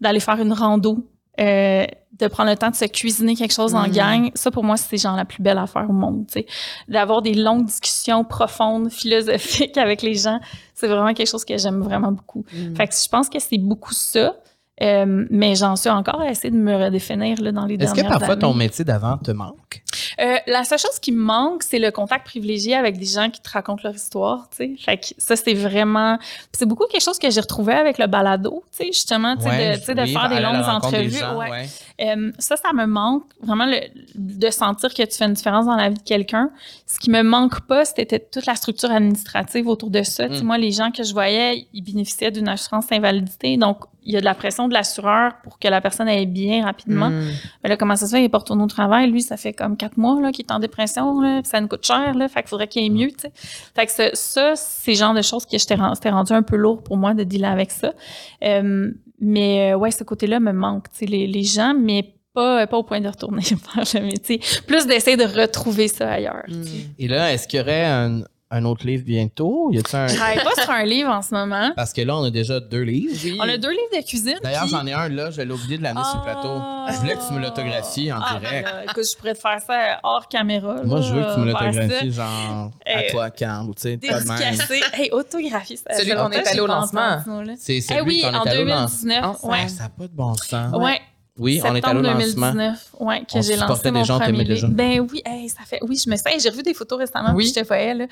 d'aller 0.00 0.20
faire 0.20 0.40
une 0.40 0.52
rando, 0.52 0.98
euh, 1.40 1.84
de 2.18 2.26
prendre 2.26 2.50
le 2.50 2.56
temps 2.56 2.70
de 2.70 2.74
se 2.74 2.84
cuisiner 2.86 3.36
quelque 3.36 3.54
chose 3.54 3.74
en 3.74 3.86
Mm. 3.86 3.92
gang. 3.92 4.30
Ça, 4.34 4.50
pour 4.50 4.64
moi, 4.64 4.76
c'est 4.76 4.96
genre 4.96 5.14
la 5.16 5.24
plus 5.24 5.40
belle 5.42 5.58
affaire 5.58 5.86
au 5.88 5.92
monde, 5.92 6.26
tu 6.26 6.40
sais. 6.40 6.46
D'avoir 6.88 7.22
des 7.22 7.34
longues 7.34 7.64
discussions 7.66 8.24
profondes, 8.24 8.90
philosophiques 8.90 9.76
avec 9.78 10.02
les 10.02 10.14
gens, 10.14 10.40
c'est 10.74 10.88
vraiment 10.88 11.14
quelque 11.14 11.28
chose 11.30 11.44
que 11.44 11.56
j'aime 11.56 11.80
vraiment 11.80 12.10
beaucoup. 12.12 12.44
Mm. 12.52 12.74
Fait 12.74 12.88
que 12.88 12.94
je 12.94 13.08
pense 13.08 13.28
que 13.28 13.38
c'est 13.38 13.58
beaucoup 13.58 13.92
ça. 13.94 14.34
Euh, 14.80 15.26
mais 15.30 15.56
j'en 15.56 15.74
suis 15.74 15.90
encore 15.90 16.20
à 16.20 16.30
essayer 16.30 16.52
de 16.52 16.56
me 16.56 16.72
redéfinir 16.76 17.40
là, 17.42 17.50
dans 17.50 17.66
les 17.66 17.74
Est-ce 17.74 17.94
dernières 17.94 18.12
que 18.12 18.18
parfois 18.20 18.36
ton 18.36 18.54
métier 18.54 18.84
d'avant 18.84 19.16
te 19.18 19.32
manque? 19.32 19.82
Euh, 20.20 20.36
la 20.46 20.64
seule 20.64 20.78
chose 20.78 20.98
qui 21.00 21.12
me 21.12 21.22
manque, 21.22 21.62
c'est 21.62 21.78
le 21.78 21.90
contact 21.90 22.26
privilégié 22.26 22.74
avec 22.74 22.98
des 22.98 23.06
gens 23.06 23.30
qui 23.30 23.40
te 23.40 23.50
racontent 23.50 23.82
leur 23.84 23.94
histoire, 23.94 24.48
tu 24.50 24.56
sais. 24.56 24.70
Fait 24.78 24.98
que 24.98 25.06
ça, 25.18 25.36
c'est 25.36 25.54
vraiment... 25.54 26.18
C'est 26.52 26.66
beaucoup 26.66 26.86
quelque 26.86 27.02
chose 27.04 27.18
que 27.18 27.30
j'ai 27.30 27.40
retrouvé 27.40 27.72
avec 27.74 27.98
le 27.98 28.06
balado, 28.06 28.62
tu 28.72 28.78
sais, 28.78 28.86
justement, 28.86 29.36
tu 29.36 29.42
sais, 29.42 29.48
Ouais, 29.48 29.72
de, 29.74 29.78
tu 29.80 29.84
sais, 29.86 29.94
de 29.94 30.02
oui, 30.02 30.12
faire 30.12 30.28
des 30.28 30.36
à 30.36 30.40
la 30.40 30.52
longues 30.52 30.62
des 30.62 30.68
entrevues. 30.68 31.10
gens, 31.10 31.36
ouais. 31.38 31.50
ouais. 31.50 31.66
Euh, 32.00 32.30
ça, 32.38 32.56
ça 32.56 32.72
me 32.72 32.86
manque 32.86 33.24
vraiment 33.42 33.66
le- 33.66 33.80
de 34.14 34.50
sentir 34.50 34.92
que 34.94 35.02
tu 35.02 35.16
fais 35.16 35.24
une 35.24 35.32
différence 35.34 35.66
dans 35.66 35.76
la 35.76 35.88
vie 35.88 35.96
de 35.98 36.02
quelqu'un. 36.02 36.50
Ce 36.86 36.98
qui 36.98 37.10
me 37.10 37.22
manque 37.22 37.60
pas, 37.62 37.84
c'était 37.84 38.18
toute 38.18 38.46
la 38.46 38.54
structure 38.54 38.90
administrative 38.90 39.66
autour 39.68 39.90
de 39.90 40.02
ça. 40.02 40.28
Tu 40.28 40.36
sais, 40.36 40.42
Mm. 40.42 40.46
moi, 40.46 40.58
les 40.58 40.70
gens 40.72 40.90
que 40.90 41.02
je 41.02 41.12
voyais, 41.12 41.66
ils 41.72 41.82
bénéficiaient 41.82 42.30
d'une 42.30 42.48
assurance 42.48 42.86
invalidité. 42.92 43.56
Donc, 43.56 43.78
il 44.04 44.14
y 44.14 44.16
a 44.16 44.20
de 44.20 44.24
la 44.24 44.34
pression 44.34 44.68
de 44.68 44.74
l'assureur 44.74 45.32
pour 45.42 45.58
que 45.58 45.68
la 45.68 45.80
personne 45.80 46.08
aille 46.08 46.24
bien 46.26 46.64
rapidement. 46.64 47.10
Mm. 47.10 47.28
Mais 47.62 47.68
là, 47.70 47.76
comment 47.76 47.96
ça 47.96 48.06
se 48.06 48.12
fait? 48.12 48.22
Il 48.22 48.24
est 48.24 48.28
pas 48.30 48.38
retourné 48.38 48.62
au 48.62 48.66
travail. 48.68 49.10
Lui, 49.10 49.20
ça 49.20 49.36
fait 49.36 49.52
comme 49.52 49.76
quatre 49.88 49.96
mois 49.96 50.20
là, 50.20 50.32
qu'il 50.32 50.44
est 50.44 50.52
en 50.52 50.58
dépression. 50.58 51.42
Ça 51.44 51.60
nous 51.60 51.68
coûte 51.68 51.86
cher. 51.86 52.14
Là, 52.14 52.28
faudrait 52.46 52.68
qu'il 52.68 52.82
aille 52.82 52.90
mieux. 52.90 53.08
tu 53.08 53.20
sais. 53.20 53.32
Fait 53.74 53.86
que 53.86 53.92
ça, 53.92 54.10
ça, 54.14 54.56
c'est 54.56 54.92
le 54.92 54.96
genre 54.96 55.14
de 55.14 55.22
choses 55.22 55.44
que 55.44 55.58
j'étais 55.58 55.74
rendu 55.74 56.32
un 56.32 56.42
peu 56.42 56.56
lourd 56.56 56.82
pour 56.82 56.96
moi 56.96 57.14
de 57.14 57.24
dealer 57.24 57.50
avec 57.50 57.70
ça. 57.70 57.92
Euh, 58.44 58.90
mais 59.20 59.72
euh, 59.72 59.76
ouais, 59.76 59.90
ce 59.90 60.04
côté-là 60.04 60.40
me 60.40 60.52
manque. 60.52 60.86
Les, 61.00 61.26
les 61.26 61.42
gens, 61.42 61.74
mais 61.74 62.14
pas, 62.34 62.66
pas 62.66 62.76
au 62.76 62.82
point 62.82 63.00
de 63.00 63.08
retourner 63.08 63.42
faire 63.42 64.00
le 64.00 64.06
métier. 64.06 64.40
Plus 64.66 64.86
d'essayer 64.86 65.16
de 65.16 65.24
retrouver 65.24 65.88
ça 65.88 66.12
ailleurs. 66.12 66.44
Et 66.98 67.08
là, 67.08 67.32
est-ce 67.32 67.48
qu'il 67.48 67.58
y 67.58 67.62
aurait 67.62 67.84
un, 67.84 68.22
un 68.50 68.64
autre 68.64 68.86
livre 68.86 69.04
bientôt? 69.04 69.70
Y 69.72 69.78
a-tu 69.78 69.94
un... 69.94 70.06
Je 70.08 70.14
travaille 70.16 70.42
pas 70.42 70.54
sur 70.62 70.70
un 70.70 70.84
livre 70.84 71.10
en 71.10 71.20
ce 71.20 71.34
moment. 71.34 71.70
Parce 71.76 71.92
que 71.92 72.00
là, 72.00 72.16
on 72.16 72.24
a 72.24 72.30
déjà 72.30 72.60
deux 72.60 72.80
livres. 72.82 73.14
On 73.40 73.48
a 73.48 73.58
deux 73.58 73.70
livres 73.70 73.90
de 74.00 74.02
cuisine. 74.06 74.38
D'ailleurs, 74.42 74.62
puis- 74.62 74.70
j'en 74.70 74.86
ai 74.86 74.92
un 74.94 75.08
là, 75.10 75.30
je 75.30 75.42
l'ai 75.42 75.52
oublié 75.52 75.76
de 75.76 75.82
l'amener 75.82 76.04
sur 76.04 76.16
le 76.18 76.24
plateau. 76.24 76.60
Je 76.90 76.96
voulais 77.00 77.14
que 77.16 77.28
tu 77.28 77.34
me 77.34 77.40
l'autographies 77.40 78.10
en 78.10 78.20
Ah, 78.22 78.38
direct. 78.40 78.64
ben 78.66 78.72
là, 78.74 78.84
écoute, 78.84 79.04
je 79.12 79.16
pourrais 79.18 79.34
te 79.34 79.40
faire 79.40 79.60
ça 79.66 80.00
hors 80.02 80.26
caméra. 80.28 80.76
Moi, 80.84 81.00
là, 81.00 81.06
je 81.06 81.14
veux 81.14 81.22
que 81.22 81.34
tu 81.34 81.40
me 81.40 81.52
ça. 81.52 81.64
l'autographies, 81.66 82.12
genre, 82.12 82.70
à 82.86 82.98
Euh, 82.98 83.02
toi, 83.10 83.30
Carl, 83.30 83.66
ou 83.68 83.74
tu 83.74 83.82
sais. 83.82 83.96
Dédicacé. 83.98 84.80
Hey, 84.94 85.10
autographie. 85.12 85.76
ça 85.76 85.94
Celui 85.98 86.10
fait 86.10 86.16
qu'on 86.16 86.30
est 86.30 86.48
allé 86.48 86.60
au 86.60 86.66
lancement. 86.66 87.18
C'est 87.58 87.76
Eh 87.76 87.80
celui 87.82 88.00
oui, 88.02 88.20
qu'on 88.22 88.28
en 88.34 88.44
est 88.44 88.48
allé 88.48 88.62
au 88.62 88.64
lancement. 88.64 89.08
2019. 89.14 89.24
Ensemble. 89.24 89.52
Ouais. 89.52 89.68
Ça 89.68 89.82
n'a 89.84 89.88
pas 89.90 90.06
de 90.08 90.12
bon 90.14 90.34
sens. 90.34 90.74
Ouais. 90.74 91.00
Oui, 91.38 91.60
on 91.62 91.66
est 91.66 91.68
allé 91.68 92.00
au 92.00 92.02
Septembre 92.02 92.02
lancement. 92.02 92.52
2019, 92.52 92.86
ouais, 93.00 93.20
que 93.20 93.42
j'ai 93.42 93.56
lancé 93.56 93.82
des 93.84 93.90
mon 93.92 94.04
gens, 94.04 94.18
premier 94.18 94.38
livre. 94.38 94.48
déjà. 94.48 94.66
Ben 94.68 95.06
oui, 95.10 95.22
hey, 95.24 95.48
ça 95.48 95.62
fait, 95.66 95.78
oui, 95.82 96.00
je 96.04 96.10
me 96.10 96.16
sais, 96.16 96.24
j'ai 96.40 96.48
revu 96.50 96.62
des 96.62 96.74
photos 96.74 96.98
récemment, 96.98 97.30
Oui. 97.34 97.44
puis 97.44 97.54
je 97.54 97.60
te 97.60 97.66
voyais, 97.66 97.94
là. 97.94 98.06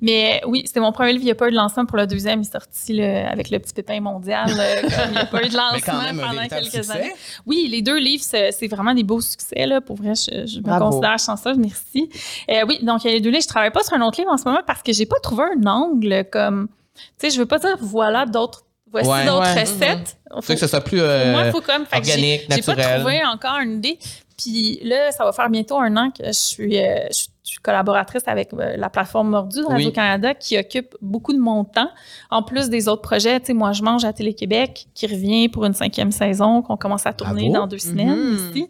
Mais 0.00 0.40
oui, 0.46 0.62
c'était 0.66 0.80
mon 0.80 0.92
premier 0.92 1.12
livre, 1.12 1.22
il 1.22 1.26
n'y 1.26 1.30
a 1.30 1.34
pas 1.36 1.48
eu 1.48 1.50
de 1.52 1.56
lancement 1.56 1.86
pour 1.86 1.96
le 1.96 2.06
deuxième, 2.06 2.40
il 2.42 2.46
est 2.46 2.52
sorti, 2.52 2.92
là, 2.94 3.30
avec 3.30 3.50
le 3.50 3.58
petit 3.58 3.72
pépin 3.72 4.00
mondial, 4.00 4.50
là, 4.56 4.80
comme 4.82 4.90
il 5.08 5.12
n'y 5.12 5.18
a 5.18 5.26
pas 5.26 5.44
eu 5.44 5.48
de 5.48 5.56
lancement 5.56 5.72
Mais 5.74 5.80
quand 5.80 6.02
même, 6.02 6.20
un 6.20 6.28
pendant 6.28 6.48
quelques 6.48 6.72
succès. 6.72 6.90
années. 6.92 7.12
Oui, 7.46 7.68
les 7.70 7.82
deux 7.82 7.98
livres, 7.98 8.24
c'est 8.24 8.68
vraiment 8.68 8.94
des 8.94 9.04
beaux 9.04 9.20
succès, 9.20 9.66
là. 9.66 9.80
Pour 9.80 9.96
vrai, 9.96 10.14
je, 10.14 10.46
je 10.46 10.58
me 10.60 10.78
considère 10.78 11.18
chanceuse, 11.18 11.56
merci. 11.58 12.10
Euh, 12.50 12.64
oui, 12.66 12.78
donc, 12.82 13.04
il 13.04 13.08
y 13.08 13.10
a 13.10 13.14
les 13.14 13.20
deux 13.20 13.30
livres. 13.30 13.42
Je 13.42 13.48
travaille 13.48 13.70
pas 13.70 13.82
sur 13.82 13.94
un 13.94 14.00
autre 14.02 14.18
livre 14.20 14.32
en 14.32 14.36
ce 14.36 14.44
moment 14.44 14.60
parce 14.66 14.82
que 14.82 14.92
j'ai 14.92 15.06
pas 15.06 15.20
trouvé 15.20 15.44
un 15.56 15.66
angle 15.66 16.24
comme, 16.32 16.68
tu 16.96 17.02
sais, 17.18 17.30
je 17.30 17.38
veux 17.38 17.46
pas 17.46 17.58
dire, 17.58 17.76
voilà 17.80 18.26
d'autres, 18.26 18.64
voici 18.92 19.08
Ouais. 19.08 19.26
d'autres 19.26 19.54
Ouais. 19.54 19.60
recettes. 19.62 20.16
Tu 20.40 20.42
sais 20.46 20.54
que 20.54 20.60
ce 20.60 20.66
soit 20.68 20.80
plus 20.80 20.98
moi, 20.98 21.06
euh, 21.08 21.42
il 21.46 21.50
faut 21.52 21.60
comme. 21.60 21.84
fait 21.86 21.98
que 22.00 22.06
j'ai- 22.06 22.12
organique, 22.12 22.40
J'ai 22.50 22.62
pas 22.62 22.74
naturel. 22.76 23.00
trouvé 23.00 23.20
encore 23.24 23.58
une 23.60 23.72
idée. 23.78 23.98
Puis 24.38 24.80
là, 24.82 25.10
ça 25.12 25.24
va 25.24 25.32
faire 25.32 25.50
bientôt 25.50 25.78
un 25.78 25.96
an 25.96 26.10
que 26.10 26.24
je 26.26 26.32
suis, 26.32 26.78
euh, 26.78 27.06
je 27.10 27.26
suis 27.44 27.58
collaboratrice 27.62 28.22
avec 28.26 28.52
euh, 28.54 28.76
la 28.76 28.88
plateforme 28.88 29.28
Mordu 29.30 29.58
de 29.58 29.64
Oui. 29.66 29.72
Radio-Canada 29.72 30.34
qui 30.34 30.58
occupe 30.58 30.96
beaucoup 31.00 31.32
de 31.32 31.38
mon 31.38 31.64
temps. 31.64 31.90
En 32.30 32.42
plus 32.42 32.68
des 32.70 32.88
autres 32.88 33.02
projets, 33.02 33.38
tu 33.40 33.46
sais, 33.46 33.52
moi, 33.52 33.72
je 33.72 33.82
mange 33.82 34.04
à 34.04 34.12
Télé-Québec 34.12 34.86
qui 34.94 35.06
revient 35.06 35.48
pour 35.48 35.64
une 35.64 35.74
cinquième 35.74 36.10
saison 36.12 36.62
qu'on 36.62 36.76
commence 36.76 37.06
à 37.06 37.12
tourner 37.12 37.50
Bravo. 37.50 37.54
dans 37.62 37.66
deux 37.68 37.78
semaines 37.78 38.16
Mhm. 38.16 38.34
ici. 38.50 38.68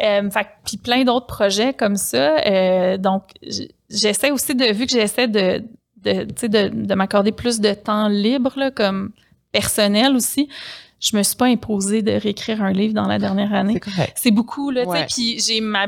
Euh, 0.00 0.30
fait 0.30 0.44
que- 0.44 0.48
puis 0.64 0.76
plein 0.76 1.02
d'autres 1.04 1.26
projets 1.26 1.72
comme 1.72 1.96
ça. 1.96 2.38
Euh, 2.46 2.96
donc, 2.98 3.22
j'essaie 3.90 4.30
aussi 4.30 4.54
de, 4.54 4.72
vu 4.72 4.86
que 4.86 4.92
j'essaie 4.92 5.26
de, 5.26 5.64
de, 6.04 6.24
tu 6.24 6.34
sais, 6.36 6.48
de, 6.48 6.68
de 6.68 6.94
m'accorder 6.94 7.32
plus 7.32 7.58
de 7.60 7.72
temps 7.72 8.06
libre, 8.08 8.52
là, 8.56 8.70
comme 8.70 9.10
personnel 9.52 10.14
aussi, 10.16 10.48
je 11.00 11.16
me 11.16 11.22
suis 11.22 11.36
pas 11.36 11.46
imposée 11.46 12.02
de 12.02 12.12
réécrire 12.12 12.62
un 12.62 12.72
livre 12.72 12.94
dans 12.94 13.06
la 13.06 13.18
dernière 13.18 13.54
année. 13.54 13.74
C'est 13.74 13.90
correct. 13.90 14.12
C'est 14.16 14.30
beaucoup, 14.30 14.70
là, 14.70 14.84
tu 14.84 14.90
sais. 14.90 14.98
Ouais. 14.98 15.06
Puis 15.08 15.40
j'ai 15.40 15.60
ma, 15.60 15.86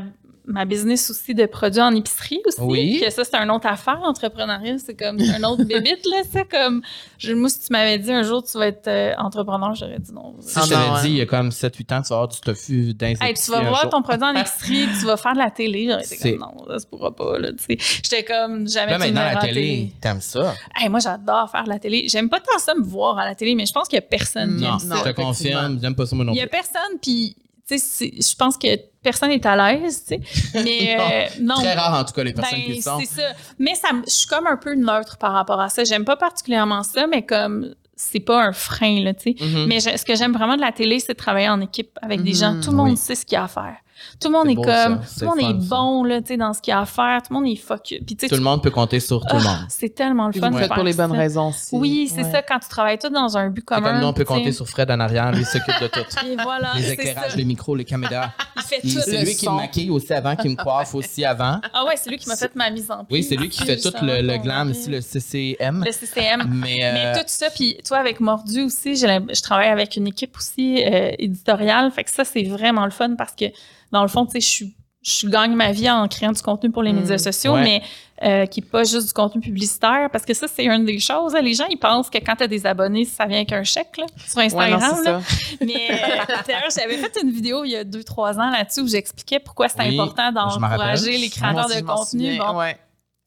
ma 0.50 0.64
business 0.64 1.10
aussi 1.10 1.34
de 1.34 1.46
produits 1.46 1.80
en 1.80 1.94
épicerie 1.94 2.40
aussi. 2.46 2.60
Oui. 2.60 3.00
Que 3.02 3.10
ça, 3.10 3.24
c'est 3.24 3.34
une 3.36 3.50
autre 3.50 3.66
affaire, 3.66 4.00
l'entrepreneuriat. 4.00 4.78
C'est 4.78 4.94
comme 4.94 5.18
un 5.20 5.42
autre 5.44 5.64
bébite, 5.64 6.04
là. 6.10 6.22
C'est 6.30 6.48
comme, 6.48 6.82
je, 7.18 7.32
moi, 7.32 7.48
si 7.48 7.60
tu 7.60 7.72
m'avais 7.72 7.98
dit 7.98 8.12
un 8.12 8.22
jour 8.22 8.42
tu 8.44 8.58
vas 8.58 8.66
être 8.66 8.88
euh, 8.88 9.12
entrepreneur, 9.18 9.74
j'aurais 9.74 9.98
dit 9.98 10.12
non. 10.12 10.34
Si 10.40 10.52
Ah 10.56 10.62
je 10.68 10.74
hein. 10.74 11.02
dit, 11.02 11.08
il 11.10 11.16
y 11.16 11.20
a 11.20 11.26
comme 11.26 11.48
7-8 11.50 11.94
ans, 11.94 12.02
tu 12.02 12.08
vas 12.08 12.16
avoir 12.16 12.28
du 12.28 12.40
tofu 12.40 12.94
Hey, 13.00 13.34
tu 13.34 13.50
vas 13.50 13.60
voir 13.62 13.88
ton 13.88 14.02
produit 14.02 14.24
en 14.24 14.34
épicerie, 14.34 14.86
tu 14.98 15.06
vas 15.06 15.16
faire 15.16 15.34
de 15.34 15.38
la 15.38 15.50
télé. 15.50 15.86
J'aurais 15.88 16.04
été 16.04 16.36
comme, 16.36 16.40
non, 16.40 16.64
ça 16.68 16.78
se 16.78 16.86
pourra 16.86 17.14
pas, 17.14 17.38
là, 17.38 17.50
tu 17.52 17.64
sais. 17.64 18.00
J'étais 18.02 18.24
comme, 18.24 18.68
jamais 18.68 18.92
Là, 18.92 18.98
me 18.98 19.04
maintenant, 19.04 19.22
la 19.34 19.40
télé, 19.40 19.92
t'aimes 20.00 20.20
ça? 20.20 20.54
Hey, 20.76 20.88
moi, 20.88 21.00
j'adore 21.00 21.50
faire 21.50 21.64
de 21.64 21.68
la 21.70 21.78
télé. 21.78 22.06
J'aime 22.08 22.28
pas 22.28 22.40
tant 22.40 22.58
ça 22.58 22.74
me 22.74 22.82
voir 22.82 23.18
à 23.18 23.24
la 23.24 23.34
télé, 23.34 23.54
mais 23.54 23.66
je 23.66 23.72
pense 23.72 23.88
qu'il 23.88 23.96
y 23.96 23.98
a 23.98 24.02
personne 24.02 24.56
qui 24.56 24.62
Non, 24.64 24.68
aime 24.68 24.72
Non, 24.72 24.78
ça. 24.78 24.86
non, 24.86 24.96
je 25.04 25.10
te 25.10 25.14
confirme, 25.20 25.78
j'aime 25.80 25.94
pas 25.94 26.06
ça 26.06 26.16
moi 26.16 26.24
non 26.24 26.32
Il 26.32 26.36
y 26.36 26.40
plus. 26.40 26.46
a 26.46 26.48
personne, 26.48 26.98
puis, 27.00 27.36
je 27.78 28.34
pense 28.36 28.56
que 28.56 28.68
personne 29.02 29.30
est 29.30 29.44
à 29.46 29.56
l'aise, 29.72 30.04
tu 30.06 30.14
sais. 30.16 30.62
Mais, 30.62 30.96
euh, 31.00 31.40
non. 31.40 31.54
Très 31.56 31.74
rare, 31.74 32.00
en 32.00 32.04
tout 32.04 32.12
cas, 32.12 32.22
les 32.24 32.32
personnes 32.34 32.58
Ben, 32.58 32.64
qui 32.66 32.76
le 32.76 32.82
sont. 32.82 32.98
c'est 33.00 33.20
ça. 33.20 33.28
Mais 33.58 33.74
ça, 33.74 33.88
je 34.06 34.10
suis 34.12 34.26
comme 34.26 34.46
un 34.46 34.56
peu 34.56 34.74
neutre 34.74 35.16
par 35.18 35.32
rapport 35.32 35.60
à 35.60 35.68
ça. 35.68 35.84
J'aime 35.84 36.04
pas 36.04 36.16
particulièrement 36.16 36.82
ça, 36.82 37.06
mais 37.06 37.24
comme 37.24 37.74
c'est 37.96 38.20
pas 38.20 38.42
un 38.42 38.52
frein, 38.52 39.02
là, 39.02 39.12
tu 39.14 39.34
sais. 39.38 39.44
Mhm. 39.44 39.66
Mais 39.66 39.78
je- 39.80 39.96
ce 39.96 40.04
que 40.04 40.14
j'aime 40.14 40.32
vraiment 40.32 40.56
de 40.56 40.60
la 40.62 40.72
télé, 40.72 41.00
c'est 41.00 41.12
de 41.12 41.18
travailler 41.18 41.48
en 41.50 41.60
équipe 41.60 41.98
avec 42.02 42.22
des 42.22 42.30
Mhm. 42.32 42.36
gens. 42.36 42.60
Tout 42.60 42.70
le 42.70 42.76
monde 42.76 42.90
Oui. 42.90 42.96
sait 42.96 43.14
ce 43.14 43.26
qu'il 43.26 43.34
y 43.34 43.38
a 43.38 43.44
à 43.44 43.48
faire. 43.48 43.76
Tout 44.20 44.28
le 44.28 44.32
monde 44.32 44.50
est 44.50 44.54
beau, 44.54 44.62
comme, 44.62 45.02
ça. 45.04 45.20
tout 45.20 45.20
le 45.20 45.26
monde 45.26 45.40
fun, 45.40 45.48
est 45.50 45.68
bon, 45.68 46.04
là, 46.04 46.20
tu 46.20 46.28
sais, 46.28 46.36
dans 46.36 46.52
ce 46.52 46.60
qu'il 46.60 46.72
y 46.72 46.74
a 46.74 46.80
à 46.80 46.86
faire. 46.86 47.22
Tout 47.22 47.32
le 47.32 47.40
monde 47.40 47.48
est 47.48 47.56
focus. 47.56 48.00
Puis, 48.06 48.16
tu 48.16 48.26
sais, 48.26 48.28
Tout 48.28 48.36
le 48.36 48.42
monde 48.42 48.62
peut 48.62 48.70
compter 48.70 49.00
sur 49.00 49.20
tout 49.20 49.36
le 49.36 49.42
ah, 49.46 49.50
monde. 49.50 49.66
c'est 49.68 49.94
tellement 49.94 50.26
le 50.28 50.32
fun. 50.32 50.50
vous 50.50 50.58
faites 50.58 50.68
faire 50.68 50.74
pour 50.74 50.84
les 50.84 50.94
bonnes 50.94 51.12
raisons 51.12 51.48
aussi. 51.48 51.76
Oui, 51.76 52.10
c'est 52.12 52.24
ça. 52.24 52.42
Quand 52.42 52.58
tu 52.58 52.68
travailles 52.68 52.98
tout 52.98 53.08
dans 53.08 53.36
un 53.36 53.50
but 53.50 53.64
commun. 53.64 53.90
comme 53.90 54.00
nous, 54.00 54.06
on 54.06 54.12
peut 54.12 54.24
compter 54.24 54.52
sur 54.52 54.68
Fred 54.68 54.90
en 54.90 55.00
arrière, 55.00 55.32
lui 55.32 55.40
il 55.40 55.46
s'occupe 55.46 55.80
de 55.80 55.86
tout. 55.88 56.00
Et 56.26 56.36
voilà, 56.42 56.72
Les 56.76 56.92
éclairages, 56.92 57.36
les 57.36 57.44
micros, 57.44 57.74
les 57.74 57.84
caméras. 57.84 58.32
Il 58.56 58.62
fait 58.62 58.80
tout. 58.82 59.00
C'est 59.04 59.24
lui 59.24 59.34
qui 59.34 59.48
me 59.48 59.56
maquille 59.56 59.90
aussi 59.90 60.12
avant, 60.12 60.36
qui 60.36 60.48
me 60.48 60.54
coiffe 60.54 60.94
aussi 60.94 61.24
avant. 61.24 61.60
Ah 61.72 61.84
ouais, 61.84 61.94
c'est 61.96 62.10
lui 62.10 62.18
qui 62.18 62.28
m'a 62.28 62.36
fait 62.36 62.54
ma 62.54 62.70
mise 62.70 62.90
en 62.90 63.00
Oui, 63.10 63.20
pied. 63.20 63.22
c'est 63.22 63.36
lui 63.36 63.48
qui 63.48 63.62
fait 63.64 63.76
tout 63.76 63.92
le, 64.02 64.36
glam 64.38 64.70
ici, 64.70 64.90
le 64.90 65.00
CCM. 65.00 65.84
Le 65.84 65.92
CCM. 65.92 66.48
Mais, 66.48 66.78
euh, 66.82 66.92
Mais 66.92 67.12
tout 67.20 67.24
ça, 67.26 67.46
puis 67.50 67.78
toi, 67.86 67.98
avec 67.98 68.20
Mordu 68.20 68.62
aussi, 68.62 68.96
je 68.96 69.42
travaille 69.42 69.68
avec 69.68 69.96
une 69.96 70.06
équipe 70.06 70.36
aussi 70.36 70.84
euh, 70.84 71.12
éditoriale. 71.18 71.90
Fait 71.90 72.04
que 72.04 72.10
ça, 72.10 72.24
c'est 72.24 72.42
vraiment 72.42 72.84
le 72.84 72.90
fun 72.90 73.14
parce 73.16 73.34
que, 73.34 73.46
dans 73.92 74.02
le 74.02 74.08
fond, 74.08 74.24
tu 74.26 74.32
sais, 74.32 74.40
je 74.40 74.46
suis 74.48 74.76
je 75.02 75.26
gagne 75.28 75.54
ma 75.54 75.72
vie 75.72 75.88
en 75.90 76.06
créant 76.08 76.30
du 76.32 76.42
contenu 76.42 76.70
pour 76.70 76.82
les 76.82 76.92
Mm. 76.92 76.96
médias 76.96 77.16
sociaux, 77.16 77.54
Ouais. 77.54 77.62
mais 77.62 77.82
euh, 78.22 78.44
qui 78.44 78.60
n'est 78.60 78.66
pas 78.66 78.84
juste 78.84 79.06
du 79.06 79.12
contenu 79.14 79.40
publicitaire, 79.40 80.10
parce 80.12 80.26
que 80.26 80.34
ça, 80.34 80.46
c'est 80.46 80.66
une 80.66 80.84
des 80.84 80.98
choses. 80.98 81.34
Les 81.42 81.54
gens, 81.54 81.64
ils 81.70 81.78
pensent 81.78 82.10
que 82.10 82.18
quand 82.18 82.36
tu 82.36 82.42
as 82.42 82.46
des 82.46 82.66
abonnés, 82.66 83.06
ça 83.06 83.24
vient 83.24 83.38
avec 83.38 83.50
un 83.50 83.64
chèque 83.64 83.96
là, 83.96 84.04
sur 84.28 84.36
Ouais, 84.36 84.44
Instagram. 84.44 84.78
non, 84.78 84.96
c'est 85.02 85.10
là. 85.10 85.20
ça. 85.22 85.36
Mais 85.62 85.88
euh, 85.90 86.34
d'ailleurs, 86.46 86.68
j'avais 86.78 86.98
fait 86.98 87.18
une 87.22 87.30
vidéo 87.30 87.64
il 87.64 87.70
y 87.70 87.76
a 87.76 87.84
deux, 87.84 88.04
trois 88.04 88.38
ans 88.38 88.50
là-dessus 88.50 88.80
où 88.82 88.88
j'expliquais 88.88 89.38
pourquoi 89.40 89.70
c'était 89.70 89.88
Oui, 89.88 89.98
important 89.98 90.32
d'encourager 90.32 91.16
les 91.16 91.30
créateurs 91.30 91.54
Moi 91.54 91.64
aussi, 91.64 91.80
de 91.80 91.86
contenu. 91.86 92.04
souviens. 92.36 92.44
Bon, 92.52 92.58
Ouais. 92.58 92.66
ouais, 92.66 92.76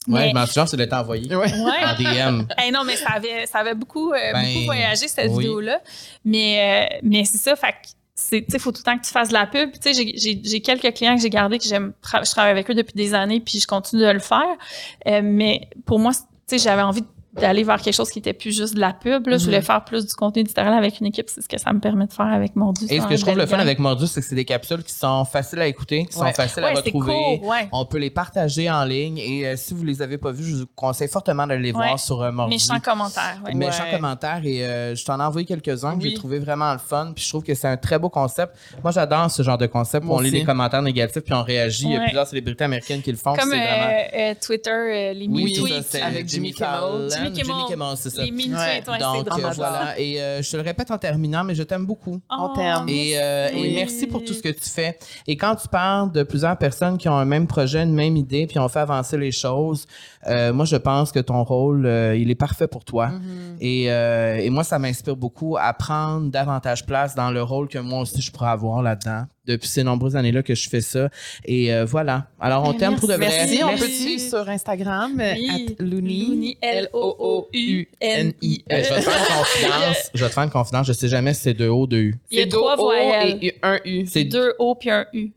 mais- 0.08 0.30
je 0.30 0.34
m'en 0.36 0.46
souviens, 0.46 0.66
ça 0.68 0.78
doit 0.78 0.86
être 0.86 0.94
envoyé 0.94 1.36
Ouais. 1.36 1.52
ouais. 1.52 1.86
en 1.86 1.96
DM. 2.36 2.46
Hey, 2.60 2.72
non, 2.72 2.84
mais 2.86 2.98
ça 2.98 3.14
avait, 3.16 3.48
ça 3.48 3.58
avait 3.58 3.74
beaucoup, 3.74 4.12
euh, 4.14 4.32
Ben, 4.32 4.46
beaucoup 4.46 4.66
voyagé, 4.66 5.08
cette 5.08 5.32
oui. 5.32 5.40
vidéo-là. 5.40 5.80
Mais, 6.24 6.88
euh, 6.94 6.98
mais 7.02 7.26
c'est 7.26 7.40
ça, 7.40 7.56
fait 7.56 7.72
que 7.72 7.88
c'est, 8.16 8.46
faut 8.60 8.72
tout 8.72 8.82
le 8.82 8.84
temps 8.84 8.98
que 8.98 9.04
tu 9.06 9.12
fasses 9.12 9.30
de 9.30 9.34
la 9.34 9.48
pub. 9.48 9.72
Tu 9.74 9.94
sais, 9.94 9.94
j'ai- 9.94 10.62
quelques 10.62 10.94
clients 10.94 11.16
que 11.16 11.22
j'ai 11.22 11.30
gardés 11.30 11.58
que 11.58 11.66
j'aime, 11.66 11.94
je 12.04 12.30
travaille 12.32 12.52
avec 12.52 12.70
eux 12.70 12.76
depuis 12.76 12.94
des 12.94 13.14
années, 13.14 13.40
puis 13.40 13.60
je 13.60 13.68
continue 13.68 14.04
de 14.04 14.12
le 14.12 14.20
faire. 14.20 14.44
Euh, 15.08 15.22
mais 15.24 15.68
pour 15.86 16.00
moi, 16.00 16.12
tu 16.14 16.20
sais, 16.46 16.58
j'avais 16.60 16.82
envie 16.84 17.04
d'aller 17.40 17.64
vers 17.64 17.82
quelque 17.82 17.94
chose 17.96 18.10
qui 18.10 18.20
était 18.20 18.34
plus 18.34 18.56
juste 18.56 18.76
de 18.76 18.80
la 18.80 18.94
pub. 18.94 19.28
Là. 19.28 19.38
Je 19.38 19.46
voulais 19.46 19.62
faire 19.62 19.84
plus 19.84 20.06
du 20.06 20.14
contenu 20.14 20.42
éditorial 20.42 20.74
avec 20.74 21.00
une 21.00 21.08
équipe. 21.08 21.30
C'est 21.30 21.42
ce 21.42 21.50
que 21.50 21.58
ça 21.60 21.74
me 21.74 21.80
permet 21.80 22.06
de 22.06 22.14
faire 22.14 22.28
avec 22.28 22.56
Mordus. 22.56 22.86
Et 22.90 23.00
ce 23.02 23.08
que 23.08 23.16
je 23.16 23.22
trouve 23.22 23.38
le 23.38 23.46
fun 23.46 23.58
avec 23.60 23.80
Mordus, 23.80 24.08
c'est 24.08 24.22
que 24.22 24.28
c'est 24.28 24.36
des 24.36 24.46
capsules 24.46 24.84
qui 24.84 24.94
sont 24.94 25.26
faciles 25.26 25.60
à 25.60 25.68
écouter, 25.68 26.06
qui 26.06 26.18
Ouais. 26.20 26.28
sont 26.30 26.34
faciles 26.34 26.64
Ouais, 26.64 26.70
à 26.72 26.74
retrouver. 26.82 27.40
ouais. 27.44 27.70
On 27.72 27.86
peut 27.86 27.98
les 27.98 28.10
partager 28.12 28.70
en 28.70 28.84
ligne 28.86 29.18
et 29.18 29.48
euh, 29.48 29.56
si 29.58 29.74
vous 29.74 29.84
les 29.84 30.02
avez 30.02 30.18
pas 30.18 30.32
vus, 30.32 30.44
je 30.46 30.56
vous 30.62 30.66
conseille 30.76 31.08
fortement 31.08 31.48
de 31.48 31.54
les 31.56 31.72
Ouais. 31.72 31.88
voir 31.88 32.00
sur 32.00 32.22
euh, 32.22 32.32
Mordus. 32.32 32.54
Méchants 32.56 32.80
commentaires. 32.80 33.40
Ouais. 33.46 33.54
méchants 33.54 33.84
Ouais. 33.86 33.92
commentaires 33.96 34.42
et 34.46 34.66
euh, 34.66 34.96
je 34.96 35.04
t'en 35.04 35.20
ai 35.20 35.24
envoyé 35.24 35.46
quelques-uns 35.48 35.98
que 35.98 36.04
Oui. 36.04 36.10
j'ai 36.12 36.16
trouvé 36.16 36.40
vraiment 36.40 36.72
le 36.74 36.80
fun 36.80 37.14
puis 37.16 37.24
je 37.24 37.30
trouve 37.30 37.44
que 37.44 37.56
c'est 37.56 37.68
un 37.68 37.78
très 37.78 37.98
beau 37.98 38.10
concept. 38.10 38.54
Moi 38.84 38.92
j'adore 38.92 39.32
ce 39.32 39.42
genre 39.44 39.58
de 39.58 39.66
concept 39.68 40.04
où 40.06 40.10
Moi 40.10 40.18
on 40.18 40.22
lit 40.22 40.30
les 40.32 40.44
commentaires 40.44 40.82
négatifs 40.82 41.24
puis 41.24 41.34
on 41.34 41.44
réagit. 41.44 41.86
Il 41.86 41.94
y 41.94 41.98
a 41.98 42.02
plusieurs 42.02 42.28
célébrités 42.28 42.64
américaines 42.64 43.02
qui 43.02 43.12
le 43.12 43.18
font. 43.18 43.34
Comme 43.34 43.52
euh, 43.52 43.56
vraiment... 43.56 43.98
euh, 44.18 44.34
Twitter, 44.40 44.70
euh, 44.70 45.14
les 45.14 45.28
Oui, 45.28 45.54
tweets. 45.54 45.96
avec 45.96 46.28
Jimmy 46.30 46.54
Kimmel. 46.54 47.23
Fallon, 47.24 47.36
Jimmy 47.36 47.66
Kimmel. 47.68 47.88
c'est 47.98 48.10
ça. 48.10 48.24
Les 48.24 48.32
mini 48.32 48.54
Ouais. 48.54 48.82
Donc 48.82 49.28
euh, 49.28 49.50
voilà 49.56 50.00
et 50.00 50.22
euh, 50.22 50.42
je 50.42 50.52
te 50.52 50.58
le 50.58 50.64
répète 50.64 50.92
en 50.92 50.98
terminant 50.98 51.44
mais 51.44 51.56
je 51.56 51.64
t'aime 51.64 51.86
beaucoup. 51.86 52.20
Oh, 52.30 52.36
On 52.40 52.56
t'aime. 52.56 52.88
Et, 52.88 53.14
euh, 53.18 53.50
et 53.50 53.62
Oui. 53.62 53.74
merci 53.76 54.08
pour 54.08 54.24
tout 54.24 54.34
ce 54.34 54.42
que 54.42 54.50
tu 54.50 54.70
fais. 54.70 54.98
Et 55.28 55.38
quand 55.38 55.56
tu 55.56 55.68
parles 55.68 56.12
de 56.12 56.24
plusieurs 56.24 56.58
personnes 56.58 56.98
qui 56.98 57.10
ont 57.10 57.18
un 57.18 57.26
même 57.26 57.48
projet, 57.48 57.84
une 57.84 57.94
même 57.94 58.18
idée, 58.18 58.48
puis 58.48 58.60
on 58.60 58.68
fait 58.68 58.80
avancer 58.80 59.18
les 59.18 59.32
choses, 59.32 59.86
euh, 60.28 60.54
moi, 60.54 60.66
je 60.66 60.76
pense 60.78 61.12
que 61.12 61.20
ton 61.20 61.44
rôle, 61.44 61.86
euh, 61.86 62.16
il 62.16 62.30
est 62.32 62.36
parfait 62.36 62.68
pour 62.68 62.86
toi. 62.86 63.08
Mm-hmm. 63.08 63.58
et, 63.60 63.92
euh, 63.92 64.38
et 64.38 64.50
moi, 64.50 64.64
ça 64.64 64.80
m'inspire 64.80 65.16
beaucoup 65.16 65.58
à 65.60 65.74
prendre 65.74 66.30
davantage 66.32 66.86
place 66.86 67.16
dans 67.16 67.32
le 67.32 67.42
rôle 67.44 67.68
que 67.68 67.80
moi 67.80 68.02
aussi 68.02 68.22
je 68.22 68.32
pourrais 68.32 68.50
avoir 68.50 68.82
là-dedans. 68.82 69.26
Depuis 69.46 69.68
ces 69.68 69.84
nombreuses 69.84 70.16
années-là 70.16 70.42
que 70.42 70.56
je 70.56 70.70
fais 70.70 70.80
ça. 70.80 71.10
Et 71.44 71.74
euh, 71.74 71.84
voilà. 71.84 72.28
Alors, 72.40 72.64
on 72.64 72.72
Ben, 72.72 72.78
t'aime 72.78 72.96
pour 72.96 73.10
de 73.10 73.16
vrai. 73.16 73.28
Merci. 73.28 73.60
On 73.64 73.72
peut 73.78 73.86
te 73.86 73.92
suivre 73.92 74.22
sur 74.22 74.48
Instagram, 74.50 75.20
euh, 75.20 75.34
Oui. 75.36 75.76
at 75.80 75.84
Looney. 75.84 76.26
Looney, 76.30 76.58
L-O-O-U-N-I-E. 76.62 78.74
Euh, 78.74 78.84
je 78.84 78.90
vais 78.94 79.02
te 79.02 79.04
faire 79.10 79.18
une 79.18 79.38
confidence. 79.38 79.98
Je 80.14 80.24
vais 80.24 80.30
te 80.30 80.34
faire 80.34 80.44
une 80.44 80.50
confidence. 80.50 80.88
Je 80.88 80.94
sais 80.94 81.08
jamais 81.10 81.34
si 81.34 81.42
c'est 81.42 81.54
deux 81.54 81.68
O, 81.68 81.88
deux 81.88 81.98
U. 82.02 82.16
Il 82.32 82.38
y 82.38 82.42
a 82.42 82.44
C'est 82.44 82.50
trois 82.50 82.76
deux 82.76 82.82
O 82.82 82.86
voyelles. 82.86 83.38
et 83.42 83.56
un 83.64 83.80
U. 83.86 84.06
C'est 84.08 84.24
Deux 84.24 84.54
O 84.60 84.76
puis 84.76 84.90
un 84.92 85.06
U. 85.14 85.32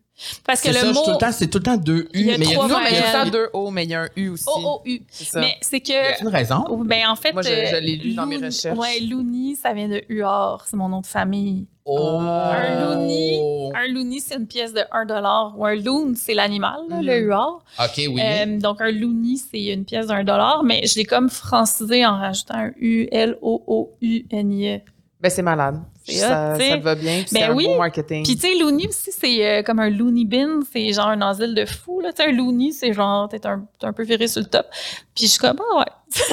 Parce 0.46 0.62
que 0.62 0.68
le 0.68 0.74
ça, 0.74 0.92
mot 0.92 1.02
tout 1.04 1.10
le 1.10 1.18
temps, 1.18 1.32
c'est 1.32 1.48
tout 1.48 1.58
le 1.58 1.64
temps 1.64 1.76
deux 1.76 2.02
U. 2.02 2.08
Il 2.14 2.26
y 2.26 2.32
a 2.32 2.38
mais 2.38 2.46
Non, 2.54 2.68
mais 2.68 2.90
il 2.92 2.96
y 2.96 3.00
a 3.00 3.24
deux 3.28 3.48
O, 3.52 3.70
mais 3.70 3.84
il 3.84 3.90
y 3.90 3.94
a 3.94 4.02
un 4.02 4.08
U 4.16 4.28
aussi. 4.30 4.44
O-O-U. 4.48 5.02
Mais 5.34 5.56
c'est 5.60 5.86
Y 5.88 5.92
a 5.92 6.12
que. 6.14 6.22
une 6.22 6.28
raison? 6.28 6.64
Ben, 6.86 7.08
en 7.08 7.16
fait. 7.16 7.32
Moi, 7.32 7.42
je- 7.42 7.48
euh, 7.50 7.66
je 7.72 7.76
l'ai 7.76 7.96
lu 7.96 8.14
dans 8.14 8.24
mes 8.24 8.36
recherches. 8.38 8.78
Ouais, 8.78 9.00
Looney, 9.00 9.56
ça 9.60 9.74
vient 9.74 9.88
de 9.88 10.02
Huard. 10.08 10.64
C'est 10.70 10.76
mon 10.76 10.88
nom 10.88 11.00
de 11.02 11.06
famille. 11.06 11.66
Oh. 11.88 12.18
Un 12.20 12.80
loony. 12.80 13.70
Un 13.74 13.86
loony, 13.92 14.20
c'est 14.20 14.34
une 14.34 14.48
pièce 14.48 14.72
de 14.72 14.80
1 14.90 15.52
ou 15.56 15.64
un 15.64 15.76
loon, 15.76 16.14
c'est 16.16 16.34
l'animal, 16.34 16.80
le 16.90 17.20
huard. 17.20 17.62
OK, 17.78 17.92
oui. 17.96 18.20
Euh, 18.20 18.58
donc, 18.58 18.80
un 18.80 18.90
loony, 18.90 19.38
c'est 19.38 19.66
une 19.66 19.84
pièce 19.84 20.08
d'un 20.08 20.24
dollar, 20.24 20.64
mais 20.64 20.84
je 20.84 20.96
l'ai 20.96 21.04
comme 21.04 21.30
francisé 21.30 22.04
en 22.04 22.18
rajoutant 22.18 22.56
un 22.56 22.72
U-L-O-O-U-N-I-E. 22.76 24.80
Ben, 25.20 25.30
c'est 25.30 25.42
malade. 25.42 25.80
Ça, 26.14 26.54
hot, 26.54 26.58
te 26.58 26.80
va 26.82 26.94
bien. 26.94 27.22
puis 27.22 27.28
Ben 27.32 27.40
c'est 27.40 27.42
un 27.44 27.54
oui. 27.54 27.66
beau 27.66 27.78
marketing. 27.78 28.24
Puis, 28.24 28.36
tu 28.36 28.40
sais, 28.48 28.54
loony 28.58 28.86
aussi, 28.88 29.10
c'est 29.18 29.46
euh, 29.46 29.62
comme 29.62 29.80
un 29.80 29.90
loony 29.90 30.24
bin, 30.24 30.60
c'est 30.72 30.92
genre 30.92 31.08
un 31.08 31.20
asile 31.22 31.54
de 31.54 31.64
fou. 31.66 32.00
Là. 32.00 32.12
Tu 32.12 32.22
sais, 32.22 32.28
un 32.28 32.32
loony, 32.32 32.72
c'est 32.72 32.92
genre, 32.92 33.28
t'es 33.28 33.44
un, 33.46 33.64
t'es 33.78 33.86
un 33.86 33.92
peu 33.92 34.04
viré 34.04 34.28
sur 34.28 34.40
le 34.40 34.46
top. 34.46 34.66
Puis, 35.14 35.26
je 35.26 35.30
suis 35.32 35.38
comme, 35.40 35.58
ah 35.60 35.78
ouais. 35.78 35.84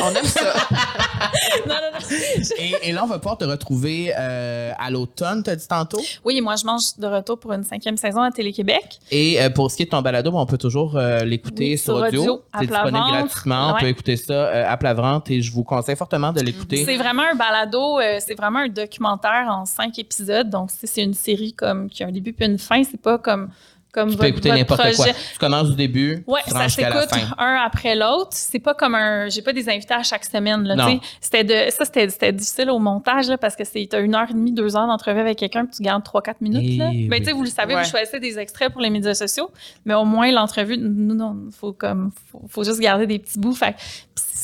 On 0.04 0.10
aime 0.14 0.24
ça. 0.26 0.41
non, 1.68 1.74
non, 1.76 2.00
non. 2.00 2.45
Et, 2.60 2.90
et 2.90 2.91
là, 2.91 3.04
on 3.04 3.08
va 3.08 3.18
pouvoir 3.18 3.38
te 3.38 3.45
retrouver 3.45 4.14
euh, 4.18 4.72
à 4.78 4.91
l'automne, 4.91 5.41
t'as 5.44 5.56
dit 5.56 5.68
tantôt? 5.68 6.00
Oui, 6.24 6.40
moi, 6.41 6.56
je 6.56 6.66
mange 6.66 6.82
de 6.98 7.08
retour 7.08 7.40
pour 7.40 7.54
une 7.54 7.64
cinquième 7.64 7.98
saison 7.98 8.22
à 8.22 8.32
Télé-Québec. 8.32 9.00
Et 9.12 9.41
euh, 9.41 9.50
pour 9.50 9.72
ce 9.72 9.78
qui 9.78 9.84
est 9.84 9.86
de 9.86 9.91
ton 9.91 10.02
balado, 10.02 10.32
on 10.34 10.45
peut 10.45 10.58
toujours 10.60 10.95
euh, 10.95 11.20
l'écouter 11.24 11.72
Oui, 11.72 11.78
sur 11.78 11.98
sur 11.98 12.06
audio. 12.08 12.44
C'est 12.60 12.68
disponible 12.68 12.98
ventre. 12.98 13.12
gratuitement. 13.14 13.74
On 13.76 13.80
peut 13.80 13.88
écouter 13.88 14.16
ça 14.16 14.34
euh, 14.34 14.72
à 14.72 14.78
plat 14.78 14.94
ventre 14.94 15.32
et 15.32 15.41
je 15.41 15.52
vous 15.52 15.64
conseille 15.64 15.95
fortement 15.95 16.32
de 16.32 16.41
l'écouter. 16.41 16.86
C'est 16.86 16.98
vraiment 16.98 17.24
un 17.32 17.36
balado, 17.36 18.00
euh, 18.00 18.20
c'est 18.26 18.36
vraiment 18.36 18.60
un 18.60 18.70
documentaire 18.70 19.48
en 19.50 19.62
cinq 19.65 19.99
épisodes. 19.99 20.49
Donc, 20.49 20.69
c'est 20.72 20.88
c'est 20.88 21.03
une 21.03 21.14
série 21.14 21.53
comme 21.53 21.90
qui 21.90 22.03
a 22.03 22.07
un 22.07 22.11
début 22.11 22.34
puis 22.34 22.45
une 22.45 22.57
fin. 22.60 22.84
C'est 22.84 23.02
pas 23.02 23.18
comme 23.18 23.49
comme 23.94 24.10
Tu 24.10 24.18
peux 24.18 24.23
votre, 24.23 24.30
écouter 24.30 24.49
votre 24.49 24.60
n'importe 24.60 24.95
quoi. 24.95 25.06
Tu 25.34 25.38
commences 25.40 25.69
du 25.69 25.76
début, 25.76 26.23
Ouais, 26.26 26.41
tu 26.45 26.49
ça 26.52 26.68
s'écoute 26.68 27.10
un 27.38 27.61
après 27.64 27.95
l'autre. 27.95 28.30
C'est 28.31 28.57
pas 28.57 28.73
comme 28.73 28.95
un. 28.95 29.30
J'ai 29.30 29.44
pas 29.44 29.53
des 29.53 29.69
invités 29.69 29.94
à 29.94 30.02
chaque 30.02 30.26
semaine. 30.26 30.64
Là, 30.64 30.98
c'était 31.22 31.44
de, 31.44 31.69
ça, 31.72 31.85
c'était, 31.85 32.10
c'était 32.10 32.34
difficile 32.34 32.72
au 32.72 32.80
montage 32.80 33.30
là, 33.30 33.38
parce 33.38 33.56
que 33.56 33.64
c'est 33.64 33.88
t'as 33.88 34.02
une 34.02 34.15
heure 34.15 34.31
et 34.31 34.34
demie, 34.34 34.52
deux 34.52 34.76
heures 34.76 34.88
d'entrevue 34.88 35.19
avec 35.19 35.38
quelqu'un 35.38 35.65
puis 35.65 35.76
tu 35.77 35.84
gardes 35.84 36.03
trois, 36.03 36.23
quatre 36.23 36.41
minutes. 36.41 36.64
Eh 36.65 36.77
Là. 36.77 36.90
oui. 36.90 37.07
Ben, 37.07 37.19
tu 37.19 37.26
sais, 37.26 37.34
vous 37.34 37.44
le 37.44 37.49
savez, 37.49 37.76
Ouais. 37.76 37.84
vous 37.84 37.90
choisissez 37.90 38.19
des 38.19 38.40
extraits 38.40 38.72
pour 38.72 38.81
les 38.81 38.90
médias 38.90 39.14
sociaux, 39.14 39.52
mais 39.85 39.94
au 39.94 40.06
moins 40.06 40.31
l'entrevue, 40.31 40.77
nous, 40.80 41.14
non, 41.14 41.38
faut 41.52 41.72
comme, 41.73 42.11
faut, 42.31 42.41
faut 42.49 42.64
juste 42.64 42.80
garder 42.80 43.06
des 43.06 43.19
petits 43.19 43.38
bouts. 43.38 43.53
Fait 43.53 43.76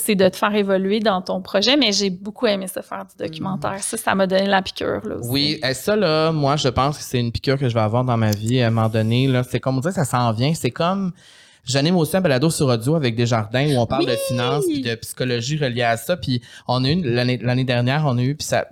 c'est 0.09 0.15
de 0.15 0.27
te 0.27 0.37
faire 0.37 0.55
évoluer 0.55 0.99
dans 0.99 1.21
ton 1.21 1.39
projet, 1.39 1.77
mais 1.77 1.91
j'ai 1.91 2.09
beaucoup 2.09 2.47
aimé 2.47 2.65
ça 2.65 2.81
faire 2.81 3.05
du 3.05 3.23
documentaire. 3.23 3.77
Ça, 3.83 3.95
ça 3.95 4.15
m'a 4.15 4.25
donné 4.25 4.47
la 4.47 4.63
piqûre. 4.63 5.01
Là, 5.05 5.17
aussi. 5.17 5.29
Oui, 5.29 5.59
euh, 5.63 5.71
ça 5.75 5.95
là, 5.95 6.31
moi 6.31 6.55
je 6.55 6.67
pense 6.67 6.97
que 6.97 7.03
c'est 7.03 7.19
une 7.19 7.31
piqûre 7.31 7.59
que 7.59 7.69
je 7.69 7.75
vais 7.75 7.79
avoir 7.79 8.03
dans 8.03 8.17
ma 8.17 8.31
vie 8.31 8.59
à 8.59 8.67
un 8.67 8.69
moment 8.71 8.89
donné. 8.89 9.27
Là, 9.27 9.43
c'est 9.43 9.59
comme 9.59 9.77
on 9.77 9.81
dit, 9.81 9.91
ça 9.91 10.05
s'en 10.05 10.31
vient. 10.31 10.51
C'est 10.55 10.71
comme 10.71 11.11
j'anime 11.63 11.95
aussi 11.95 12.17
un 12.17 12.21
balado 12.21 12.49
sur 12.49 12.65
audio 12.65 12.95
avec 12.95 13.15
des 13.15 13.27
jardins 13.27 13.67
où 13.67 13.77
on 13.77 13.85
parle 13.85 14.07
de 14.07 14.15
finances 14.27 14.65
puis 14.65 14.81
de 14.81 14.95
psychologie 14.95 15.57
reliée 15.57 15.83
à 15.83 15.95
ça. 15.95 16.17
Puis 16.17 16.41
on 16.67 16.83
a 16.83 16.89
eu 16.89 17.03
l'année 17.03 17.63
dernière, 17.65 18.05
on 18.07 18.17
a 18.17 18.23
eu 18.23 18.35
puis 18.35 18.47
ça. 18.47 18.65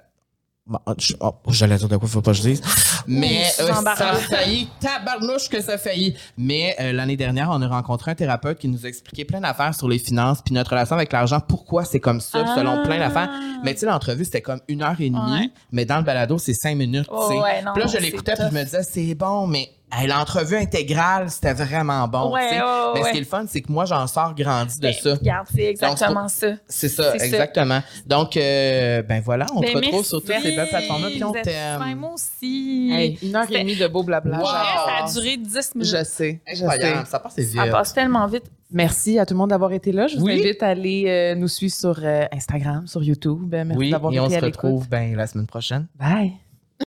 Bon, 0.70 0.80
je, 0.98 1.14
oh, 1.22 1.34
j'allais 1.48 1.78
dire 1.78 1.88
de 1.88 1.96
quoi 1.96 2.10
faut 2.10 2.22
pas 2.22 2.32
que 2.32 2.38
je 2.38 2.42
dise. 2.42 2.62
Mais 3.08 3.44
euh, 3.62 3.68
ça 3.96 4.10
a 4.10 4.16
failli, 4.16 4.68
tabarnouche 4.82 5.48
que 5.48 5.62
ça 5.62 5.74
a 5.74 5.78
failli. 5.78 6.14
Mais 6.38 6.76
euh, 6.82 6.92
l'année 6.92 7.16
dernière, 7.16 7.50
on 7.52 7.62
a 7.62 7.68
rencontré 7.70 8.12
un 8.12 8.16
thérapeute 8.16 8.58
qui 8.60 8.68
nous 8.68 8.86
a 8.86 8.90
expliqué 8.90 9.24
plein 9.24 9.40
d'affaires 9.40 9.74
sur 9.74 9.88
les 9.88 9.98
finances 10.00 10.42
puis 10.44 10.54
notre 10.54 10.72
relation 10.72 10.96
avec 10.98 11.14
l'argent, 11.14 11.40
pourquoi 11.40 11.86
c'est 11.86 12.02
comme 12.02 12.20
ça, 12.20 12.46
selon 12.56 12.84
plein 12.84 13.00
d'affaires. 13.00 13.30
Mais 13.64 13.74
tu 13.76 13.82
sais, 13.82 13.86
l'entrevue, 13.86 14.26
c'était 14.26 14.42
comme 14.42 14.60
une 14.68 14.82
heure 14.84 15.00
et 15.00 15.10
demie, 15.10 15.22
Ah. 15.26 15.40
Ouais. 15.40 15.50
mais 15.72 15.86
dans 15.86 15.98
le 15.98 16.04
balado, 16.04 16.38
c'est 16.38 16.54
cinq 16.54 16.76
minutes. 16.76 17.08
Oh, 17.10 17.28
tu 17.30 17.36
sais. 17.36 17.42
ouais, 17.42 17.62
non, 17.64 17.72
puis 17.74 17.84
là, 17.84 17.88
je 17.88 17.98
l'écoutais 18.00 18.34
puis 18.34 18.44
je 18.52 18.54
me 18.56 18.64
disais, 18.64 18.84
c'est 18.84 19.16
bon, 19.16 19.48
mais 19.48 19.70
hey, 19.92 20.08
l'entrevue 20.08 20.58
intégrale, 20.58 21.30
c'était 21.30 21.54
vraiment 21.54 22.08
bon. 22.08 22.34
Ouais, 22.34 22.42
ouais, 22.42 22.92
mais 22.96 23.04
ce 23.04 23.12
qui 23.12 23.18
est 23.18 23.22
le 23.22 23.26
fun, 23.26 23.46
c'est 23.48 23.62
que 23.62 23.72
moi, 23.72 23.86
j'en 23.86 24.06
sors 24.08 24.34
grandi 24.36 24.78
de 24.78 24.82
Ben, 24.82 24.94
ça. 24.94 25.14
Regarde, 25.16 25.48
c'est 25.54 25.64
exactement 25.66 26.28
ça. 26.28 26.48
C'est 26.68 26.90
ça, 26.90 27.16
exactement. 27.16 27.82
Donc, 28.06 28.36
euh, 28.38 29.02
ben 29.04 29.22
voilà, 29.24 29.46
on 29.56 29.62
Ben, 29.62 29.72
te 29.72 29.76
retrouve 29.78 29.92
merci. 29.94 30.10
sur 30.10 30.22
toutes 30.22 30.34
ces 30.42 30.56
belles 30.56 30.70
plateformes-là, 30.70 31.10
puis 31.10 31.24
on 31.24 31.32
t'aime. 31.32 31.96
Moi 31.98 32.12
aussi. 32.14 32.90
Hey, 32.94 33.18
une 33.24 33.36
heure 33.36 33.46
et 33.52 33.60
demie 33.60 33.76
de 33.76 33.88
beau 33.88 34.04
blabla. 34.04 34.40
Wow. 34.40 34.46
Ça 34.46 35.06
a 35.06 35.12
duré 35.12 35.38
10 35.38 35.76
minutes. 35.76 35.90
Je 35.98 36.04
sais. 36.04 36.42
Je 36.48 36.56
sais. 36.56 37.06
Ça 37.06 37.20
passe 37.20 37.38
vite. 37.38 37.56
Ça 37.56 37.68
passe 37.68 37.94
tellement 37.94 38.28
vite. 38.28 38.44
Merci 38.70 39.18
à 39.18 39.26
tout 39.26 39.34
le 39.34 39.38
monde 39.38 39.52
d'avoir 39.52 39.72
été 39.72 39.94
là. 39.94 40.08
Je 40.08 40.18
vous 40.18 40.26
Oui. 40.26 40.34
invite 40.42 40.62
à 40.62 40.68
aller 40.68 41.06
euh, 41.08 41.36
nous 41.36 41.48
suivre 41.48 41.74
sur 41.74 41.98
euh, 42.04 42.26
Instagram, 42.34 42.86
sur 42.86 43.02
YouTube. 43.02 43.48
Merci 43.50 43.78
Oui, 43.78 43.92
d'avoir 43.92 44.12
et 44.12 44.18
été 44.18 44.26
on 44.26 44.30
se 44.30 44.36
à 44.36 44.42
l'écoute. 44.42 44.56
retrouve 44.62 44.90
ben, 44.90 45.16
la 45.16 45.26
semaine 45.26 45.48
prochaine. 45.48 45.88
Bye. 45.98 46.34